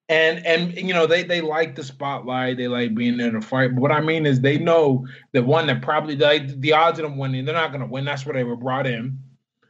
And 0.09 0.44
and 0.44 0.76
you 0.76 0.92
know 0.92 1.07
they 1.07 1.22
they 1.22 1.40
like 1.40 1.74
the 1.74 1.84
spotlight, 1.84 2.57
they 2.57 2.68
like 2.68 2.94
being 2.94 3.20
in 3.20 3.36
a 3.36 3.40
fight. 3.40 3.74
But 3.74 3.80
what 3.80 3.92
I 3.92 4.00
mean 4.00 4.26
is 4.26 4.40
they 4.40 4.59
know 4.59 5.07
that 5.32 5.44
one 5.44 5.66
that 5.68 5.82
probably 5.82 6.16
like 6.16 6.61
the 6.61 6.72
odds 6.72 6.98
of 6.98 7.05
them 7.05 7.16
winning, 7.16 7.44
they're 7.44 7.55
not 7.55 7.72
gonna 7.72 7.86
win. 7.86 8.05
That's 8.05 8.26
what 8.26 8.34
they 8.34 8.44
were 8.44 8.57
brought 8.57 8.86
in. 8.86 9.20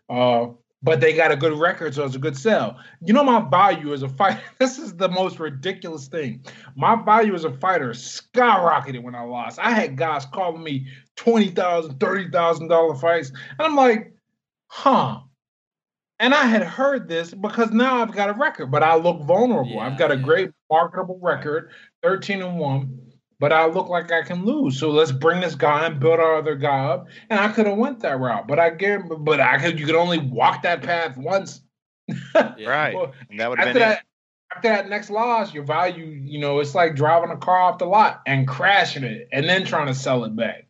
Uh, 0.08 0.48
but 0.82 1.00
they 1.00 1.12
got 1.14 1.30
a 1.30 1.36
good 1.36 1.58
record, 1.58 1.94
so 1.94 2.04
it's 2.04 2.16
a 2.16 2.18
good 2.18 2.36
sell. 2.36 2.78
You 3.00 3.12
know, 3.12 3.22
my 3.22 3.40
value 3.48 3.92
as 3.92 4.02
a 4.02 4.08
fighter, 4.08 4.40
this 4.58 4.78
is 4.78 4.96
the 4.96 5.08
most 5.08 5.38
ridiculous 5.38 6.08
thing. 6.08 6.44
My 6.76 6.96
value 7.02 7.34
as 7.34 7.44
a 7.44 7.52
fighter 7.52 7.90
skyrocketed 7.90 9.02
when 9.02 9.14
I 9.14 9.22
lost. 9.22 9.58
I 9.58 9.70
had 9.70 9.96
guys 9.96 10.26
calling 10.26 10.62
me 10.62 10.86
$20,000, 11.16 11.98
$30,000 11.98 13.00
fights. 13.00 13.28
And 13.30 13.60
I'm 13.60 13.76
like, 13.76 14.12
huh, 14.66 15.20
and 16.22 16.34
I 16.34 16.44
had 16.44 16.62
heard 16.62 17.08
this 17.08 17.34
because 17.34 17.72
now 17.72 18.00
I've 18.00 18.12
got 18.12 18.30
a 18.30 18.34
record, 18.34 18.70
but 18.70 18.84
I 18.84 18.94
look 18.94 19.22
vulnerable. 19.22 19.72
Yeah, 19.72 19.86
I've 19.86 19.98
got 19.98 20.12
a 20.12 20.16
great 20.16 20.52
marketable 20.70 21.18
record, 21.20 21.70
13 22.04 22.42
and 22.42 22.58
1, 22.58 23.11
but 23.42 23.52
I 23.52 23.66
look 23.66 23.88
like 23.88 24.12
I 24.12 24.22
can 24.22 24.44
lose. 24.44 24.78
So 24.78 24.90
let's 24.90 25.10
bring 25.10 25.40
this 25.40 25.56
guy 25.56 25.84
and 25.84 25.98
build 25.98 26.20
our 26.20 26.36
other 26.36 26.54
guy 26.54 26.84
up. 26.84 27.08
And 27.28 27.40
I 27.40 27.48
could 27.48 27.66
have 27.66 27.76
went 27.76 27.98
that 28.00 28.20
route, 28.20 28.46
but 28.46 28.60
I 28.60 28.70
get 28.70 29.00
but 29.18 29.40
I 29.40 29.58
could 29.58 29.80
you 29.80 29.84
could 29.84 29.96
only 29.96 30.18
walk 30.18 30.62
that 30.62 30.84
path 30.84 31.16
once. 31.16 31.60
right. 32.36 32.94
well, 32.94 33.12
and 33.28 33.40
that 33.40 33.50
would 33.50 33.58
have 33.58 33.74
been 33.74 33.80
that, 33.80 34.04
after 34.54 34.68
that 34.68 34.88
next 34.88 35.10
loss, 35.10 35.52
your 35.52 35.64
value, 35.64 36.04
you 36.04 36.38
know, 36.38 36.60
it's 36.60 36.76
like 36.76 36.94
driving 36.94 37.30
a 37.30 37.36
car 37.36 37.58
off 37.58 37.78
the 37.78 37.84
lot 37.84 38.22
and 38.28 38.46
crashing 38.46 39.02
it 39.02 39.28
and 39.32 39.48
then 39.48 39.64
trying 39.64 39.88
to 39.88 39.94
sell 39.94 40.22
it 40.22 40.36
back. 40.36 40.68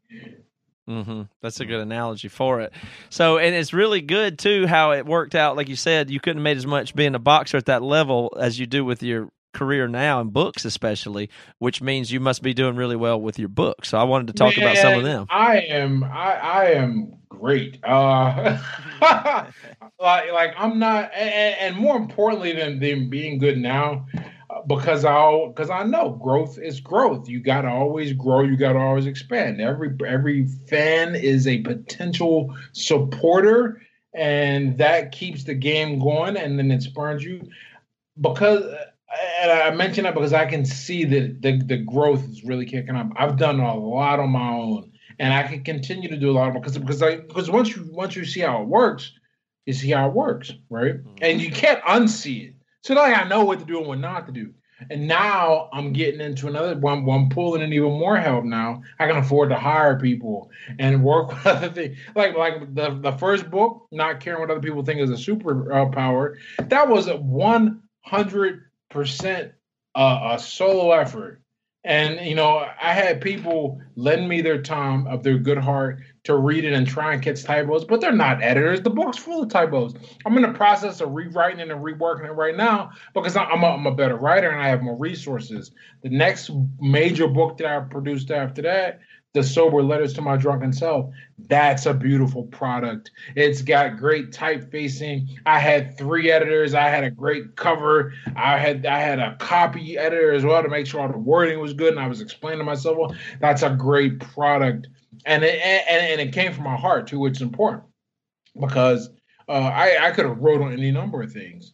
Mm-hmm. 0.89 1.25
That's 1.43 1.61
a 1.61 1.67
good 1.67 1.81
analogy 1.81 2.29
for 2.29 2.63
it. 2.63 2.73
So, 3.11 3.37
and 3.37 3.55
it's 3.55 3.75
really 3.75 4.01
good 4.01 4.39
too 4.39 4.67
how 4.67 4.93
it 4.93 5.05
worked 5.05 5.35
out. 5.35 5.59
Like 5.59 5.69
you 5.69 5.77
said, 5.77 6.11
you 6.11 6.21
couldn't 6.21 6.39
have 6.39 6.45
made 6.45 6.57
as 6.57 6.67
much 6.67 6.95
being 6.95 7.15
a 7.15 7.19
boxer 7.19 7.59
at 7.59 7.67
that 7.67 7.83
level 7.83 8.35
as 8.41 8.59
you 8.59 8.67
do 8.67 8.83
with 8.83 9.03
your 9.03 9.29
career 9.53 9.89
now 9.89 10.21
in 10.21 10.31
books, 10.31 10.65
especially, 10.65 11.31
which 11.59 11.83
means 11.83 12.11
you 12.11 12.21
must 12.21 12.43
be 12.43 12.55
doing 12.55 12.77
really 12.77 12.97
well 12.97 13.21
with 13.21 13.39
your 13.39 13.49
books. 13.49 13.91
So, 13.91 13.99
I 13.99 14.05
wanted 14.05 14.29
to 14.29 14.33
talk 14.33 14.57
Man, 14.57 14.67
about 14.67 14.77
some 14.79 14.95
of 14.95 15.05
them. 15.05 15.27
I 15.31 15.59
am, 15.61 16.05
I, 16.05 16.35
I 16.35 16.65
am 16.73 17.15
great. 17.29 17.79
Uh, 17.83 18.59
like, 20.01 20.33
like 20.33 20.55
I'm 20.57 20.79
not, 20.79 21.13
and, 21.15 21.57
and 21.59 21.77
more 21.77 21.97
importantly 21.97 22.53
than 22.53 22.79
than 22.79 23.11
being 23.11 23.39
good 23.39 23.59
now, 23.59 24.07
because 24.67 25.05
I'll 25.05 25.49
because 25.49 25.71
I 25.71 25.83
know 25.83 26.11
growth 26.11 26.59
is 26.59 26.81
growth. 26.81 27.29
You 27.29 27.41
got 27.41 27.63
to 27.63 27.69
always 27.69 28.13
grow. 28.13 28.43
You 28.43 28.57
got 28.57 28.75
to 28.75 28.79
always 28.79 29.07
expand. 29.07 29.61
Every 29.61 29.95
every 30.07 30.47
fan 30.47 31.15
is 31.15 31.47
a 31.47 31.63
potential 31.63 32.55
supporter, 32.73 33.83
and 34.15 34.79
that 34.79 35.13
keeps 35.13 35.45
the 35.45 35.55
game 35.55 35.99
going. 35.99 36.37
And 36.37 36.59
then 36.59 36.71
it 36.71 36.83
spurns 36.83 37.25
you 37.25 37.49
because. 38.21 38.65
And 39.41 39.51
I 39.51 39.71
mention 39.71 40.05
that 40.05 40.15
because 40.15 40.33
I 40.33 40.47
can 40.47 40.65
see 40.65 41.05
that 41.05 41.43
the, 41.43 41.59
the 41.59 41.77
growth 41.77 42.27
is 42.29 42.45
really 42.45 42.65
kicking 42.65 42.97
up. 42.97 43.09
I've 43.17 43.37
done 43.37 43.61
a 43.61 43.77
lot 43.77 44.21
on 44.21 44.31
my 44.31 44.51
own, 44.51 44.93
and 45.19 45.35
I 45.35 45.43
can 45.43 45.63
continue 45.65 46.09
to 46.09 46.17
do 46.17 46.31
a 46.31 46.33
lot 46.33 46.53
because 46.55 46.79
because 46.79 47.03
I 47.03 47.17
because 47.17 47.51
once 47.51 47.77
you 47.77 47.89
once 47.93 48.17
you 48.17 48.25
see 48.25 48.41
how 48.41 48.63
it 48.63 48.69
works, 48.69 49.13
you 49.67 49.73
see 49.75 49.91
how 49.91 50.09
it 50.09 50.15
works, 50.15 50.53
right? 50.71 50.95
Mm-hmm. 50.95 51.17
And 51.21 51.41
you 51.41 51.51
can't 51.51 51.83
unsee 51.83 52.49
it 52.49 52.55
so 52.83 52.95
like 52.95 53.17
I 53.17 53.29
know 53.29 53.45
what 53.45 53.61
to 53.61 53.65
do 53.65 53.79
and 53.79 53.87
what 53.87 54.01
not 54.01 54.27
to 54.27 54.33
do. 54.33 54.53
And 54.91 55.07
now 55.07 55.69
I'm 55.73 55.93
getting 55.93 56.21
into 56.21 56.49
another 56.49 56.77
one. 56.77 57.09
I'm 57.09 57.29
pulling 57.29 57.63
in 57.63 57.73
even 57.73 57.93
more 57.93 58.17
help 58.17 58.45
now. 58.45 58.83
I 58.99 59.07
can 59.07 59.17
afford 59.17 59.51
to 59.51 59.59
hire 59.59 59.97
people 60.01 60.51
and 60.81 61.05
work 61.05 61.29
with 61.33 61.47
other 61.47 61.69
things. 61.69 61.97
Like 62.17 62.37
like 62.37 62.75
the, 62.75 62.99
the 63.01 63.13
first 63.13 63.49
book, 63.49 63.87
not 63.93 64.19
caring 64.19 64.41
what 64.41 64.51
other 64.51 64.61
people 64.61 64.85
think 64.85 65.01
is 65.01 65.11
a 65.11 65.15
superpower. 65.15 66.35
That 66.59 66.89
was 66.89 67.07
a 67.07 67.17
100 67.17 68.65
percent 68.93 69.53
uh, 69.95 70.31
a 70.33 70.39
solo 70.39 70.93
effort. 70.93 71.41
And 71.85 72.25
you 72.25 72.37
know, 72.37 72.59
I 72.59 72.93
had 72.93 73.21
people 73.21 73.81
lend 73.97 74.29
me 74.29 74.41
their 74.41 74.63
time 74.63 75.09
of 75.09 75.25
their 75.25 75.39
good 75.39 75.59
heart 75.59 76.01
to 76.25 76.37
read 76.37 76.65
it 76.65 76.73
and 76.73 76.87
try 76.87 77.13
and 77.13 77.21
catch 77.21 77.43
typos, 77.43 77.85
but 77.85 78.01
they're 78.01 78.13
not 78.13 78.41
editors. 78.41 78.81
The 78.81 78.91
book's 78.91 79.19
full 79.19 79.43
of 79.43 79.49
typos. 79.49 79.95
I'm 80.25 80.37
in 80.37 80.43
the 80.43 80.57
process 80.57 81.01
of 81.01 81.11
rewriting 81.11 81.59
it 81.59 81.73
and 81.73 81.85
reworking 81.85 82.27
it 82.27 82.33
right 82.33 82.57
now 82.57 82.93
because 83.15 83.37
I'm 83.37 83.65
a, 83.65 83.67
I'm 83.67 83.87
a 83.87 83.95
better 83.95 84.17
writer 84.17 84.51
and 84.51 84.61
I 84.61 84.69
have 84.69 84.83
more 84.83 84.97
resources. 84.97 85.73
The 86.03 86.11
next 86.11 86.53
major 86.81 87.27
book 87.27 87.59
that 87.59 87.67
I 87.67 87.81
produced 87.81 88.31
after 88.31 88.63
that 88.63 89.01
the 89.35 89.43
sober 89.43 89.83
letters 89.83 90.13
to 90.13 90.23
my 90.23 90.37
drunken 90.37 90.73
self 90.73 91.11
that's 91.49 91.87
a 91.87 91.95
beautiful 91.95 92.45
product. 92.45 93.11
It's 93.35 93.63
got 93.63 93.97
great 93.97 94.31
typefacing 94.31 95.29
i 95.47 95.59
had 95.59 95.97
three 95.99 96.31
editors. 96.31 96.75
I 96.75 96.89
had 96.89 97.05
a 97.05 97.11
great 97.11 97.57
cover. 97.57 98.13
I 98.37 98.59
had 98.59 98.87
i 98.87 98.99
had 98.99 99.19
a 99.19 99.37
copy 99.37 99.99
editor 99.99 100.33
as 100.33 100.45
well 100.45 100.63
to 100.63 100.69
make 100.69 100.87
sure 100.87 101.01
all 101.01 101.09
the 101.11 101.19
wording 101.19 101.59
was 101.61 101.73
good 101.73 101.93
and 101.93 102.01
i 102.01 102.07
was 102.07 102.21
explaining 102.21 102.65
myself 102.65 102.97
well. 102.97 103.15
That's 103.41 103.63
a 103.63 103.71
great 103.71 104.21
product. 104.21 104.89
And 105.27 105.45
it, 105.45 105.61
and, 105.63 106.21
and 106.21 106.29
it 106.29 106.33
came 106.33 106.53
from 106.53 106.65
my 106.65 106.77
heart 106.77 107.07
too 107.07 107.19
which 107.19 107.37
is 107.37 107.43
important 107.43 107.85
because 108.61 109.11
uh, 109.49 109.53
i 109.53 110.07
i 110.07 110.11
could 110.11 110.27
have 110.27 110.39
wrote 110.39 110.63
on 110.63 110.73
any 110.73 110.91
number 110.91 111.23
of 111.23 111.33
things. 111.33 111.73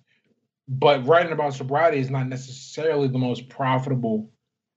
But 0.70 1.06
writing 1.06 1.32
about 1.32 1.55
sobriety 1.55 1.98
is 1.98 2.10
not 2.10 2.28
necessarily 2.28 3.09
the 3.09 3.18
most 3.18 3.48
profitable 3.48 4.30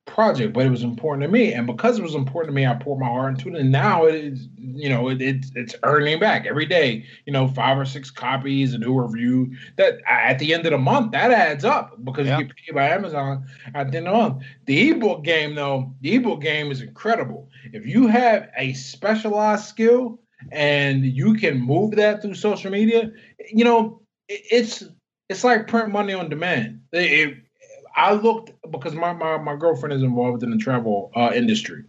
project, 0.07 0.53
but 0.53 0.65
it 0.65 0.69
was 0.69 0.83
important 0.83 1.23
to 1.23 1.31
me. 1.31 1.53
And 1.53 1.67
because 1.67 1.97
it 1.97 2.01
was 2.01 2.15
important 2.15 2.49
to 2.49 2.55
me, 2.55 2.65
I 2.65 2.73
poured 2.73 2.99
my 2.99 3.07
heart 3.07 3.37
into 3.37 3.49
it. 3.49 3.61
And 3.61 3.71
now 3.71 4.05
it 4.05 4.15
is, 4.15 4.49
you 4.57 4.89
know, 4.89 5.09
it, 5.09 5.21
it, 5.21 5.45
it's 5.55 5.75
earning 5.83 6.19
back 6.19 6.45
every 6.45 6.65
day, 6.65 7.05
you 7.25 7.33
know, 7.33 7.47
five 7.47 7.77
or 7.77 7.85
six 7.85 8.11
copies, 8.11 8.73
a 8.73 8.77
new 8.77 8.99
review 8.99 9.55
that 9.77 9.99
at 10.07 10.39
the 10.39 10.53
end 10.53 10.65
of 10.65 10.71
the 10.71 10.77
month, 10.77 11.11
that 11.11 11.31
adds 11.31 11.63
up 11.63 12.03
because 12.03 12.27
yeah. 12.27 12.39
you 12.39 12.45
get 12.45 12.55
paid 12.55 12.75
by 12.75 12.89
Amazon 12.89 13.45
at 13.73 13.91
the 13.91 13.97
end 13.97 14.07
of 14.07 14.13
the 14.13 14.19
month. 14.19 14.43
The 14.65 14.89
ebook 14.89 15.23
game, 15.23 15.55
though, 15.55 15.93
the 16.01 16.15
ebook 16.15 16.41
game 16.41 16.71
is 16.71 16.81
incredible. 16.81 17.49
If 17.71 17.85
you 17.85 18.07
have 18.07 18.49
a 18.57 18.73
specialized 18.73 19.65
skill 19.65 20.19
and 20.51 21.05
you 21.05 21.35
can 21.35 21.61
move 21.61 21.95
that 21.97 22.21
through 22.21 22.33
social 22.33 22.71
media, 22.71 23.11
you 23.51 23.63
know, 23.63 24.01
it, 24.27 24.41
it's, 24.51 24.83
it's 25.29 25.43
like 25.43 25.67
print 25.67 25.89
money 25.89 26.13
on 26.13 26.27
demand. 26.27 26.81
It, 26.91 27.37
I 27.95 28.13
looked 28.13 28.51
because 28.71 28.93
my, 28.93 29.13
my, 29.13 29.37
my 29.37 29.55
girlfriend 29.55 29.93
is 29.93 30.03
involved 30.03 30.43
in 30.43 30.51
the 30.51 30.57
travel 30.57 31.11
uh, 31.15 31.31
industry, 31.33 31.83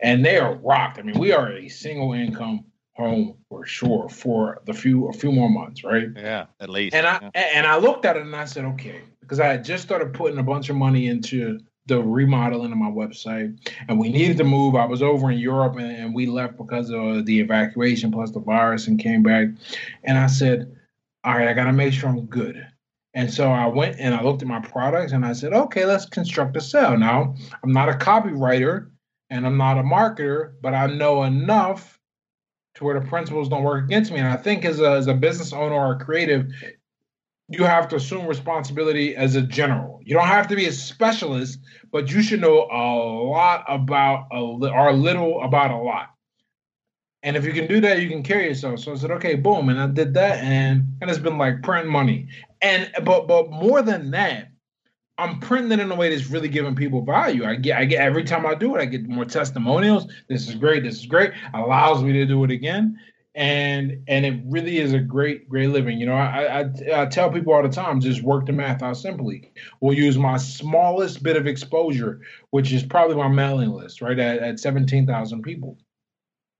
and 0.00 0.24
they 0.24 0.38
are 0.38 0.54
rocked. 0.56 0.98
I 0.98 1.02
mean, 1.02 1.18
we 1.18 1.32
are 1.32 1.52
a 1.52 1.68
single 1.68 2.12
income 2.12 2.64
home 2.94 3.36
for 3.48 3.64
sure 3.64 4.08
for 4.08 4.60
the 4.66 4.74
few 4.74 5.08
a 5.08 5.12
few 5.12 5.32
more 5.32 5.48
months, 5.48 5.84
right? 5.84 6.08
Yeah, 6.16 6.46
at 6.60 6.68
least. 6.68 6.94
And 6.94 7.06
I 7.06 7.18
yeah. 7.22 7.30
and 7.54 7.66
I 7.66 7.78
looked 7.78 8.04
at 8.04 8.16
it 8.16 8.22
and 8.22 8.34
I 8.34 8.44
said, 8.44 8.64
okay, 8.64 9.00
because 9.20 9.40
I 9.40 9.46
had 9.46 9.64
just 9.64 9.84
started 9.84 10.12
putting 10.12 10.38
a 10.38 10.42
bunch 10.42 10.68
of 10.68 10.76
money 10.76 11.06
into 11.06 11.60
the 11.86 12.02
remodeling 12.02 12.70
of 12.70 12.78
my 12.78 12.90
website, 12.90 13.56
and 13.88 13.98
we 13.98 14.10
needed 14.10 14.36
to 14.36 14.44
move. 14.44 14.74
I 14.74 14.84
was 14.84 15.02
over 15.02 15.30
in 15.30 15.38
Europe, 15.38 15.76
and, 15.76 15.90
and 15.90 16.14
we 16.14 16.26
left 16.26 16.58
because 16.58 16.90
of 16.90 17.24
the 17.24 17.40
evacuation 17.40 18.10
plus 18.10 18.30
the 18.30 18.40
virus, 18.40 18.86
and 18.88 18.98
came 18.98 19.22
back. 19.22 19.48
And 20.04 20.18
I 20.18 20.26
said, 20.26 20.76
all 21.24 21.34
right, 21.34 21.48
I 21.48 21.54
got 21.54 21.64
to 21.64 21.72
make 21.72 21.94
sure 21.94 22.10
I'm 22.10 22.26
good. 22.26 22.66
And 23.18 23.34
so 23.34 23.50
I 23.50 23.66
went 23.66 23.96
and 23.98 24.14
I 24.14 24.22
looked 24.22 24.42
at 24.42 24.48
my 24.48 24.60
products 24.60 25.10
and 25.10 25.26
I 25.26 25.32
said, 25.32 25.52
okay, 25.52 25.84
let's 25.84 26.06
construct 26.06 26.56
a 26.56 26.60
sale. 26.60 26.96
Now, 26.96 27.34
I'm 27.64 27.72
not 27.72 27.88
a 27.88 27.94
copywriter 27.94 28.90
and 29.28 29.44
I'm 29.44 29.56
not 29.56 29.76
a 29.76 29.82
marketer, 29.82 30.52
but 30.62 30.72
I 30.72 30.86
know 30.86 31.24
enough 31.24 31.98
to 32.76 32.84
where 32.84 32.98
the 32.98 33.04
principles 33.04 33.48
don't 33.48 33.64
work 33.64 33.82
against 33.82 34.12
me. 34.12 34.20
And 34.20 34.28
I 34.28 34.36
think 34.36 34.64
as 34.64 34.78
a, 34.78 34.92
as 34.92 35.08
a 35.08 35.14
business 35.14 35.52
owner 35.52 35.74
or 35.74 35.94
a 35.94 35.98
creative, 35.98 36.46
you 37.48 37.64
have 37.64 37.88
to 37.88 37.96
assume 37.96 38.24
responsibility 38.24 39.16
as 39.16 39.34
a 39.34 39.42
general. 39.42 39.98
You 40.04 40.14
don't 40.14 40.28
have 40.28 40.46
to 40.46 40.54
be 40.54 40.66
a 40.66 40.72
specialist, 40.72 41.58
but 41.90 42.12
you 42.12 42.22
should 42.22 42.40
know 42.40 42.68
a 42.70 42.84
lot 43.32 43.64
about 43.66 44.28
a 44.30 44.36
or 44.36 44.90
a 44.90 44.92
little 44.92 45.42
about 45.42 45.72
a 45.72 45.76
lot. 45.76 46.14
And 47.24 47.36
if 47.36 47.44
you 47.44 47.52
can 47.52 47.66
do 47.66 47.80
that, 47.80 48.00
you 48.00 48.08
can 48.08 48.22
carry 48.22 48.44
yourself. 48.44 48.78
So 48.78 48.92
I 48.92 48.94
said, 48.94 49.10
okay, 49.10 49.34
boom, 49.34 49.70
and 49.70 49.80
I 49.80 49.88
did 49.88 50.14
that, 50.14 50.38
and 50.38 50.84
and 51.00 51.10
it's 51.10 51.18
been 51.18 51.36
like 51.36 51.62
printing 51.64 51.90
money. 51.90 52.28
And 52.62 52.90
but 53.04 53.28
but 53.28 53.50
more 53.50 53.82
than 53.82 54.10
that, 54.12 54.48
I'm 55.16 55.40
printing 55.40 55.72
it 55.72 55.80
in 55.80 55.90
a 55.90 55.94
way 55.94 56.14
that's 56.14 56.30
really 56.30 56.48
giving 56.48 56.74
people 56.74 57.04
value. 57.04 57.44
I 57.44 57.56
get 57.56 57.78
I 57.78 57.84
get 57.84 58.00
every 58.00 58.24
time 58.24 58.46
I 58.46 58.54
do 58.54 58.76
it, 58.76 58.80
I 58.80 58.84
get 58.86 59.08
more 59.08 59.24
testimonials. 59.24 60.12
This 60.28 60.48
is 60.48 60.54
great. 60.54 60.82
This 60.82 60.96
is 60.96 61.06
great. 61.06 61.32
Allows 61.54 62.02
me 62.02 62.12
to 62.14 62.26
do 62.26 62.42
it 62.44 62.50
again. 62.50 62.98
And 63.34 64.02
and 64.08 64.26
it 64.26 64.40
really 64.46 64.78
is 64.78 64.92
a 64.92 64.98
great 64.98 65.48
great 65.48 65.68
living. 65.68 65.98
You 65.98 66.06
know, 66.06 66.14
I, 66.14 66.60
I 66.60 67.02
I 67.02 67.06
tell 67.06 67.30
people 67.30 67.52
all 67.52 67.62
the 67.62 67.68
time, 67.68 68.00
just 68.00 68.22
work 68.22 68.46
the 68.46 68.52
math 68.52 68.82
out 68.82 68.96
simply. 68.96 69.52
We'll 69.80 69.96
use 69.96 70.18
my 70.18 70.38
smallest 70.38 71.22
bit 71.22 71.36
of 71.36 71.46
exposure, 71.46 72.20
which 72.50 72.72
is 72.72 72.82
probably 72.82 73.16
my 73.16 73.28
mailing 73.28 73.70
list, 73.70 74.00
right 74.02 74.18
at, 74.18 74.38
at 74.40 74.58
seventeen 74.58 75.06
thousand 75.06 75.42
people 75.42 75.78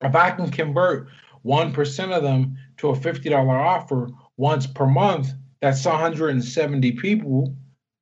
if 0.03 0.15
I 0.15 0.31
can 0.31 0.51
convert 0.51 1.09
1% 1.45 2.17
of 2.17 2.23
them 2.23 2.57
to 2.79 2.91
a 2.91 2.97
$50 2.97 3.49
offer 3.49 4.09
once 4.37 4.67
per 4.67 4.87
month, 4.87 5.31
that's 5.61 5.85
170 5.85 6.93
people 6.93 7.55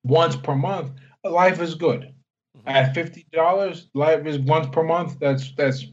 once 0.04 0.36
per 0.36 0.54
month. 0.54 0.90
Life 1.24 1.60
is 1.60 1.74
good. 1.74 2.12
Mm-hmm. 2.58 2.68
At 2.68 2.94
$50, 2.94 3.86
life 3.94 4.26
is 4.26 4.38
once 4.38 4.68
per 4.70 4.82
month. 4.82 5.18
That's 5.18 5.52
that's 5.56 5.86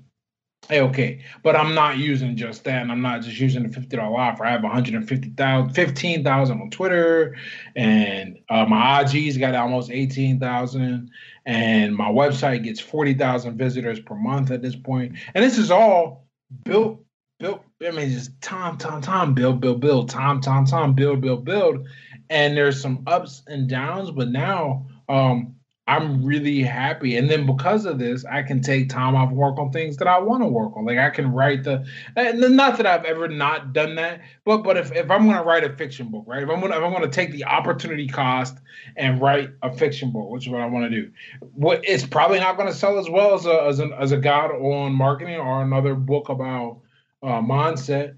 hey, 0.69 0.81
okay. 0.81 1.23
But 1.43 1.55
I'm 1.55 1.73
not 1.75 1.97
using 1.97 2.37
just 2.37 2.63
that, 2.63 2.81
and 2.81 2.91
I'm 2.91 3.01
not 3.01 3.21
just 3.21 3.39
using 3.39 3.63
the 3.63 3.69
$50 3.69 3.99
offer. 3.99 4.45
I 4.45 4.51
have 4.51 4.63
150,000, 4.63 5.73
15,000 5.73 6.61
on 6.61 6.69
Twitter, 6.69 7.35
and 7.75 8.39
uh, 8.49 8.65
my 8.65 9.01
IG's 9.01 9.37
got 9.37 9.55
almost 9.55 9.91
18,000 9.91 11.11
and 11.45 11.95
my 11.95 12.09
website 12.09 12.63
gets 12.63 12.79
40,000 12.79 13.57
visitors 13.57 13.99
per 13.99 14.15
month 14.15 14.51
at 14.51 14.61
this 14.61 14.75
point. 14.75 15.17
And 15.33 15.43
this 15.43 15.57
is 15.57 15.71
all 15.71 16.27
built, 16.63 17.03
built, 17.39 17.63
I 17.85 17.91
mean, 17.91 18.09
just 18.09 18.39
time, 18.41 18.77
time, 18.77 19.01
time, 19.01 19.33
build, 19.33 19.59
build, 19.59 19.81
build, 19.81 20.09
time, 20.09 20.41
time, 20.41 20.65
time, 20.65 20.93
build, 20.93 21.21
build, 21.21 21.43
build. 21.43 21.87
And 22.29 22.55
there's 22.55 22.81
some 22.81 23.03
ups 23.07 23.43
and 23.47 23.69
downs, 23.69 24.11
but 24.11 24.29
now 24.29 24.87
um, 25.09 25.55
I'm 25.85 26.23
really 26.23 26.61
happy. 26.61 27.17
And 27.17 27.29
then 27.29 27.45
because 27.45 27.85
of 27.85 27.99
this, 27.99 28.23
I 28.23 28.41
can 28.41 28.61
take 28.61 28.87
time 28.87 29.15
off 29.15 29.31
work 29.31 29.59
on 29.59 29.71
things 29.71 29.97
that 29.97 30.07
I 30.07 30.17
want 30.19 30.41
to 30.41 30.47
work 30.47 30.77
on. 30.77 30.85
Like 30.85 30.97
I 30.97 31.09
can 31.09 31.33
write 31.33 31.63
the 31.63 31.85
and 32.15 32.39
not 32.55 32.77
that 32.77 32.85
I've 32.85 33.03
ever 33.03 33.27
not 33.27 33.73
done 33.73 33.95
that, 33.95 34.21
but 34.45 34.63
but 34.63 34.77
if, 34.77 34.93
if 34.93 35.11
I'm 35.11 35.27
gonna 35.27 35.43
write 35.43 35.65
a 35.65 35.75
fiction 35.75 36.09
book, 36.09 36.23
right? 36.25 36.41
If 36.41 36.49
I'm 36.49 36.61
gonna 36.61 36.77
if 36.77 36.83
I'm 36.83 36.93
gonna 36.93 37.09
take 37.09 37.33
the 37.33 37.43
opportunity 37.43 38.07
cost 38.07 38.57
and 38.95 39.19
write 39.19 39.49
a 39.61 39.75
fiction 39.75 40.11
book, 40.11 40.29
which 40.29 40.45
is 40.45 40.49
what 40.53 40.61
I 40.61 40.67
want 40.67 40.89
to 40.89 40.89
do, 40.89 41.11
what 41.53 41.81
it's 41.83 42.05
probably 42.05 42.39
not 42.39 42.55
gonna 42.55 42.73
sell 42.73 42.97
as 42.97 43.09
well 43.09 43.33
as 43.33 43.45
a 43.45 43.63
as, 43.63 43.79
an, 43.79 43.91
as 43.91 44.13
a 44.13 44.17
guide 44.17 44.51
on 44.51 44.93
marketing 44.93 45.35
or 45.35 45.61
another 45.61 45.95
book 45.95 46.29
about 46.29 46.79
uh, 47.23 47.41
mindset 47.41 48.15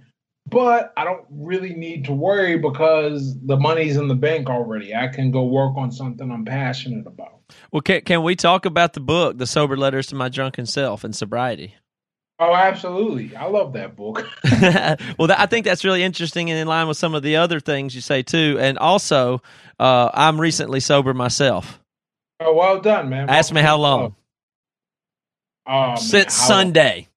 but 0.48 0.94
I 0.96 1.04
don't 1.04 1.26
really 1.30 1.74
need 1.74 2.06
to 2.06 2.14
worry 2.14 2.58
because 2.58 3.36
the 3.42 3.58
money's 3.58 3.98
in 3.98 4.08
the 4.08 4.16
bank 4.16 4.50
already. 4.50 4.94
I 4.94 5.08
can 5.08 5.32
go 5.32 5.44
work 5.44 5.76
on 5.76 5.92
something 5.92 6.32
I'm 6.32 6.46
passionate 6.46 7.08
about. 7.08 7.40
Well, 7.72 7.82
can, 7.82 8.02
can 8.02 8.24
we 8.24 8.36
talk 8.36 8.66
about 8.66 8.94
the 8.94 9.00
book, 9.00 9.38
The 9.38 9.48
Sober 9.48 9.76
Letters 9.76 10.08
to 10.08 10.16
My 10.16 10.30
Drunken 10.30 10.66
Self 10.66 11.04
and 11.04 11.16
Sobriety? 11.16 11.76
Oh, 12.38 12.54
absolutely. 12.54 13.36
I 13.36 13.46
love 13.46 13.74
that 13.74 13.96
book. 13.96 14.28
well, 14.62 15.28
that, 15.28 15.40
I 15.40 15.46
think 15.46 15.66
that's 15.66 15.86
really 15.86 16.04
interesting 16.04 16.52
and 16.52 16.60
in 16.60 16.68
line 16.68 16.88
with 16.88 16.98
some 16.98 17.16
of 17.16 17.24
the 17.24 17.38
other 17.38 17.60
things 17.60 17.96
you 17.96 18.02
say, 18.02 18.24
too. 18.24 18.58
And 18.60 18.78
also, 18.78 19.42
uh, 19.80 20.10
I'm 20.14 20.40
recently 20.40 20.82
sober 20.82 21.14
myself. 21.14 21.80
Oh, 22.42 22.54
well 22.54 22.82
done, 22.82 23.10
man. 23.10 23.30
Ask 23.30 23.54
me 23.54 23.62
how 23.62 23.78
long. 23.78 24.16
Oh, 25.66 25.96
Since 25.96 26.38
how 26.38 26.48
Sunday. 26.48 27.08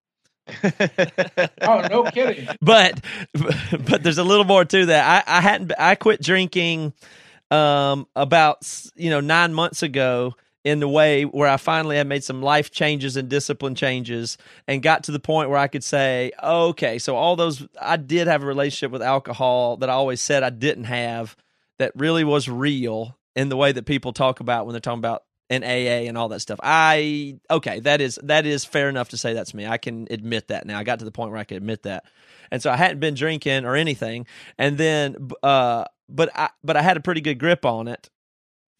Oh, 1.62 1.86
no 1.90 2.04
kidding. 2.04 2.48
But 2.60 3.02
but 3.86 4.02
there's 4.02 4.18
a 4.18 4.24
little 4.24 4.44
more 4.44 4.64
to 4.64 4.86
that. 4.86 5.24
I, 5.28 5.38
I 5.38 5.40
hadn't 5.40 5.72
I 5.78 5.94
quit 5.94 6.22
drinking 6.22 6.92
um, 7.50 8.06
about 8.16 8.68
you 8.94 9.10
know 9.10 9.20
nine 9.20 9.54
months 9.54 9.82
ago 9.82 10.34
in 10.64 10.80
the 10.80 10.88
way 10.88 11.24
where 11.24 11.48
I 11.48 11.56
finally 11.56 11.96
had 11.96 12.06
made 12.06 12.24
some 12.24 12.42
life 12.42 12.70
changes 12.70 13.16
and 13.16 13.28
discipline 13.28 13.74
changes 13.74 14.36
and 14.66 14.82
got 14.82 15.04
to 15.04 15.12
the 15.12 15.20
point 15.20 15.48
where 15.48 15.58
I 15.58 15.68
could 15.68 15.84
say, 15.84 16.32
okay, 16.42 16.98
so 16.98 17.16
all 17.16 17.36
those 17.36 17.66
I 17.80 17.96
did 17.96 18.26
have 18.26 18.42
a 18.42 18.46
relationship 18.46 18.90
with 18.90 19.02
alcohol 19.02 19.76
that 19.78 19.88
I 19.88 19.94
always 19.94 20.20
said 20.20 20.42
I 20.42 20.50
didn't 20.50 20.84
have 20.84 21.36
that 21.78 21.92
really 21.94 22.24
was 22.24 22.48
real 22.48 23.16
in 23.36 23.48
the 23.48 23.56
way 23.56 23.72
that 23.72 23.86
people 23.86 24.12
talk 24.12 24.40
about 24.40 24.66
when 24.66 24.72
they're 24.72 24.80
talking 24.80 24.98
about 24.98 25.22
an 25.50 25.64
AA 25.64 26.06
and 26.08 26.18
all 26.18 26.28
that 26.28 26.40
stuff. 26.40 26.58
I 26.62 27.38
okay, 27.50 27.80
that 27.80 28.00
is 28.00 28.18
that 28.24 28.46
is 28.46 28.64
fair 28.64 28.88
enough 28.88 29.10
to 29.10 29.16
say 29.16 29.32
that's 29.32 29.54
me. 29.54 29.66
I 29.66 29.78
can 29.78 30.06
admit 30.10 30.48
that 30.48 30.66
now. 30.66 30.78
I 30.78 30.84
got 30.84 30.98
to 30.98 31.04
the 31.04 31.12
point 31.12 31.30
where 31.30 31.40
I 31.40 31.44
could 31.44 31.56
admit 31.56 31.84
that. 31.84 32.04
And 32.50 32.62
so 32.62 32.70
I 32.70 32.76
hadn't 32.76 33.00
been 33.00 33.14
drinking 33.14 33.64
or 33.64 33.74
anything. 33.74 34.26
And 34.58 34.78
then 34.78 35.30
uh 35.42 35.84
but 36.08 36.30
I 36.36 36.50
but 36.62 36.76
I 36.76 36.82
had 36.82 36.96
a 36.96 37.00
pretty 37.00 37.20
good 37.20 37.38
grip 37.38 37.64
on 37.64 37.88
it 37.88 38.10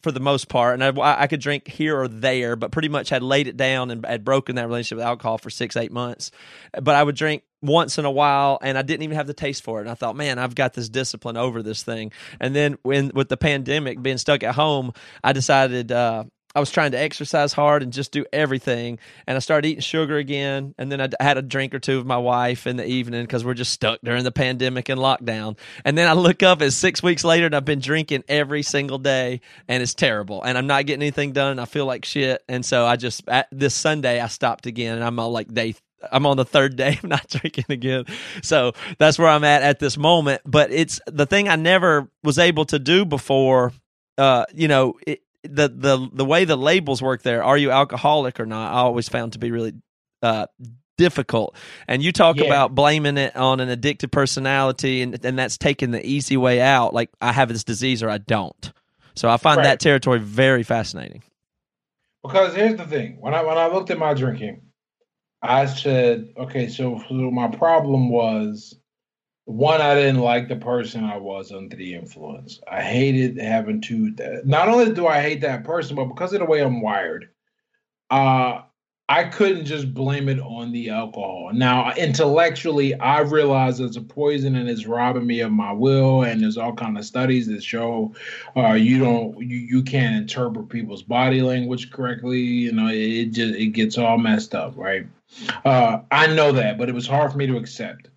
for 0.02 0.12
the 0.12 0.20
most 0.20 0.48
part, 0.48 0.80
and 0.80 1.00
I, 1.00 1.22
I 1.22 1.26
could 1.26 1.40
drink 1.40 1.66
here 1.66 2.00
or 2.00 2.06
there, 2.06 2.54
but 2.54 2.70
pretty 2.70 2.88
much 2.88 3.08
had 3.08 3.22
laid 3.22 3.48
it 3.48 3.56
down 3.56 3.90
and 3.90 4.06
had 4.06 4.24
broken 4.24 4.54
that 4.54 4.66
relationship 4.66 4.98
with 4.98 5.06
alcohol 5.06 5.38
for 5.38 5.50
six 5.50 5.76
eight 5.76 5.90
months. 5.90 6.30
But 6.72 6.94
I 6.94 7.02
would 7.02 7.16
drink 7.16 7.42
once 7.62 7.98
in 7.98 8.04
a 8.04 8.10
while, 8.10 8.58
and 8.62 8.78
I 8.78 8.82
didn't 8.82 9.02
even 9.02 9.16
have 9.16 9.26
the 9.26 9.34
taste 9.34 9.64
for 9.64 9.78
it. 9.78 9.82
And 9.82 9.90
I 9.90 9.94
thought, 9.94 10.14
man, 10.14 10.38
I've 10.38 10.54
got 10.54 10.74
this 10.74 10.88
discipline 10.88 11.36
over 11.36 11.62
this 11.62 11.82
thing. 11.82 12.12
And 12.38 12.54
then 12.54 12.78
when 12.82 13.10
with 13.12 13.28
the 13.28 13.36
pandemic 13.36 14.00
being 14.00 14.18
stuck 14.18 14.44
at 14.44 14.54
home, 14.54 14.92
I 15.24 15.32
decided 15.32 15.90
uh, 15.90 16.24
I 16.54 16.60
was 16.60 16.70
trying 16.70 16.92
to 16.92 16.98
exercise 16.98 17.52
hard 17.52 17.82
and 17.82 17.92
just 17.92 18.10
do 18.10 18.24
everything. 18.32 18.98
And 19.26 19.36
I 19.36 19.38
started 19.40 19.68
eating 19.68 19.82
sugar 19.82 20.16
again. 20.16 20.74
And 20.78 20.90
then 20.90 21.00
I 21.00 21.08
had 21.20 21.36
a 21.36 21.42
drink 21.42 21.74
or 21.74 21.78
two 21.78 21.98
with 21.98 22.06
my 22.06 22.16
wife 22.16 22.66
in 22.66 22.76
the 22.76 22.86
evening 22.86 23.22
because 23.22 23.44
we're 23.44 23.54
just 23.54 23.72
stuck 23.72 24.00
during 24.02 24.24
the 24.24 24.32
pandemic 24.32 24.88
and 24.88 25.00
lockdown. 25.00 25.58
And 25.84 25.96
then 25.96 26.08
I 26.08 26.14
look 26.14 26.42
up, 26.42 26.62
it's 26.62 26.74
six 26.74 27.02
weeks 27.02 27.22
later, 27.22 27.46
and 27.46 27.54
I've 27.54 27.64
been 27.64 27.80
drinking 27.80 28.24
every 28.28 28.62
single 28.62 28.98
day, 28.98 29.40
and 29.68 29.82
it's 29.82 29.94
terrible. 29.94 30.42
And 30.42 30.56
I'm 30.56 30.66
not 30.66 30.86
getting 30.86 31.02
anything 31.02 31.32
done. 31.32 31.58
I 31.58 31.66
feel 31.66 31.86
like 31.86 32.04
shit. 32.04 32.42
And 32.48 32.64
so 32.64 32.86
I 32.86 32.96
just, 32.96 33.22
this 33.52 33.74
Sunday, 33.74 34.20
I 34.20 34.28
stopped 34.28 34.66
again, 34.66 34.96
and 34.96 35.04
I'm 35.04 35.18
on 35.18 35.32
like 35.32 35.52
day 35.52 35.74
I'm 36.12 36.26
on 36.26 36.36
the 36.36 36.44
third 36.44 36.76
day 36.76 36.98
of 37.02 37.04
not 37.04 37.28
drinking 37.28 37.66
again. 37.68 38.04
So 38.42 38.72
that's 38.98 39.18
where 39.18 39.28
I'm 39.28 39.44
at 39.44 39.62
at 39.62 39.78
this 39.78 39.96
moment. 39.96 40.42
But 40.44 40.70
it's 40.70 41.00
the 41.06 41.26
thing 41.26 41.48
I 41.48 41.56
never 41.56 42.08
was 42.22 42.38
able 42.38 42.64
to 42.66 42.78
do 42.78 43.04
before. 43.04 43.72
Uh, 44.16 44.44
you 44.54 44.68
know, 44.68 44.94
it, 45.06 45.20
the 45.42 45.68
the 45.68 46.08
the 46.12 46.24
way 46.24 46.44
the 46.44 46.56
labels 46.56 47.00
work 47.00 47.22
there 47.22 47.44
are 47.44 47.56
you 47.56 47.70
alcoholic 47.70 48.40
or 48.40 48.46
not 48.46 48.72
i 48.72 48.78
always 48.78 49.08
found 49.08 49.32
to 49.32 49.38
be 49.38 49.50
really 49.50 49.72
uh, 50.22 50.46
difficult 50.96 51.54
and 51.86 52.02
you 52.02 52.10
talk 52.10 52.36
yeah. 52.36 52.44
about 52.44 52.74
blaming 52.74 53.16
it 53.16 53.34
on 53.36 53.60
an 53.60 53.68
addictive 53.68 54.10
personality 54.10 55.00
and 55.00 55.24
and 55.24 55.38
that's 55.38 55.56
taking 55.56 55.92
the 55.92 56.04
easy 56.04 56.36
way 56.36 56.60
out 56.60 56.92
like 56.92 57.08
i 57.20 57.32
have 57.32 57.48
this 57.48 57.62
disease 57.62 58.02
or 58.02 58.10
i 58.10 58.18
don't 58.18 58.72
so 59.14 59.28
i 59.28 59.36
find 59.36 59.58
right. 59.58 59.64
that 59.64 59.80
territory 59.80 60.18
very 60.18 60.64
fascinating 60.64 61.22
because 62.24 62.54
here's 62.54 62.76
the 62.76 62.84
thing 62.84 63.16
when 63.20 63.32
i 63.32 63.42
when 63.42 63.56
i 63.56 63.68
looked 63.68 63.90
at 63.90 63.98
my 63.98 64.12
drinking 64.12 64.60
i 65.40 65.66
said 65.66 66.28
okay 66.36 66.68
so, 66.68 67.00
so 67.08 67.14
my 67.14 67.46
problem 67.46 68.10
was 68.10 68.74
one, 69.48 69.80
I 69.80 69.94
didn't 69.94 70.20
like 70.20 70.48
the 70.48 70.56
person 70.56 71.04
I 71.04 71.16
was 71.16 71.52
under 71.52 71.74
the 71.74 71.94
influence. 71.94 72.60
I 72.70 72.82
hated 72.82 73.38
having 73.38 73.80
to. 73.82 74.14
Not 74.44 74.68
only 74.68 74.92
do 74.92 75.06
I 75.06 75.22
hate 75.22 75.40
that 75.40 75.64
person, 75.64 75.96
but 75.96 76.04
because 76.04 76.34
of 76.34 76.40
the 76.40 76.44
way 76.44 76.60
I'm 76.60 76.82
wired, 76.82 77.30
uh, 78.10 78.60
I 79.08 79.24
couldn't 79.24 79.64
just 79.64 79.94
blame 79.94 80.28
it 80.28 80.38
on 80.38 80.70
the 80.70 80.90
alcohol. 80.90 81.50
Now, 81.54 81.94
intellectually, 81.94 82.92
I 83.00 83.20
realize 83.20 83.80
it's 83.80 83.96
a 83.96 84.02
poison 84.02 84.54
and 84.54 84.68
it's 84.68 84.84
robbing 84.84 85.26
me 85.26 85.40
of 85.40 85.50
my 85.50 85.72
will. 85.72 86.24
And 86.24 86.42
there's 86.42 86.58
all 86.58 86.74
kind 86.74 86.98
of 86.98 87.06
studies 87.06 87.46
that 87.46 87.62
show 87.62 88.14
uh, 88.54 88.74
you 88.74 88.98
don't, 88.98 89.40
you, 89.40 89.56
you 89.56 89.82
can't 89.82 90.14
interpret 90.14 90.68
people's 90.68 91.02
body 91.02 91.40
language 91.40 91.90
correctly. 91.90 92.40
You 92.40 92.72
know, 92.72 92.88
it 92.88 93.30
just 93.30 93.54
it 93.54 93.68
gets 93.68 93.96
all 93.96 94.18
messed 94.18 94.54
up, 94.54 94.76
right? 94.76 95.06
Uh, 95.64 96.00
I 96.10 96.26
know 96.26 96.52
that, 96.52 96.76
but 96.76 96.90
it 96.90 96.94
was 96.94 97.06
hard 97.06 97.32
for 97.32 97.38
me 97.38 97.46
to 97.46 97.56
accept 97.56 98.10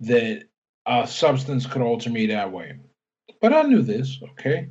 that 0.00 0.44
a 0.86 1.06
substance 1.06 1.66
could 1.66 1.82
alter 1.82 2.10
me 2.10 2.26
that 2.26 2.52
way. 2.52 2.74
But 3.40 3.52
I 3.52 3.62
knew 3.62 3.82
this, 3.82 4.20
okay? 4.32 4.68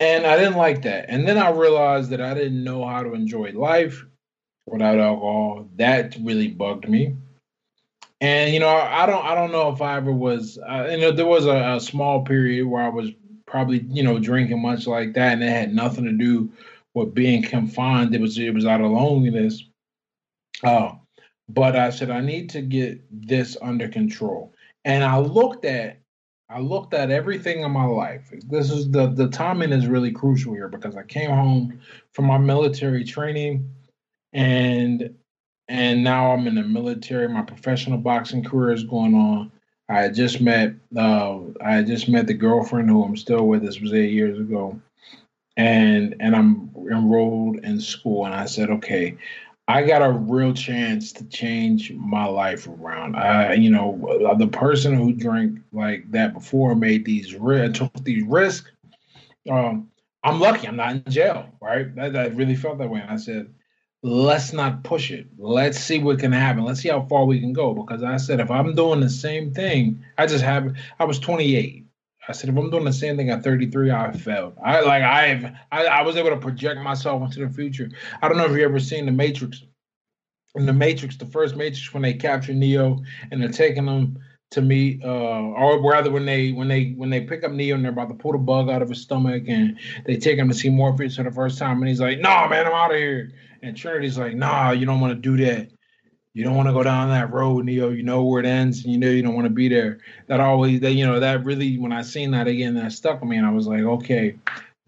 And 0.00 0.26
I 0.26 0.36
didn't 0.36 0.56
like 0.56 0.82
that. 0.82 1.06
And 1.08 1.26
then 1.26 1.38
I 1.38 1.50
realized 1.50 2.10
that 2.10 2.20
I 2.20 2.34
didn't 2.34 2.62
know 2.62 2.86
how 2.86 3.02
to 3.02 3.14
enjoy 3.14 3.52
life 3.52 4.04
without 4.66 4.98
alcohol. 4.98 5.68
That 5.76 6.16
really 6.20 6.48
bugged 6.48 6.88
me. 6.88 7.16
And 8.20 8.52
you 8.52 8.60
know, 8.60 8.68
I 8.68 9.06
don't, 9.06 9.24
I 9.24 9.34
don't 9.34 9.52
know 9.52 9.70
if 9.70 9.82
I 9.82 9.96
ever 9.96 10.12
was. 10.12 10.58
Uh, 10.58 10.88
you 10.90 10.98
know, 10.98 11.12
there 11.12 11.26
was 11.26 11.46
a, 11.46 11.76
a 11.76 11.80
small 11.80 12.24
period 12.24 12.66
where 12.66 12.82
I 12.82 12.88
was 12.88 13.10
probably, 13.46 13.86
you 13.90 14.02
know, 14.02 14.18
drinking 14.18 14.60
much 14.60 14.86
like 14.86 15.14
that, 15.14 15.34
and 15.34 15.42
it 15.42 15.50
had 15.50 15.74
nothing 15.74 16.04
to 16.04 16.12
do 16.12 16.50
with 16.94 17.14
being 17.14 17.42
confined. 17.42 18.14
It 18.14 18.20
was, 18.20 18.38
it 18.38 18.54
was 18.54 18.64
out 18.64 18.80
of 18.80 18.90
loneliness. 18.90 19.64
Uh, 20.64 20.92
but 21.48 21.76
I 21.76 21.90
said 21.90 22.10
I 22.10 22.20
need 22.20 22.50
to 22.50 22.62
get 22.62 23.02
this 23.10 23.56
under 23.60 23.88
control. 23.88 24.54
And 24.86 25.04
I 25.04 25.18
looked 25.18 25.66
at 25.66 25.98
I 26.48 26.60
looked 26.60 26.94
at 26.94 27.10
everything 27.10 27.62
in 27.62 27.72
my 27.72 27.84
life. 27.84 28.32
This 28.48 28.70
is 28.70 28.90
the 28.90 29.08
the 29.08 29.28
timing 29.28 29.72
is 29.72 29.88
really 29.88 30.12
crucial 30.12 30.54
here 30.54 30.68
because 30.68 30.96
I 30.96 31.02
came 31.02 31.30
home 31.30 31.80
from 32.12 32.24
my 32.26 32.38
military 32.38 33.04
training 33.04 33.68
and 34.32 35.14
and 35.68 36.04
now 36.04 36.30
I'm 36.30 36.46
in 36.46 36.54
the 36.54 36.62
military. 36.62 37.28
My 37.28 37.42
professional 37.42 37.98
boxing 37.98 38.44
career 38.44 38.72
is 38.72 38.84
going 38.84 39.14
on. 39.14 39.50
I 39.88 40.08
just 40.08 40.40
met 40.40 40.74
uh, 40.96 41.38
I 41.60 41.82
just 41.82 42.08
met 42.08 42.28
the 42.28 42.34
girlfriend 42.34 42.88
who 42.88 43.02
I'm 43.02 43.16
still 43.16 43.48
with. 43.48 43.62
This 43.62 43.80
was 43.80 43.92
eight 43.92 44.12
years 44.12 44.38
ago, 44.38 44.80
and 45.56 46.14
and 46.20 46.36
I'm 46.36 46.70
enrolled 46.90 47.58
in 47.64 47.80
school. 47.80 48.24
And 48.24 48.34
I 48.34 48.44
said, 48.44 48.70
okay, 48.70 49.16
I 49.68 49.82
got 49.82 50.02
a 50.02 50.10
real 50.10 50.52
chance 50.52 51.12
to 51.14 51.24
change 51.24 51.92
my 51.92 52.24
life 52.26 52.68
around. 52.68 53.16
I, 53.16 53.54
you 53.54 53.70
know, 53.70 54.34
the 54.38 54.46
person 54.46 54.94
who 54.94 55.12
drank 55.12 55.58
like 55.72 56.10
that 56.12 56.34
before 56.34 56.76
made 56.76 57.04
these 57.04 57.30
took 57.30 57.92
these 58.04 58.22
risks. 58.24 58.70
Um, 59.50 59.90
I'm 60.22 60.40
lucky 60.40 60.68
I'm 60.68 60.76
not 60.76 60.92
in 60.92 61.04
jail, 61.08 61.48
right? 61.60 61.94
That 61.96 62.36
really 62.36 62.56
felt 62.56 62.78
that 62.78 62.90
way. 62.90 63.00
And 63.00 63.10
I 63.10 63.16
said, 63.16 63.52
let's 64.02 64.52
not 64.52 64.84
push 64.84 65.10
it. 65.10 65.26
Let's 65.36 65.78
see 65.78 65.98
what 65.98 66.20
can 66.20 66.32
happen. 66.32 66.64
Let's 66.64 66.80
see 66.80 66.88
how 66.88 67.02
far 67.02 67.24
we 67.24 67.40
can 67.40 67.52
go. 67.52 67.74
Because 67.74 68.02
I 68.02 68.18
said, 68.18 68.40
if 68.40 68.50
I'm 68.50 68.74
doing 68.74 69.00
the 69.00 69.10
same 69.10 69.52
thing, 69.52 70.04
I 70.16 70.26
just 70.26 70.44
have. 70.44 70.74
I 70.98 71.04
was 71.04 71.18
28. 71.18 71.85
I 72.28 72.32
said, 72.32 72.50
if 72.50 72.56
I'm 72.56 72.70
doing 72.70 72.84
the 72.84 72.92
same 72.92 73.16
thing 73.16 73.30
at 73.30 73.44
33, 73.44 73.90
I 73.90 74.12
failed. 74.12 74.54
I 74.62 74.80
like 74.80 75.02
I've 75.02 75.44
I, 75.70 75.86
I 75.86 76.02
was 76.02 76.16
able 76.16 76.30
to 76.30 76.36
project 76.36 76.80
myself 76.80 77.22
into 77.22 77.46
the 77.46 77.52
future. 77.52 77.90
I 78.20 78.28
don't 78.28 78.36
know 78.36 78.46
if 78.46 78.52
you 78.52 78.64
ever 78.64 78.80
seen 78.80 79.06
the 79.06 79.12
Matrix. 79.12 79.62
In 80.54 80.64
the 80.64 80.72
Matrix, 80.72 81.16
the 81.16 81.26
first 81.26 81.54
Matrix, 81.54 81.92
when 81.92 82.02
they 82.02 82.14
capture 82.14 82.54
Neo 82.54 83.02
and 83.30 83.42
they're 83.42 83.50
taking 83.50 83.86
him 83.86 84.18
to 84.52 84.62
meet, 84.62 85.04
uh, 85.04 85.08
or 85.08 85.80
rather 85.82 86.10
when 86.10 86.24
they 86.24 86.52
when 86.52 86.68
they 86.68 86.92
when 86.96 87.10
they 87.10 87.20
pick 87.20 87.44
up 87.44 87.52
Neo 87.52 87.74
and 87.74 87.84
they're 87.84 87.92
about 87.92 88.08
to 88.08 88.14
pull 88.14 88.32
the 88.32 88.38
bug 88.38 88.70
out 88.70 88.80
of 88.80 88.88
his 88.88 89.02
stomach 89.02 89.44
and 89.48 89.78
they 90.06 90.16
take 90.16 90.38
him 90.38 90.48
to 90.48 90.54
see 90.54 90.70
Morpheus 90.70 91.16
for 91.16 91.24
the 91.24 91.30
first 91.30 91.58
time 91.58 91.78
and 91.78 91.88
he's 91.88 92.00
like, 92.00 92.20
"Nah, 92.20 92.48
man, 92.48 92.66
I'm 92.66 92.72
out 92.72 92.92
of 92.92 92.96
here." 92.96 93.32
And 93.62 93.76
Trinity's 93.76 94.18
like, 94.18 94.34
"Nah, 94.34 94.70
you 94.70 94.86
don't 94.86 95.00
want 95.00 95.12
to 95.12 95.36
do 95.36 95.44
that." 95.44 95.70
You 96.36 96.44
don't 96.44 96.54
want 96.54 96.68
to 96.68 96.74
go 96.74 96.82
down 96.82 97.08
that 97.08 97.32
road, 97.32 97.64
Neo. 97.64 97.88
You 97.88 98.02
know 98.02 98.22
where 98.22 98.40
it 98.40 98.46
ends, 98.46 98.84
and 98.84 98.92
you 98.92 98.98
know 98.98 99.08
you 99.08 99.22
don't 99.22 99.34
want 99.34 99.46
to 99.46 99.50
be 99.50 99.68
there. 99.68 100.00
That 100.26 100.38
always, 100.38 100.80
that 100.80 100.92
you 100.92 101.06
know, 101.06 101.18
that 101.18 101.46
really, 101.46 101.78
when 101.78 101.92
I 101.92 102.02
seen 102.02 102.30
that 102.32 102.46
again, 102.46 102.74
that 102.74 102.92
stuck 102.92 103.22
with 103.22 103.30
me, 103.30 103.38
and 103.38 103.46
I 103.46 103.52
was 103.52 103.66
like, 103.66 103.80
okay, 103.80 104.36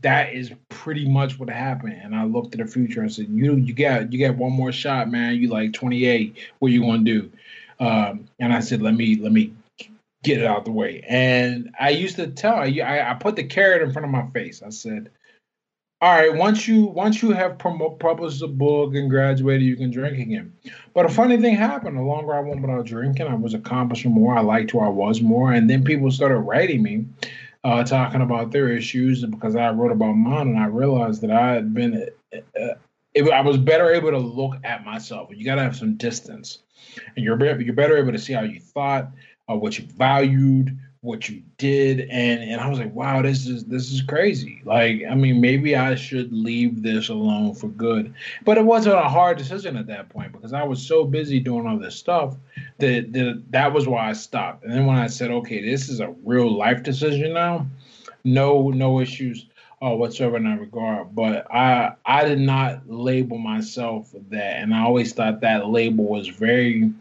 that 0.03 0.35
is 0.35 0.53
pretty 0.69 1.09
much 1.09 1.39
what 1.39 1.49
happened. 1.49 1.99
And 2.03 2.15
I 2.15 2.25
looked 2.25 2.55
at 2.55 2.61
the 2.61 2.70
future 2.70 3.01
and 3.01 3.11
said, 3.11 3.29
you, 3.31 3.55
you 3.55 3.73
got, 3.73 4.12
you 4.12 4.29
got 4.29 4.37
one 4.37 4.53
more 4.53 4.73
shot, 4.73 5.11
man. 5.11 5.37
You 5.37 5.49
like 5.49 5.73
28. 5.73 6.37
What 6.59 6.70
you 6.70 6.83
gonna 6.83 6.99
do? 6.99 7.33
Um, 7.81 8.29
and 8.39 8.53
I 8.53 8.61
said, 8.61 8.83
let 8.83 8.93
me, 8.93 9.16
let 9.16 9.33
me 9.33 9.55
get 10.25 10.41
it 10.41 10.45
out 10.45 10.66
the 10.66 10.70
way. 10.70 11.03
And 11.09 11.75
I 11.81 11.89
used 11.89 12.16
to 12.16 12.27
tell, 12.27 12.57
I, 12.57 13.07
I 13.09 13.16
put 13.19 13.37
the 13.37 13.45
carrot 13.45 13.81
in 13.81 13.91
front 13.91 14.05
of 14.05 14.12
my 14.12 14.27
face. 14.35 14.62
I 14.62 14.69
said, 14.69 15.09
all 16.01 16.12
right, 16.12 16.33
once 16.33 16.69
you 16.69 16.85
once 16.85 17.23
you 17.23 17.33
have 17.33 17.59
published 17.59 18.43
a 18.43 18.47
book 18.47 18.95
and 18.95 19.11
graduated, 19.11 19.66
you 19.66 19.77
can 19.77 19.91
drink 19.91 20.19
again. 20.19 20.53
But 20.95 21.07
a 21.07 21.09
funny 21.09 21.39
thing 21.39 21.57
happened. 21.57 21.97
The 21.97 22.03
longer 22.03 22.35
I 22.35 22.41
went 22.41 22.61
without 22.61 22.87
drinking, 22.87 23.27
I 23.27 23.35
was 23.35 23.53
accomplishing 23.53 24.12
more. 24.12 24.37
I 24.37 24.41
liked 24.41 24.70
who 24.70 24.79
I 24.79 24.89
was 24.89 25.20
more, 25.20 25.53
and 25.53 25.69
then 25.69 25.83
people 25.83 26.09
started 26.12 26.39
writing 26.39 26.85
me, 26.85 27.07
uh, 27.65 27.83
talking 27.83 28.20
about 28.20 28.53
their 28.53 28.69
issues 28.69 29.25
because 29.25 29.57
I 29.57 29.70
wrote 29.70 29.91
about 29.91 30.12
mine, 30.12 30.49
and 30.49 30.59
I 30.59 30.66
realized 30.66 31.23
that 31.23 31.33
I 31.33 31.55
had 31.55 31.75
been. 31.75 32.09
Uh, 32.33 32.75
it, 33.15 33.29
I 33.33 33.41
was 33.41 33.57
better 33.57 33.93
able 33.93 34.12
to 34.12 34.19
look 34.19 34.55
at 34.62 34.85
myself. 34.85 35.31
You 35.35 35.45
got 35.45 35.57
to 35.57 35.62
have 35.62 35.75
some 35.75 35.97
distance, 35.97 36.61
and 37.16 37.25
you're 37.25 37.61
you're 37.61 37.75
better 37.75 37.97
able 37.97 38.12
to 38.12 38.19
see 38.19 38.35
how 38.35 38.43
you 38.43 38.61
thought, 38.61 39.11
uh, 39.51 39.57
what 39.57 39.77
you 39.77 39.85
valued, 39.85 40.79
what 41.01 41.29
you 41.29 41.43
did 41.59 42.01
and 42.11 42.43
and 42.43 42.61
I 42.61 42.69
was 42.69 42.79
like 42.79 42.93
wow 42.93 43.23
this 43.23 43.47
is 43.47 43.65
this 43.66 43.93
is 43.93 44.03
crazy. 44.03 44.61
Like 44.65 45.03
I 45.09 45.15
mean 45.15 45.41
maybe 45.41 45.77
I 45.77 45.95
should 45.95 46.33
leave 46.33 46.83
this 46.83 47.09
alone 47.09 47.55
for 47.55 47.69
good. 47.69 48.12
But 48.45 48.59
it 48.59 48.65
wasn't 48.65 48.97
a 48.97 49.09
hard 49.09 49.39
decision 49.39 49.77
at 49.77 49.87
that 49.87 50.09
point 50.09 50.33
because 50.33 50.53
I 50.53 50.65
was 50.65 50.85
so 50.85 51.05
busy 51.05 51.39
doing 51.39 51.66
all 51.66 51.79
this 51.79 51.95
stuff 51.95 52.37
that 52.79 53.12
that, 53.12 53.43
that 53.51 53.73
was 53.73 53.87
why 53.87 54.09
I 54.09 54.12
stopped. 54.12 54.65
And 54.65 54.73
then 54.73 54.87
when 54.87 54.97
I 54.97 55.07
said 55.07 55.31
okay 55.31 55.62
this 55.62 55.89
is 55.89 56.01
a 56.01 56.15
real 56.25 56.51
life 56.51 56.83
decision 56.83 57.33
now 57.33 57.66
no 58.25 58.70
no 58.70 59.01
issues 59.01 59.47
uh, 59.81 59.91
whatsoever 59.91 60.37
in 60.37 60.45
that 60.45 60.59
regard. 60.59 61.15
But 61.15 61.47
I 61.55 61.93
I 62.05 62.25
did 62.25 62.41
not 62.41 62.91
label 62.91 63.39
myself 63.39 64.12
that 64.31 64.57
and 64.57 64.75
I 64.75 64.81
always 64.81 65.12
thought 65.12 65.43
that 65.43 65.69
label 65.69 66.07
was 66.07 66.27
very 66.27 66.93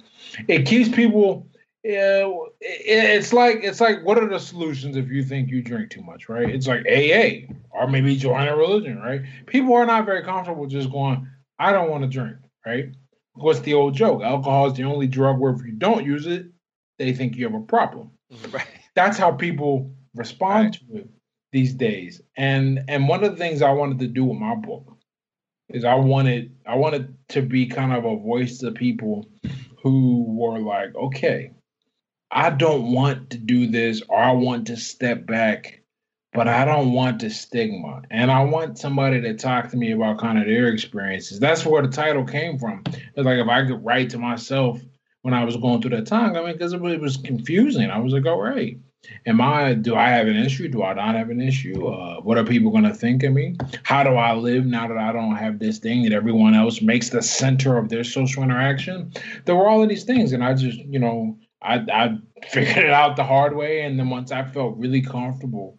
it 0.48 0.66
keeps 0.66 0.90
people 0.90 1.47
yeah, 1.84 2.30
it's 2.60 3.32
like 3.34 3.60
it's 3.64 3.80
like 3.80 4.04
what 4.04 4.18
are 4.18 4.28
the 4.28 4.40
solutions 4.40 4.98
if 4.98 5.10
you 5.10 5.24
think 5.24 5.50
you 5.50 5.62
drink 5.62 5.92
too 5.92 6.02
much, 6.02 6.28
right? 6.28 6.50
It's 6.50 6.68
like 6.68 6.86
AA 6.86 7.54
or 7.72 7.88
maybe 7.88 8.16
join 8.16 8.48
a 8.48 8.56
religion, 8.56 9.00
right? 9.00 9.22
People 9.46 9.74
are 9.76 9.86
not 9.86 10.06
very 10.06 10.24
comfortable 10.24 10.66
just 10.66 10.92
going, 10.92 11.28
I 11.60 11.72
don't 11.72 11.90
want 11.90 12.04
to 12.04 12.10
drink, 12.10 12.38
right? 12.66 12.90
What's 13.34 13.60
the 13.60 13.76
old 13.76 13.94
joke? 13.94 14.24
Alcohol 14.24 14.68
is 14.68 14.74
the 14.74 14.84
only 14.84 15.08
drug 15.08 15.40
where 15.40 15.54
if 15.54 15.64
you 15.64 15.72
don't 15.72 16.06
use 16.06 16.26
it, 16.26 16.48
they 16.98 17.14
think 17.14 17.36
you 17.36 17.46
have 17.46 17.54
a 17.54 17.66
problem. 17.66 18.12
Mm-hmm. 18.34 18.52
Right. 18.58 18.68
That's 18.96 19.18
how 19.18 19.32
people 19.32 19.96
respond 20.16 20.66
right. 20.66 20.74
to 20.74 20.98
it 21.02 21.10
these 21.52 21.74
days. 21.74 22.22
And 22.36 22.84
and 22.88 23.08
one 23.08 23.24
of 23.24 23.32
the 23.32 23.38
things 23.38 23.62
I 23.62 23.72
wanted 23.72 24.00
to 24.00 24.08
do 24.08 24.26
with 24.26 24.40
my 24.40 24.56
book 24.56 24.98
is 25.70 25.86
I 25.86 25.96
wanted 25.96 26.56
I 26.66 26.76
wanted 26.76 27.16
to 27.30 27.42
be 27.42 27.68
kind 27.68 27.94
of 27.94 28.06
a 28.06 28.16
voice 28.18 28.58
to 28.60 28.72
people 28.72 29.30
who 29.84 30.26
were 30.28 30.60
like, 30.60 30.96
okay, 30.96 31.52
I 32.32 32.50
don't 32.50 32.92
want 32.92 33.30
to 33.32 33.38
do 33.38 33.68
this 33.68 34.02
or 34.08 34.18
I 34.18 34.32
want 34.32 34.68
to 34.68 34.78
step 34.78 35.26
back 35.26 35.82
but 36.38 36.48
I 36.48 36.66
don't 36.66 36.94
want 36.94 37.20
the 37.20 37.32
stigma. 37.32 38.04
And 38.12 38.30
I 38.30 38.44
want 38.44 38.78
somebody 38.78 39.20
to 39.22 39.34
talk 39.34 39.70
to 39.72 39.78
me 39.78 39.92
about 39.92 40.20
kind 40.20 40.38
of 40.38 40.46
their 40.46 40.68
experiences. 40.68 41.40
That's 41.40 41.66
where 41.66 41.82
the 41.82 41.88
title 41.88 42.24
came 42.24 42.60
from. 42.60 42.84
It's 42.86 43.26
like 43.26 43.40
if 43.40 43.48
I 43.48 43.66
could 43.66 43.84
write 43.84 44.12
to 44.12 44.20
myself 44.20 44.80
when 45.24 45.34
I 45.34 45.44
was 45.44 45.58
going 45.58 45.82
through 45.82 45.98
that 45.98 46.06
time, 46.06 46.36
I 46.36 46.44
mean, 46.44 46.54
because 46.54 46.74
it, 46.74 46.80
was 46.80 47.18
confusing. 47.18 47.90
I 47.90 47.98
was 47.98 48.14
like, 48.14 48.28
all 48.28 48.40
right, 48.40 48.78
am 49.26 49.42
I, 49.42 49.74
do 49.74 49.96
I 49.96 50.10
have 50.10 50.28
an 50.28 50.38
issue? 50.38 50.68
Do 50.68 50.84
I 50.84 50.94
not 50.94 51.16
have 51.16 51.32
an 51.32 51.42
issue? 51.42 51.88
Uh, 51.88 52.22
what 52.22 52.38
are 52.38 52.44
people 52.44 52.70
going 52.70 52.84
to 52.84 52.94
think 52.94 53.24
of 53.24 53.34
me? 53.34 53.58
How 53.82 54.04
do 54.04 54.12
I 54.12 54.36
live 54.36 54.64
now 54.64 54.88
that 54.88 54.98
I 54.98 55.12
don't 55.12 55.38
have 55.38 55.58
this 55.58 55.80
thing 55.80 56.04
that 56.04 56.14
everyone 56.14 56.54
else 56.54 56.84
makes 56.84 57.10
the 57.10 57.24
center 57.24 57.78
of 57.78 57.90
their 57.90 58.04
social 58.04 58.44
interaction? 58.44 59.12
There 59.46 59.56
were 59.56 59.68
all 59.68 59.82
of 59.82 59.90
these 59.90 60.04
things. 60.04 60.34
And 60.34 60.44
I 60.44 60.54
just, 60.54 60.78
you 60.80 61.00
know, 61.00 61.36
I, 61.62 61.76
I 61.92 62.18
figured 62.50 62.86
it 62.86 62.90
out 62.90 63.16
the 63.16 63.24
hard 63.24 63.56
way. 63.56 63.82
And 63.82 64.00
then 64.00 64.10
once 64.10 64.32
I 64.32 64.44
felt 64.44 64.78
really 64.78 65.02
comfortable 65.02 65.78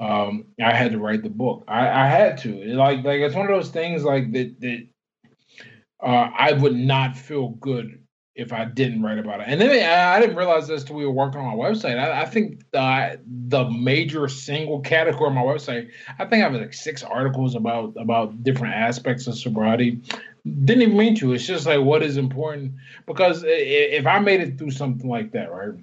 um, 0.00 0.46
I 0.62 0.72
had 0.72 0.92
to 0.92 0.98
write 0.98 1.22
the 1.22 1.30
book. 1.30 1.64
I, 1.66 1.88
I 1.88 2.06
had 2.06 2.38
to. 2.38 2.64
Like 2.74 3.04
like 3.04 3.20
it's 3.20 3.34
one 3.34 3.46
of 3.46 3.52
those 3.52 3.70
things 3.70 4.04
like 4.04 4.32
that 4.32 4.60
that 4.60 4.86
uh, 6.02 6.30
I 6.36 6.52
would 6.52 6.76
not 6.76 7.16
feel 7.16 7.48
good 7.48 8.04
if 8.36 8.52
I 8.52 8.66
didn't 8.66 9.02
write 9.02 9.18
about 9.18 9.40
it. 9.40 9.46
And 9.48 9.60
then 9.60 9.70
I, 9.70 10.16
I 10.16 10.20
didn't 10.20 10.36
realize 10.36 10.68
this 10.68 10.84
till 10.84 10.94
we 10.94 11.04
were 11.04 11.10
working 11.10 11.40
on 11.40 11.56
my 11.56 11.64
website. 11.64 11.98
I, 11.98 12.22
I 12.22 12.24
think 12.24 12.62
the, 12.70 13.20
the 13.26 13.68
major 13.68 14.28
single 14.28 14.80
category 14.80 15.30
on 15.30 15.34
my 15.34 15.42
website, 15.42 15.90
I 16.20 16.24
think 16.24 16.44
I 16.44 16.48
have 16.48 16.54
like 16.54 16.72
six 16.72 17.02
articles 17.02 17.56
about 17.56 17.94
about 17.98 18.44
different 18.44 18.74
aspects 18.74 19.26
of 19.26 19.36
sobriety. 19.36 20.00
Didn't 20.64 20.82
even 20.82 20.96
mean 20.96 21.14
to. 21.16 21.32
It's 21.32 21.46
just 21.46 21.66
like 21.66 21.80
what 21.80 22.02
is 22.02 22.16
important 22.16 22.74
because 23.06 23.44
if 23.46 24.06
I 24.06 24.18
made 24.18 24.40
it 24.40 24.58
through 24.58 24.70
something 24.70 25.08
like 25.08 25.32
that, 25.32 25.50
right? 25.50 25.74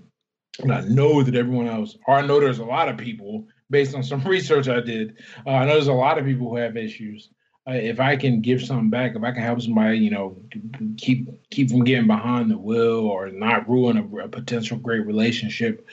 And 0.59 0.71
I 0.71 0.81
know 0.81 1.21
that 1.21 1.35
everyone 1.35 1.67
else, 1.67 1.97
or 2.07 2.15
I 2.15 2.25
know 2.25 2.39
there's 2.39 2.59
a 2.59 2.65
lot 2.65 2.87
of 2.87 2.97
people 2.97 3.47
based 3.69 3.95
on 3.95 4.03
some 4.03 4.23
research 4.25 4.67
I 4.67 4.81
did. 4.81 5.17
Uh, 5.45 5.51
I 5.51 5.65
know 5.65 5.73
there's 5.73 5.87
a 5.87 5.93
lot 5.93 6.17
of 6.17 6.25
people 6.25 6.49
who 6.49 6.55
have 6.57 6.77
issues. 6.77 7.29
Uh, 7.67 7.73
if 7.73 7.99
I 7.99 8.15
can 8.15 8.41
give 8.41 8.61
something 8.61 8.91
back, 8.91 9.15
if 9.15 9.23
I 9.23 9.31
can 9.31 9.41
help 9.41 9.61
somebody, 9.61 9.97
you 9.97 10.11
know, 10.11 10.37
keep 10.97 11.27
keep 11.49 11.71
from 11.71 11.83
getting 11.83 12.07
behind 12.07 12.51
the 12.51 12.57
wheel 12.57 13.07
or 13.07 13.29
not 13.29 13.67
ruin 13.67 13.97
a, 13.97 14.25
a 14.25 14.27
potential 14.27 14.77
great 14.77 15.05
relationship 15.05 15.87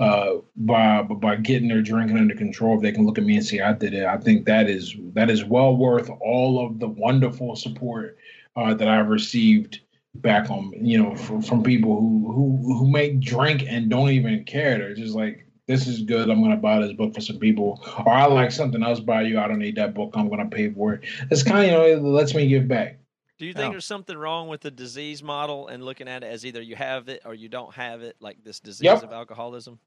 uh, 0.00 0.38
by 0.56 1.02
by 1.02 1.36
getting 1.36 1.68
their 1.68 1.82
drinking 1.82 2.16
under 2.16 2.34
control, 2.34 2.76
if 2.76 2.82
they 2.82 2.90
can 2.90 3.04
look 3.04 3.18
at 3.18 3.24
me 3.24 3.36
and 3.36 3.44
say 3.44 3.60
I 3.60 3.74
did 3.74 3.92
it, 3.92 4.06
I 4.06 4.16
think 4.16 4.46
that 4.46 4.68
is 4.68 4.96
that 5.12 5.28
is 5.28 5.44
well 5.44 5.76
worth 5.76 6.10
all 6.20 6.66
of 6.66 6.80
the 6.80 6.88
wonderful 6.88 7.54
support 7.54 8.16
uh, 8.56 8.72
that 8.74 8.88
I've 8.88 9.08
received 9.08 9.80
back 10.14 10.50
on, 10.50 10.72
you 10.80 11.00
know, 11.00 11.14
from, 11.14 11.42
from 11.42 11.62
people 11.62 12.00
who 12.00 12.32
who 12.32 12.78
who 12.78 12.90
make 12.90 13.20
drink 13.20 13.64
and 13.68 13.90
don't 13.90 14.08
even 14.08 14.44
care. 14.44 14.78
They're 14.78 14.94
just 14.94 15.14
like 15.14 15.46
this 15.66 15.86
is 15.86 16.02
good. 16.02 16.30
I'm 16.30 16.40
going 16.40 16.50
to 16.50 16.56
buy 16.56 16.80
this 16.80 16.94
book 16.94 17.14
for 17.14 17.20
some 17.20 17.38
people. 17.38 17.80
Or 18.04 18.12
I 18.12 18.24
like 18.24 18.50
something 18.50 18.82
else 18.82 18.98
by 18.98 19.22
you. 19.22 19.38
I 19.38 19.46
don't 19.46 19.60
need 19.60 19.76
that 19.76 19.94
book. 19.94 20.12
I'm 20.14 20.28
going 20.28 20.40
to 20.40 20.56
pay 20.56 20.68
for 20.70 20.94
it. 20.94 21.04
It's 21.30 21.44
kind 21.44 21.60
of, 21.60 21.66
you 21.66 21.70
know, 21.70 21.84
it 21.84 22.02
lets 22.02 22.34
me 22.34 22.48
give 22.48 22.66
back. 22.66 22.98
Do 23.38 23.46
you 23.46 23.54
think 23.54 23.72
there's 23.72 23.86
something 23.86 24.18
wrong 24.18 24.48
with 24.48 24.62
the 24.62 24.70
disease 24.70 25.22
model 25.22 25.68
and 25.68 25.82
looking 25.84 26.08
at 26.08 26.24
it 26.24 26.26
as 26.26 26.44
either 26.44 26.60
you 26.60 26.74
have 26.74 27.08
it 27.08 27.22
or 27.24 27.34
you 27.34 27.48
don't 27.48 27.72
have 27.72 28.02
it, 28.02 28.16
like 28.20 28.42
this 28.42 28.60
disease 28.60 28.84
yep. 28.84 29.02
of 29.02 29.12
alcoholism? 29.12 29.78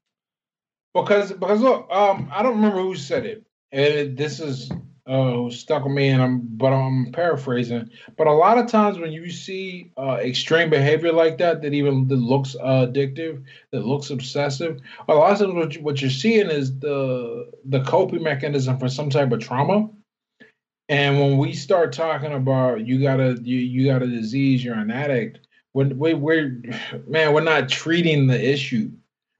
Because 0.94 1.32
because 1.32 1.60
look, 1.60 1.90
um, 1.90 2.30
I 2.32 2.42
don't 2.42 2.56
remember 2.56 2.80
who 2.80 2.94
said 2.94 3.26
it. 3.26 3.44
And 3.72 4.16
this 4.16 4.38
is 4.38 4.70
uh, 5.06 5.50
stuck 5.50 5.84
with 5.84 5.92
me, 5.92 6.08
and 6.08 6.22
I'm 6.22 6.40
but 6.42 6.72
I'm 6.72 7.10
paraphrasing. 7.12 7.90
But 8.16 8.28
a 8.28 8.32
lot 8.32 8.58
of 8.58 8.68
times 8.68 8.98
when 8.98 9.10
you 9.12 9.30
see 9.30 9.90
uh, 9.98 10.18
extreme 10.22 10.70
behavior 10.70 11.12
like 11.12 11.38
that, 11.38 11.62
that 11.62 11.74
even 11.74 12.06
that 12.08 12.16
looks 12.16 12.54
uh, 12.54 12.86
addictive, 12.86 13.42
that 13.72 13.84
looks 13.84 14.10
obsessive, 14.10 14.80
a 15.08 15.14
lot 15.14 15.32
of 15.32 15.38
times 15.40 15.54
what, 15.54 15.74
you, 15.74 15.82
what 15.82 16.00
you're 16.00 16.10
seeing 16.10 16.48
is 16.48 16.78
the 16.78 17.50
the 17.64 17.82
coping 17.82 18.22
mechanism 18.22 18.78
for 18.78 18.88
some 18.88 19.10
type 19.10 19.32
of 19.32 19.40
trauma. 19.40 19.90
And 20.88 21.18
when 21.18 21.38
we 21.38 21.54
start 21.54 21.92
talking 21.92 22.32
about 22.32 22.86
you 22.86 23.02
got 23.02 23.18
a 23.18 23.38
you, 23.42 23.58
you 23.58 23.86
got 23.86 24.02
a 24.02 24.06
disease, 24.06 24.64
you're 24.64 24.74
an 24.74 24.92
addict. 24.92 25.40
When 25.72 25.98
we, 25.98 26.14
we're 26.14 26.62
man, 27.08 27.34
we're 27.34 27.40
not 27.40 27.68
treating 27.68 28.28
the 28.28 28.40
issue 28.40 28.92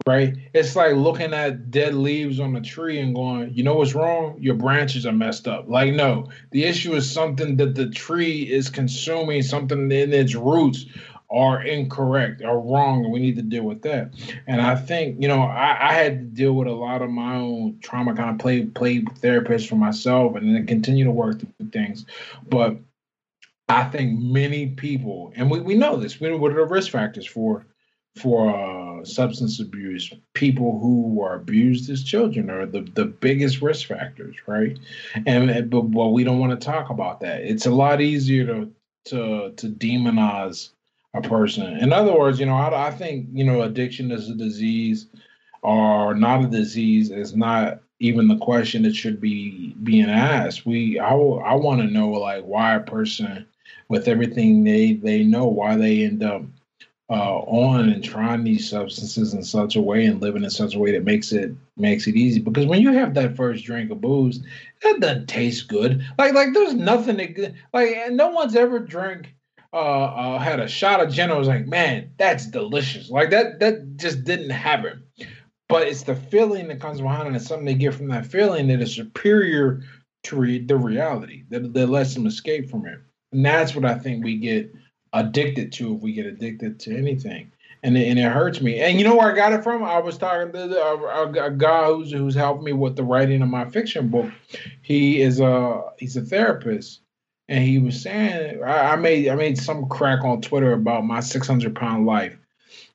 right? 0.07 0.35
It's 0.53 0.77
like 0.77 0.95
looking 0.95 1.33
at 1.33 1.71
dead 1.71 1.95
leaves 1.95 2.39
on 2.39 2.55
a 2.57 2.61
tree 2.61 3.01
and 3.01 3.15
going, 3.15 3.55
you 3.55 3.63
know 3.63 3.75
what's 3.75 3.95
wrong? 3.95 4.37
Your 4.39 4.55
branches 4.55 5.07
are 5.07 5.13
messed 5.13 5.49
up. 5.49 5.69
Like, 5.69 5.95
no, 5.95 6.29
the 6.51 6.65
issue 6.65 6.95
is 6.95 7.11
something 7.11 7.57
that 7.57 7.75
the 7.75 7.89
tree 7.89 8.43
is 8.43 8.69
consuming, 8.69 9.43
something 9.43 9.91
in 9.91 10.13
its 10.13 10.35
roots 10.35 10.85
are 11.31 11.63
incorrect 11.65 12.43
or 12.45 12.61
wrong, 12.61 13.03
and 13.05 13.13
we 13.13 13.19
need 13.19 13.37
to 13.37 13.43
deal 13.43 13.65
with 13.65 13.83
that. 13.83 14.13
And 14.47 14.61
I 14.61 14.77
think, 14.77 15.21
you 15.21 15.27
know, 15.27 15.43
I, 15.43 15.89
I 15.89 15.93
had 15.95 16.19
to 16.19 16.25
deal 16.25 16.53
with 16.53 16.69
a 16.69 16.73
lot 16.73 17.03
of 17.03 17.11
my 17.11 17.37
own 17.37 17.79
trauma, 17.81 18.15
kind 18.15 18.31
of 18.31 18.39
play 18.39 18.67
play 18.67 19.01
therapist 19.01 19.69
for 19.69 19.77
myself, 19.77 20.37
and 20.37 20.55
then 20.55 20.67
continue 20.67 21.05
to 21.05 21.11
work 21.11 21.41
through 21.41 21.71
things. 21.71 22.05
But 22.47 22.77
I 23.69 23.85
think 23.85 24.21
many 24.21 24.69
people, 24.69 25.33
and 25.35 25.51
we, 25.51 25.61
we 25.61 25.75
know 25.75 25.97
this, 25.97 26.21
we 26.21 26.29
know 26.29 26.37
what 26.37 26.53
are 26.53 26.57
the 26.57 26.67
risk 26.67 26.93
factors 26.93 27.27
for 27.27 27.67
for 28.17 28.55
uh, 28.55 28.74
substance 29.07 29.61
abuse, 29.61 30.13
people 30.35 30.79
who 30.79 31.23
are 31.23 31.35
abused 31.35 31.91
as 31.91 32.03
children 32.03 32.51
are 32.51 32.67
the, 32.67 32.83
the 32.95 33.05
biggest 33.05 33.63
risk 33.63 33.89
factors, 33.89 34.37
right? 34.47 34.79
And 35.27 35.71
but 35.71 35.87
well, 35.87 36.13
we 36.13 36.25
don't 36.25 36.39
want 36.39 36.59
to 36.59 36.65
talk 36.65 36.91
about 36.91 37.21
that. 37.21 37.43
It's 37.43 37.67
a 37.67 37.71
lot 37.71 38.01
easier 38.01 38.47
to 38.47 38.73
to 39.07 39.53
to 39.57 39.69
demonize 39.69 40.71
a 41.15 41.23
person. 41.23 41.79
In 41.79 41.93
other 41.93 42.17
words, 42.17 42.41
you 42.41 42.47
know, 42.47 42.57
I, 42.57 42.89
I 42.89 42.91
think 42.91 43.29
you 43.33 43.45
know 43.45 43.63
addiction 43.63 44.11
is 44.11 44.29
a 44.29 44.35
disease 44.35 45.07
or 45.63 46.15
not 46.15 46.45
a 46.45 46.49
disease 46.49 47.11
is 47.11 47.35
not 47.35 47.81
even 48.01 48.29
the 48.29 48.39
question 48.39 48.83
that 48.83 48.95
should 48.95 49.21
be 49.21 49.75
being 49.83 50.11
asked. 50.11 50.67
We 50.67 50.99
I 50.99 51.15
I 51.15 51.55
want 51.55 51.81
to 51.81 51.87
know 51.87 52.11
like 52.11 52.45
why 52.45 52.75
a 52.75 52.81
person 52.81 53.47
with 53.89 54.09
everything 54.09 54.65
they 54.65 54.95
they 54.95 55.25
know 55.25 55.47
why 55.47 55.77
they 55.77 56.05
end 56.05 56.23
up 56.23 56.43
uh, 57.11 57.39
on 57.41 57.91
and 57.91 58.03
trying 58.03 58.45
these 58.45 58.69
substances 58.69 59.35
in 59.35 59.43
such 59.43 59.77
a 59.77 59.83
way 59.83 60.07
and 60.07 60.23
living 60.23 60.43
in 60.43 60.51
such 60.51 60.75
a 60.75 60.79
way 60.79 60.93
that 60.93 61.05
makes 61.05 61.33
it 61.33 61.53
makes 61.77 62.07
it 62.07 62.17
easy. 62.17 62.41
Because 62.41 62.67
when 62.67 62.81
you 62.81 62.93
have 62.93 63.15
that 63.15 63.37
first 63.37 63.65
drink 63.65 63.91
of 63.91 64.01
booze, 64.01 64.43
that 64.83 65.01
doesn't 65.01 65.27
taste 65.27 65.69
good. 65.69 66.05
Like 66.19 66.35
like 66.35 66.55
there's 66.55 66.75
nothing 66.75 67.17
that 67.19 67.55
like 67.73 68.13
no 68.13 68.31
one's 68.31 68.57
ever 68.57 68.79
drank 68.79 69.35
uh, 69.73 69.77
uh 69.77 70.39
had 70.39 70.61
a 70.61 70.69
shot 70.69 71.01
of 71.01 71.13
gin. 71.13 71.31
I 71.31 71.37
was 71.37 71.49
like, 71.49 71.67
man, 71.67 72.11
that's 72.17 72.47
delicious. 72.47 73.11
Like 73.11 73.31
that 73.31 73.61
that 73.61 73.97
just 73.97 74.25
didn't 74.25 74.51
happen. 74.51 75.03
But 75.69 75.89
it's 75.89 76.03
the 76.03 76.15
feeling 76.15 76.69
that 76.69 76.81
comes 76.81 77.01
behind 77.01 77.29
it, 77.29 77.35
and 77.35 77.43
something 77.43 77.67
they 77.67 77.75
get 77.75 77.95
from 77.95 78.09
that 78.09 78.27
feeling 78.27 78.69
that 78.69 78.81
is 78.81 78.95
superior 78.95 79.83
to 80.25 80.37
re- 80.37 80.65
the 80.65 80.77
reality 80.77 81.45
that, 81.51 81.73
that 81.75 81.87
lets 81.89 82.15
them 82.15 82.27
escape 82.27 82.71
from 82.71 82.87
it. 82.87 82.99
And 83.33 83.45
that's 83.45 83.75
what 83.75 83.85
I 83.85 83.99
think 83.99 84.25
we 84.25 84.37
get 84.37 84.73
addicted 85.15 85.73
to 85.73 85.95
if 85.95 86.03
we 86.03 86.13
get 86.13 86.27
addicted 86.27 86.79
to 86.81 86.97
anything. 86.97 87.51
And 87.83 87.97
it, 87.97 88.09
and 88.09 88.19
it 88.19 88.31
hurts 88.31 88.61
me. 88.61 88.81
And 88.81 88.99
you 88.99 89.05
know 89.05 89.15
where 89.15 89.31
I 89.31 89.37
got 89.37 89.53
it 89.53 89.63
from? 89.63 89.85
I 89.85 89.99
was 89.99 90.19
talking 90.19 90.53
to 90.53 90.83
a, 90.83 91.31
a, 91.47 91.51
guy 91.51 91.87
who's 91.87 92.11
who's 92.11 92.35
helped 92.35 92.63
me 92.63 92.73
with 92.73 92.97
the 92.97 93.05
writing 93.05 93.43
of 93.43 93.49
my 93.49 93.69
fiction 93.69 94.09
book. 94.09 94.31
He 94.83 95.21
is 95.21 95.39
a 95.39 95.83
he's 95.99 96.17
a 96.17 96.23
therapist, 96.23 97.01
and 97.47 97.63
he 97.63 97.79
was 97.79 98.01
saying 98.01 98.63
I, 98.65 98.93
I 98.93 98.97
made 98.97 99.29
I 99.29 99.35
made 99.35 99.59
some 99.59 99.87
crack 99.89 100.25
on 100.25 100.41
Twitter 100.41 100.73
about 100.73 101.05
my 101.05 101.21
600 101.21 101.77
pound 101.77 102.07
life, 102.07 102.39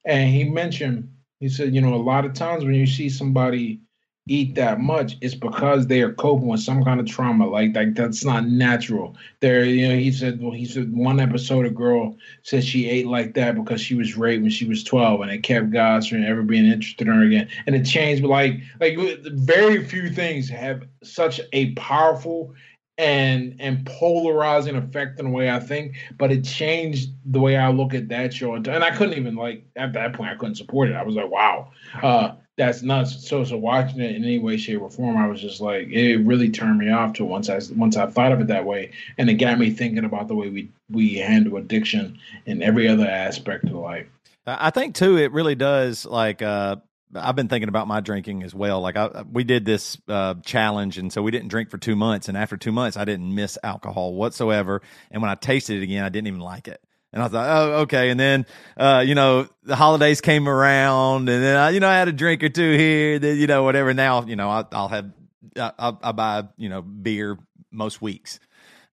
and 0.06 0.28
he 0.32 0.44
mentioned 0.44 1.14
he 1.40 1.50
said 1.50 1.76
you 1.76 1.82
know 1.82 1.94
a 1.94 1.98
lot 1.98 2.26
of 2.26 2.34
times 2.34 2.66
when 2.66 2.74
you 2.74 2.88
see 2.88 3.10
somebody 3.10 3.82
eat 4.30 4.56
that 4.56 4.80
much, 4.80 5.18
it's 5.22 5.36
because 5.36 5.88
they 5.88 6.02
are 6.02 6.14
coping 6.14 6.48
with 6.48 6.62
some 6.62 6.84
kind 6.84 7.00
of 7.00 7.08
trauma. 7.08 7.48
Like 7.48 7.76
like 7.76 7.96
that's 7.96 8.24
not 8.24 8.48
natural. 8.48 9.18
There, 9.40 9.66
you 9.66 9.88
know, 9.88 9.98
he 9.98 10.12
said 10.12 10.42
well, 10.42 10.52
he 10.52 10.66
said 10.66 10.96
one 10.96 11.20
episode 11.20 11.66
a 11.66 11.70
girl 11.70 12.16
said 12.44 12.64
she 12.64 12.88
ate 12.88 13.08
like 13.08 13.34
that 13.34 13.56
because 13.56 13.82
she 13.82 13.96
was 13.96 14.16
raped 14.16 14.44
when 14.44 14.52
she 14.52 14.66
was 14.66 14.84
12 14.84 15.22
and 15.22 15.32
it 15.32 15.44
kept 15.44 15.72
guys 15.72 16.08
from 16.08 16.24
ever 16.24 16.44
being 16.44 16.66
interested 16.66 17.08
in 17.08 17.14
her 17.14 17.24
again. 17.24 17.50
And 17.66 17.76
it 17.76 17.84
changed, 17.84 18.22
but 18.22 18.30
like 18.30 18.62
like 18.80 18.98
very 19.26 19.84
few 19.84 20.10
things 20.10 20.48
have 20.50 20.84
such 21.04 21.42
a 21.52 21.74
powerful 21.74 22.54
and 23.00 23.56
and 23.60 23.86
polarizing 23.86 24.76
effect 24.76 25.20
in 25.20 25.26
the 25.26 25.32
way 25.32 25.50
I 25.50 25.60
think, 25.60 25.96
but 26.18 26.32
it 26.32 26.44
changed 26.44 27.10
the 27.26 27.40
way 27.40 27.56
I 27.56 27.72
look 27.72 27.94
at 27.94 28.10
that 28.10 28.34
show. 28.34 28.54
And 28.54 28.68
I 28.68 28.96
couldn't 28.96 29.18
even 29.18 29.36
like 29.36 29.66
at 29.76 29.94
that 29.94 30.14
point 30.14 30.30
I 30.30 30.36
couldn't 30.36 30.56
support 30.56 30.90
it. 30.90 30.96
I 30.96 31.04
was 31.04 31.16
like, 31.16 31.32
wow. 31.32 31.72
Uh, 32.04 32.34
that's 32.60 32.84
not 32.84 33.08
So 33.08 33.46
so 33.46 33.58
watching 33.58 34.02
it 34.02 34.16
in 34.18 34.24
any 34.24 34.38
way, 34.38 34.58
shape, 34.58 34.82
or 34.82 34.90
form, 34.90 35.16
I 35.16 35.28
was 35.28 35.40
just 35.42 35.62
like, 35.62 35.88
it 35.88 36.18
really 36.18 36.50
turned 36.50 36.78
me 36.78 36.92
off 36.92 37.14
to 37.14 37.24
once 37.24 37.50
I 37.50 37.62
once 37.76 37.96
I 37.96 38.06
thought 38.06 38.34
of 38.34 38.42
it 38.42 38.48
that 38.48 38.66
way, 38.66 38.92
and 39.18 39.30
it 39.30 39.36
got 39.36 39.58
me 39.58 39.72
thinking 39.72 40.04
about 40.04 40.28
the 40.28 40.36
way 40.36 40.50
we 40.50 40.70
we 40.92 41.16
handle 41.16 41.56
addiction 41.56 42.20
in 42.46 42.62
every 42.62 42.90
other 42.90 43.08
aspect 43.08 43.64
of 43.64 43.72
life. 43.72 44.08
I 44.46 44.72
think 44.72 44.96
too, 44.96 45.18
it 45.18 45.32
really 45.32 45.56
does. 45.56 46.06
Like, 46.06 46.42
uh, 46.42 46.76
I've 47.16 47.36
been 47.36 47.48
thinking 47.48 47.70
about 47.70 47.88
my 47.88 48.02
drinking 48.02 48.44
as 48.44 48.54
well. 48.54 48.82
Like, 48.82 48.98
I, 48.98 49.24
we 49.32 49.46
did 49.46 49.64
this 49.64 49.98
uh, 50.10 50.36
challenge, 50.44 50.98
and 50.98 51.14
so 51.14 51.22
we 51.22 51.32
didn't 51.32 51.48
drink 51.48 51.70
for 51.70 51.78
two 51.78 51.96
months. 51.96 52.28
And 52.28 52.38
after 52.38 52.58
two 52.58 52.74
months, 52.74 52.98
I 52.98 53.06
didn't 53.06 53.34
miss 53.34 53.58
alcohol 53.64 54.16
whatsoever. 54.16 54.82
And 55.12 55.22
when 55.22 55.32
I 55.32 55.36
tasted 55.36 55.78
it 55.78 55.84
again, 55.84 56.04
I 56.04 56.10
didn't 56.10 56.28
even 56.28 56.42
like 56.42 56.68
it. 56.68 56.84
And 57.12 57.24
I 57.24 57.28
thought, 57.28 57.50
oh, 57.50 57.72
okay. 57.82 58.10
And 58.12 58.20
then, 58.20 58.46
uh, 58.78 59.04
you 59.06 59.16
know, 59.16 59.48
the 59.64 59.76
holidays 59.76 60.22
came 60.22 60.48
around 60.48 61.28
and 61.28 61.44
then 61.44 61.56
I, 61.56 61.70
you 61.72 61.80
know, 61.80 61.90
I 61.90 61.96
had 61.96 62.08
a 62.08 62.12
drink 62.12 62.44
or 62.44 62.50
two 62.50 62.78
here, 62.78 63.18
then, 63.18 63.38
you 63.38 63.48
know, 63.48 63.64
whatever. 63.64 63.94
Now, 63.96 64.24
you 64.24 64.36
know, 64.36 64.50
I, 64.50 64.64
will 64.72 64.88
have 64.90 65.12
I, 65.60 65.94
I, 66.02 66.12
buy 66.12 66.44
you 66.58 66.70
know 66.70 66.82
beer 66.82 67.38
most 67.72 68.02
weeks, 68.02 68.40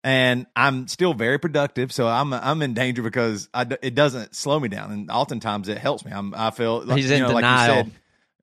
and 0.03 0.45
I'm 0.55 0.87
still 0.87 1.13
very 1.13 1.39
productive. 1.39 1.91
So 1.91 2.07
I'm 2.07 2.33
I'm 2.33 2.61
in 2.61 2.73
danger 2.73 3.01
because 3.01 3.49
I, 3.53 3.65
it 3.81 3.95
doesn't 3.95 4.35
slow 4.35 4.59
me 4.59 4.69
down, 4.69 4.91
and 4.91 5.11
oftentimes 5.11 5.69
it 5.69 5.77
helps 5.77 6.05
me. 6.05 6.11
I'm 6.11 6.33
I 6.35 6.51
feel 6.51 6.83
like, 6.83 6.97
He's 6.97 7.09
you 7.09 7.17
in 7.17 7.21
know, 7.23 7.27
like 7.29 7.43
you 7.43 7.49
denial. 7.49 7.83
said, 7.83 7.91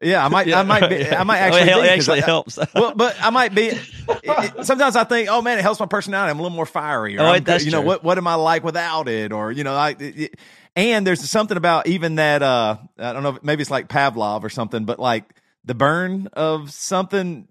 yeah, 0.01 0.25
I 0.25 0.29
might, 0.29 0.53
I 0.53 0.63
might, 0.63 0.89
be, 0.89 1.07
I 1.09 1.23
might 1.25 1.51
Well, 1.51 1.55
actually, 1.59 1.71
it 1.71 1.75
be, 1.83 1.89
'cause 1.97 2.09
actually 2.09 2.23
I- 2.23 2.27
helps. 2.27 2.59
well, 2.75 2.95
but 2.95 3.17
I 3.21 3.31
might 3.31 3.55
be. 3.55 3.67
it- 3.69 3.81
it- 4.23 4.65
sometimes 4.67 4.97
I 4.97 5.05
think, 5.05 5.29
oh 5.31 5.41
man, 5.43 5.59
it 5.59 5.63
helps 5.63 5.81
my 5.81 5.87
personality. 5.87 6.31
I'm 6.31 6.39
a 6.39 6.43
little 6.43 6.57
more 6.57 6.67
fiery. 6.67 7.19
Oh, 7.19 7.33
it- 7.33 7.45
that's 7.45 7.65
you 7.65 7.71
know 7.71 7.81
what? 7.81 8.03
What 8.05 8.19
am 8.19 8.27
I 8.27 8.35
like 8.35 8.65
without 8.65 9.09
it? 9.09 9.33
Or 9.33 9.51
you 9.53 9.65
know. 9.65 9.83
It, 9.87 10.01
it- 10.01 10.35
and 10.77 11.07
there's 11.07 11.21
something 11.31 11.57
about 11.57 11.87
even 11.87 12.17
that. 12.17 12.43
uh 12.43 12.77
I 12.99 13.13
don't 13.13 13.23
know. 13.23 13.39
Maybe 13.43 13.63
it's 13.63 13.71
like 13.71 13.89
Pavlov 13.89 14.43
or 14.43 14.51
something, 14.51 14.85
but 14.85 14.99
like 14.99 15.25
the 15.65 15.75
burn 15.75 16.27
of 16.33 16.73
something 16.73 17.47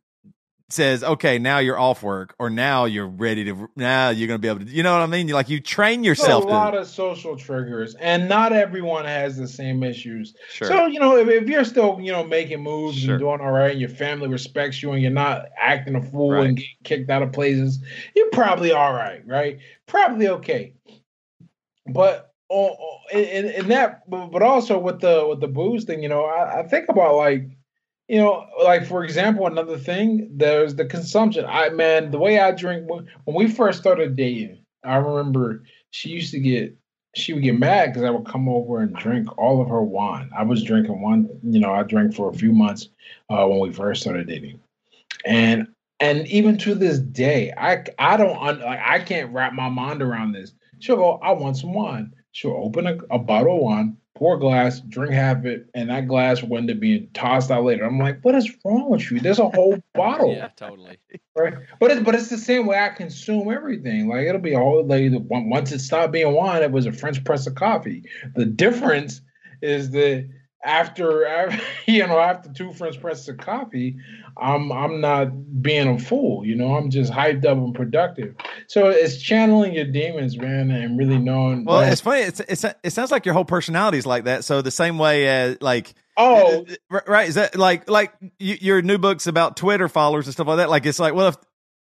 says, 0.69 1.03
okay, 1.03 1.37
now 1.37 1.59
you're 1.59 1.77
off 1.77 2.01
work, 2.01 2.33
or 2.39 2.49
now 2.49 2.85
you're 2.85 3.07
ready 3.07 3.43
to. 3.45 3.69
Now 3.75 4.09
you're 4.09 4.27
going 4.27 4.39
to 4.39 4.41
be 4.41 4.47
able 4.47 4.61
to. 4.61 4.65
You 4.71 4.81
know 4.81 4.93
what 4.93 5.03
I 5.03 5.05
mean? 5.07 5.27
You 5.27 5.33
like 5.35 5.49
you 5.49 5.59
train 5.59 6.03
yourself. 6.03 6.45
There's 6.45 6.53
a 6.53 6.57
lot 6.57 6.71
To, 6.71 6.79
of 6.79 6.87
social 6.87 7.35
triggers, 7.35 7.95
and 7.95 8.27
not 8.27 8.53
everyone 8.53 9.05
has 9.05 9.37
the 9.37 9.47
same 9.47 9.83
issues. 9.83 10.33
sure. 10.49 10.67
So 10.67 10.85
you 10.87 10.99
know, 10.99 11.17
if, 11.17 11.27
if 11.27 11.47
you're 11.47 11.65
still 11.65 11.99
you 12.01 12.11
know 12.11 12.23
making 12.23 12.63
moves 12.63 12.97
Sure. 12.97 13.15
and 13.15 13.19
doing 13.19 13.41
all 13.41 13.51
right, 13.51 13.71
and 13.71 13.79
your 13.79 13.89
family 13.89 14.27
respects 14.29 14.81
you, 14.81 14.91
and 14.93 15.01
you're 15.01 15.11
not 15.11 15.45
acting 15.61 15.95
a 15.95 16.01
fool 16.01 16.31
Right. 16.31 16.45
and 16.47 16.57
getting 16.57 16.71
kicked 16.83 17.09
out 17.09 17.21
of 17.21 17.31
places, 17.33 17.79
you're 18.15 18.29
probably 18.31 18.71
all 18.71 18.93
right, 18.93 19.21
right? 19.27 19.59
Probably 19.85 20.27
okay. 20.29 20.73
But 21.85 22.33
oh, 22.49 22.75
oh 22.79 22.97
in, 23.11 23.45
in 23.49 23.67
that, 23.67 24.09
but 24.09 24.27
but 24.27 24.41
also 24.41 24.79
with 24.79 25.01
the 25.01 25.25
with 25.27 25.41
the 25.41 25.47
booze 25.47 25.83
thing, 25.83 26.01
you 26.01 26.09
know, 26.09 26.23
I, 26.25 26.61
I 26.61 26.67
think 26.67 26.87
about 26.89 27.15
like, 27.15 27.49
you 28.07 28.17
know, 28.17 28.45
like 28.63 28.85
for 28.85 29.03
example, 29.03 29.47
another 29.47 29.77
thing, 29.77 30.29
there's 30.31 30.75
the 30.75 30.85
consumption. 30.85 31.45
I 31.47 31.69
man, 31.69 32.11
the 32.11 32.19
way 32.19 32.39
I 32.39 32.51
drink 32.51 32.89
when, 32.89 33.07
we 33.25 33.47
first 33.49 33.79
started 33.79 34.15
dating, 34.15 34.63
I 34.83 34.97
remember 34.97 35.63
she 35.91 36.09
used 36.09 36.31
to 36.31 36.39
get 36.39 36.75
she 37.15 37.33
would 37.33 37.43
get 37.43 37.57
mad 37.57 37.87
because 37.87 38.03
I 38.03 38.09
would 38.09 38.25
come 38.25 38.49
over 38.49 38.79
and 38.79 38.95
drink 38.95 39.37
all 39.37 39.61
of 39.61 39.69
her 39.69 39.83
wine. 39.83 40.31
I 40.35 40.43
was 40.43 40.63
drinking 40.63 41.01
one, 41.01 41.29
you 41.43 41.59
know, 41.59 41.71
I 41.71 41.83
drank 41.83 42.15
for 42.15 42.29
a 42.29 42.33
few 42.33 42.51
months 42.51 42.89
uh, 43.29 43.45
when 43.45 43.59
we 43.59 43.71
first 43.71 44.01
started 44.01 44.27
dating, 44.27 44.59
and 45.25 45.67
and 45.99 46.27
even 46.27 46.57
to 46.59 46.75
this 46.75 46.99
day, 46.99 47.53
I 47.57 47.85
I 47.99 48.17
don't 48.17 48.37
like 48.37 48.61
I 48.63 48.99
can't 48.99 49.31
wrap 49.31 49.53
my 49.53 49.69
mind 49.69 50.01
around 50.01 50.33
this. 50.33 50.53
She'll 50.79 50.97
go, 50.97 51.19
I 51.23 51.31
want 51.31 51.55
some 51.55 51.73
wine. 51.73 52.13
She'll 52.33 52.51
open 52.51 52.87
a, 52.87 52.97
a 53.09 53.19
bottle 53.19 53.55
of 53.55 53.61
wine, 53.61 53.97
pour 54.15 54.37
glass, 54.37 54.79
drink 54.79 55.11
half 55.11 55.43
it, 55.45 55.67
and 55.73 55.89
that 55.89 56.07
glass 56.07 56.43
end 56.43 56.69
up 56.69 56.79
being 56.79 57.07
tossed 57.13 57.49
out 57.49 57.63
later. 57.63 57.83
I'm 57.83 57.97
like, 57.99 58.23
what 58.23 58.35
is 58.35 58.51
wrong 58.63 58.89
with 58.89 59.09
you? 59.09 59.19
There's 59.19 59.39
a 59.39 59.49
whole 59.49 59.77
bottle 59.93 60.33
yeah, 60.35 60.49
totally. 60.55 60.97
right? 61.35 61.53
But 61.79 61.91
it's 61.91 62.01
but 62.03 62.15
it's 62.15 62.29
the 62.29 62.37
same 62.37 62.65
way 62.67 62.77
I 62.79 62.89
consume 62.89 63.51
everything. 63.51 64.07
Like 64.07 64.27
it'll 64.27 64.39
be 64.41 64.55
all 64.55 64.85
like 64.85 65.11
the- 65.11 65.27
on- 65.31 65.49
once 65.49 65.71
it 65.71 65.79
stopped 65.79 66.13
being 66.13 66.31
wine, 66.33 66.61
it 66.61 66.71
was 66.71 66.85
a 66.85 66.91
French 66.91 67.23
press 67.23 67.47
of 67.47 67.55
coffee. 67.55 68.03
The 68.35 68.45
difference 68.45 69.21
is 69.61 69.91
that 69.91 70.29
after, 70.63 71.51
you 71.85 72.05
know 72.07 72.19
after 72.19 72.51
two 72.51 72.73
French 72.73 72.99
presses 72.99 73.29
of 73.29 73.37
coffee, 73.37 73.97
I'm 74.37 74.71
I'm 74.71 75.01
not 75.01 75.61
being 75.61 75.87
a 75.87 75.99
fool. 75.99 76.45
You 76.45 76.55
know, 76.55 76.75
I'm 76.75 76.89
just 76.89 77.11
hyped 77.11 77.45
up 77.45 77.57
and 77.57 77.75
productive. 77.75 78.35
So 78.67 78.89
it's 78.89 79.17
channeling 79.21 79.73
your 79.73 79.85
demons, 79.85 80.37
man, 80.37 80.71
and 80.71 80.97
really 80.97 81.17
knowing. 81.17 81.65
well, 81.65 81.79
when- 81.79 81.91
it's 81.91 82.01
funny. 82.01 82.21
It's, 82.21 82.39
it's 82.39 82.65
it 82.83 82.91
sounds 82.91 83.11
like 83.11 83.25
your 83.25 83.33
whole 83.33 83.45
personality 83.45 83.97
is 83.97 84.05
like 84.05 84.23
that. 84.25 84.43
So 84.43 84.61
the 84.61 84.71
same 84.71 84.97
way 84.97 85.27
as 85.27 85.61
like 85.61 85.93
oh 86.17 86.65
right 87.07 87.27
is 87.27 87.35
that 87.35 87.55
like 87.55 87.89
like 87.89 88.13
your 88.39 88.81
new 88.81 88.97
books 88.97 89.25
about 89.27 89.57
twitter 89.57 89.87
followers 89.87 90.27
and 90.27 90.33
stuff 90.33 90.47
like 90.47 90.57
that 90.57 90.69
like 90.69 90.85
it's 90.85 90.99
like 90.99 91.13
well 91.13 91.29
if 91.29 91.37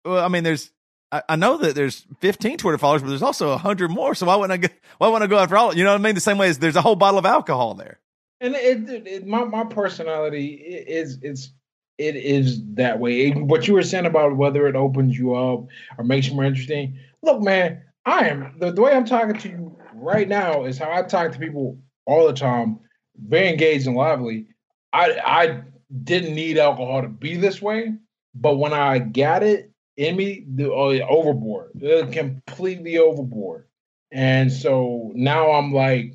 well 0.05 0.24
i 0.24 0.28
mean 0.28 0.44
there's 0.44 0.70
I, 1.11 1.23
I 1.31 1.36
know 1.36 1.57
that 1.59 1.74
there's 1.74 2.07
15 2.20 2.59
twitter 2.59 2.78
followers 2.78 3.02
but 3.02 3.09
there's 3.09 3.23
also 3.23 3.51
100 3.51 3.90
more 3.90 4.15
so 4.15 4.27
why 4.27 4.36
wouldn't 4.36 4.52
i 4.52 4.69
go 4.69 4.73
why 4.98 5.09
wouldn't 5.09 5.28
i 5.28 5.35
go 5.35 5.39
after 5.40 5.57
all 5.57 5.74
you 5.77 5.82
know 5.82 5.90
what 5.90 6.01
i 6.01 6.05
mean 6.05 6.15
the 6.15 6.20
same 6.20 6.39
way 6.39 6.48
as 6.48 6.59
there's 6.59 6.77
a 6.77 6.82
whole 6.82 6.94
bottle 6.94 7.19
of 7.19 7.27
alcohol 7.27 7.74
there 7.74 7.98
and 8.40 8.54
it, 8.54 8.88
it, 8.88 9.06
it 9.06 9.26
my 9.26 9.44
my 9.44 9.64
personality 9.64 10.54
is 10.54 11.18
it's 11.22 11.52
it 11.98 12.16
is 12.16 12.64
that 12.74 12.98
way. 12.98 13.30
What 13.30 13.68
you 13.68 13.74
were 13.74 13.82
saying 13.82 14.06
about 14.06 14.36
whether 14.36 14.66
it 14.66 14.74
opens 14.74 15.18
you 15.18 15.34
up 15.34 15.66
or 15.98 16.04
makes 16.04 16.28
you 16.28 16.34
more 16.34 16.44
interesting. 16.44 16.98
Look, 17.22 17.42
man, 17.42 17.82
I 18.06 18.28
am 18.28 18.54
the, 18.58 18.72
the 18.72 18.80
way 18.80 18.92
I'm 18.92 19.04
talking 19.04 19.36
to 19.36 19.48
you 19.48 19.78
right 19.94 20.26
now 20.26 20.64
is 20.64 20.78
how 20.78 20.90
I 20.90 21.02
talk 21.02 21.32
to 21.32 21.38
people 21.38 21.78
all 22.06 22.26
the 22.26 22.32
time, 22.32 22.80
very 23.16 23.48
engaged 23.48 23.86
and 23.86 23.96
lively. 23.96 24.46
I 24.92 25.20
I 25.24 25.62
didn't 26.04 26.34
need 26.34 26.56
alcohol 26.56 27.02
to 27.02 27.08
be 27.08 27.36
this 27.36 27.60
way, 27.60 27.92
but 28.34 28.56
when 28.56 28.72
I 28.72 28.98
got 28.98 29.42
it 29.42 29.70
in 29.98 30.16
me, 30.16 30.46
the 30.54 30.64
yeah, 30.64 31.06
overboard, 31.06 31.82
uh, 31.84 32.06
completely 32.06 32.96
overboard, 32.98 33.66
and 34.10 34.50
so 34.50 35.12
now 35.14 35.52
I'm 35.52 35.72
like. 35.72 36.14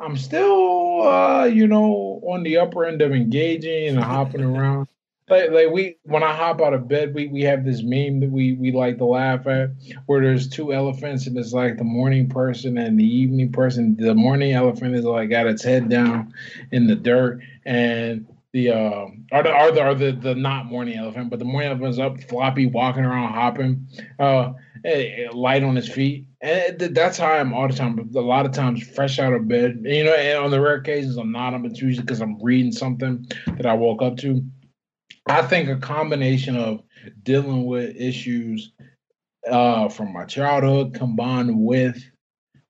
I'm 0.00 0.16
still, 0.16 1.02
uh, 1.02 1.44
you 1.44 1.66
know, 1.66 2.20
on 2.24 2.42
the 2.42 2.58
upper 2.58 2.84
end 2.84 3.02
of 3.02 3.12
engaging 3.12 3.88
and 3.88 3.98
hopping 3.98 4.42
around. 4.42 4.88
Like, 5.28 5.50
like 5.50 5.70
we, 5.70 5.96
when 6.04 6.22
I 6.22 6.34
hop 6.34 6.62
out 6.62 6.72
of 6.72 6.88
bed, 6.88 7.14
we 7.14 7.26
we 7.26 7.42
have 7.42 7.64
this 7.64 7.82
meme 7.82 8.20
that 8.20 8.30
we 8.30 8.54
we 8.54 8.72
like 8.72 8.96
to 8.98 9.04
laugh 9.04 9.46
at, 9.46 9.70
where 10.06 10.22
there's 10.22 10.48
two 10.48 10.72
elephants 10.72 11.26
and 11.26 11.36
it's 11.36 11.52
like 11.52 11.76
the 11.76 11.84
morning 11.84 12.28
person 12.28 12.78
and 12.78 12.98
the 12.98 13.04
evening 13.04 13.52
person. 13.52 13.96
The 13.98 14.14
morning 14.14 14.52
elephant 14.52 14.94
is 14.94 15.04
like 15.04 15.28
got 15.28 15.46
its 15.46 15.62
head 15.62 15.90
down 15.90 16.32
in 16.72 16.86
the 16.86 16.94
dirt, 16.94 17.40
and 17.66 18.26
the 18.52 18.70
um, 18.70 19.26
or 19.30 19.42
the 19.42 19.52
or 19.52 19.72
the, 19.72 19.86
or 19.86 19.94
the 19.94 20.12
the 20.12 20.34
not 20.34 20.66
morning 20.66 20.96
elephant, 20.96 21.28
but 21.28 21.38
the 21.38 21.44
morning 21.44 21.70
elephant 21.70 21.90
is 21.90 21.98
up, 21.98 22.22
floppy, 22.22 22.66
walking 22.66 23.04
around, 23.04 23.32
hopping. 23.34 23.86
Uh, 24.18 24.54
light 25.32 25.62
on 25.62 25.76
his 25.76 25.88
feet. 25.88 26.26
And 26.40 26.78
that's 26.78 27.18
how 27.18 27.32
I 27.32 27.38
am 27.38 27.52
all 27.52 27.68
the 27.68 27.74
time. 27.74 27.98
A 28.14 28.20
lot 28.20 28.46
of 28.46 28.52
times, 28.52 28.82
fresh 28.82 29.18
out 29.18 29.32
of 29.32 29.48
bed, 29.48 29.80
you 29.84 30.04
know, 30.04 30.14
and 30.14 30.38
on 30.44 30.50
the 30.50 30.60
rare 30.60 30.80
cases 30.80 31.16
I'm 31.16 31.32
not, 31.32 31.60
but 31.60 31.72
it's 31.72 31.80
usually 31.80 32.04
because 32.04 32.20
I'm 32.20 32.42
reading 32.42 32.72
something 32.72 33.26
that 33.56 33.66
I 33.66 33.74
woke 33.74 34.02
up 34.02 34.16
to. 34.18 34.44
I 35.26 35.42
think 35.42 35.68
a 35.68 35.76
combination 35.76 36.56
of 36.56 36.82
dealing 37.22 37.66
with 37.66 37.96
issues 37.96 38.72
uh, 39.50 39.88
from 39.88 40.12
my 40.12 40.24
childhood 40.24 40.94
combined 40.94 41.60
with 41.60 42.02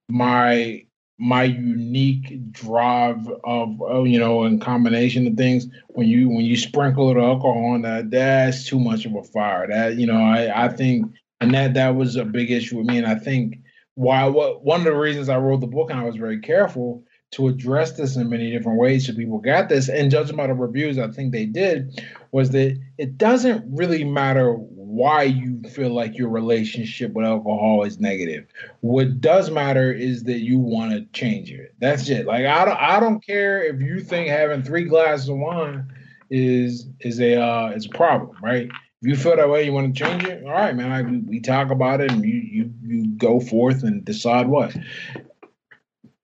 my 0.08 0.84
my 1.18 1.42
unique 1.42 2.52
drive 2.52 3.28
of 3.42 3.82
oh, 3.82 4.04
you 4.04 4.18
know 4.18 4.44
in 4.44 4.60
combination 4.60 5.26
of 5.26 5.34
things 5.34 5.66
when 5.88 6.06
you 6.06 6.28
when 6.28 6.44
you 6.44 6.56
sprinkle 6.56 7.08
little 7.08 7.24
alcohol 7.24 7.72
on 7.74 7.82
that 7.82 8.08
that's 8.10 8.64
too 8.64 8.78
much 8.78 9.04
of 9.04 9.14
a 9.16 9.22
fire 9.24 9.66
that 9.66 9.96
you 9.96 10.06
know 10.06 10.14
i 10.14 10.64
i 10.64 10.68
think 10.68 11.12
and 11.40 11.54
that 11.54 11.74
that 11.74 11.94
was 11.94 12.16
a 12.16 12.24
big 12.24 12.50
issue 12.50 12.78
with 12.78 12.86
me. 12.86 12.98
And 12.98 13.06
i 13.06 13.14
think 13.14 13.58
why 13.94 14.26
what 14.26 14.64
one 14.64 14.80
of 14.80 14.84
the 14.84 14.94
reasons 14.94 15.28
i 15.28 15.36
wrote 15.36 15.60
the 15.60 15.66
book 15.66 15.90
and 15.90 15.98
i 15.98 16.04
was 16.04 16.16
very 16.16 16.40
careful 16.40 17.04
to 17.30 17.48
address 17.48 17.92
this 17.92 18.16
in 18.16 18.30
many 18.30 18.50
different 18.50 18.78
ways 18.78 19.06
so 19.06 19.12
people 19.12 19.38
got 19.38 19.68
this 19.68 19.88
and 19.88 20.10
judging 20.10 20.36
by 20.36 20.46
the 20.46 20.54
reviews 20.54 20.98
i 20.98 21.08
think 21.08 21.32
they 21.32 21.44
did 21.44 22.00
was 22.30 22.50
that 22.50 22.78
it 22.96 23.18
doesn't 23.18 23.64
really 23.74 24.04
matter 24.04 24.56
why 24.88 25.22
you 25.22 25.62
feel 25.70 25.90
like 25.90 26.16
your 26.16 26.28
relationship 26.28 27.12
with 27.12 27.24
alcohol 27.24 27.84
is 27.84 28.00
negative. 28.00 28.46
What 28.80 29.20
does 29.20 29.50
matter 29.50 29.92
is 29.92 30.24
that 30.24 30.40
you 30.40 30.58
want 30.58 30.92
to 30.92 31.02
change 31.12 31.52
it. 31.52 31.74
That's 31.78 32.08
it. 32.08 32.26
Like 32.26 32.46
i 32.46 32.64
don't 32.64 32.78
i 32.78 32.98
don't 32.98 33.24
care 33.24 33.62
if 33.62 33.80
you 33.80 34.00
think 34.00 34.28
having 34.28 34.62
three 34.62 34.84
glasses 34.84 35.28
of 35.28 35.36
wine 35.36 35.86
is 36.30 36.88
is 37.00 37.20
a 37.20 37.40
uh 37.40 37.68
is 37.68 37.86
a 37.86 37.90
problem 37.90 38.36
right 38.42 38.68
you 39.00 39.16
feel 39.16 39.36
that 39.36 39.48
way, 39.48 39.64
you 39.64 39.72
want 39.72 39.94
to 39.94 40.04
change 40.04 40.24
it. 40.24 40.44
All 40.44 40.50
right, 40.52 40.74
man. 40.74 40.90
I, 40.92 41.02
we 41.02 41.40
talk 41.40 41.70
about 41.70 42.00
it, 42.00 42.10
and 42.10 42.24
you 42.24 42.34
you 42.34 42.72
you 42.82 43.06
go 43.16 43.40
forth 43.40 43.82
and 43.82 44.04
decide 44.04 44.48
what. 44.48 44.76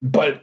But 0.02 0.42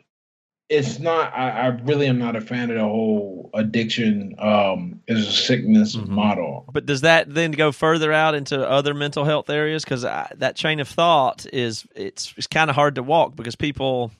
it's 0.69 0.99
not. 0.99 1.33
I, 1.33 1.49
I 1.49 1.67
really 1.67 2.07
am 2.07 2.17
not 2.17 2.35
a 2.35 2.41
fan 2.41 2.69
of 2.69 2.77
the 2.77 2.83
whole 2.83 3.49
addiction 3.53 4.35
um, 4.39 5.01
is 5.07 5.27
a 5.27 5.31
sickness 5.31 5.95
Mhm. 5.95 6.07
model. 6.07 6.65
But 6.71 6.85
does 6.85 7.01
that 7.01 7.33
then 7.33 7.51
go 7.51 7.71
further 7.73 8.13
out 8.13 8.33
into 8.35 8.67
other 8.67 8.93
mental 8.93 9.25
health 9.25 9.49
areas? 9.49 9.83
Because 9.83 10.03
that 10.03 10.55
chain 10.55 10.79
of 10.79 10.87
thought 10.87 11.45
is 11.51 11.85
it's 11.95 12.33
it's 12.37 12.47
kind 12.47 12.69
of 12.69 12.75
hard 12.75 12.95
to 12.95 13.03
walk 13.03 13.35
because 13.35 13.55
people. 13.55 14.11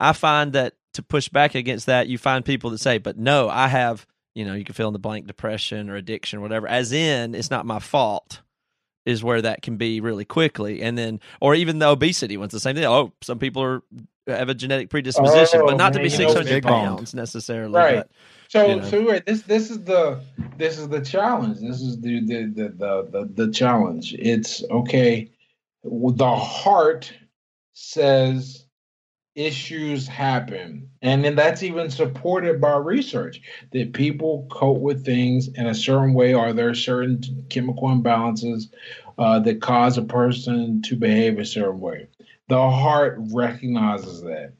I 0.00 0.12
find 0.12 0.52
that 0.54 0.74
to 0.94 1.02
push 1.02 1.28
back 1.28 1.54
against 1.54 1.86
that, 1.86 2.08
you 2.08 2.18
find 2.18 2.44
people 2.44 2.70
that 2.70 2.78
say, 2.78 2.98
"But 2.98 3.16
no, 3.16 3.48
I 3.48 3.68
have." 3.68 4.04
You 4.34 4.44
know, 4.44 4.54
you 4.54 4.64
can 4.64 4.74
fill 4.74 4.88
in 4.88 4.92
the 4.92 4.98
blank 4.98 5.26
depression 5.26 5.90
or 5.90 5.96
addiction 5.96 6.38
or 6.38 6.42
whatever. 6.42 6.66
As 6.66 6.92
in, 6.92 7.34
it's 7.34 7.50
not 7.50 7.66
my 7.66 7.78
fault. 7.78 8.40
Is 9.04 9.24
where 9.24 9.42
that 9.42 9.62
can 9.62 9.78
be 9.78 10.00
really 10.00 10.24
quickly, 10.24 10.80
and 10.80 10.96
then, 10.96 11.18
or 11.40 11.56
even 11.56 11.80
the 11.80 11.88
obesity 11.88 12.36
one's 12.36 12.52
the 12.52 12.60
same 12.60 12.76
thing. 12.76 12.84
Oh, 12.84 13.12
some 13.20 13.40
people 13.40 13.60
are 13.60 13.82
have 14.28 14.48
a 14.48 14.54
genetic 14.54 14.90
predisposition, 14.90 15.60
Oh, 15.62 15.66
but 15.66 15.76
not 15.76 15.92
to 15.94 15.98
be 15.98 16.04
you 16.04 16.10
know, 16.10 16.16
six 16.16 16.32
hundred 16.34 16.62
pounds 16.62 17.12
necessarily. 17.12 17.74
Right. 17.74 17.96
But 17.96 18.10
So 18.48 18.66
you 18.68 18.76
know. 18.76 18.88
so 18.88 19.08
right, 19.08 19.26
this 19.26 19.42
this 19.42 19.70
is 19.70 19.82
the 19.84 20.20
this 20.56 20.78
is 20.78 20.88
the 20.88 21.00
challenge. 21.00 21.58
This 21.60 21.80
is 21.80 22.00
the 22.00 22.20
the 22.20 22.44
the, 22.44 23.08
the, 23.10 23.46
the 23.46 23.52
challenge. 23.52 24.14
It's 24.18 24.62
okay. 24.70 25.30
The 25.82 26.36
heart 26.36 27.12
says 27.72 28.61
issues 29.34 30.06
happen, 30.06 30.90
and 31.00 31.24
then 31.24 31.34
that's 31.34 31.62
even 31.62 31.90
supported 31.90 32.60
by 32.60 32.76
research 32.76 33.40
that 33.72 33.92
people 33.92 34.46
cope 34.50 34.78
with 34.78 35.04
things 35.04 35.48
in 35.48 35.66
a 35.66 35.74
certain 35.74 36.14
way, 36.14 36.34
or 36.34 36.52
there 36.52 36.68
are 36.68 36.74
certain 36.74 37.46
chemical 37.48 37.88
imbalances 37.88 38.70
uh, 39.18 39.38
that 39.40 39.60
cause 39.60 39.98
a 39.98 40.02
person 40.02 40.82
to 40.82 40.96
behave 40.96 41.38
a 41.38 41.44
certain 41.44 41.80
way. 41.80 42.08
The 42.48 42.56
heart 42.56 43.18
recognizes 43.32 44.22
that. 44.22 44.52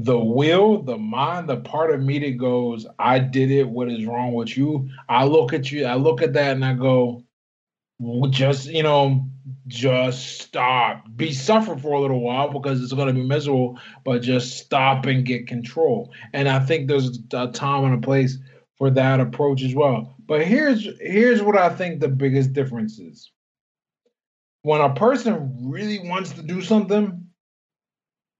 The 0.00 0.18
will, 0.18 0.82
the 0.82 0.96
mind, 0.96 1.48
the 1.48 1.56
part 1.56 1.92
of 1.92 2.00
me 2.00 2.20
that 2.20 2.38
goes, 2.38 2.86
I 2.98 3.18
did 3.18 3.50
it. 3.50 3.68
What 3.68 3.90
is 3.90 4.06
wrong 4.06 4.32
with 4.32 4.56
you? 4.56 4.88
I 5.08 5.24
look 5.24 5.52
at 5.52 5.72
you, 5.72 5.86
I 5.86 5.94
look 5.94 6.22
at 6.22 6.34
that 6.34 6.52
and 6.52 6.64
I 6.64 6.74
go, 6.74 7.24
just, 8.30 8.66
you 8.68 8.84
know, 8.84 9.28
just 9.66 10.40
stop. 10.40 11.04
Be 11.16 11.32
suffer 11.32 11.76
for 11.76 11.92
a 11.92 12.00
little 12.00 12.20
while 12.20 12.50
because 12.50 12.82
it's 12.82 12.92
going 12.92 13.08
to 13.08 13.14
be 13.14 13.26
miserable, 13.26 13.78
but 14.04 14.22
just 14.22 14.58
stop 14.58 15.06
and 15.06 15.24
get 15.24 15.46
control. 15.46 16.12
And 16.32 16.48
I 16.48 16.58
think 16.60 16.88
there's 16.88 17.18
a 17.32 17.48
time 17.48 17.84
and 17.84 17.94
a 17.94 18.06
place 18.06 18.38
for 18.76 18.90
that 18.90 19.20
approach 19.20 19.62
as 19.62 19.74
well. 19.74 20.14
But 20.26 20.46
here's 20.46 20.86
here's 21.00 21.42
what 21.42 21.56
I 21.56 21.70
think 21.70 22.00
the 22.00 22.08
biggest 22.08 22.52
difference 22.52 22.98
is. 22.98 23.30
When 24.62 24.80
a 24.80 24.94
person 24.94 25.70
really 25.70 25.98
wants 26.00 26.32
to 26.32 26.42
do 26.42 26.60
something, 26.60 27.26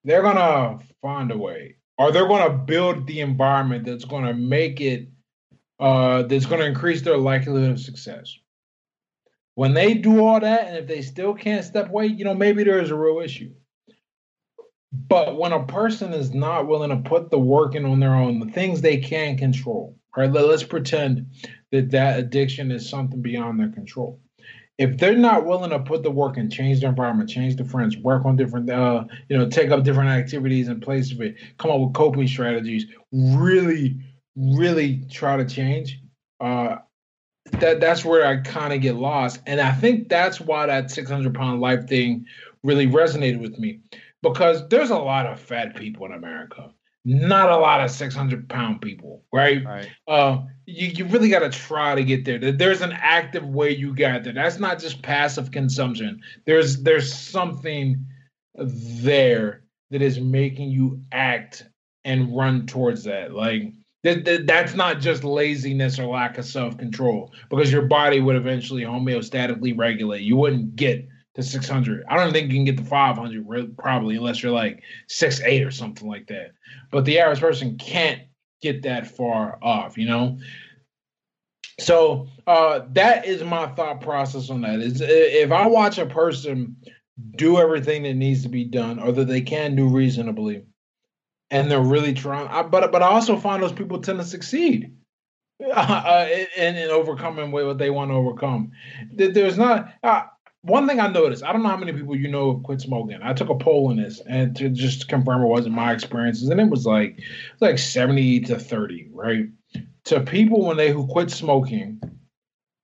they're 0.05 0.23
going 0.23 0.37
to 0.37 0.85
find 1.01 1.31
a 1.31 1.39
way 1.39 1.77
or 1.97 2.13
they're 2.13 2.29
going 2.29 2.51
to 2.51 2.59
build 2.59 3.07
the 3.07 3.21
environment 3.21 3.85
that's 3.85 4.05
going 4.05 4.25
to 4.25 4.35
make 4.35 4.81
it 4.81 5.09
uh, 5.81 6.23
that's 6.23 6.47
going 6.47 6.61
to 6.61 6.67
increase 6.67 7.03
their 7.03 7.17
likelihood 7.17 7.71
of 7.71 7.81
success 7.81 8.37
when 9.59 9.75
they 9.75 9.93
do 9.93 10.25
all 10.25 10.39
that 10.39 10.69
and 10.69 10.77
if 10.77 10.87
they 10.87 11.03
still 11.03 11.35
can't 11.35 11.65
step 11.65 11.89
away, 11.89 12.07
you 12.07 12.25
know, 12.25 12.33
maybe 12.33 12.63
there 12.63 12.79
is 12.81 12.93
a 12.93 12.95
real 12.95 13.19
issue. 13.19 13.51
But 14.93 15.37
when 15.37 15.51
a 15.51 15.67
person 15.67 16.13
is 16.13 16.33
not 16.33 16.69
willing 16.69 16.91
to 16.91 17.09
put 17.09 17.33
the 17.33 17.41
work 17.41 17.75
in 17.75 17.85
on 17.85 17.99
their 17.99 18.15
own, 18.15 18.39
the 18.39 18.53
things 18.53 18.81
they 18.81 18.99
can 18.99 19.37
control, 19.37 19.99
right? 20.17 20.31
Let's 20.31 20.63
pretend 20.63 21.27
that 21.73 21.91
that 21.91 22.21
addiction 22.21 22.71
is 22.71 22.89
something 22.89 23.21
beyond 23.21 23.59
their 23.59 23.71
control. 23.71 24.21
If 24.79 24.97
they're 24.97 25.19
not 25.19 25.45
willing 25.45 25.71
to 25.71 25.81
put 25.81 26.05
the 26.05 26.11
work 26.13 26.37
and 26.37 26.53
change 26.53 26.79
their 26.79 26.91
environment, 26.91 27.29
change 27.29 27.57
the 27.57 27.65
friends, 27.65 27.97
work 27.97 28.25
on 28.27 28.37
different, 28.37 28.71
uh, 28.71 29.07
you 29.29 29.37
know, 29.37 29.49
take 29.49 29.73
up 29.73 29.83
different 29.83 30.11
activities 30.11 30.69
in 30.69 30.79
place 30.79 31.11
of 31.11 31.21
it, 31.21 31.35
come 31.59 31.73
up 31.73 31.81
with 31.81 31.95
coping 31.95 32.29
strategies, 32.29 32.87
really, 33.11 33.99
really 34.37 35.05
try 35.11 35.37
to 35.37 35.45
change, 35.45 36.01
uh, 36.39 36.77
that 37.53 37.81
that's 37.81 38.05
where 38.05 38.27
I 38.27 38.39
kind 38.39 38.73
of 38.73 38.81
get 38.81 38.97
lost. 38.97 39.41
And 39.47 39.61
I 39.61 39.73
think 39.73 40.09
that's 40.09 40.41
why 40.41 40.67
that 40.67 40.91
600 40.91 41.35
pound 41.35 41.61
life 41.61 41.87
thing 41.89 42.27
really 42.63 42.87
resonated 42.87 43.41
with 43.41 43.59
me 43.59 43.81
because 44.23 44.69
there's 44.69 44.91
a 44.91 44.99
lot 44.99 45.27
of 45.27 45.41
fat 45.41 45.77
people 45.77 46.07
in 46.07 46.13
America, 46.13 46.71
not 47.05 47.51
a 47.51 47.57
lot 47.57 47.81
of 47.81 47.91
600 47.91 48.49
pound 48.49 48.81
people, 48.81 49.25
right? 49.33 49.65
Right. 49.65 49.89
Uh, 50.07 50.43
you, 50.67 50.89
you 50.89 51.05
really 51.07 51.29
got 51.29 51.41
to 51.41 51.51
try 51.51 51.95
to 51.95 52.05
get 52.05 52.25
there. 52.25 52.39
There's 52.39 52.83
an 52.83 52.93
active 52.93 53.47
way 53.47 53.75
you 53.75 53.95
got 53.95 54.25
there. 54.25 54.33
That's 54.33 54.59
not 54.59 54.79
just 54.79 55.03
passive 55.03 55.51
consumption. 55.51 56.21
There's 56.47 56.83
there's 56.83 57.13
something 57.13 58.07
there 58.55 59.63
that 59.91 60.03
is 60.03 60.21
making 60.21 60.71
you 60.71 61.03
act 61.13 61.67
and 62.05 62.37
run 62.37 62.67
towards 62.67 63.05
that. 63.05 63.33
Like 63.33 63.73
that, 64.05 64.25
that, 64.25 64.47
that's 64.47 64.75
not 64.75 65.01
just 65.01 65.25
laziness 65.25 65.99
or 65.99 66.07
lack 66.07 66.39
of 66.39 66.45
self 66.45 66.79
control 66.79 67.33
because 67.51 67.73
your 67.73 67.83
body 67.83 68.21
would 68.21 68.37
eventually 68.37 68.83
homeostatically 68.83 69.77
regulate. 69.77 70.23
You 70.23 70.37
wouldn't 70.37 70.77
get 70.77 71.07
to 71.35 71.43
600. 71.43 72.05
I 72.09 72.17
don't 72.17 72.33
think 72.33 72.51
you 72.51 72.59
can 72.59 72.65
get 72.65 72.79
to 72.79 72.85
500 72.85 73.77
probably 73.77 74.17
unless 74.17 74.43
you're 74.43 74.53
like 74.53 74.83
six 75.09 75.41
eight 75.43 75.65
or 75.65 75.71
something 75.71 76.09
like 76.09 76.27
that. 76.29 76.53
But 76.91 77.05
the 77.05 77.19
average 77.19 77.41
person 77.41 77.77
can't 77.79 78.23
get 78.61 78.83
that 78.83 79.07
far 79.07 79.59
off, 79.63 79.97
you 79.97 80.07
know. 80.07 80.39
So 81.81 82.29
uh, 82.47 82.81
that 82.93 83.25
is 83.25 83.43
my 83.45 83.69
thought 83.69 84.01
process 84.01 84.51
on 84.51 84.63
that. 84.63 84.81
Is 84.81 85.01
if 85.01 85.53
I 85.53 85.67
watch 85.67 85.99
a 85.99 86.07
person 86.07 86.77
do 87.37 87.59
everything 87.59 88.03
that 88.05 88.15
needs 88.15 88.43
to 88.43 88.49
be 88.49 88.65
done, 88.65 88.99
or 88.99 89.13
that 89.13 89.27
they 89.27 89.41
can 89.41 89.77
do 89.77 89.89
reasonably, 89.89 90.65
and 91.51 91.71
they're 91.71 91.81
really 91.81 92.13
trying. 92.13 92.49
I, 92.49 92.63
but 92.63 92.93
but 92.93 93.03
I 93.03 93.07
also 93.07 93.37
find 93.37 93.63
those 93.63 93.73
people 93.73 94.01
tend 94.01 94.19
to 94.19 94.25
succeed 94.25 94.95
uh, 95.75 96.27
in, 96.57 96.77
in 96.77 96.91
overcoming 96.91 97.51
what 97.51 97.79
they 97.79 97.91
want 97.91 98.11
to 98.11 98.15
overcome. 98.15 98.73
There's 99.13 99.59
not 99.59 99.93
uh, 100.03 100.23
one 100.63 100.87
thing 100.87 101.01
I 101.01 101.09
noticed. 101.09 101.45
I 101.45 101.53
don't 101.53 101.63
know 101.63 101.69
how 101.69 101.77
many 101.77 101.93
people 101.93 102.17
you 102.17 102.29
know 102.29 102.55
have 102.55 102.63
quit 102.63 102.81
smoking. 102.81 103.19
I 103.23 103.33
took 103.33 103.49
a 103.49 103.55
poll 103.55 103.91
in 103.91 103.97
this 103.97 104.21
and 104.29 104.55
to 104.57 104.69
just 104.69 105.09
confirm 105.09 105.43
it 105.43 105.47
wasn't 105.47 105.75
my 105.75 105.93
experiences, 105.93 106.49
and 106.49 106.61
it 106.61 106.69
was 106.69 106.87
like 106.87 107.21
like 107.61 107.79
seventy 107.79 108.41
to 108.41 108.59
thirty, 108.59 109.09
right? 109.13 109.47
To 110.05 110.21
people 110.21 110.65
when 110.65 110.77
they 110.77 110.91
who 110.91 111.07
quit 111.07 111.31
smoking, 111.31 112.01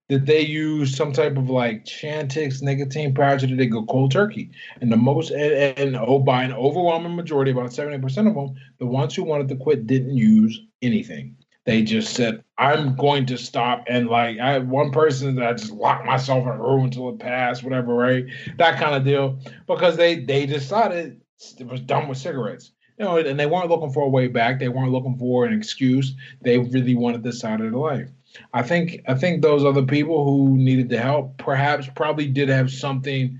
that 0.08 0.26
they 0.26 0.40
use 0.40 0.94
some 0.94 1.12
type 1.12 1.36
of 1.36 1.48
like 1.48 1.84
Chantix 1.84 2.62
nicotine 2.62 3.14
patch 3.14 3.40
that 3.40 3.56
they 3.56 3.66
go 3.66 3.84
cold 3.86 4.12
turkey. 4.12 4.50
And 4.80 4.92
the 4.92 4.96
most 4.96 5.30
and, 5.30 5.78
and 5.78 5.96
oh 5.96 6.18
by 6.18 6.42
an 6.42 6.52
overwhelming 6.52 7.16
majority, 7.16 7.50
about 7.50 7.70
70% 7.70 8.04
of 8.28 8.34
them, 8.34 8.54
the 8.78 8.86
ones 8.86 9.14
who 9.14 9.24
wanted 9.24 9.48
to 9.48 9.56
quit 9.56 9.86
didn't 9.86 10.16
use 10.16 10.60
anything. 10.82 11.36
They 11.64 11.82
just 11.82 12.14
said, 12.14 12.44
I'm 12.58 12.94
going 12.94 13.24
to 13.26 13.38
stop. 13.38 13.84
And 13.88 14.08
like 14.08 14.38
I 14.38 14.52
had 14.52 14.68
one 14.68 14.90
person 14.90 15.34
that 15.36 15.46
I 15.46 15.52
just 15.54 15.72
locked 15.72 16.04
myself 16.04 16.42
in 16.42 16.50
a 16.50 16.62
room 16.62 16.84
until 16.84 17.08
it 17.08 17.18
passed, 17.18 17.64
whatever, 17.64 17.94
right? 17.94 18.26
That 18.58 18.78
kind 18.78 18.94
of 18.94 19.04
deal. 19.04 19.38
Because 19.66 19.96
they 19.96 20.16
they 20.16 20.44
decided 20.44 21.20
it 21.58 21.66
was 21.66 21.80
done 21.80 22.08
with 22.08 22.18
cigarettes. 22.18 22.72
You 22.98 23.06
know, 23.06 23.16
and 23.16 23.40
they 23.40 23.46
weren't 23.46 23.70
looking 23.70 23.90
for 23.90 24.04
a 24.04 24.08
way 24.08 24.28
back. 24.28 24.60
They 24.60 24.68
weren't 24.68 24.92
looking 24.92 25.18
for 25.18 25.46
an 25.46 25.52
excuse. 25.52 26.14
They 26.42 26.58
really 26.58 26.94
wanted 26.94 27.24
this 27.24 27.40
side 27.40 27.60
of 27.60 27.72
their 27.72 27.80
life. 27.80 28.08
I 28.52 28.62
think 28.62 29.00
I 29.06 29.14
think 29.14 29.42
those 29.42 29.64
other 29.64 29.84
people 29.84 30.24
who 30.24 30.56
needed 30.56 30.88
the 30.88 30.98
help 30.98 31.38
perhaps 31.38 31.88
probably 31.94 32.26
did 32.26 32.48
have 32.48 32.70
something 32.70 33.38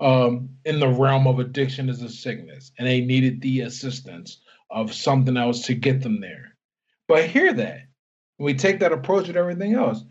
um, 0.00 0.50
in 0.64 0.80
the 0.80 0.88
realm 0.88 1.26
of 1.26 1.38
addiction 1.38 1.88
as 1.88 2.02
a 2.02 2.08
sickness, 2.08 2.72
and 2.78 2.86
they 2.86 3.00
needed 3.00 3.40
the 3.40 3.60
assistance 3.60 4.40
of 4.70 4.92
something 4.92 5.36
else 5.36 5.66
to 5.66 5.74
get 5.74 6.02
them 6.02 6.20
there. 6.20 6.56
But 7.08 7.26
hear 7.26 7.52
that 7.54 7.82
we 8.38 8.54
take 8.54 8.80
that 8.80 8.92
approach 8.92 9.28
with 9.28 9.36
everything 9.36 9.74
else. 9.74 10.04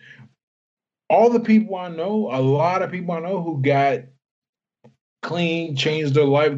All 1.10 1.30
the 1.30 1.40
people 1.40 1.76
I 1.76 1.90
know, 1.90 2.30
a 2.32 2.42
lot 2.42 2.82
of 2.82 2.92
people 2.92 3.14
I 3.14 3.20
know 3.20 3.42
who 3.42 3.62
got 3.62 4.00
clean, 5.22 5.76
changed 5.76 6.14
their 6.14 6.26
life, 6.26 6.54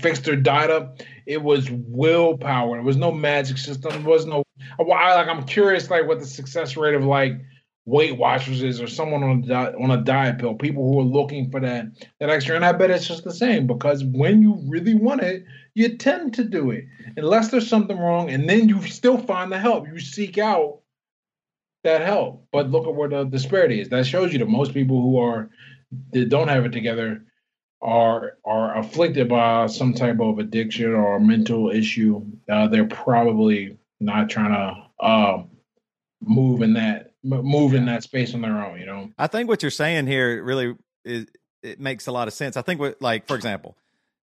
fixed 0.00 0.24
their 0.24 0.36
diet 0.36 0.70
up. 0.70 1.00
It 1.26 1.42
was 1.42 1.70
willpower. 1.70 2.76
There 2.76 2.82
was 2.82 2.96
no 2.96 3.12
magic 3.12 3.58
system. 3.58 3.92
There 3.92 4.10
was 4.10 4.26
no. 4.26 4.42
Like 4.78 5.28
I'm 5.28 5.44
curious, 5.44 5.90
like 5.90 6.06
what 6.06 6.20
the 6.20 6.26
success 6.26 6.76
rate 6.76 6.94
of 6.94 7.04
like 7.04 7.40
Weight 7.84 8.18
Watchers 8.18 8.62
is, 8.62 8.80
or 8.80 8.88
someone 8.88 9.22
on 9.22 9.44
a 9.44 9.46
diet, 9.46 9.74
on 9.80 9.90
a 9.90 10.02
diet 10.02 10.38
pill. 10.38 10.54
People 10.54 10.90
who 10.92 11.00
are 11.00 11.04
looking 11.04 11.50
for 11.50 11.60
that 11.60 11.86
that 12.20 12.30
extra, 12.30 12.56
and 12.56 12.64
I 12.64 12.72
bet 12.72 12.90
it's 12.90 13.06
just 13.06 13.24
the 13.24 13.32
same 13.32 13.66
because 13.66 14.04
when 14.04 14.42
you 14.42 14.60
really 14.66 14.94
want 14.94 15.22
it, 15.22 15.44
you 15.74 15.96
tend 15.96 16.34
to 16.34 16.44
do 16.44 16.70
it 16.70 16.84
unless 17.16 17.50
there's 17.50 17.68
something 17.68 17.98
wrong, 17.98 18.30
and 18.30 18.48
then 18.48 18.68
you 18.68 18.82
still 18.82 19.18
find 19.18 19.52
the 19.52 19.58
help. 19.58 19.86
You 19.86 20.00
seek 20.00 20.38
out 20.38 20.80
that 21.84 22.00
help. 22.02 22.46
But 22.52 22.70
look 22.70 22.86
at 22.86 22.94
where 22.94 23.08
the 23.08 23.24
disparity 23.24 23.80
is. 23.80 23.88
That 23.88 24.06
shows 24.06 24.32
you 24.32 24.40
that 24.40 24.48
most 24.48 24.74
people 24.74 25.00
who 25.00 25.18
are 25.18 25.50
that 26.12 26.28
don't 26.28 26.48
have 26.48 26.64
it 26.64 26.72
together 26.72 27.24
are 27.80 28.38
are 28.44 28.76
afflicted 28.78 29.28
by 29.28 29.66
some 29.66 29.94
type 29.94 30.20
of 30.20 30.38
addiction 30.38 30.92
or 30.92 31.20
mental 31.20 31.70
issue, 31.70 32.24
uh, 32.50 32.66
they're 32.68 32.86
probably 32.86 33.78
not 34.00 34.30
trying 34.30 34.52
to 34.52 35.04
uh, 35.04 35.42
move 36.20 36.62
in 36.62 36.74
that 36.74 37.12
move 37.22 37.74
in 37.74 37.86
that 37.86 38.02
space 38.02 38.34
on 38.34 38.40
their 38.40 38.64
own. 38.64 38.78
You 38.78 38.86
know, 38.86 39.10
I 39.18 39.26
think 39.26 39.48
what 39.48 39.62
you're 39.62 39.70
saying 39.70 40.06
here 40.06 40.42
really 40.42 40.74
is 41.04 41.26
it 41.62 41.80
makes 41.80 42.06
a 42.06 42.12
lot 42.12 42.28
of 42.28 42.34
sense. 42.34 42.56
I 42.56 42.62
think 42.62 42.80
what 42.80 43.00
like 43.00 43.26
for 43.26 43.36
example, 43.36 43.76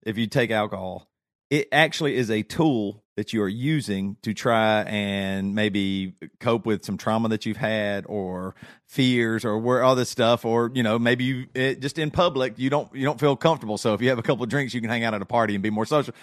if 0.03 0.17
you 0.17 0.27
take 0.27 0.51
alcohol, 0.51 1.07
it 1.49 1.67
actually 1.71 2.15
is 2.15 2.31
a 2.31 2.43
tool 2.43 3.03
that 3.17 3.33
you 3.33 3.41
are 3.43 3.47
using 3.47 4.15
to 4.21 4.33
try 4.33 4.81
and 4.83 5.53
maybe 5.53 6.13
cope 6.39 6.65
with 6.65 6.85
some 6.85 6.97
trauma 6.97 7.27
that 7.29 7.45
you've 7.45 7.57
had 7.57 8.05
or 8.07 8.55
fears 8.87 9.43
or 9.43 9.59
where 9.59 9.83
all 9.83 9.95
this 9.95 10.09
stuff 10.09 10.45
or 10.45 10.71
you 10.73 10.81
know 10.81 10.97
maybe 10.97 11.23
you 11.25 11.45
it, 11.53 11.81
just 11.81 11.99
in 11.99 12.09
public 12.09 12.57
you 12.57 12.69
don't 12.69 12.93
you 12.95 13.03
don't 13.03 13.19
feel 13.19 13.35
comfortable 13.35 13.77
so 13.77 13.93
if 13.93 14.01
you 14.01 14.09
have 14.09 14.17
a 14.17 14.23
couple 14.23 14.43
of 14.43 14.49
drinks 14.49 14.73
you 14.73 14.81
can 14.81 14.89
hang 14.89 15.03
out 15.03 15.13
at 15.13 15.21
a 15.21 15.25
party 15.25 15.53
and 15.53 15.61
be 15.61 15.69
more 15.69 15.85
social 15.85 16.13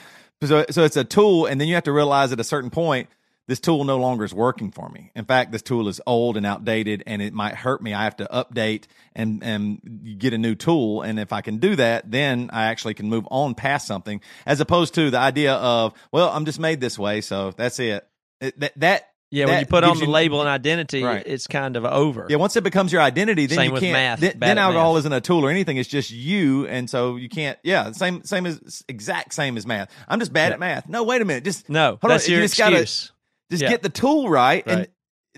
so 0.42 0.64
so 0.70 0.82
it's 0.82 0.96
a 0.96 1.04
tool 1.04 1.46
and 1.46 1.60
then 1.60 1.68
you 1.68 1.74
have 1.74 1.84
to 1.84 1.92
realize 1.92 2.32
at 2.32 2.40
a 2.40 2.44
certain 2.44 2.70
point 2.70 3.08
this 3.48 3.58
tool 3.58 3.82
no 3.82 3.98
longer 3.98 4.24
is 4.24 4.32
working 4.32 4.70
for 4.70 4.88
me. 4.88 5.10
In 5.16 5.24
fact, 5.24 5.50
this 5.50 5.62
tool 5.62 5.88
is 5.88 6.00
old 6.06 6.36
and 6.36 6.46
outdated 6.46 7.02
and 7.06 7.20
it 7.20 7.32
might 7.34 7.54
hurt 7.56 7.82
me. 7.82 7.92
I 7.94 8.04
have 8.04 8.16
to 8.18 8.26
update 8.26 8.84
and, 9.16 9.42
and 9.42 10.16
get 10.18 10.32
a 10.34 10.38
new 10.38 10.54
tool. 10.54 11.02
And 11.02 11.18
if 11.18 11.32
I 11.32 11.40
can 11.40 11.56
do 11.58 11.74
that, 11.76 12.08
then 12.10 12.50
I 12.52 12.66
actually 12.66 12.94
can 12.94 13.08
move 13.08 13.26
on 13.30 13.56
past 13.56 13.86
something 13.88 14.20
as 14.46 14.60
opposed 14.60 14.94
to 14.94 15.10
the 15.10 15.18
idea 15.18 15.54
of, 15.54 15.94
well, 16.12 16.28
I'm 16.30 16.44
just 16.44 16.60
made 16.60 16.80
this 16.80 16.96
way. 16.98 17.20
So 17.22 17.50
that's 17.56 17.80
it. 17.80 18.06
it 18.40 18.60
that, 18.60 18.72
that 18.78 19.08
Yeah, 19.30 19.46
when 19.46 19.60
you 19.60 19.66
put 19.66 19.82
on 19.84 19.98
the 19.98 20.04
you- 20.06 20.10
label 20.10 20.40
and 20.40 20.48
identity, 20.48 21.02
Right. 21.02 21.22
it's 21.26 21.46
kind 21.46 21.76
of 21.76 21.84
over. 21.86 22.26
Yeah, 22.28 22.36
once 22.36 22.54
it 22.56 22.64
becomes 22.64 22.92
your 22.92 23.02
identity, 23.02 23.46
then 23.46 23.56
Same 23.56 23.66
you 23.68 23.72
with 23.72 23.82
can't. 23.82 23.92
math, 23.92 24.20
then 24.20 24.38
then 24.38 24.58
alcohol 24.58 24.92
math. 24.94 25.00
isn't 25.00 25.12
a 25.12 25.20
tool 25.20 25.44
or 25.44 25.50
anything. 25.50 25.76
It's 25.78 25.88
just 25.88 26.10
you, 26.10 26.66
and 26.66 26.88
so 26.88 27.16
you 27.16 27.28
can't. 27.28 27.58
Yeah, 27.62 27.92
same 27.92 28.24
same 28.24 28.46
as 28.46 28.82
exact 28.88 29.32
same 29.34 29.56
as 29.58 29.66
math. 29.66 29.90
I'm 30.06 30.18
just 30.18 30.32
bad 30.32 30.48
Yeah. 30.48 30.54
at 30.54 30.60
math. 30.60 30.88
No, 30.88 31.02
wait 31.04 31.20
a 31.22 31.24
minute. 31.26 31.44
Just 31.44 31.68
no, 31.68 31.98
on, 32.02 32.08
that's 32.10 32.28
you 32.28 32.36
your 32.36 32.44
just 32.44 32.56
gotta- 32.58 32.80
excuse. 32.80 33.12
Just 33.50 33.62
Yeah. 33.62 33.70
get 33.70 33.82
the 33.82 33.88
tool 33.88 34.28
right, 34.28 34.62
and 34.66 34.88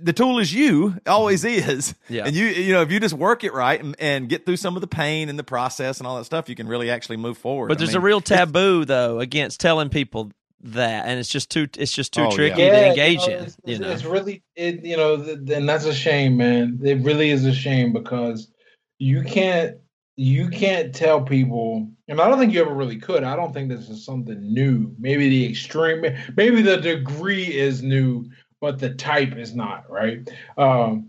the 0.00 0.12
tool 0.12 0.38
is 0.38 0.52
you. 0.52 0.96
Always 1.06 1.44
mm-hmm. 1.44 1.70
is. 1.70 1.94
Yeah. 2.08 2.26
And 2.26 2.34
you 2.34 2.46
you 2.46 2.72
know 2.72 2.82
if 2.82 2.90
you 2.90 3.00
just 3.00 3.14
work 3.14 3.44
it 3.44 3.52
right 3.52 3.80
and, 3.82 3.94
and 3.98 4.28
get 4.28 4.46
through 4.46 4.56
some 4.56 4.76
of 4.76 4.80
the 4.80 4.86
pain 4.88 5.28
and 5.28 5.38
the 5.38 5.44
process 5.44 5.98
and 5.98 6.06
all 6.06 6.16
that 6.18 6.24
stuff, 6.24 6.48
you 6.48 6.54
can 6.54 6.68
really 6.68 6.90
actually 6.90 7.16
move 7.16 7.38
forward. 7.38 7.68
But 7.68 7.76
I 7.76 7.78
there's 7.78 7.90
mean, 7.90 7.98
a 7.98 8.00
real 8.04 8.20
taboo 8.20 8.84
though 8.84 9.20
against 9.20 9.60
telling 9.60 9.88
people 9.88 10.32
that, 10.62 11.06
and 11.06 11.18
it's 11.18 11.28
just 11.28 11.50
too 11.50 11.68
it's 11.78 11.92
just 11.92 12.12
too 12.12 12.22
Oh, 12.22 12.30
tricky 12.30 12.60
Yeah, 12.62 12.70
to 12.70 12.80
you 12.80 12.86
engage 12.90 13.18
know, 13.20 13.36
in. 13.36 13.44
It's, 13.44 13.56
You 13.64 13.78
know, 13.78 13.90
it's 13.90 14.04
really 14.04 14.42
it. 14.56 14.84
You 14.84 14.96
know, 14.96 15.22
th- 15.22 15.38
and 15.50 15.68
that's 15.68 15.84
a 15.84 15.94
shame, 15.94 16.36
man. 16.36 16.80
It 16.82 17.02
really 17.02 17.30
is 17.30 17.44
a 17.44 17.54
shame 17.54 17.92
because 17.92 18.50
you 18.98 19.22
can't 19.22 19.76
you 20.20 20.50
can't 20.50 20.94
tell 20.94 21.22
people, 21.22 21.88
and 22.06 22.20
I 22.20 22.28
don't 22.28 22.38
think 22.38 22.52
you 22.52 22.60
ever 22.60 22.74
really 22.74 22.98
could. 22.98 23.24
I 23.24 23.36
don't 23.36 23.54
think 23.54 23.70
this 23.70 23.88
is 23.88 24.04
something 24.04 24.52
new. 24.52 24.94
Maybe 24.98 25.30
the 25.30 25.48
extreme, 25.48 26.04
maybe 26.36 26.60
the 26.60 26.76
degree 26.76 27.46
is 27.46 27.82
new, 27.82 28.26
but 28.60 28.78
the 28.78 28.90
type 28.90 29.34
is 29.36 29.54
not. 29.54 29.90
Right? 29.90 30.28
Um, 30.58 31.08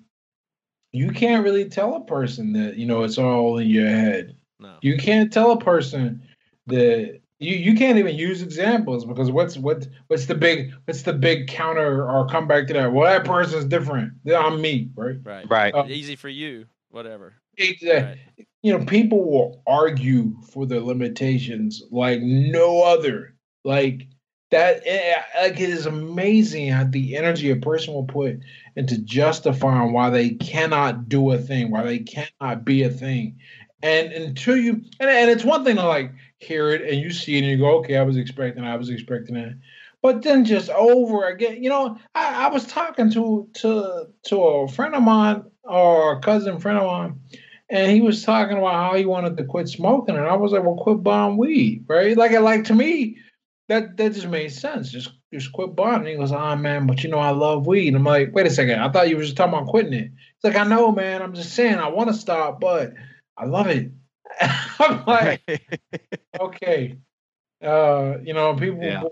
you 0.94 1.10
can't 1.12 1.44
really 1.44 1.68
tell 1.68 1.96
a 1.96 2.06
person 2.06 2.54
that 2.54 2.78
you 2.78 2.86
know 2.86 3.04
it's 3.04 3.18
all 3.18 3.58
in 3.58 3.68
your 3.68 3.90
head. 3.90 4.38
no. 4.62 4.78
You 4.82 4.98
can't 4.98 5.34
tell 5.34 5.52
a 5.52 5.60
person 5.60 6.24
that 6.68 7.20
you, 7.40 7.56
you 7.58 7.76
can't 7.76 7.98
even 7.98 8.16
use 8.16 8.42
examples 8.42 9.04
because 9.04 9.30
what's 9.30 9.58
what 9.58 9.90
what's 10.08 10.28
the 10.28 10.36
big 10.36 10.72
what's 10.86 11.02
the 11.02 11.12
big 11.12 11.50
counter 11.50 12.10
or 12.10 12.30
come 12.30 12.48
back 12.48 12.66
to 12.68 12.74
that? 12.76 12.94
Well, 12.94 13.12
that 13.12 13.26
person's 13.26 13.66
different. 13.66 14.14
I'm 14.34 14.62
me, 14.62 14.90
right? 14.96 15.18
right, 15.22 15.50
right. 15.50 15.76
Uh, 15.76 15.84
Easy 15.90 16.16
for 16.16 16.30
you, 16.30 16.66
whatever. 16.92 17.34
Exactly. 17.58 18.48
You 18.64 18.78
know, 18.78 18.86
people 18.86 19.30
will 19.30 19.64
argue 19.66 20.36
for 20.52 20.66
their 20.66 20.82
limitations 20.82 21.82
like 21.92 22.22
no 22.22 22.84
other. 22.84 23.36
Like 23.64 24.08
that, 24.52 24.82
eh, 24.86 25.22
like 25.42 25.60
it 25.60 25.70
is 25.70 25.86
amazing 25.86 26.70
how 26.70 26.84
the 26.84 27.16
energy 27.16 27.50
a 27.50 27.56
person 27.56 27.94
will 27.94 28.06
put 28.06 28.40
into 28.76 28.98
justifying 29.00 29.94
why 29.94 30.10
they 30.10 30.32
cannot 30.32 31.10
do 31.10 31.32
a 31.32 31.38
thing, 31.38 31.72
why 31.72 31.84
they 31.84 32.00
cannot 32.00 32.66
be 32.66 32.84
a 32.84 32.90
thing. 32.90 33.38
And 33.82 34.12
until 34.12 34.58
you, 34.58 34.74
and, 35.00 35.10
and 35.10 35.32
it's 35.32 35.44
one 35.44 35.64
thing 35.64 35.78
to 35.78 35.88
like 35.88 36.12
hear 36.40 36.70
it 36.70 36.82
and 36.82 37.00
you 37.02 37.12
see 37.12 37.38
it 37.38 37.42
and 37.42 37.48
you 37.48 37.58
go, 37.58 37.80
okay, 37.80 37.98
I 37.98 38.04
was 38.04 38.18
expecting, 38.18 38.64
I 38.64 38.76
was 38.76 38.90
expecting 38.90 39.36
that. 39.36 39.58
But 40.02 40.24
then 40.24 40.46
just 40.46 40.70
over 40.70 41.28
again, 41.28 41.64
you 41.64 41.70
know, 41.70 41.98
I, 42.16 42.46
I 42.46 42.50
was 42.50 42.66
talking 42.66 43.12
to 43.12 43.48
to 43.54 44.08
to 44.24 44.42
a 44.42 44.68
friend 44.68 44.96
of 44.96 45.04
mine 45.04 45.44
or 45.64 46.14
a 46.14 46.20
cousin 46.20 46.60
friend 46.60 46.80
of 46.80 46.88
mine, 46.88 47.20
and 47.72 47.90
he 47.90 48.02
was 48.02 48.24
talking 48.24 48.58
about 48.58 48.74
how 48.74 48.96
he 48.96 49.06
wanted 49.06 49.38
to 49.38 49.46
quit 49.46 49.70
smoking, 49.70 50.18
and 50.18 50.28
I 50.28 50.36
was 50.36 50.52
like, 50.52 50.64
"Well, 50.64 50.76
quit 50.76 51.02
buying 51.02 51.38
weed, 51.38 51.86
right?" 51.88 52.18
Like, 52.18 52.32
like 52.34 52.66
to 52.66 52.76
me, 52.76 53.18
that 53.70 53.96
that 53.98 54.14
just 54.14 54.28
made 54.28 54.52
sense. 54.52 54.92
Just 54.92 55.12
just 55.34 55.54
quit 55.54 55.74
buying. 55.76 56.00
And 56.00 56.08
he 56.08 56.16
goes, 56.16 56.34
"Ah, 56.34 56.56
man, 56.56 56.86
but 56.86 57.04
you 57.04 57.10
know, 57.10 57.20
I 57.20 57.30
love 57.30 57.66
weed." 57.66 57.96
I'm 57.96 58.04
like, 58.04 58.36
"Wait 58.36 58.46
a 58.46 58.50
second, 58.50 58.80
I 58.82 58.92
thought 58.92 59.10
you 59.10 59.16
were 59.16 59.24
just 59.24 59.38
talking 59.38 59.54
about 59.54 59.70
quitting 59.70 59.94
it." 59.94 60.12
He's 60.12 60.44
like, 60.44 60.58
"I 60.58 60.66
know, 60.66 60.92
man. 60.92 61.22
I'm 61.22 61.34
just 61.34 61.54
saying, 61.54 61.76
I 61.76 61.88
want 61.88 62.10
to 62.10 62.14
stop, 62.14 62.60
but 62.60 62.94
I 63.38 63.46
love 63.46 63.68
it." 63.68 63.92
I'm 64.42 65.06
like, 65.06 65.42
okay, 66.40 66.98
uh, 67.64 68.16
you 68.24 68.34
know, 68.34 68.54
people. 68.56 68.84
Yeah. 68.84 69.04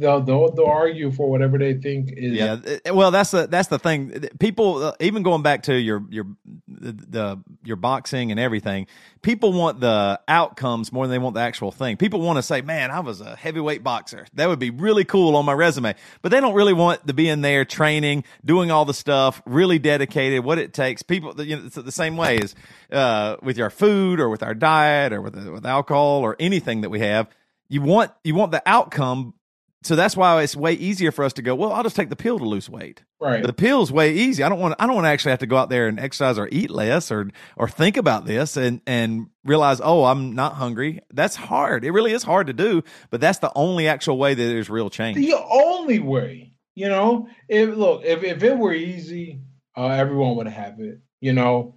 They'll, 0.00 0.22
they'll 0.22 0.50
they'll 0.50 0.64
argue 0.64 1.10
for 1.10 1.28
whatever 1.28 1.58
they 1.58 1.74
think 1.74 2.10
is 2.16 2.32
Yeah, 2.32 2.56
well, 2.90 3.10
that's 3.10 3.32
the 3.32 3.46
that's 3.46 3.68
the 3.68 3.78
thing. 3.78 4.28
People, 4.38 4.82
uh, 4.82 4.92
even 4.98 5.22
going 5.22 5.42
back 5.42 5.64
to 5.64 5.74
your 5.74 6.02
your 6.08 6.26
the, 6.66 6.92
the 6.92 7.44
your 7.62 7.76
boxing 7.76 8.30
and 8.30 8.40
everything, 8.40 8.86
people 9.20 9.52
want 9.52 9.80
the 9.80 10.18
outcomes 10.26 10.90
more 10.90 11.06
than 11.06 11.10
they 11.10 11.18
want 11.18 11.34
the 11.34 11.42
actual 11.42 11.70
thing. 11.70 11.98
People 11.98 12.20
want 12.22 12.38
to 12.38 12.42
say, 12.42 12.62
"Man, 12.62 12.90
I 12.90 13.00
was 13.00 13.20
a 13.20 13.36
heavyweight 13.36 13.84
boxer. 13.84 14.26
That 14.34 14.48
would 14.48 14.58
be 14.58 14.70
really 14.70 15.04
cool 15.04 15.36
on 15.36 15.44
my 15.44 15.52
resume," 15.52 15.94
but 16.22 16.30
they 16.30 16.40
don't 16.40 16.54
really 16.54 16.72
want 16.72 17.06
to 17.06 17.12
be 17.12 17.28
in 17.28 17.42
there 17.42 17.66
training, 17.66 18.24
doing 18.42 18.70
all 18.70 18.86
the 18.86 18.94
stuff, 18.94 19.42
really 19.44 19.78
dedicated, 19.78 20.42
what 20.42 20.58
it 20.58 20.72
takes. 20.72 21.02
People, 21.02 21.38
you 21.42 21.56
know, 21.56 21.66
it's 21.66 21.76
the 21.76 21.92
same 21.92 22.16
way 22.16 22.38
as 22.38 22.54
uh, 22.90 23.36
with 23.42 23.60
our 23.60 23.68
food 23.68 24.18
or 24.18 24.30
with 24.30 24.42
our 24.42 24.54
diet 24.54 25.12
or 25.12 25.20
with 25.20 25.36
with 25.36 25.66
alcohol 25.66 26.22
or 26.22 26.36
anything 26.40 26.80
that 26.80 26.88
we 26.88 27.00
have. 27.00 27.28
You 27.68 27.82
want 27.82 28.12
you 28.24 28.34
want 28.34 28.50
the 28.50 28.62
outcome 28.64 29.34
so 29.82 29.96
that's 29.96 30.14
why 30.16 30.42
it's 30.42 30.54
way 30.54 30.74
easier 30.74 31.10
for 31.10 31.24
us 31.24 31.32
to 31.34 31.42
go. 31.42 31.54
Well, 31.54 31.72
I'll 31.72 31.82
just 31.82 31.96
take 31.96 32.10
the 32.10 32.16
pill 32.16 32.38
to 32.38 32.44
lose 32.44 32.68
weight. 32.68 33.02
right. 33.18 33.42
The 33.42 33.52
pill's 33.52 33.90
way 33.90 34.12
easy. 34.14 34.42
I 34.42 34.48
don't 34.50 34.58
want. 34.60 34.74
I 34.78 34.86
don't 34.86 34.94
want 34.94 35.06
to 35.06 35.08
actually 35.10 35.30
have 35.30 35.38
to 35.40 35.46
go 35.46 35.56
out 35.56 35.70
there 35.70 35.88
and 35.88 35.98
exercise 35.98 36.38
or 36.38 36.48
eat 36.52 36.70
less 36.70 37.10
or 37.10 37.30
or 37.56 37.66
think 37.68 37.96
about 37.96 38.26
this 38.26 38.56
and 38.56 38.82
and 38.86 39.28
realize, 39.44 39.80
oh, 39.82 40.04
I'm 40.04 40.34
not 40.34 40.54
hungry. 40.54 41.00
That's 41.12 41.34
hard. 41.34 41.84
It 41.84 41.92
really 41.92 42.12
is 42.12 42.22
hard 42.22 42.48
to 42.48 42.52
do. 42.52 42.82
But 43.10 43.20
that's 43.22 43.38
the 43.38 43.52
only 43.54 43.88
actual 43.88 44.18
way 44.18 44.34
that 44.34 44.42
there's 44.42 44.68
real 44.68 44.90
change. 44.90 45.16
the 45.16 45.34
only 45.50 45.98
way, 45.98 46.52
you 46.74 46.88
know. 46.88 47.28
If 47.48 47.74
look, 47.74 48.04
if 48.04 48.22
if 48.22 48.42
it 48.42 48.58
were 48.58 48.74
easy, 48.74 49.40
uh, 49.76 49.88
everyone 49.88 50.36
would 50.36 50.48
have 50.48 50.78
it, 50.80 51.00
you 51.20 51.32
know. 51.32 51.74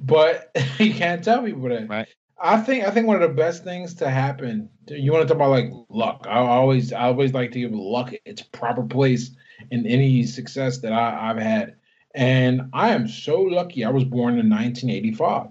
But 0.00 0.50
you 0.78 0.92
can't 0.92 1.22
tell 1.22 1.42
people 1.44 1.68
that. 1.68 1.88
Right. 1.88 2.08
I 2.38 2.58
think 2.58 2.84
I 2.84 2.90
think 2.90 3.06
one 3.06 3.16
of 3.16 3.22
the 3.22 3.34
best 3.34 3.64
things 3.64 3.94
to 3.94 4.10
happen. 4.10 4.68
You 4.88 5.12
want 5.12 5.22
to 5.22 5.28
talk 5.28 5.36
about 5.36 5.50
like 5.50 5.70
luck? 5.88 6.26
I 6.28 6.38
always 6.38 6.92
I 6.92 7.04
always 7.04 7.32
like 7.32 7.52
to 7.52 7.60
give 7.60 7.72
luck 7.72 8.12
its 8.24 8.42
proper 8.42 8.82
place 8.82 9.30
in 9.70 9.86
any 9.86 10.24
success 10.24 10.78
that 10.78 10.92
I, 10.92 11.30
I've 11.30 11.38
had, 11.38 11.76
and 12.14 12.70
I 12.72 12.90
am 12.90 13.08
so 13.08 13.40
lucky. 13.40 13.84
I 13.84 13.90
was 13.90 14.04
born 14.04 14.38
in 14.38 14.50
1985 14.50 15.48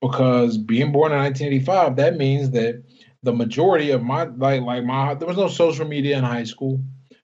because 0.00 0.58
being 0.58 0.92
born 0.92 1.12
in 1.12 1.18
1985 1.18 1.96
that 1.96 2.16
means 2.16 2.50
that 2.50 2.82
the 3.22 3.32
majority 3.32 3.90
of 3.90 4.02
my 4.02 4.24
like 4.24 4.62
like 4.62 4.84
my 4.84 5.14
there 5.14 5.28
was 5.28 5.36
no 5.36 5.48
social 5.48 5.86
media 5.86 6.18
in 6.18 6.24
high 6.24 6.44
school. 6.44 6.80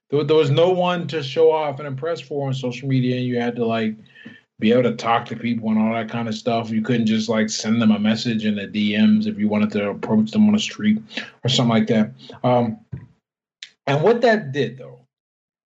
There, 0.09 0.23
there 0.23 0.37
was 0.37 0.49
no 0.49 0.71
one 0.71 1.07
to 1.07 1.21
show 1.21 1.51
off 1.51 1.79
and 1.79 1.87
impress 1.87 2.21
for 2.21 2.47
on 2.47 2.53
social 2.53 2.87
media, 2.87 3.17
and 3.17 3.25
you 3.25 3.39
had 3.39 3.55
to 3.57 3.65
like 3.65 3.97
be 4.61 4.71
able 4.71 4.83
to 4.83 4.95
talk 4.95 5.25
to 5.25 5.35
people 5.35 5.69
and 5.69 5.79
all 5.79 5.91
that 5.91 6.07
kind 6.07 6.29
of 6.29 6.35
stuff. 6.35 6.69
You 6.69 6.83
couldn't 6.83 7.07
just 7.07 7.27
like 7.27 7.49
send 7.49 7.81
them 7.81 7.91
a 7.91 7.99
message 7.99 8.45
in 8.45 8.55
the 8.55 8.67
DMs 8.67 9.25
if 9.25 9.37
you 9.37 9.49
wanted 9.49 9.71
to 9.71 9.89
approach 9.89 10.31
them 10.31 10.45
on 10.45 10.53
the 10.53 10.59
street 10.59 10.99
or 11.43 11.49
something 11.49 11.69
like 11.69 11.87
that. 11.87 12.13
Um, 12.43 12.79
and 13.87 14.03
what 14.03 14.21
that 14.21 14.53
did 14.53 14.77
though, 14.77 15.07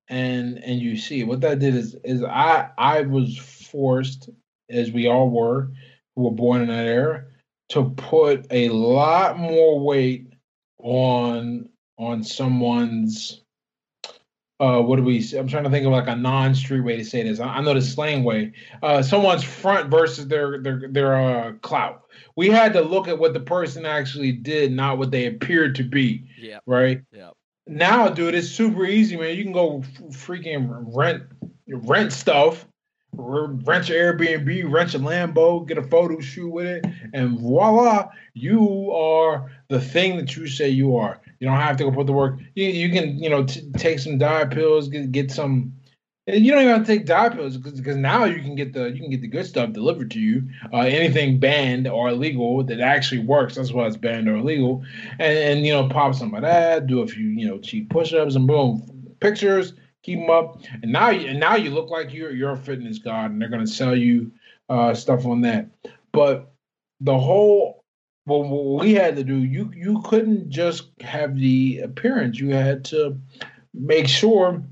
and 0.08 0.58
and 0.64 0.80
you 0.80 0.98
see 0.98 1.24
what 1.26 1.42
that 1.42 1.60
did 1.60 1.76
is 1.76 1.96
is 2.06 2.24
I 2.24 2.70
I 2.78 3.02
was 3.02 3.38
forced, 3.38 4.30
as 4.70 4.92
we 4.92 5.08
all 5.08 5.30
were, 5.30 5.72
who 6.16 6.24
were 6.24 6.32
born 6.32 6.62
in 6.62 6.70
that 6.70 6.88
era, 6.88 7.26
to 7.70 7.90
put 7.98 8.48
a 8.50 8.70
lot 8.70 9.38
more 9.38 9.78
weight 9.78 10.34
on 10.80 11.68
on 11.98 12.24
someone's 12.24 13.42
uh 14.60 14.80
what 14.82 14.96
do 14.96 15.04
we 15.04 15.18
i'm 15.38 15.48
trying 15.48 15.64
to 15.66 15.70
think 15.70 15.86
of 15.86 15.92
like 15.92 16.08
a 16.08 16.16
non-street 16.16 16.82
way 16.82 16.96
to 16.96 17.04
say 17.04 17.24
this. 17.24 17.40
I, 17.40 17.58
I 17.58 17.62
know 17.62 17.74
the 17.74 17.82
slang 17.82 18.24
way. 18.24 18.54
Uh 18.82 19.02
someone's 19.02 19.44
front 19.44 19.90
versus 19.90 20.28
their 20.28 20.62
their 20.62 20.88
their 20.90 21.16
uh 21.16 21.54
clout. 21.62 22.04
We 22.38 22.50
had 22.50 22.74
to 22.74 22.82
look 22.82 23.08
at 23.08 23.20
what 23.20 23.34
the 23.34 23.40
person 23.42 23.86
actually 23.86 24.32
did 24.32 24.72
not 24.72 24.98
what 24.98 25.12
they 25.12 25.26
appeared 25.26 25.76
to 25.76 25.84
be 25.84 26.30
Yeah. 26.40 26.60
right? 26.66 27.02
Yep. 27.12 27.34
now 27.68 28.08
dude 28.10 28.34
it's 28.36 28.48
super 28.48 28.86
easy 28.86 29.18
man. 29.18 29.36
You 29.36 29.44
can 29.44 29.52
go 29.54 29.80
f- 29.84 30.04
freaking 30.16 30.70
rent 30.96 31.24
rent 31.68 32.14
stuff 32.14 32.66
rent 33.18 33.90
your 33.90 34.14
airbnb 34.14 34.72
rent 34.72 34.94
your 34.94 35.02
lambo 35.02 35.66
get 35.68 35.78
a 35.78 35.84
photo 35.84 36.20
shoot 36.20 36.50
with 36.50 36.66
it 36.66 36.86
and 37.14 37.40
voila 37.40 38.10
you 38.34 38.92
are 38.92 39.52
the 39.70 39.80
thing 39.80 40.18
that 40.18 40.36
you 40.36 40.48
say 40.48 40.70
you 40.70 40.96
are 40.96 41.20
you 41.40 41.48
don't 41.48 41.60
have 41.60 41.78
to 41.78 41.84
go 41.84 41.92
put 41.92 42.08
the 42.08 42.14
work 42.14 42.40
you, 42.56 42.66
you 42.66 42.92
can 42.92 43.18
you 43.18 43.30
know 43.30 43.44
t- 43.44 43.70
take 43.78 44.00
some 44.00 44.18
diet 44.18 44.52
pills 44.52 44.88
get, 44.88 45.12
get 45.12 45.32
some 45.32 45.74
you 46.28 46.52
don't 46.52 46.64
even 46.64 46.74
have 46.74 46.88
to 46.88 46.98
take 46.98 47.06
diet 47.06 47.34
pills 47.34 47.58
because 47.58 47.96
now 47.96 48.24
you 48.26 48.42
can 48.42 48.56
get 48.56 48.74
the 48.74 48.86
you 48.86 49.00
can 49.00 49.12
get 49.12 49.22
the 49.22 49.28
good 49.28 49.46
stuff 49.46 49.74
delivered 49.74 50.10
to 50.12 50.20
you. 50.20 50.50
Uh, 50.74 50.80
anything 50.80 51.40
banned 51.40 51.88
or 51.88 52.10
illegal 52.10 52.64
that 52.64 52.80
actually 52.80 53.20
works. 53.20 53.56
That's 53.56 53.72
why 53.72 53.86
it's 53.86 53.96
banned 53.96 54.28
or 54.28 54.38
illegal. 54.38 54.84
And 55.20 55.38
and 55.38 55.66
you 55.66 55.74
know 55.74 55.88
pop 55.88 56.16
some 56.16 56.34
of 56.34 56.42
that. 56.42 56.88
Do 56.88 57.02
a 57.02 57.08
few 57.08 57.28
you 57.28 57.48
know 57.48 57.60
cheap 57.60 57.92
push-ups 57.92 58.36
and 58.36 58.48
boom 58.48 59.16
pictures. 59.20 59.74
Keep 60.06 60.20
them 60.20 60.30
up. 60.30 60.62
And 60.84 60.92
now 60.92 61.10
you 61.10 61.30
and 61.30 61.40
now 61.40 61.56
you 61.56 61.72
look 61.72 61.90
like 61.90 62.14
you're 62.14 62.32
you're 62.32 62.52
a 62.52 62.58
fitness 62.58 63.00
god, 63.00 63.32
and 63.32 63.42
they're 63.42 63.50
gonna 63.50 63.66
sell 63.66 63.96
you 63.96 64.32
uh, 64.70 64.94
stuff 64.94 65.26
on 65.26 65.42
that. 65.42 65.68
But 66.12 66.54
the 67.02 67.18
whole 67.18 67.84
well, 68.28 68.44
what 68.44 68.84
we 68.84 68.94
had 68.94 69.16
to 69.16 69.24
do, 69.24 69.38
you 69.38 69.72
you 69.76 70.04
couldn't 70.04 70.52
just 70.52 70.90
have 71.02 71.36
the 71.40 71.80
appearance. 71.80 72.40
You 72.40 72.50
had 72.54 72.86
to 72.86 73.20
make 73.74 74.08
sure 74.08 74.64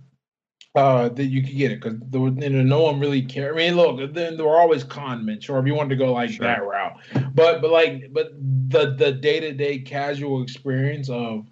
uh, 0.76 1.10
that 1.10 1.26
you 1.26 1.43
could 1.43 1.57
get 1.57 1.72
it 1.72 1.81
because 1.81 1.99
you 2.14 2.49
know, 2.49 2.61
no 2.61 2.84
one 2.84 2.99
really 2.99 3.23
cared. 3.23 3.55
I 3.55 3.57
mean, 3.57 3.76
look, 3.76 4.14
then 4.14 4.38
there 4.38 4.45
were 4.45 4.60
always 4.60 4.84
con 4.84 5.26
men, 5.26 5.41
sure, 5.41 5.60
if 5.60 5.65
you 5.65 5.73
wanted 5.76 5.89
to 5.89 5.95
go 5.95 6.14
like 6.14 6.30
Sure. 6.30 6.45
that 6.45 6.64
route, 6.64 6.99
but 7.34 7.60
but 7.61 7.72
like 7.72 8.11
but 8.11 8.34
the 8.69 8.93
the 8.97 9.11
day 9.11 9.39
to 9.39 9.51
day 9.53 9.80
casual 9.80 10.43
experience 10.43 11.10
of 11.10 11.47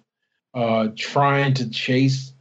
uh 0.54 0.88
trying 0.96 1.54
to 1.54 1.68
chase 1.70 2.31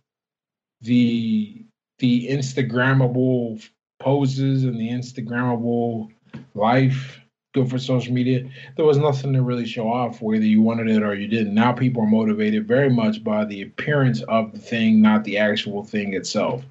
the 0.82 1.64
the 2.00 2.28
Instagrammable 2.30 3.68
poses 4.00 4.64
and 4.64 4.80
the 4.80 4.90
Instagrammable 4.90 6.10
life 6.56 7.22
good 7.54 7.70
for 7.70 7.80
social 7.80 8.14
media. 8.14 8.50
There 8.76 8.86
was 8.86 8.98
nothing 8.98 9.34
to 9.34 9.42
really 9.42 9.66
show 9.66 9.92
off 9.92 10.22
whether 10.22 10.44
you 10.44 10.62
wanted 10.62 10.90
it 10.90 11.04
or 11.04 11.14
you 11.14 11.28
didn't. 11.28 11.54
Now 11.54 11.74
people 11.74 12.04
are 12.04 12.08
motivated 12.08 12.68
very 12.68 12.90
much 12.90 13.24
by 13.24 13.46
the 13.46 13.62
appearance 13.62 14.22
of 14.24 14.54
the 14.54 14.60
thing, 14.60 15.02
not 15.02 15.24
the 15.24 15.38
actual 15.38 15.84
thing 15.84 16.14
itself. 16.14 16.64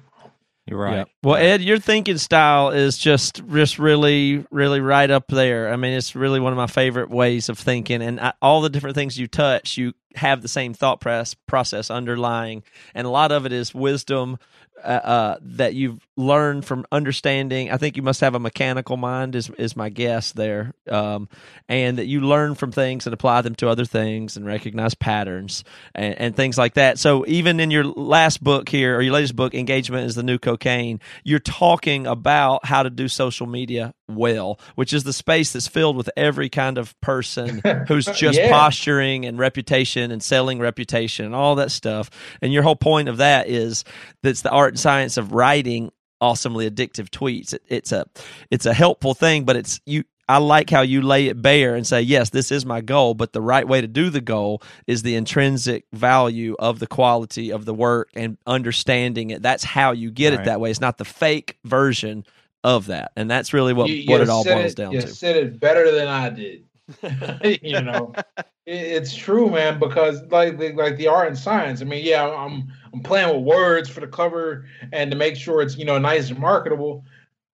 You're 0.65 0.79
right. 0.79 0.97
Yeah. 0.97 1.05
Well, 1.23 1.35
Ed, 1.35 1.61
your 1.61 1.77
thinking 1.77 2.17
style 2.17 2.71
is 2.71 2.97
just 2.97 3.47
just 3.47 3.77
really 3.77 4.43
really 4.49 4.79
right 4.79 5.09
up 5.09 5.27
there. 5.27 5.71
I 5.71 5.75
mean, 5.75 5.93
it's 5.93 6.15
really 6.15 6.39
one 6.39 6.51
of 6.51 6.57
my 6.57 6.65
favorite 6.65 7.11
ways 7.11 7.47
of 7.47 7.59
thinking, 7.59 8.01
and 8.01 8.19
I, 8.19 8.33
all 8.41 8.61
the 8.61 8.71
different 8.71 8.95
things 8.95 9.19
you 9.19 9.27
touch, 9.27 9.77
you 9.77 9.93
have 10.15 10.41
the 10.41 10.47
same 10.47 10.73
thought 10.73 10.99
press, 10.99 11.35
process 11.35 11.91
underlying, 11.91 12.63
and 12.95 13.05
a 13.05 13.09
lot 13.11 13.31
of 13.31 13.45
it 13.45 13.53
is 13.53 13.73
wisdom 13.73 14.39
uh, 14.83 14.87
uh, 14.87 15.37
that 15.41 15.75
you've 15.75 16.07
learned 16.17 16.65
from 16.65 16.85
understanding. 16.91 17.71
I 17.71 17.77
think 17.77 17.95
you 17.95 18.01
must 18.01 18.21
have 18.21 18.33
a 18.33 18.39
mechanical 18.39 18.97
mind, 18.97 19.35
is 19.35 19.49
is 19.51 19.75
my 19.75 19.89
guess 19.89 20.31
there, 20.31 20.73
um, 20.89 21.29
and 21.69 21.97
that 21.97 22.07
you 22.07 22.21
learn 22.21 22.55
from 22.55 22.71
things 22.71 23.05
and 23.05 23.13
apply 23.13 23.41
them 23.41 23.55
to 23.55 23.69
other 23.69 23.85
things 23.85 24.37
and 24.37 24.45
recognize 24.45 24.95
patterns 24.95 25.63
and, 25.93 26.17
and, 26.17 26.35
things 26.35 26.57
like 26.57 26.73
that. 26.75 26.97
So 26.97 27.25
even 27.27 27.59
in 27.59 27.69
your 27.69 27.83
last 27.83 28.43
book 28.43 28.69
here, 28.69 28.97
or 28.97 29.01
your 29.01 29.13
latest 29.13 29.35
book, 29.35 29.53
"Engagement 29.53 30.07
is 30.07 30.15
the 30.15 30.23
New 30.23 30.39
Cocaine," 30.39 30.99
you're 31.23 31.39
talking 31.39 32.07
about 32.07 32.65
how 32.65 32.83
to 32.83 32.89
do 32.89 33.07
social 33.07 33.47
media 33.47 33.93
well, 34.07 34.59
which 34.75 34.93
is 34.93 35.03
the 35.03 35.13
space 35.13 35.53
that's 35.53 35.67
filled 35.67 35.95
with 35.95 36.09
every 36.15 36.49
kind 36.49 36.77
of 36.77 36.99
person 37.01 37.61
who's 37.87 38.05
just 38.05 38.39
yeah. 38.39 38.49
posturing 38.49 39.25
and 39.25 39.39
reputation 39.39 40.11
and 40.11 40.21
selling 40.21 40.59
reputation 40.59 41.25
and 41.25 41.35
all 41.35 41.55
that 41.55 41.71
stuff. 41.71 42.09
And 42.41 42.53
your 42.53 42.63
whole 42.63 42.75
point 42.75 43.09
of 43.09 43.17
that 43.17 43.47
is 43.47 43.83
that's 44.23 44.41
the 44.41 44.51
art 44.51 44.73
and 44.73 44.79
science 44.79 45.17
of 45.17 45.33
writing 45.33 45.91
awesomely 46.19 46.69
addictive 46.69 47.09
tweets. 47.09 47.53
It, 47.53 47.63
it's 47.67 47.91
a 47.91 48.05
it's 48.49 48.65
a 48.65 48.73
helpful 48.73 49.13
thing, 49.13 49.43
but 49.43 49.55
it's 49.55 49.81
you 49.85 50.03
I 50.31 50.37
like 50.37 50.69
how 50.69 50.79
you 50.79 51.01
lay 51.01 51.27
it 51.27 51.41
bare 51.41 51.75
and 51.75 51.85
say, 51.85 52.01
yes, 52.01 52.29
this 52.29 52.53
is 52.53 52.65
my 52.65 52.79
goal, 52.79 53.15
but 53.15 53.33
the 53.33 53.41
right 53.41 53.67
way 53.67 53.81
to 53.81 53.87
do 53.87 54.09
the 54.09 54.21
goal 54.21 54.63
is 54.87 55.01
the 55.01 55.15
intrinsic 55.15 55.83
value 55.91 56.55
of 56.57 56.79
the 56.79 56.87
quality 56.87 57.51
of 57.51 57.65
the 57.65 57.73
work 57.73 58.09
and 58.15 58.37
understanding 58.47 59.31
it. 59.31 59.41
That's 59.41 59.65
how 59.65 59.91
you 59.91 60.09
get 60.09 60.31
right. 60.31 60.39
it 60.39 60.45
that 60.45 60.61
way. 60.61 60.71
It's 60.71 60.79
not 60.79 60.97
the 60.97 61.03
fake 61.03 61.57
version 61.65 62.23
of 62.63 62.85
that, 62.85 63.11
and 63.17 63.29
that's 63.29 63.51
really 63.51 63.73
what 63.73 63.89
you, 63.89 64.09
what 64.09 64.21
it 64.21 64.29
all 64.29 64.45
boils 64.45 64.71
it, 64.71 64.77
down 64.77 64.93
you 64.93 65.01
to. 65.01 65.07
You 65.07 65.13
said 65.13 65.35
it 65.35 65.59
better 65.59 65.91
than 65.91 66.07
I 66.07 66.29
did. 66.29 66.63
you 67.61 67.81
know, 67.81 68.13
it, 68.37 68.45
it's 68.71 69.13
true, 69.13 69.49
man. 69.49 69.79
Because 69.79 70.21
like 70.29 70.57
the, 70.57 70.71
like 70.71 70.95
the 70.95 71.07
art 71.07 71.27
and 71.27 71.37
science. 71.37 71.81
I 71.81 71.83
mean, 71.83 72.05
yeah, 72.05 72.25
I'm 72.25 72.71
I'm 72.93 73.01
playing 73.01 73.35
with 73.35 73.43
words 73.43 73.89
for 73.89 73.99
the 73.99 74.07
cover 74.07 74.65
and 74.93 75.11
to 75.11 75.17
make 75.17 75.35
sure 75.35 75.61
it's 75.61 75.75
you 75.75 75.83
know 75.83 75.97
nice 75.97 76.29
and 76.29 76.39
marketable. 76.39 77.03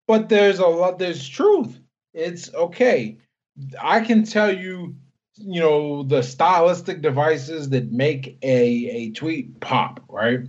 But 0.07 0.27
there's 0.27 0.59
a 0.59 0.67
lot. 0.67 0.99
There's 0.99 1.25
truth. 1.25 1.79
It's 2.15 2.53
okay. 2.53 3.17
I 3.81 4.01
can 4.01 4.23
tell 4.23 4.55
you, 4.55 4.95
you 5.35 5.59
know, 5.59 6.03
the 6.03 6.23
stylistic 6.23 7.01
devices 7.01 7.69
that 7.69 7.91
make 7.91 8.37
a 8.41 8.89
a 8.89 9.11
tweet 9.11 9.59
pop. 9.59 10.03
Right. 10.09 10.41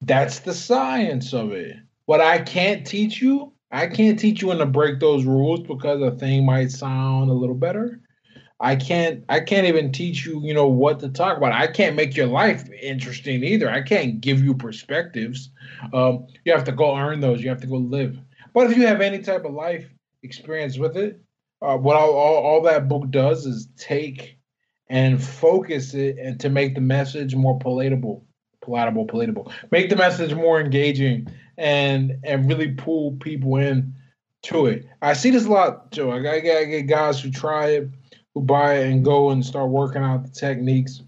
That's 0.00 0.40
the 0.40 0.54
science 0.54 1.32
of 1.32 1.52
it. 1.52 1.76
What 2.06 2.20
I 2.20 2.40
can't 2.40 2.84
teach 2.84 3.22
you 3.22 3.52
I 3.72 3.86
can't 3.86 4.18
teach 4.18 4.42
you 4.42 4.48
when 4.48 4.58
to 4.58 4.66
break 4.66 5.00
those 5.00 5.24
rules 5.24 5.60
because 5.60 6.02
a 6.02 6.10
thing 6.10 6.44
might 6.44 6.70
sound 6.70 7.30
a 7.30 7.34
little 7.34 7.54
better. 7.54 8.00
I 8.60 8.76
can't 8.76 9.24
I 9.28 9.40
can't 9.40 9.66
even 9.66 9.90
teach 9.90 10.26
you, 10.26 10.40
you 10.44 10.52
know, 10.52 10.66
what 10.66 11.00
to 11.00 11.08
talk 11.08 11.38
about. 11.38 11.52
I 11.52 11.66
can't 11.66 11.96
make 11.96 12.14
your 12.14 12.26
life 12.26 12.70
interesting 12.70 13.42
either. 13.42 13.70
I 13.70 13.80
can't 13.80 14.20
give 14.20 14.44
you 14.44 14.54
perspectives. 14.54 15.50
Um, 15.92 16.26
you 16.44 16.52
have 16.52 16.64
to 16.64 16.72
go 16.72 16.96
earn 16.96 17.20
those. 17.20 17.42
You 17.42 17.48
have 17.48 17.62
to 17.62 17.66
go 17.66 17.76
live. 17.76 18.18
But 18.52 18.70
if 18.70 18.76
you 18.76 18.86
have 18.86 19.00
any 19.00 19.20
type 19.20 19.46
of 19.46 19.54
life 19.54 19.88
experience 20.22 20.78
with 20.78 20.96
it, 20.96 21.20
uh, 21.60 21.76
what 21.76 21.96
all, 21.96 22.14
all, 22.14 22.36
all 22.42 22.62
that 22.62 22.88
book 22.88 23.10
does 23.10 23.46
is 23.46 23.68
take 23.76 24.38
and 24.88 25.22
focus 25.22 25.94
it 25.94 26.18
and 26.18 26.38
to 26.40 26.50
make 26.50 26.74
the 26.74 26.80
message 26.80 27.34
more 27.34 27.58
palatable, 27.58 28.26
palatable, 28.64 29.06
palatable. 29.06 29.52
Make 29.70 29.88
the 29.88 29.96
message 29.96 30.34
more 30.34 30.60
engaging 30.60 31.28
and 31.56 32.18
and 32.24 32.48
really 32.48 32.72
pull 32.72 33.12
people 33.12 33.56
in 33.56 33.94
to 34.42 34.66
it. 34.66 34.86
I 35.00 35.12
see 35.12 35.30
this 35.30 35.46
a 35.46 35.50
lot 35.50 35.92
too. 35.92 36.10
I 36.10 36.20
got, 36.20 36.34
I 36.34 36.64
get 36.64 36.82
guys 36.82 37.20
who 37.20 37.30
try 37.30 37.68
it, 37.68 37.90
who 38.34 38.42
buy 38.42 38.78
it 38.78 38.90
and 38.90 39.04
go 39.04 39.30
and 39.30 39.44
start 39.44 39.70
working 39.70 40.02
out 40.02 40.24
the 40.24 40.30
techniques, 40.30 41.02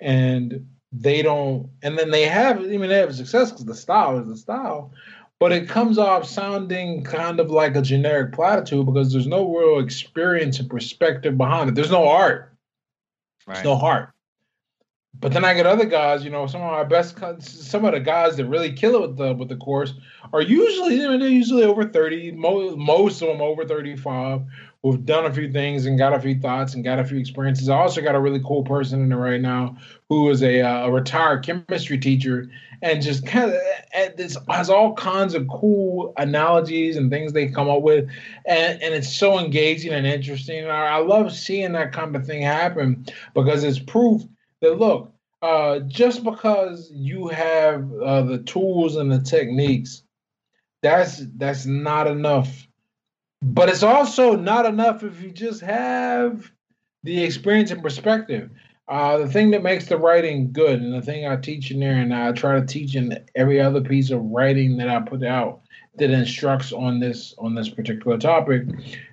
and 0.00 0.66
they 0.92 1.22
don't. 1.22 1.70
And 1.82 1.98
then 1.98 2.10
they 2.10 2.24
have, 2.24 2.60
mean, 2.60 2.88
they 2.88 2.98
have 2.98 3.14
success 3.14 3.50
because 3.50 3.66
the 3.66 3.74
style 3.74 4.18
is 4.18 4.26
the 4.26 4.36
style, 4.36 4.92
but 5.40 5.52
it 5.52 5.68
comes 5.68 5.96
off 5.96 6.26
sounding 6.26 7.02
kind 7.02 7.40
of 7.40 7.50
like 7.50 7.74
a 7.74 7.82
generic 7.82 8.32
platitude 8.32 8.84
because 8.86 9.10
there's 9.10 9.26
no 9.26 9.56
real 9.56 9.80
experience 9.80 10.60
and 10.60 10.68
perspective 10.68 11.36
behind 11.38 11.70
it. 11.70 11.74
There's 11.74 11.90
no 11.90 12.06
art. 12.06 12.52
Right. 13.46 13.54
There's 13.54 13.64
no 13.64 13.76
heart. 13.76 14.10
But 15.18 15.32
then 15.32 15.44
I 15.44 15.52
get 15.52 15.66
other 15.66 15.84
guys, 15.84 16.24
you 16.24 16.30
know, 16.30 16.46
some 16.46 16.62
of 16.62 16.68
our 16.68 16.84
best, 16.84 17.18
some 17.42 17.84
of 17.84 17.92
the 17.92 18.00
guys 18.00 18.36
that 18.36 18.46
really 18.46 18.72
kill 18.72 18.96
it 18.96 19.00
with 19.00 19.16
the 19.18 19.34
with 19.34 19.48
the 19.48 19.56
course 19.56 19.92
are 20.32 20.40
usually 20.40 20.96
they're 20.96 21.16
usually 21.16 21.64
over 21.64 21.84
thirty. 21.84 22.32
Most 22.32 22.76
most 22.78 23.20
of 23.20 23.28
them 23.28 23.42
over 23.42 23.66
thirty 23.66 23.96
five, 23.96 24.42
who've 24.82 25.04
done 25.04 25.26
a 25.26 25.32
few 25.32 25.52
things 25.52 25.84
and 25.84 25.98
got 25.98 26.14
a 26.14 26.20
few 26.20 26.40
thoughts 26.40 26.74
and 26.74 26.84
got 26.84 26.98
a 26.98 27.04
few 27.04 27.18
experiences. 27.18 27.68
I 27.68 27.76
also 27.76 28.00
got 28.00 28.14
a 28.14 28.20
really 28.20 28.40
cool 28.40 28.62
person 28.64 29.02
in 29.02 29.08
there 29.10 29.18
right 29.18 29.40
now 29.40 29.76
who 30.08 30.30
is 30.30 30.42
a, 30.42 30.62
uh, 30.62 30.86
a 30.86 30.90
retired 30.90 31.44
chemistry 31.44 31.98
teacher 31.98 32.48
and 32.82 33.02
just 33.02 33.26
kind 33.26 33.52
of 33.52 34.16
this 34.16 34.38
has 34.48 34.70
all 34.70 34.94
kinds 34.94 35.34
of 35.34 35.46
cool 35.48 36.14
analogies 36.16 36.96
and 36.96 37.10
things 37.10 37.32
they 37.32 37.48
come 37.48 37.68
up 37.68 37.82
with, 37.82 38.08
and 38.46 38.82
and 38.82 38.94
it's 38.94 39.12
so 39.12 39.38
engaging 39.38 39.92
and 39.92 40.06
interesting. 40.06 40.66
I, 40.66 40.86
I 40.86 40.98
love 40.98 41.32
seeing 41.32 41.72
that 41.72 41.92
kind 41.92 42.16
of 42.16 42.24
thing 42.26 42.42
happen 42.42 43.04
because 43.34 43.64
it's 43.64 43.78
proof 43.78 44.22
that 44.60 44.78
look, 44.78 45.12
uh, 45.42 45.80
just 45.80 46.22
because 46.22 46.90
you 46.92 47.28
have 47.28 47.90
uh, 47.94 48.22
the 48.22 48.38
tools 48.38 48.96
and 48.96 49.10
the 49.10 49.20
techniques, 49.20 50.02
that's 50.82 51.22
that's 51.36 51.66
not 51.66 52.06
enough. 52.06 52.66
But 53.42 53.70
it's 53.70 53.82
also 53.82 54.36
not 54.36 54.66
enough 54.66 55.02
if 55.02 55.22
you 55.22 55.30
just 55.30 55.62
have 55.62 56.50
the 57.02 57.24
experience 57.24 57.70
and 57.70 57.82
perspective. 57.82 58.50
Uh, 58.86 59.18
the 59.18 59.28
thing 59.28 59.52
that 59.52 59.62
makes 59.62 59.86
the 59.86 59.96
writing 59.96 60.52
good, 60.52 60.82
and 60.82 60.92
the 60.92 61.00
thing 61.00 61.26
I 61.26 61.36
teach 61.36 61.70
in 61.70 61.80
there, 61.80 61.94
and 61.94 62.12
I 62.12 62.32
try 62.32 62.58
to 62.58 62.66
teach 62.66 62.96
in 62.96 63.16
every 63.36 63.60
other 63.60 63.80
piece 63.80 64.10
of 64.10 64.20
writing 64.20 64.76
that 64.78 64.88
I 64.88 65.00
put 65.00 65.22
out 65.22 65.60
that 65.96 66.10
instructs 66.10 66.72
on 66.72 66.98
this 66.98 67.34
on 67.38 67.54
this 67.54 67.68
particular 67.68 68.18
topic, 68.18 68.64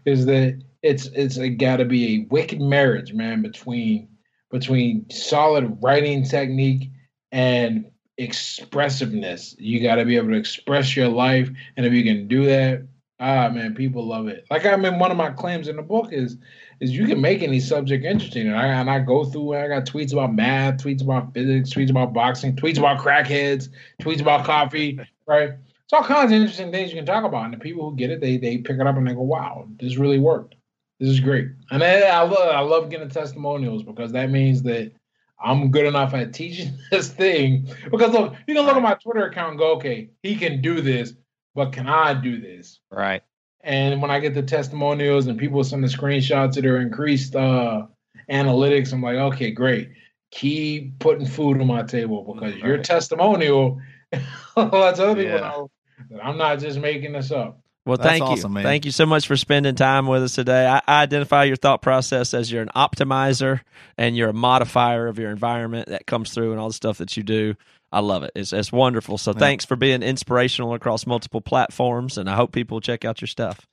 is 0.06 0.26
that 0.26 0.62
it's 0.82 1.06
it's 1.14 1.38
got 1.58 1.78
to 1.78 1.86
be 1.86 2.16
a 2.16 2.28
wicked 2.30 2.60
marriage, 2.60 3.14
man, 3.14 3.42
between 3.42 4.10
between 4.52 5.10
solid 5.10 5.78
writing 5.82 6.24
technique 6.24 6.90
and 7.32 7.86
expressiveness. 8.18 9.56
You 9.60 9.82
got 9.82 9.96
to 9.96 10.06
be 10.06 10.18
able 10.18 10.30
to 10.30 10.38
express 10.38 10.96
your 10.96 11.10
life, 11.10 11.50
and 11.76 11.86
if 11.86 11.94
you 11.94 12.04
can 12.04 12.28
do 12.28 12.46
that, 12.46 12.88
ah 13.20 13.50
man, 13.50 13.76
people 13.76 14.06
love 14.06 14.28
it. 14.28 14.46
Like 14.50 14.66
I 14.66 14.76
mean, 14.76 15.00
one 15.00 15.12
of 15.12 15.18
my 15.18 15.30
claims 15.30 15.68
in 15.68 15.76
the 15.76 15.82
book 15.82 16.12
is 16.12 16.38
is 16.80 16.92
you 16.92 17.08
can 17.08 17.22
make 17.22 17.42
any 17.42 17.60
subject 17.60 18.06
interesting, 18.06 18.48
and 18.48 18.56
I 18.56 18.68
and 18.68 18.90
I 18.90 19.00
go 19.00 19.26
through. 19.26 19.54
And 19.54 19.64
I 19.64 19.68
got 19.68 19.88
tweets 19.88 20.14
about 20.14 20.34
math, 20.34 20.84
tweets 20.84 21.02
about 21.02 21.34
physics, 21.34 21.72
tweets 21.72 21.90
about 21.90 22.14
boxing, 22.14 22.56
tweets 22.56 22.78
about 22.78 23.00
crackheads, 23.00 23.70
tweets 24.02 24.22
about 24.22 24.46
coffee, 24.46 25.00
right? 25.28 25.52
It's 25.84 25.94
all 25.94 26.04
kinds 26.04 26.32
of 26.32 26.38
interesting 26.38 26.72
things 26.72 26.92
you 26.92 26.98
can 26.98 27.06
talk 27.06 27.24
about, 27.24 27.46
and 27.46 27.54
the 27.54 27.58
people 27.58 27.90
who 27.90 27.96
get 27.96 28.12
it, 28.12 28.20
they 28.20 28.38
they 28.38 28.58
pick 28.58 28.80
it 28.80 28.88
up 28.88 28.98
and 28.98 29.08
they 29.08 29.14
go, 29.14 29.22
"Wow, 29.22 29.68
this 29.80 29.98
really 29.98 30.20
worked." 30.20 30.57
This 31.00 31.10
is 31.10 31.20
great, 31.20 31.50
and 31.70 31.84
I, 31.84 32.02
I 32.02 32.22
love 32.22 32.50
I 32.50 32.60
love 32.62 32.90
getting 32.90 33.10
testimonials 33.10 33.84
because 33.84 34.12
that 34.14 34.32
means 34.32 34.64
that 34.64 34.92
I'm 35.40 35.70
good 35.70 35.86
enough 35.86 36.14
at 36.14 36.34
teaching 36.34 36.74
this 36.92 37.10
thing. 37.10 37.70
Because 37.92 38.12
look, 38.14 38.34
you 38.48 38.56
can 38.56 38.66
look 38.66 38.76
at 38.76 38.82
my 38.82 38.96
Twitter 38.96 39.28
account 39.28 39.52
and 39.52 39.60
go, 39.60 39.76
okay, 39.76 40.10
he 40.24 40.36
can 40.36 40.62
do 40.62 40.82
this, 40.82 41.14
but 41.54 41.72
can 41.72 41.88
I 41.88 42.14
do 42.14 42.42
this? 42.42 42.80
Right. 42.92 43.24
And 43.62 44.02
when 44.02 44.12
I 44.12 44.20
get 44.20 44.34
the 44.34 44.44
testimonials 44.44 45.28
and 45.28 45.38
people 45.38 45.64
send 45.64 45.84
the 45.84 45.88
screenshots 45.88 46.58
of 46.58 46.64
their 46.64 46.78
increased 46.78 47.36
uh, 47.36 47.86
analytics, 48.32 48.94
I'm 48.94 49.02
like, 49.02 49.18
okay, 49.18 49.52
great. 49.52 49.90
Keep 50.32 51.00
putting 51.00 51.26
food 51.26 51.60
on 51.60 51.68
my 51.68 51.84
table 51.84 52.34
because 52.34 52.54
right. 52.54 52.64
your 52.64 52.78
testimonial 52.78 53.82
lets 54.56 55.00
other 55.00 55.16
people 55.16 55.24
yeah. 55.24 55.40
know 55.40 55.72
that 56.12 56.26
I'm 56.26 56.38
not 56.38 56.60
just 56.60 56.80
making 56.80 57.14
this 57.14 57.32
up. 57.32 57.60
Well, 57.88 57.98
That's 57.98 58.10
thank 58.10 58.24
awesome, 58.24 58.52
you. 58.52 58.56
Man. 58.56 58.64
Thank 58.64 58.86
you 58.86 58.92
so 58.92 59.06
much 59.06 59.28
for 59.28 59.38
spending 59.38 59.76
time 59.76 60.08
with 60.08 60.22
us 60.22 60.36
today. 60.36 60.68
I, 60.68 60.82
I, 60.88 61.04
identify 61.04 61.46
your 61.46 61.56
thought 61.56 61.82
process 61.82 62.34
as 62.34 62.52
you're 62.52 62.62
an 62.62 62.70
optimizer 62.76 63.62
and 63.98 64.18
you're 64.18 64.30
a 64.30 64.34
modifier 64.34 65.08
of 65.08 65.18
your 65.18 65.32
environment 65.32 65.88
that 65.88 66.06
comes 66.06 66.34
through 66.34 66.52
and 66.52 66.60
all 66.60 66.68
the 66.68 66.74
stuff 66.74 66.98
that 66.98 67.16
you 67.16 67.24
do. 67.24 67.56
I 67.92 68.02
love 68.02 68.24
it. 68.24 68.32
It's, 68.36 68.52
it's 68.52 68.74
wonderful. 68.74 69.18
So 69.18 69.32
yeah. 69.32 69.40
thanks 69.40 69.64
for 69.64 69.78
being 69.78 70.04
inspirational 70.04 70.74
across 70.74 71.08
multiple 71.08 71.40
platforms, 71.40 72.18
and 72.18 72.30
I 72.30 72.36
hope 72.36 72.52
people 72.52 72.82
check 72.82 73.06
out 73.06 73.22
your 73.22 73.30
stuff. 73.30 73.66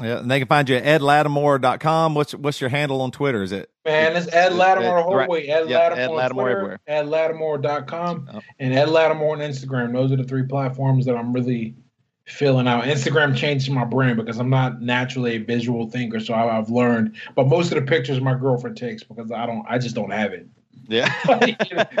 Yeah, 0.00 0.18
and 0.18 0.30
they 0.30 0.38
can 0.38 0.48
find 0.48 0.68
you 0.68 0.76
at 0.76 1.00
edlatimore.com. 1.00 2.14
What's 2.14 2.34
what's 2.34 2.60
your 2.60 2.70
handle 2.70 3.00
on 3.00 3.10
Twitter? 3.10 3.42
Is 3.42 3.52
it 3.52 3.70
Man, 3.84 4.16
it's 4.16 4.32
Ed 4.32 4.52
Latimore 4.52 5.08
the 5.08 5.16
Right. 5.16 5.48
Ed 5.48 5.68
Yeah, 5.68 5.90
Latimore, 5.90 5.98
Ed 5.98 6.08
Latimore 6.08 6.30
Twitter, 6.30 6.50
everywhere. 6.50 6.80
Ed 6.86 7.06
Latimore.com, 7.06 8.28
Yep. 8.32 8.42
and 8.58 8.74
Ed 8.74 8.88
Latimore 8.88 9.32
on 9.32 9.38
Instagram. 9.38 9.92
Those 9.92 10.10
are 10.12 10.16
the 10.16 10.24
three 10.24 10.44
platforms 10.44 11.06
that 11.06 11.16
I'm 11.16 11.32
really 11.32 11.74
filling 12.28 12.68
out. 12.68 12.84
Instagram 12.84 13.36
changed 13.36 13.70
my 13.70 13.84
brain 13.84 14.16
because 14.16 14.38
I'm 14.38 14.50
not 14.50 14.80
naturally 14.82 15.36
a 15.36 15.38
visual 15.38 15.88
thinker, 15.90 16.20
so 16.20 16.34
I, 16.34 16.58
I've 16.58 16.70
learned. 16.70 17.16
But 17.34 17.48
most 17.48 17.72
of 17.72 17.76
the 17.76 17.90
pictures 17.90 18.20
my 18.20 18.34
girlfriend 18.34 18.76
takes 18.76 19.02
because 19.02 19.32
I 19.32 19.46
don't, 19.46 19.64
I 19.68 19.78
just 19.78 19.94
don't 19.94 20.10
have 20.10 20.32
it. 20.32 20.46
Yeah. 20.86 21.12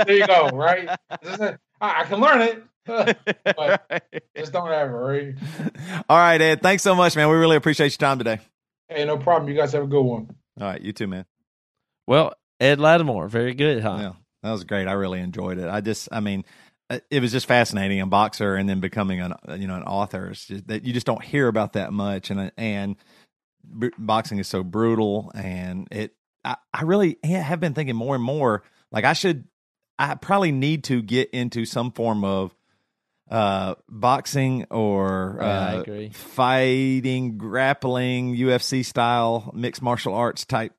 there 0.06 0.16
you 0.16 0.26
go, 0.26 0.48
right? 0.50 0.88
I, 1.10 1.56
I 1.80 2.04
can 2.04 2.20
learn 2.20 2.42
it, 2.42 2.64
but 2.86 4.04
just 4.36 4.52
don't 4.52 4.68
have 4.68 4.88
it, 4.88 4.92
right? 4.92 5.34
All 6.08 6.18
right, 6.18 6.40
Ed. 6.40 6.62
Thanks 6.62 6.82
so 6.82 6.94
much, 6.94 7.16
man. 7.16 7.28
We 7.28 7.36
really 7.36 7.56
appreciate 7.56 7.92
your 7.92 8.08
time 8.08 8.18
today. 8.18 8.38
Hey, 8.88 9.04
no 9.04 9.18
problem. 9.18 9.50
You 9.50 9.56
guys 9.56 9.72
have 9.72 9.84
a 9.84 9.88
good 9.88 10.02
one. 10.02 10.34
All 10.60 10.66
right, 10.66 10.80
you 10.80 10.92
too, 10.92 11.06
man. 11.06 11.26
Well, 12.06 12.32
Ed 12.60 12.78
Latimore, 12.78 13.28
very 13.28 13.54
good, 13.54 13.82
huh? 13.82 13.98
Yeah, 14.00 14.12
that 14.42 14.52
was 14.52 14.64
great. 14.64 14.88
I 14.88 14.92
really 14.92 15.20
enjoyed 15.20 15.58
it. 15.58 15.68
I 15.68 15.80
just, 15.80 16.08
I 16.10 16.20
mean, 16.20 16.44
it 17.10 17.20
was 17.20 17.32
just 17.32 17.46
fascinating. 17.46 18.00
A 18.00 18.06
boxer 18.06 18.56
and 18.56 18.68
then 18.68 18.80
becoming 18.80 19.20
an, 19.20 19.34
you 19.58 19.66
know, 19.66 19.76
an 19.76 19.82
author. 19.82 20.28
It's 20.28 20.46
just 20.46 20.68
that 20.68 20.84
you 20.84 20.92
just 20.92 21.06
don't 21.06 21.22
hear 21.22 21.48
about 21.48 21.74
that 21.74 21.92
much, 21.92 22.30
and 22.30 22.50
and 22.56 22.96
b- 23.78 23.90
boxing 23.98 24.38
is 24.38 24.48
so 24.48 24.62
brutal, 24.62 25.30
and 25.34 25.88
it. 25.90 26.14
I, 26.44 26.56
I 26.72 26.82
really 26.82 27.18
have 27.24 27.60
been 27.60 27.74
thinking 27.74 27.96
more 27.96 28.14
and 28.14 28.24
more. 28.24 28.62
Like 28.90 29.04
I 29.04 29.12
should, 29.12 29.44
I 29.98 30.14
probably 30.14 30.52
need 30.52 30.84
to 30.84 31.02
get 31.02 31.30
into 31.30 31.64
some 31.64 31.92
form 31.92 32.24
of 32.24 32.54
uh 33.30 33.74
boxing 33.90 34.64
or 34.70 35.36
Yeah, 35.38 35.44
uh, 35.44 35.82
fighting 36.12 37.36
grappling 37.36 38.34
ufc 38.36 38.82
style 38.86 39.50
mixed 39.54 39.82
martial 39.82 40.14
arts 40.14 40.46
type 40.46 40.72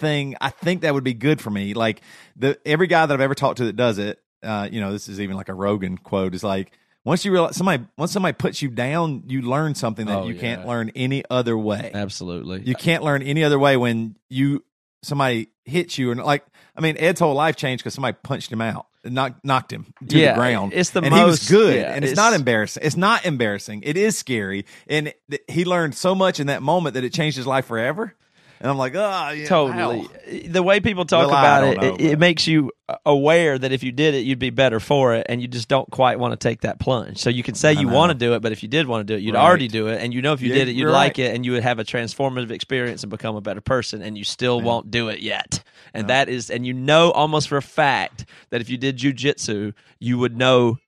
thing 0.00 0.34
i 0.40 0.50
think 0.50 0.82
that 0.82 0.94
would 0.94 1.04
be 1.04 1.14
good 1.14 1.40
for 1.40 1.50
me 1.50 1.74
like 1.74 2.00
the 2.34 2.58
every 2.66 2.88
guy 2.88 3.06
that 3.06 3.14
i've 3.14 3.20
ever 3.20 3.36
talked 3.36 3.58
to 3.58 3.66
that 3.66 3.76
does 3.76 3.98
it 3.98 4.20
uh 4.42 4.68
you 4.70 4.80
know 4.80 4.92
this 4.92 5.08
is 5.08 5.20
even 5.20 5.36
like 5.36 5.48
a 5.48 5.54
rogan 5.54 5.96
quote 5.98 6.34
is 6.34 6.42
like 6.44 6.72
once 7.04 7.24
you 7.24 7.32
realize 7.32 7.56
somebody 7.56 7.84
once 7.96 8.12
somebody 8.12 8.32
puts 8.34 8.62
you 8.62 8.68
down 8.68 9.22
you 9.26 9.42
learn 9.42 9.74
something 9.74 10.06
that 10.06 10.18
Oh, 10.18 10.26
you 10.26 10.34
yeah. 10.34 10.40
can't 10.40 10.66
learn 10.66 10.90
any 10.94 11.24
other 11.30 11.56
way 11.58 11.90
Absolutely. 11.94 12.62
you 12.64 12.74
can't 12.74 13.02
learn 13.02 13.22
any 13.22 13.42
other 13.44 13.58
way 13.58 13.76
when 13.76 14.16
you 14.28 14.64
somebody 15.02 15.48
hits 15.64 15.98
you 15.98 16.10
and 16.10 16.22
like 16.22 16.44
I 16.76 16.80
mean 16.80 16.96
Ed's 16.98 17.20
whole 17.20 17.34
life 17.34 17.56
changed 17.56 17.82
because 17.84 17.94
somebody 17.94 18.16
punched 18.22 18.50
him 18.50 18.62
out, 18.62 18.86
knocked 19.04 19.44
knocked 19.44 19.72
him 19.72 19.92
to 20.08 20.18
Yeah, 20.18 20.32
the 20.32 20.38
ground. 20.38 20.72
it's 20.74 20.88
the 20.90 21.02
and 21.02 21.12
he 21.14 21.20
was 21.22 21.42
most- 21.42 21.50
good, 21.50 21.76
yeah, 21.76 21.92
and 21.94 22.02
it's, 22.02 22.12
it's- 22.12 22.16
not 22.16 22.32
embarrassing. 22.32 22.82
It's 22.86 22.96
not 22.96 23.26
embarrassing. 23.26 23.82
It 23.84 23.98
is 23.98 24.16
scary, 24.16 24.64
and 24.86 25.12
th- 25.28 25.42
he 25.48 25.66
learned 25.66 25.94
so 25.94 26.14
much 26.14 26.40
in 26.40 26.46
that 26.46 26.62
moment 26.62 26.94
that 26.94 27.04
it 27.04 27.12
changed 27.12 27.36
his 27.36 27.46
life 27.46 27.66
forever. 27.66 28.14
And 28.62 28.70
I'm 28.70 28.78
like, 28.78 28.94
oh, 28.94 29.30
yeah, 29.30 29.48
totally. 29.48 29.98
wow." 29.98 30.06
The 30.48 30.62
way 30.62 30.78
people 30.78 31.04
talk 31.04 31.26
Well, 31.26 31.38
about 31.38 31.64
it, 31.64 31.76
know, 31.82 31.94
it, 31.96 32.12
it 32.12 32.18
makes 32.20 32.46
you 32.46 32.70
aware 33.04 33.58
that 33.58 33.72
if 33.72 33.82
you 33.82 33.90
did 33.90 34.14
it, 34.14 34.20
you'd 34.20 34.38
be 34.38 34.50
better 34.50 34.78
for 34.78 35.14
it, 35.14 35.26
and 35.28 35.42
you 35.42 35.48
just 35.48 35.66
don't 35.68 35.90
quite 35.90 36.20
want 36.20 36.30
to 36.32 36.36
take 36.36 36.60
that 36.60 36.78
plunge. 36.78 37.18
So 37.18 37.28
you 37.28 37.42
can 37.42 37.56
say 37.56 37.70
I 37.70 37.80
you 37.80 37.86
know. 37.88 37.94
want 37.94 38.12
to 38.12 38.14
do 38.18 38.34
it, 38.34 38.40
but 38.40 38.52
if 38.52 38.62
you 38.62 38.68
did 38.68 38.86
want 38.86 39.04
to 39.06 39.12
do 39.12 39.16
it, 39.18 39.22
you'd 39.22 39.34
Right. 39.34 39.44
already 39.44 39.66
do 39.66 39.88
it, 39.88 40.00
and 40.00 40.14
you 40.14 40.22
know 40.22 40.32
if 40.32 40.40
you 40.40 40.48
Yeah, 40.48 40.54
did 40.54 40.68
it, 40.68 40.72
you'd 40.76 40.88
like 40.88 41.18
right. 41.18 41.26
it, 41.26 41.34
and 41.34 41.44
you 41.44 41.52
would 41.52 41.64
have 41.64 41.80
a 41.80 41.84
transformative 41.84 42.52
experience 42.52 43.02
and 43.02 43.10
become 43.10 43.34
a 43.34 43.40
better 43.40 43.60
person, 43.60 44.00
and 44.00 44.16
you 44.16 44.22
still 44.22 44.60
Yeah. 44.60 44.64
won't 44.66 44.92
do 44.92 45.08
it 45.08 45.18
yet. 45.20 45.64
And 45.92 46.04
No. 46.04 46.14
that 46.14 46.28
is, 46.28 46.48
and 46.48 46.64
you 46.64 46.72
know 46.72 47.10
almost 47.10 47.48
for 47.48 47.56
a 47.56 47.62
fact 47.62 48.26
that 48.50 48.60
if 48.60 48.70
you 48.70 48.78
did 48.78 48.96
jujitsu, 48.96 49.74
you 49.98 50.18
would 50.18 50.36
know 50.36 50.78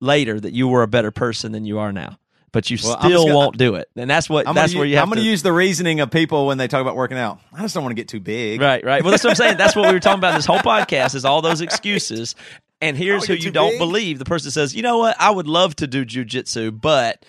later 0.00 0.40
that 0.40 0.52
you 0.52 0.66
were 0.66 0.82
a 0.82 0.88
better 0.88 1.12
person 1.12 1.52
than 1.52 1.64
you 1.64 1.78
are 1.78 1.92
now. 1.92 2.18
But 2.54 2.70
you 2.70 2.78
Well, 2.82 2.98
still 3.00 3.24
gonna- 3.24 3.36
won't 3.36 3.58
do 3.58 3.74
it, 3.74 3.88
and 3.96 4.08
that's 4.08 4.30
what 4.30 4.48
I'm 4.48 4.54
that's 4.54 4.72
gonna, 4.72 4.78
where 4.78 4.88
you 4.88 4.94
have 4.94 5.02
I'm 5.02 5.08
going 5.10 5.22
to 5.22 5.28
use 5.28 5.42
the 5.42 5.52
reasoning 5.52 6.00
of 6.00 6.10
people 6.10 6.46
when 6.46 6.56
they 6.56 6.68
talk 6.68 6.80
about 6.80 6.96
working 6.96 7.18
out. 7.18 7.38
I 7.52 7.60
just 7.60 7.74
don't 7.74 7.82
want 7.84 7.90
to 7.90 8.00
get 8.00 8.08
too 8.08 8.20
big. 8.20 8.60
Right, 8.62 8.82
right. 8.82 9.02
Well, 9.02 9.10
that's 9.10 9.22
what 9.24 9.30
I'm 9.30 9.36
saying. 9.36 9.56
That's 9.58 9.76
what 9.76 9.88
we 9.88 9.92
were 9.92 10.00
talking 10.00 10.20
about 10.20 10.36
this 10.36 10.46
whole 10.46 10.60
podcast 10.60 11.14
is 11.16 11.26
all 11.26 11.42
those 11.42 11.60
excuses. 11.68 12.34
And 12.80 12.96
here's 12.96 13.26
who 13.26 13.34
you 13.34 13.50
don't 13.50 13.70
big? 13.72 13.78
believe. 13.80 14.18
The 14.18 14.24
person 14.24 14.50
says, 14.50 14.74
you 14.74 14.82
know 14.82 14.98
what? 14.98 15.16
I 15.20 15.30
would 15.30 15.48
love 15.48 15.74
to 15.76 15.86
do 15.86 16.04
jujitsu, 16.06 16.80
but 16.80 17.24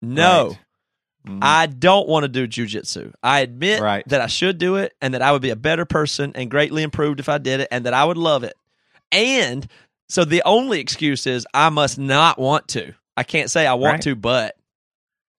no, 0.00 0.48
Right. 0.48 0.58
Mhm. 1.26 1.38
I 1.42 1.66
don't 1.66 2.08
want 2.08 2.22
to 2.22 2.28
do 2.28 2.46
jujitsu. 2.46 3.12
I 3.22 3.40
admit 3.40 3.80
Right. 3.82 4.06
that 4.08 4.20
I 4.20 4.28
should 4.28 4.58
do 4.58 4.76
it 4.76 4.94
and 5.02 5.12
that 5.14 5.22
I 5.22 5.32
would 5.32 5.42
be 5.42 5.50
a 5.50 5.56
better 5.56 5.84
person 5.84 6.32
and 6.36 6.48
greatly 6.50 6.82
improved 6.84 7.18
if 7.20 7.28
I 7.28 7.38
did 7.38 7.60
it 7.60 7.68
and 7.72 7.84
that 7.86 7.94
I 7.94 8.04
would 8.04 8.16
love 8.16 8.44
it. 8.44 8.54
And 9.10 9.66
so 10.08 10.24
the 10.24 10.42
only 10.44 10.78
excuse 10.80 11.26
is 11.26 11.46
I 11.52 11.68
must 11.70 11.98
not 11.98 12.38
want 12.38 12.68
to. 12.68 12.94
I 13.16 13.24
can't 13.24 13.50
say 13.50 13.66
I 13.66 13.74
want 13.74 13.94
Right. 13.94 14.02
to, 14.02 14.14
but 14.14 14.54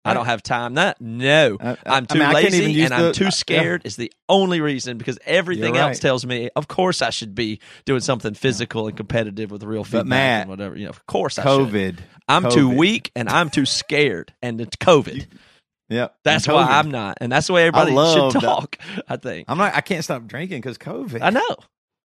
I 0.05 0.13
don't 0.13 0.25
have 0.25 0.41
time. 0.41 0.73
Not 0.73 0.99
no. 1.01 1.57
I- 1.59 1.77
I'm 1.85 2.05
too 2.05 2.21
I 2.21 2.41
can't 2.41 2.53
lazy 2.53 2.83
and 2.83 2.93
I'm 2.93 3.03
the- 3.03 3.11
too 3.13 3.25
yeah. 3.25 3.29
scared 3.31 3.81
is 3.85 3.95
the 3.95 4.11
only 4.27 4.61
reason 4.61 4.97
because 4.97 5.19
everything 5.25 5.77
else 5.77 5.99
tells 5.99 6.25
me, 6.25 6.49
of 6.55 6.67
course, 6.67 7.01
I 7.01 7.09
should 7.09 7.35
be 7.35 7.59
doing 7.85 8.01
something 8.01 8.33
physical 8.33 8.87
and 8.87 8.95
competitive 8.95 9.51
with 9.51 9.63
real 9.63 9.83
feedback 9.83 10.05
Matt, 10.07 10.41
and 10.41 10.49
whatever. 10.49 10.75
You 10.77 10.85
know, 10.85 10.89
of 10.91 11.05
course, 11.05 11.37
I 11.37 11.43
should. 11.43 11.67
COVID. 11.69 11.97
I'm 12.27 12.49
too 12.49 12.69
weak 12.69 13.11
and 13.15 13.27
I'm 13.29 13.49
too 13.49 13.65
scared, 13.65 14.33
and 14.41 14.61
it's 14.61 14.75
COVID. 14.77 15.27
Yeah, 15.89 16.09
that's 16.23 16.47
why 16.47 16.63
I'm 16.63 16.91
not, 16.91 17.17
and 17.19 17.31
that's 17.31 17.47
the 17.47 17.53
way 17.53 17.63
everybody 17.67 17.91
should 17.91 18.33
that. 18.33 18.41
talk. 18.41 18.77
I 19.07 19.17
think. 19.17 19.45
I'm 19.49 19.57
not. 19.57 19.75
I 19.75 19.81
can't 19.81 20.03
stop 20.03 20.27
drinking 20.27 20.61
because 20.61 20.77
COVID. 20.77 21.21
I 21.21 21.31
know. 21.31 21.55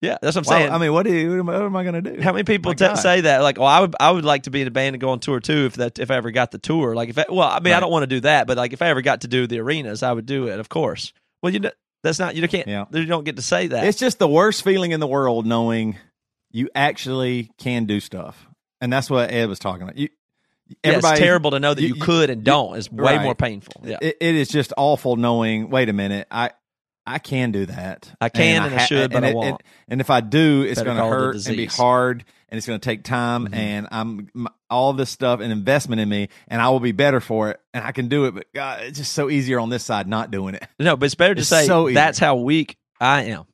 Yeah, 0.02 0.16
that's 0.22 0.34
what 0.34 0.46
I'm 0.46 0.50
Well, 0.50 0.60
saying. 0.60 0.72
I 0.72 0.78
mean, 0.78 0.92
what 0.94 1.04
do 1.04 1.12
you? 1.14 1.30
What 1.30 1.38
am 1.40 1.48
I, 1.50 1.52
what 1.58 1.66
am 1.66 1.76
I 1.76 1.82
going 1.84 2.02
to 2.02 2.16
do? 2.16 2.22
How 2.22 2.32
many 2.32 2.44
people 2.44 2.72
t- 2.74 2.96
say 2.96 3.20
that? 3.22 3.42
Like, 3.42 3.58
oh, 3.58 3.64
I 3.64 3.80
would, 3.80 3.94
I 4.00 4.10
would 4.10 4.24
like 4.24 4.44
to 4.44 4.50
be 4.50 4.62
in 4.62 4.66
a 4.68 4.70
band 4.70 4.94
and 4.94 5.00
go 5.00 5.10
on 5.10 5.20
tour 5.20 5.40
too 5.40 5.66
if 5.66 5.74
that, 5.74 5.98
if 5.98 6.10
I 6.10 6.16
ever 6.16 6.30
got 6.30 6.50
the 6.52 6.58
tour. 6.58 6.94
Like, 6.94 7.10
if 7.10 7.18
I, 7.18 7.26
well, 7.28 7.48
I 7.48 7.60
mean, 7.60 7.74
I 7.74 7.80
don't 7.80 7.90
want 7.90 8.04
to 8.04 8.06
do 8.06 8.20
that, 8.20 8.46
but 8.46 8.56
like, 8.56 8.72
if 8.72 8.80
I 8.80 8.86
ever 8.88 9.02
got 9.02 9.20
to 9.22 9.28
do 9.28 9.46
the 9.46 9.60
arenas, 9.60 10.02
I 10.02 10.12
would 10.12 10.24
do 10.26 10.48
it, 10.48 10.58
of 10.58 10.70
course. 10.70 11.12
Well, 11.42 11.52
you 11.52 11.58
know, 11.60 11.70
that's 12.02 12.18
not 12.18 12.34
you 12.34 12.48
can't, 12.48 12.66
Yeah. 12.66 12.86
you 12.92 13.04
don't 13.04 13.24
get 13.24 13.36
to 13.36 13.42
say 13.42 13.66
that. 13.66 13.86
It's 13.86 13.98
just 13.98 14.18
the 14.18 14.28
worst 14.28 14.62
feeling 14.64 14.92
in 14.92 15.00
the 15.00 15.06
world 15.06 15.44
knowing 15.44 15.98
you 16.50 16.70
actually 16.74 17.50
can 17.58 17.84
do 17.84 18.00
stuff, 18.00 18.46
and 18.80 18.90
that's 18.90 19.10
what 19.10 19.30
Ed 19.30 19.50
was 19.50 19.58
talking 19.58 19.82
about. 19.82 19.98
You, 19.98 20.08
Yeah, 20.82 20.92
it's 20.98 21.18
terrible 21.18 21.50
to 21.50 21.60
know 21.60 21.74
that 21.74 21.82
you, 21.82 21.94
you- 21.96 22.00
could 22.02 22.30
and 22.30 22.42
don't. 22.42 22.74
It's 22.78 22.90
way 22.90 23.16
right. 23.16 23.22
more 23.22 23.34
painful. 23.34 23.82
Yeah, 23.84 23.98
It, 24.00 24.16
it 24.20 24.34
is 24.34 24.48
just 24.48 24.72
awful 24.78 25.16
knowing. 25.16 25.68
Wait 25.68 25.90
a 25.90 25.92
minute, 25.92 26.26
I 26.30 26.52
I 27.14 27.18
can 27.18 27.52
do 27.52 27.66
that. 27.66 28.10
I 28.20 28.28
can 28.28 28.62
and 28.62 28.74
I 28.74 28.78
ha- 28.78 28.84
should, 28.86 29.10
but 29.10 29.18
and 29.18 29.26
I 29.26 29.34
won't. 29.34 29.46
And, 29.48 29.58
and 29.88 30.00
if 30.00 30.10
I 30.10 30.20
do, 30.20 30.62
it's 30.62 30.82
going 30.82 30.96
to 30.96 31.02
call 31.02 31.12
it 31.12 31.16
a 31.16 31.18
hurt 31.18 31.46
and 31.46 31.56
be 31.56 31.66
hard, 31.66 32.24
and 32.48 32.58
it's 32.58 32.66
going 32.66 32.78
to 32.80 32.84
take 32.84 33.02
time, 33.04 33.48
Mhm. 33.48 33.54
and 33.54 33.88
I'm 33.90 34.28
m- 34.34 34.48
all 34.70 34.92
this 34.92 35.10
stuff 35.10 35.40
and 35.40 35.52
investment 35.52 36.00
in 36.00 36.08
me, 36.08 36.28
and 36.48 36.60
I 36.62 36.68
will 36.70 36.80
be 36.80 36.92
better 36.92 37.20
for 37.20 37.50
it, 37.50 37.60
and 37.74 37.84
I 37.84 37.92
can 37.92 38.08
do 38.08 38.24
it. 38.26 38.34
But 38.34 38.46
God, 38.54 38.82
it's 38.84 38.98
just 38.98 39.12
so 39.12 39.28
easier 39.30 39.58
on 39.60 39.68
this 39.70 39.84
side 39.84 40.06
not 40.08 40.30
doing 40.30 40.54
it. 40.54 40.66
no, 40.78 40.96
but 40.96 41.06
it's 41.06 41.14
better 41.14 41.34
to 41.34 41.40
It's 41.40 41.48
say 41.48 41.66
so 41.66 41.90
that's 41.90 42.18
how 42.18 42.36
weak 42.36 42.76
I 43.00 43.24
am. 43.24 43.44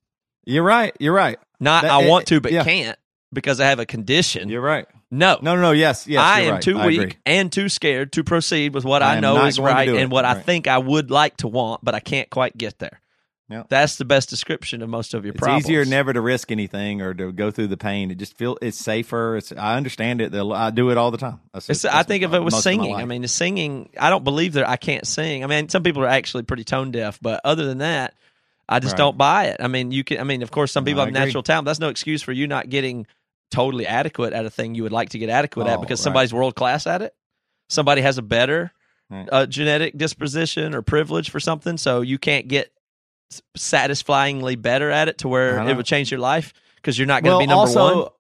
You're 0.45 0.63
right. 0.65 0.95
You're 1.01 1.15
right. 1.15 1.39
Not 1.59 1.83
That- 1.83 1.91
I 1.93 2.03
it- 2.03 2.09
want 2.09 2.27
to 2.29 2.41
but 2.41 2.53
yeah. 2.53 2.63
can't 2.65 2.99
because 3.33 3.61
I 3.61 3.67
have 3.67 3.79
a 3.79 3.87
condition. 3.87 4.49
You're 4.49 4.61
right. 4.61 4.87
no, 5.11 5.39
No, 5.41 5.55
no, 5.57 5.63
no. 5.63 5.71
Yes, 5.73 6.07
yes. 6.07 6.21
I 6.23 6.41
am 6.43 6.53
right. 6.55 6.63
too 6.63 6.79
I 6.79 6.87
weak 6.87 7.01
agree. 7.01 7.13
and 7.27 7.51
too 7.51 7.69
scared 7.69 8.13
to 8.13 8.25
proceed 8.25 8.75
with 8.75 8.85
what 8.85 9.03
I 9.03 9.17
I, 9.17 9.21
know 9.21 9.45
is 9.47 9.59
right 9.59 9.89
and 9.89 10.11
what 10.11 10.25
I 10.25 10.35
think 10.35 10.67
I 10.69 10.79
would 10.79 11.11
like 11.11 11.39
to 11.39 11.49
want, 11.49 11.85
but 11.85 11.95
I 11.95 12.01
can't 12.01 12.29
quite 12.31 12.57
get 12.59 12.79
there. 12.79 13.01
Yeah. 13.49 13.63
That's 13.69 13.95
the 13.97 14.05
best 14.05 14.29
description 14.29 14.83
of 14.83 14.89
most 14.89 15.15
of 15.15 15.25
your 15.25 15.33
It's 15.33 15.39
problems. 15.39 15.65
It's 15.65 15.71
easier 15.71 15.85
never 15.85 16.13
to 16.13 16.21
risk 16.21 16.51
anything 16.51 17.01
or 17.01 17.15
to 17.15 17.31
go 17.31 17.53
through 17.53 17.69
the 17.69 17.77
pain. 17.77 18.11
It 18.11 18.17
just 18.19 18.37
feel 18.37 18.59
it's 18.61 18.77
safer. 18.77 19.37
It's 19.37 19.53
I 19.53 19.77
understand 19.77 20.21
it. 20.21 20.35
I 20.35 20.71
do 20.71 20.91
it 20.91 20.97
all 20.99 21.13
the 21.13 21.19
time. 21.19 21.39
That's- 21.53 21.67
that's 21.69 21.85
I 21.85 22.03
think 22.03 22.25
if 22.25 22.33
it 22.33 22.41
was 22.41 22.55
most 22.55 22.67
of 22.67 22.73
my 22.77 22.83
singing, 22.83 22.97
I 22.97 23.05
mean, 23.05 23.23
the 23.23 23.29
singing. 23.29 23.91
I 24.01 24.11
don't 24.11 24.25
believe 24.25 24.55
that 24.55 24.69
I 24.69 24.77
can't 24.77 25.07
sing. 25.07 25.45
I 25.45 25.47
mean, 25.47 25.69
some 25.69 25.85
people 25.85 26.03
are 26.03 26.09
actually 26.09 26.43
pretty 26.43 26.65
tone 26.65 26.91
deaf, 26.91 27.21
but 27.23 27.41
other 27.45 27.67
than 27.67 27.79
that, 27.79 28.15
I 28.69 28.81
just 28.81 28.95
Right. 28.95 28.99
don't 28.99 29.17
buy 29.17 29.45
it. 29.45 29.59
I 29.61 29.69
mean, 29.69 29.93
you 29.93 30.03
can. 30.03 30.19
I 30.19 30.25
mean, 30.25 30.43
of 30.43 30.51
course, 30.51 30.73
some 30.73 30.85
people 30.85 31.05
have 31.05 31.13
natural 31.13 31.45
talent. 31.45 31.67
That's 31.67 31.79
no 31.79 31.89
excuse 31.89 32.23
for 32.23 32.33
you 32.33 32.49
not 32.49 32.69
getting 32.69 33.07
totally 33.53 33.87
adequate 33.87 34.33
at 34.33 34.45
a 34.45 34.51
thing 34.51 34.75
you 34.75 34.83
would 34.83 34.91
like 34.91 35.11
to 35.11 35.19
get 35.21 35.29
adequate 35.31 35.69
at 35.69 35.79
Oh, 35.79 35.81
because 35.81 36.01
right. 36.01 36.05
somebody's 36.05 36.35
world 36.35 36.57
class 36.57 36.85
at 36.89 37.01
it. 37.01 37.15
Somebody 37.69 38.01
has 38.03 38.19
a 38.19 38.23
better 38.23 38.73
Right. 39.09 39.29
uh, 39.31 39.47
genetic 39.47 39.97
disposition 39.97 40.75
or 40.75 40.83
privilege 40.83 41.31
for 41.31 41.39
something, 41.39 41.77
so 41.77 42.01
you 42.01 42.19
can't 42.19 42.49
get 42.49 42.73
satisfyingly 43.57 44.57
better 44.57 44.91
at 44.91 45.09
it 45.09 45.19
to 45.19 45.29
where 45.29 45.59
it 45.59 45.65
know. 45.65 45.75
would 45.75 45.87
change 45.87 46.11
your 46.11 46.21
life 46.21 46.53
because 46.77 46.99
you're 46.99 47.07
not 47.07 47.23
going 47.23 47.33
to 47.33 47.37
well, 47.37 47.41
be 47.41 47.47
number 47.47 47.61
also, 47.81 48.03
one. 48.03 48.13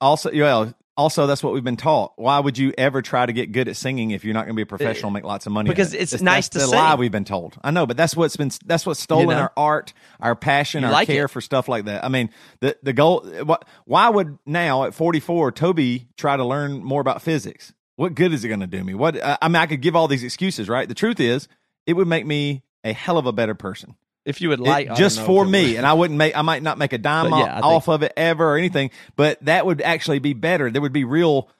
Also, 0.00 0.32
yeah. 0.32 0.72
Also, 0.96 1.26
that's 1.26 1.42
what 1.42 1.52
we've 1.52 1.64
been 1.64 1.76
taught. 1.76 2.12
Why 2.16 2.38
would 2.38 2.56
you 2.56 2.72
ever 2.78 3.02
try 3.02 3.26
to 3.26 3.32
get 3.32 3.50
good 3.50 3.66
at 3.66 3.76
singing 3.76 4.12
if 4.12 4.24
you're 4.24 4.32
not 4.32 4.46
going 4.46 4.54
to 4.54 4.56
be 4.56 4.62
a 4.62 4.64
eh, 4.64 4.68
professional, 4.68 5.08
and 5.08 5.14
make 5.14 5.24
lots 5.24 5.44
of 5.44 5.52
money? 5.52 5.68
Because 5.68 5.92
it? 5.92 6.00
it's 6.00 6.12
That's- 6.12 6.22
nice 6.22 6.48
that's 6.48 6.66
to 6.66 6.70
the 6.70 6.76
lie 6.76 6.94
we've 6.94 7.10
been 7.10 7.24
told. 7.24 7.56
I 7.64 7.72
know, 7.72 7.84
but 7.84 7.96
that's 7.96 8.16
what's 8.16 8.36
been 8.36 8.52
that's 8.64 8.86
what's 8.86 9.00
stolen 9.00 9.30
know? 9.30 9.42
our 9.42 9.52
art, 9.56 9.92
our 10.20 10.36
passion, 10.36 10.82
You 10.82 10.86
our 10.86 10.92
like 10.92 11.08
care 11.08 11.24
it. 11.24 11.28
for 11.28 11.40
stuff 11.40 11.68
like 11.68 11.86
that. 11.86 12.04
I 12.04 12.08
mean, 12.08 12.30
the 12.60 12.76
the 12.84 12.92
goal. 12.92 13.28
Eh, 13.32 13.40
what? 13.40 13.64
Why 13.86 14.08
would 14.08 14.38
now 14.46 14.84
at 14.84 14.94
44 14.94 15.50
Toby 15.50 16.06
try 16.16 16.36
to 16.36 16.44
learn 16.44 16.84
more 16.84 17.00
about 17.00 17.22
physics? 17.22 17.72
What 17.96 18.14
good 18.14 18.32
is 18.32 18.44
it 18.44 18.48
going 18.48 18.60
to 18.60 18.66
do 18.68 18.84
me? 18.84 18.94
What? 18.94 19.18
I 19.22 19.48
mean, 19.48 19.56
I 19.56 19.66
could 19.66 19.80
give 19.80 19.96
all 19.96 20.06
these 20.06 20.22
excuses, 20.22 20.68
right? 20.68 20.88
The 20.88 20.94
truth 20.94 21.18
is, 21.18 21.48
it 21.86 21.94
would 21.94 22.08
make 22.08 22.24
me 22.24 22.62
a 22.84 22.92
hell 22.92 23.18
of 23.18 23.26
a 23.26 23.32
better 23.32 23.54
person. 23.54 23.96
If 24.24 24.40
you 24.40 24.48
would 24.48 24.60
like, 24.60 24.94
just 24.96 25.20
for 25.20 25.44
me, 25.44 25.68
would. 25.68 25.76
and 25.76 25.86
I 25.86 25.92
wouldn't 25.92 26.16
make. 26.16 26.36
I 26.36 26.42
might 26.42 26.62
not 26.62 26.78
make 26.78 26.92
a 26.92 26.98
dime 26.98 27.30
But 27.30 27.38
yeah, 27.38 27.60
off 27.60 27.88
of 27.88 28.02
it 28.02 28.12
ever 28.16 28.54
or 28.54 28.56
anything, 28.56 28.90
but 29.16 29.38
that 29.44 29.66
would 29.66 29.82
actually 29.82 30.18
be 30.18 30.32
better. 30.32 30.70
There 30.70 30.80
would 30.80 30.94
be 30.94 31.04
real 31.04 31.50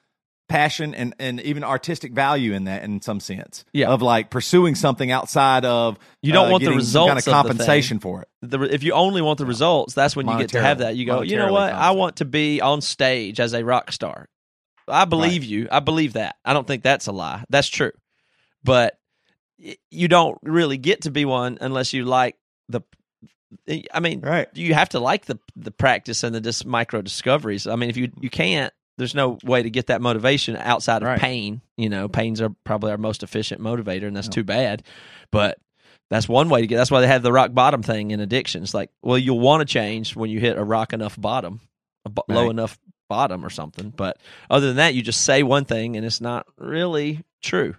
passion 0.49 0.95
and, 0.95 1.15
and 1.19 1.41
even 1.41 1.65
artistic 1.65 2.13
value 2.13 2.53
in 2.53 2.65
that 2.65 2.85
in 2.85 3.01
some 3.01 3.21
sense. 3.21 3.65
Yeah. 3.73 3.89
Of 3.89 4.03
like 4.03 4.31
pursuing 4.31 4.75
something 4.75 5.11
outside 5.11 5.65
of 5.65 5.99
You 6.23 6.33
don't 6.33 6.49
uh, 6.49 6.53
want 6.53 6.61
the 6.61 6.67
some 6.67 6.73
kind 6.73 7.17
results 7.17 7.27
of 7.27 7.33
of 7.33 7.35
compensation 7.35 7.99
for 7.99 8.23
it. 8.23 8.29
the, 8.43 8.61
if 8.61 8.83
you 8.83 8.93
only 8.93 9.23
want 9.23 9.39
the 9.39 9.47
results, 9.47 9.95
that's 9.95 10.15
when 10.15 10.29
you 10.29 10.39
get 10.39 10.51
to 10.51 10.61
have 10.61 10.79
that. 10.79 10.97
You 10.97 11.07
go, 11.07 11.23
you 11.23 11.37
know 11.37 11.53
what? 11.53 11.73
I 11.73 11.93
want 11.93 12.17
to 12.17 12.25
be 12.25 12.61
on 12.61 12.81
stage 12.81 13.41
as 13.41 13.55
a 13.55 13.65
rock 13.65 13.93
star. 13.93 14.29
I 14.87 15.07
believe 15.07 15.45
you. 15.45 15.69
I 15.73 15.81
believe 15.81 16.15
that. 16.15 16.37
I 16.45 16.53
don't 16.53 16.67
think 16.67 16.83
that's 16.83 17.07
a 17.07 17.13
lie. 17.13 17.45
That's 17.49 17.69
true. 17.69 17.93
But 18.63 18.99
you 19.91 20.09
don't 20.09 20.39
really 20.43 20.77
get 20.77 21.03
to 21.03 21.11
be 21.11 21.25
one 21.25 21.59
unless 21.61 21.93
you 21.93 22.05
like 22.05 22.37
the. 22.69 22.83
I 23.93 24.01
mean, 24.01 24.21
Right. 24.21 24.49
you 24.55 24.75
have 24.75 24.89
to 24.91 25.01
like 25.01 25.27
the 25.27 25.39
the 25.55 25.71
practice 25.71 26.23
and 26.25 26.35
the 26.35 26.41
dis- 26.41 26.65
micro 26.65 27.03
discoveries. 27.03 27.67
I 27.67 27.77
mean, 27.77 27.89
if 27.91 27.97
you 27.97 28.11
you 28.21 28.31
can't, 28.31 28.73
there's 28.99 29.15
no 29.15 29.39
way 29.45 29.63
to 29.63 29.71
get 29.71 29.87
that 29.89 30.01
motivation 30.01 30.57
outside 30.57 31.03
of 31.03 31.09
Right. 31.09 31.21
pain. 31.21 31.61
You 31.77 31.89
know, 31.89 32.09
pains 32.09 32.41
are 32.41 32.51
probably 32.65 32.91
our 32.91 32.99
most 32.99 33.23
efficient 33.23 33.61
motivator, 33.61 34.07
and 34.09 34.17
that's 34.17 34.29
too 34.29 34.45
bad. 34.45 34.83
But 35.31 35.59
that's 36.11 36.29
one 36.29 36.49
way 36.49 36.63
to 36.63 36.67
get. 36.67 36.77
That's 36.77 36.91
why 36.91 37.01
they 37.01 37.07
have 37.07 37.23
the 37.23 37.33
rock 37.33 37.55
bottom 37.55 37.83
thing 37.83 38.11
in 38.11 38.21
addiction. 38.21 38.63
It's 38.63 38.75
like, 38.75 38.91
well, 39.03 39.19
you'll 39.19 39.41
want 39.41 39.61
to 39.61 39.73
change 39.73 40.17
when 40.17 40.31
you 40.31 40.41
hit 40.41 40.59
a 40.59 40.65
rock 40.65 40.93
enough 40.93 41.19
bottom, 41.21 41.61
a 42.05 42.09
bo- 42.11 42.25
low 42.29 42.51
enough 42.51 42.77
bottom 43.09 43.45
or 43.45 43.51
something. 43.51 43.91
But 43.91 44.19
other 44.51 44.67
than 44.69 44.77
that, 44.77 44.95
you 44.95 45.03
just 45.03 45.23
say 45.23 45.43
one 45.43 45.65
thing 45.65 45.97
and 45.97 46.05
it's 46.05 46.21
not 46.21 46.47
really 46.59 47.23
true 47.43 47.77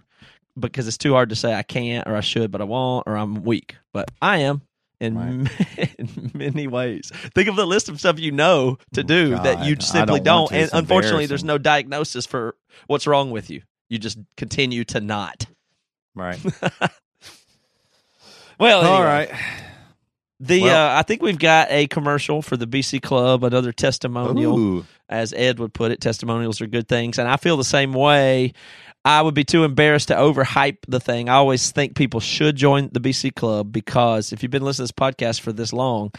because 0.58 0.88
it's 0.88 0.98
too 0.98 1.12
hard 1.12 1.28
to 1.28 1.36
say 1.36 1.54
I 1.54 1.62
can't 1.62 2.06
or 2.08 2.16
I 2.16 2.20
should, 2.20 2.50
but 2.50 2.60
I 2.60 2.64
won't 2.64 3.04
or 3.06 3.16
I'm 3.16 3.42
weak. 3.44 3.76
But 3.92 4.10
I 4.22 4.38
am 4.38 4.62
in, 5.00 5.48
in 5.98 6.30
many 6.34 6.66
ways. 6.66 7.10
Think 7.34 7.48
of 7.48 7.56
the 7.56 7.66
list 7.66 7.88
of 7.88 7.98
stuff 7.98 8.18
you 8.18 8.32
know 8.32 8.78
to 8.94 9.02
do 9.04 9.30
that 9.30 9.64
you 9.64 9.76
God, 9.76 9.82
simply 9.82 10.20
don't 10.20 10.50
don't. 10.50 10.52
And 10.60 10.70
unfortunately, 10.72 11.26
there's 11.26 11.44
no 11.44 11.58
diagnosis 11.58 12.26
for 12.26 12.56
what's 12.86 13.06
wrong 13.06 13.30
with 13.30 13.50
you. 13.50 13.62
You 13.88 13.98
just 13.98 14.18
continue 14.36 14.84
to 14.84 15.00
not. 15.00 15.46
Right. 16.14 16.40
Well, 18.58 18.80
All 18.86 19.02
anyway. 19.02 19.06
right. 19.30 19.40
The 20.40 20.62
Well- 20.62 20.90
uh, 20.94 20.98
I 20.98 21.02
think 21.02 21.22
we've 21.22 21.38
got 21.38 21.68
a 21.70 21.86
commercial 21.88 22.42
for 22.42 22.56
the 22.56 22.66
BC 22.66 23.02
Club, 23.02 23.44
another 23.44 23.72
testimonial, 23.72 24.58
Ooh. 24.58 24.86
as 25.08 25.32
Ed 25.32 25.58
would 25.58 25.72
put 25.74 25.92
it. 25.92 26.00
Testimonials 26.00 26.60
are 26.60 26.66
good 26.66 26.88
things, 26.88 27.18
and 27.18 27.28
I 27.28 27.36
feel 27.36 27.56
the 27.56 27.64
same 27.64 27.92
way. 27.92 28.52
I 29.06 29.22
would 29.22 29.34
be 29.34 29.44
too 29.44 29.62
embarrassed 29.62 30.08
to 30.08 30.16
overhype 30.16 30.78
the 30.88 30.98
thing. 30.98 31.28
I 31.28 31.34
always 31.34 31.70
think 31.70 31.94
people 31.94 32.18
should 32.18 32.56
join 32.56 32.90
the 32.90 32.98
BC 32.98 33.36
Club 33.36 33.70
because 33.70 34.32
if 34.32 34.42
you've 34.42 34.50
been 34.50 34.64
listening 34.64 34.88
to 34.88 34.92
this 34.92 35.12
podcast 35.14 35.42
for 35.42 35.52
this 35.52 35.72
long, 35.72 36.10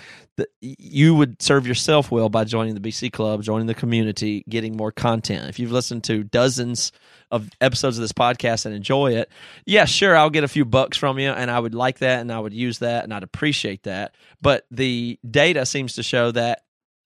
you 0.62 1.14
would 1.14 1.42
serve 1.42 1.68
yourself 1.68 2.12
well 2.12 2.30
by 2.30 2.46
joining 2.46 2.76
the 2.76 2.80
BC 2.80 3.12
Club, 3.12 3.44
joining 3.44 3.68
the 3.68 3.74
community, 3.74 4.46
getting 4.48 4.78
more 4.78 4.94
content. 4.94 5.50
If 5.50 5.60
you've 5.60 5.74
listened 5.74 6.06
to 6.06 6.24
dozens 6.24 6.94
of 7.30 7.50
episodes 7.60 7.98
of 7.98 8.04
this 8.04 8.14
podcast 8.14 8.66
and 8.66 8.74
enjoy 8.74 9.16
it, 9.16 9.30
yeah, 9.66 9.84
sure, 9.84 10.16
I'll 10.16 10.30
get 10.30 10.46
a 10.46 10.48
few 10.48 10.64
bucks 10.64 10.96
from 10.96 11.20
you, 11.20 11.32
and 11.32 11.52
I 11.52 11.60
would 11.60 11.76
like 11.76 12.00
that, 12.00 12.22
and 12.22 12.32
I 12.32 12.40
would 12.40 12.54
use 12.54 12.80
that, 12.80 13.04
and 13.04 13.14
I'd 13.14 13.22
appreciate 13.22 13.84
that. 13.84 14.16
But 14.42 14.66
the 14.72 15.20
data 15.30 15.66
seems 15.66 15.96
to 15.96 16.04
show 16.04 16.32
that 16.32 16.62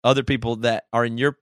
other 0.03 0.23
people 0.23 0.55
that 0.57 0.85
are 0.91 1.05
in 1.05 1.19
your 1.19 1.37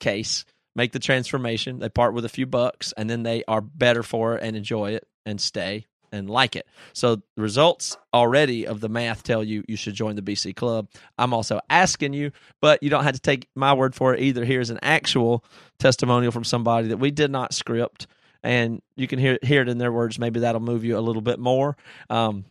case 0.00 0.44
make 0.74 0.92
the 0.92 0.98
transformation, 0.98 1.78
they 1.78 1.88
part 1.88 2.14
with 2.14 2.24
a 2.24 2.28
few 2.28 2.46
bucks, 2.46 2.92
and 2.96 3.08
then 3.08 3.22
they 3.22 3.44
are 3.48 3.60
better 3.60 4.02
for 4.02 4.36
it 4.36 4.42
and 4.42 4.56
enjoy 4.56 4.92
it 4.92 5.06
and 5.26 5.40
stay 5.40 5.86
and 6.12 6.28
like 6.28 6.56
it. 6.56 6.66
So 6.92 7.16
the 7.16 7.42
results 7.42 7.96
already 8.12 8.66
of 8.66 8.80
the 8.80 8.88
math 8.88 9.22
tell 9.22 9.44
you 9.44 9.64
you 9.68 9.76
should 9.76 9.94
join 9.94 10.16
the 10.16 10.22
BC 10.22 10.56
Club. 10.56 10.88
I'm 11.18 11.32
also 11.32 11.60
asking 11.70 12.12
you, 12.12 12.32
but 12.60 12.82
you 12.82 12.90
don't 12.90 13.04
have 13.04 13.14
to 13.14 13.20
take 13.20 13.46
my 13.54 13.72
word 13.72 13.94
for 13.94 14.14
it 14.14 14.20
either. 14.20 14.44
Here's 14.44 14.70
an 14.70 14.80
actual 14.82 15.44
testimonial 15.78 16.32
from 16.32 16.44
somebody 16.44 16.88
that 16.88 16.98
we 16.98 17.10
did 17.10 17.30
not 17.30 17.54
script, 17.54 18.06
and 18.42 18.82
you 18.96 19.06
can 19.06 19.18
hear 19.18 19.38
hear 19.42 19.62
it 19.62 19.68
in 19.68 19.78
their 19.78 19.92
words. 19.92 20.18
Maybe 20.18 20.40
that'll 20.40 20.60
move 20.60 20.84
you 20.84 20.98
a 20.98 21.00
little 21.00 21.22
bit 21.22 21.38
more. 21.38 21.76
Um, 22.08 22.44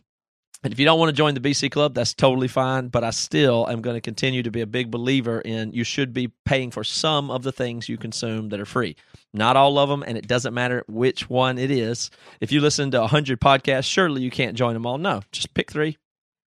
and 0.62 0.72
if 0.72 0.78
you 0.78 0.84
don't 0.84 0.98
want 0.98 1.08
to 1.08 1.14
join 1.14 1.34
the 1.34 1.40
BC 1.40 1.70
Club, 1.70 1.94
that's 1.94 2.12
totally 2.12 2.48
fine. 2.48 2.88
But 2.88 3.02
I 3.02 3.10
still 3.10 3.66
am 3.68 3.80
going 3.80 3.94
to 3.96 4.00
continue 4.00 4.42
to 4.42 4.50
be 4.50 4.60
a 4.60 4.66
big 4.66 4.90
believer 4.90 5.40
in 5.40 5.72
you 5.72 5.84
should 5.84 6.12
be 6.12 6.28
paying 6.44 6.70
for 6.70 6.84
some 6.84 7.30
of 7.30 7.42
the 7.42 7.52
things 7.52 7.88
you 7.88 7.96
consume 7.96 8.50
that 8.50 8.60
are 8.60 8.66
free. 8.66 8.96
Not 9.32 9.56
all 9.56 9.78
of 9.78 9.88
them, 9.88 10.02
and 10.06 10.18
it 10.18 10.26
doesn't 10.26 10.52
matter 10.52 10.84
which 10.86 11.30
one 11.30 11.56
it 11.56 11.70
is. 11.70 12.10
If 12.40 12.52
you 12.52 12.60
listen 12.60 12.90
to 12.90 13.00
100 13.00 13.40
podcasts, 13.40 13.84
surely 13.84 14.22
you 14.22 14.30
can't 14.30 14.56
join 14.56 14.74
them 14.74 14.84
all. 14.84 14.98
No, 14.98 15.22
just 15.32 15.54
pick 15.54 15.70
three, 15.70 15.96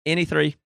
any 0.05 0.25
three. 0.25 0.57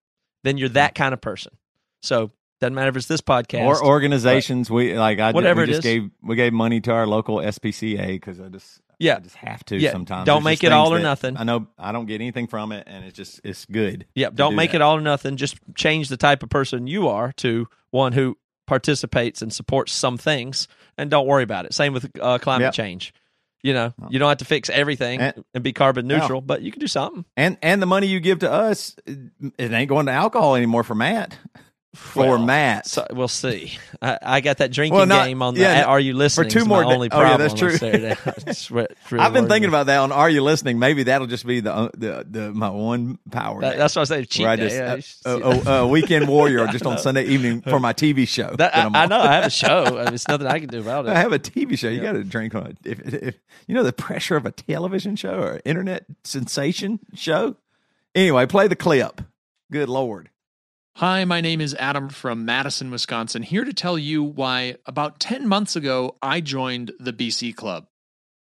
Then 0.44 0.58
you're 0.58 0.70
that 0.70 0.96
kind 0.96 1.14
of 1.14 1.22
person. 1.22 1.54
So 2.02 2.32
doesn't 2.60 2.76
matter 2.76 2.90
if 2.90 2.98
it's 2.98 3.08
this 3.08 3.22
podcast 3.22 3.66
Or 3.66 3.86
organizations, 3.86 4.70
we 4.70 4.98
like 4.98 5.20
I 5.20 5.32
Whatever 5.32 5.62
we 5.62 5.68
just 5.68 5.84
gave 5.84 6.10
we 6.22 6.36
gave 6.36 6.54
money 6.54 6.82
to 6.82 6.92
our 6.92 7.06
local 7.06 7.38
SPCA 7.38 8.08
because 8.08 8.40
I 8.40 8.50
just 8.50 8.82
Yeah. 9.00 9.18
I 9.18 9.20
just 9.20 9.36
have 9.38 9.64
to 9.66 9.78
Yeah. 9.78 9.92
sometimes. 9.92 10.26
Don't 10.26 10.44
There's 10.44 10.62
make 10.62 10.64
it 10.64 10.72
all 10.72 10.94
or 10.94 11.00
nothing. 11.00 11.38
I 11.38 11.44
know 11.44 11.68
I 11.78 11.92
don't 11.92 12.06
get 12.06 12.16
anything 12.22 12.48
from 12.48 12.72
it, 12.72 12.84
and 12.88 13.06
it's 13.06 13.16
just 13.16 13.42
it's 13.44 13.66
good. 13.66 14.06
Yep. 14.16 14.36
Don't 14.36 14.52
do 14.52 14.58
make 14.58 14.72
that. 14.72 14.78
it 14.78 14.82
all 14.82 14.98
or 14.98 15.02
nothing. 15.02 15.38
Just 15.38 15.58
change 15.76 16.10
the 16.10 16.18
type 16.18 16.44
of 16.44 16.50
person 16.50 16.88
you 16.88 17.08
are 17.08 17.32
to 17.38 17.68
one 17.92 18.14
who 18.14 18.38
participates 18.66 19.42
and 19.42 19.54
supports 19.54 19.94
some 19.94 20.18
things, 20.18 20.68
and 20.98 21.10
don't 21.10 21.26
worry 21.28 21.44
about 21.44 21.66
it. 21.66 21.74
Same 21.74 21.94
with 21.94 22.10
uh, 22.22 22.38
climate 22.38 22.66
Yep. 22.66 22.74
change. 22.74 23.14
You 23.64 23.74
know, 23.74 23.94
you 24.10 24.20
don't 24.20 24.30
have 24.30 24.38
to 24.38 24.46
fix 24.46 24.70
everything 24.70 25.20
and, 25.20 25.44
And- 25.54 25.64
be 25.64 25.74
carbon 25.74 26.06
neutral, 26.08 26.42
but 26.42 26.62
you 26.62 26.72
can 26.72 26.80
do 26.80 26.88
something. 26.88 27.26
And 27.36 27.58
and 27.62 27.82
the 27.82 27.86
money 27.88 28.08
you 28.08 28.20
give 28.20 28.40
to 28.40 28.52
us, 28.52 28.96
it 29.06 29.72
ain't 29.72 29.90
going 29.90 30.06
to 30.06 30.12
alcohol 30.12 30.56
anymore 30.56 30.84
for 30.84 30.96
Matt. 30.96 31.38
For 31.98 32.20
Well, 32.28 32.38
Matt. 32.38 32.88
So 32.88 33.06
we'll 33.12 33.28
see. 33.28 33.78
I, 34.02 34.20
I 34.22 34.42
got 34.42 34.58
that 34.60 34.72
drinking 34.72 34.96
Well, 34.96 35.06
not- 35.06 35.26
game 35.26 35.42
on 35.42 35.56
the. 35.56 35.62
yeah, 35.62 35.84
Are 35.84 36.00
you 36.00 36.14
listening? 36.14 36.50
For 36.50 36.60
two 36.60 36.66
more 36.66 36.84
only 36.84 37.10
oh, 37.12 37.22
yeah, 37.22 37.38
that's 37.38 37.54
true. 37.54 37.72
on 37.72 37.78
Saturday. 37.78 38.16
It's 38.48 38.70
re- 38.72 38.86
it's 38.90 39.12
really 39.12 39.26
I've 39.26 39.34
been 39.34 39.48
thinking 39.48 39.68
about 39.68 39.88
that 39.88 39.98
on 39.98 40.12
Are 40.12 40.30
You 40.30 40.42
Listening? 40.42 40.80
Maybe 40.80 41.04
that'll 41.04 41.28
just 41.28 41.46
be 41.46 41.60
the 41.60 41.74
uh, 41.74 41.90
the, 41.96 42.26
the 42.30 42.52
my 42.54 42.70
one 42.70 43.18
power. 43.32 43.62
That, 43.62 43.78
that's 43.78 43.96
what 43.96 44.04
I 44.04 44.06
say. 44.06 44.26
Cheat 44.26 44.46
I 44.46 44.56
day. 44.56 44.64
just 44.64 44.76
Yeah, 44.76 44.96
you 44.96 45.02
should 45.02 45.24
see 45.24 45.30
uh, 45.30 45.38
uh, 45.80 45.84
uh, 45.84 45.88
weekend 45.88 46.28
warrior 46.28 46.68
just 46.68 46.86
on 46.88 46.98
Sunday 46.98 47.26
evening 47.26 47.62
for 47.62 47.80
my 47.80 47.94
TV 47.94 48.28
show. 48.28 48.50
that. 48.50 48.58
that 48.58 48.76
I, 48.76 49.04
I 49.04 49.06
know. 49.08 49.20
I 49.20 49.34
have 49.34 49.46
a 49.46 49.50
show. 49.64 49.84
I 50.00 50.06
mean, 50.06 50.14
it's 50.14 50.28
nothing 50.28 50.48
I 50.48 50.60
can 50.60 50.70
do 50.70 50.80
about 50.80 51.08
it. 51.08 51.10
I 51.10 51.20
have 51.20 51.34
a 51.34 51.40
TV 51.40 51.78
show. 51.78 51.90
You 51.90 52.02
got 52.02 52.14
to 52.14 52.24
drink 52.24 52.56
on 52.56 52.68
it. 52.68 52.78
If, 52.86 53.14
if, 53.14 53.36
you 53.68 53.76
know 53.76 53.84
the 53.84 53.94
pressure 53.94 54.36
of 54.38 54.46
a 54.46 54.52
television 54.52 55.16
show 55.16 55.40
or 55.40 55.62
internet 55.66 56.06
sensation 56.24 57.00
show. 57.16 57.56
Anyway, 58.16 58.46
play 58.46 58.68
the 58.68 58.76
clip. 58.76 59.22
Good 59.72 59.90
lord. 59.90 60.30
Hi, 60.98 61.26
my 61.26 61.42
name 61.42 61.62
is 61.62 61.76
Adam 61.76 62.10
from 62.10 62.44
Madison, 62.44 62.90
Wisconsin, 62.90 63.44
here 63.44 63.64
to 63.64 63.72
tell 63.72 64.00
you 64.00 64.24
why 64.24 64.78
about 64.88 65.20
10 65.20 65.48
months 65.48 65.76
ago 65.76 66.16
I 66.24 66.42
joined 66.42 66.92
the 67.00 67.14
BC 67.14 67.56
Club. 67.56 67.86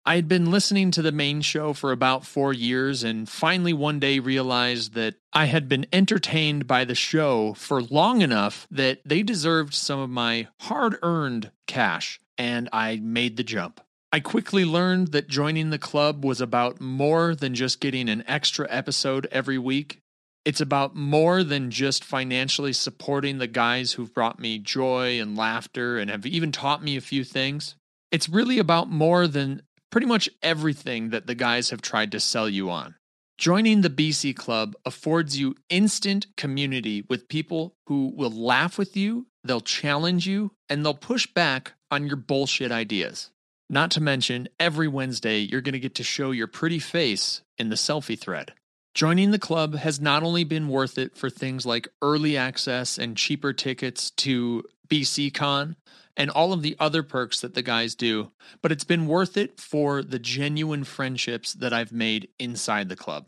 I 0.06 0.16
had 0.16 0.30
been 0.30 0.50
listening 0.50 0.90
to 0.92 1.02
the 1.02 1.12
main 1.12 1.42
show 1.42 1.74
for 1.74 1.92
about 1.92 2.26
four 2.26 2.54
years 2.54 3.04
and 3.04 3.28
finally 3.28 3.74
one 3.74 4.00
day 4.00 4.20
realized 4.20 4.94
that 4.94 5.16
I 5.34 5.48
had 5.48 5.68
been 5.68 5.86
entertained 5.92 6.66
by 6.66 6.86
the 6.86 6.96
show 6.96 7.56
for 7.56 7.82
long 7.82 8.22
enough 8.22 8.70
that 8.72 9.02
they 9.04 9.22
deserved 9.22 9.74
some 9.74 10.00
of 10.00 10.10
my 10.10 10.48
hard 10.62 10.98
earned 11.04 11.52
cash, 11.68 12.22
and 12.38 12.70
I 12.72 13.02
made 13.04 13.36
the 13.36 13.44
jump. 13.44 13.82
I 14.14 14.22
quickly 14.22 14.64
learned 14.64 15.10
that 15.10 15.28
joining 15.28 15.72
the 15.72 15.78
club 15.78 16.24
was 16.24 16.40
about 16.40 16.80
more 16.80 17.36
than 17.36 17.54
just 17.54 17.82
getting 17.82 18.08
an 18.08 18.24
extra 18.30 18.66
episode 18.70 19.28
every 19.30 19.58
week. 19.58 20.00
It's 20.46 20.62
about 20.62 20.96
more 20.96 21.44
than 21.44 21.72
just 21.72 22.04
financially 22.04 22.72
supporting 22.72 23.40
the 23.40 23.48
guys 23.48 23.94
who've 23.94 24.14
brought 24.14 24.40
me 24.40 24.60
joy 24.60 25.20
and 25.20 25.36
laughter 25.36 25.98
and 25.98 26.12
have 26.12 26.26
even 26.28 26.52
taught 26.52 26.84
me 26.84 26.96
a 26.96 27.02
few 27.02 27.24
things. 27.24 27.76
It's 28.12 28.30
really 28.30 28.60
about 28.60 28.90
more 28.90 29.28
than 29.28 29.64
pretty 29.92 30.06
much 30.06 30.30
everything 30.44 31.10
that 31.10 31.26
the 31.26 31.34
guys 31.34 31.72
have 31.72 31.82
tried 31.82 32.12
to 32.12 32.20
sell 32.20 32.48
you 32.48 32.70
on. 32.70 32.94
Joining 33.40 33.82
the 33.82 33.90
BC 33.90 34.36
Club 34.36 34.76
affords 34.86 35.38
you 35.38 35.56
instant 35.70 36.28
community 36.38 37.04
with 37.10 37.28
people 37.28 37.76
who 37.88 38.14
will 38.16 38.32
laugh 38.32 38.78
with 38.78 38.96
you, 38.96 39.26
they'll 39.44 39.62
challenge 39.62 40.28
you, 40.28 40.52
and 40.70 40.86
they'll 40.86 40.94
push 40.94 41.26
back 41.26 41.74
on 41.90 42.08
your 42.08 42.16
bullshit 42.18 42.72
ideas. 42.72 43.32
Not 43.70 43.90
to 43.92 44.02
mention, 44.02 44.48
every 44.60 44.88
Wednesday, 44.88 45.40
you're 45.40 45.62
going 45.62 45.74
to 45.74 45.80
get 45.80 45.96
to 45.96 46.04
show 46.04 46.32
your 46.32 46.48
pretty 46.48 46.80
face 46.80 47.42
in 47.58 47.70
the 47.70 47.76
selfie 47.76 48.18
thread. 48.18 48.54
Joining 48.96 49.32
the 49.32 49.40
club 49.40 49.76
has 49.76 50.00
not 50.00 50.24
only 50.24 50.46
been 50.46 50.70
worth 50.70 50.98
it 50.98 51.18
for 51.18 51.30
things 51.30 51.66
like 51.66 51.90
early 52.02 52.38
access 52.38 52.98
and 52.98 53.18
cheaper 53.18 53.52
tickets 53.52 54.10
to 54.12 54.64
BCCon 54.88 55.76
and 56.16 56.30
all 56.30 56.54
of 56.54 56.62
the 56.62 56.78
other 56.80 57.04
perks 57.04 57.42
that 57.42 57.56
the 57.56 57.62
guys 57.62 57.94
do, 57.94 58.32
but 58.62 58.72
it's 58.72 58.86
been 58.86 59.06
worth 59.06 59.36
it 59.36 59.60
for 59.60 60.02
the 60.02 60.18
genuine 60.18 60.86
friendships 60.86 61.52
that 61.56 61.74
I've 61.74 61.92
made 61.92 62.30
inside 62.40 62.88
the 62.88 62.96
club. 62.96 63.26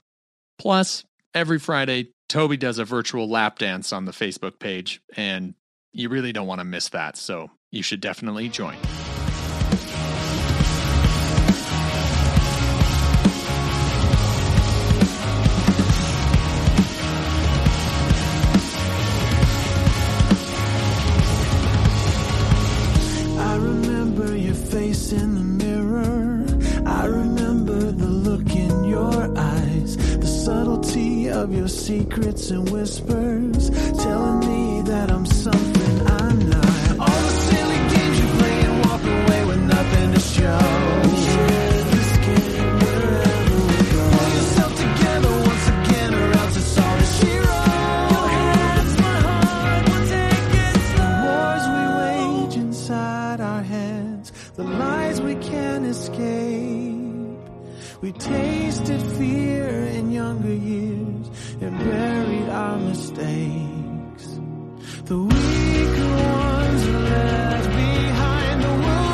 Plus, 0.57 1.03
every 1.33 1.59
Friday, 1.59 2.11
Toby 2.29 2.55
does 2.55 2.79
a 2.79 2.85
virtual 2.85 3.27
lap 3.27 3.59
dance 3.59 3.91
on 3.91 4.05
the 4.05 4.13
Facebook 4.13 4.59
page, 4.59 5.01
and 5.17 5.53
you 5.91 6.07
really 6.07 6.31
don't 6.31 6.47
want 6.47 6.59
to 6.59 6.65
miss 6.65 6.87
that, 6.89 7.17
so 7.17 7.51
you 7.71 7.83
should 7.83 7.99
definitely 7.99 8.47
join. 8.47 8.77
Of 31.47 31.53
your 31.53 31.67
secrets 31.67 32.51
and 32.51 32.69
whispers, 32.69 33.69
telling 34.03 34.39
me 34.39 34.81
that 34.81 35.09
I'm 35.09 35.25
something 35.25 36.07
I'm 36.07 36.49
not. 36.49 36.99
All 36.99 37.21
the 37.21 37.29
silly 37.29 37.77
games 37.95 38.19
you 38.19 38.27
play 38.39 38.59
and 38.65 38.85
walk 38.85 39.01
away 39.01 39.45
with 39.45 39.61
nothing 39.63 40.13
to 40.13 40.19
show. 40.19 40.97
We 57.99 58.11
take 58.11 58.66
buried 61.87 62.49
our 62.49 62.77
mistakes. 62.79 64.25
The 65.05 65.17
weaker 65.17 66.09
ones 66.09 66.87
are 66.87 66.99
left 66.99 67.69
behind 67.69 68.63
the 68.63 68.73
world. 68.83 69.06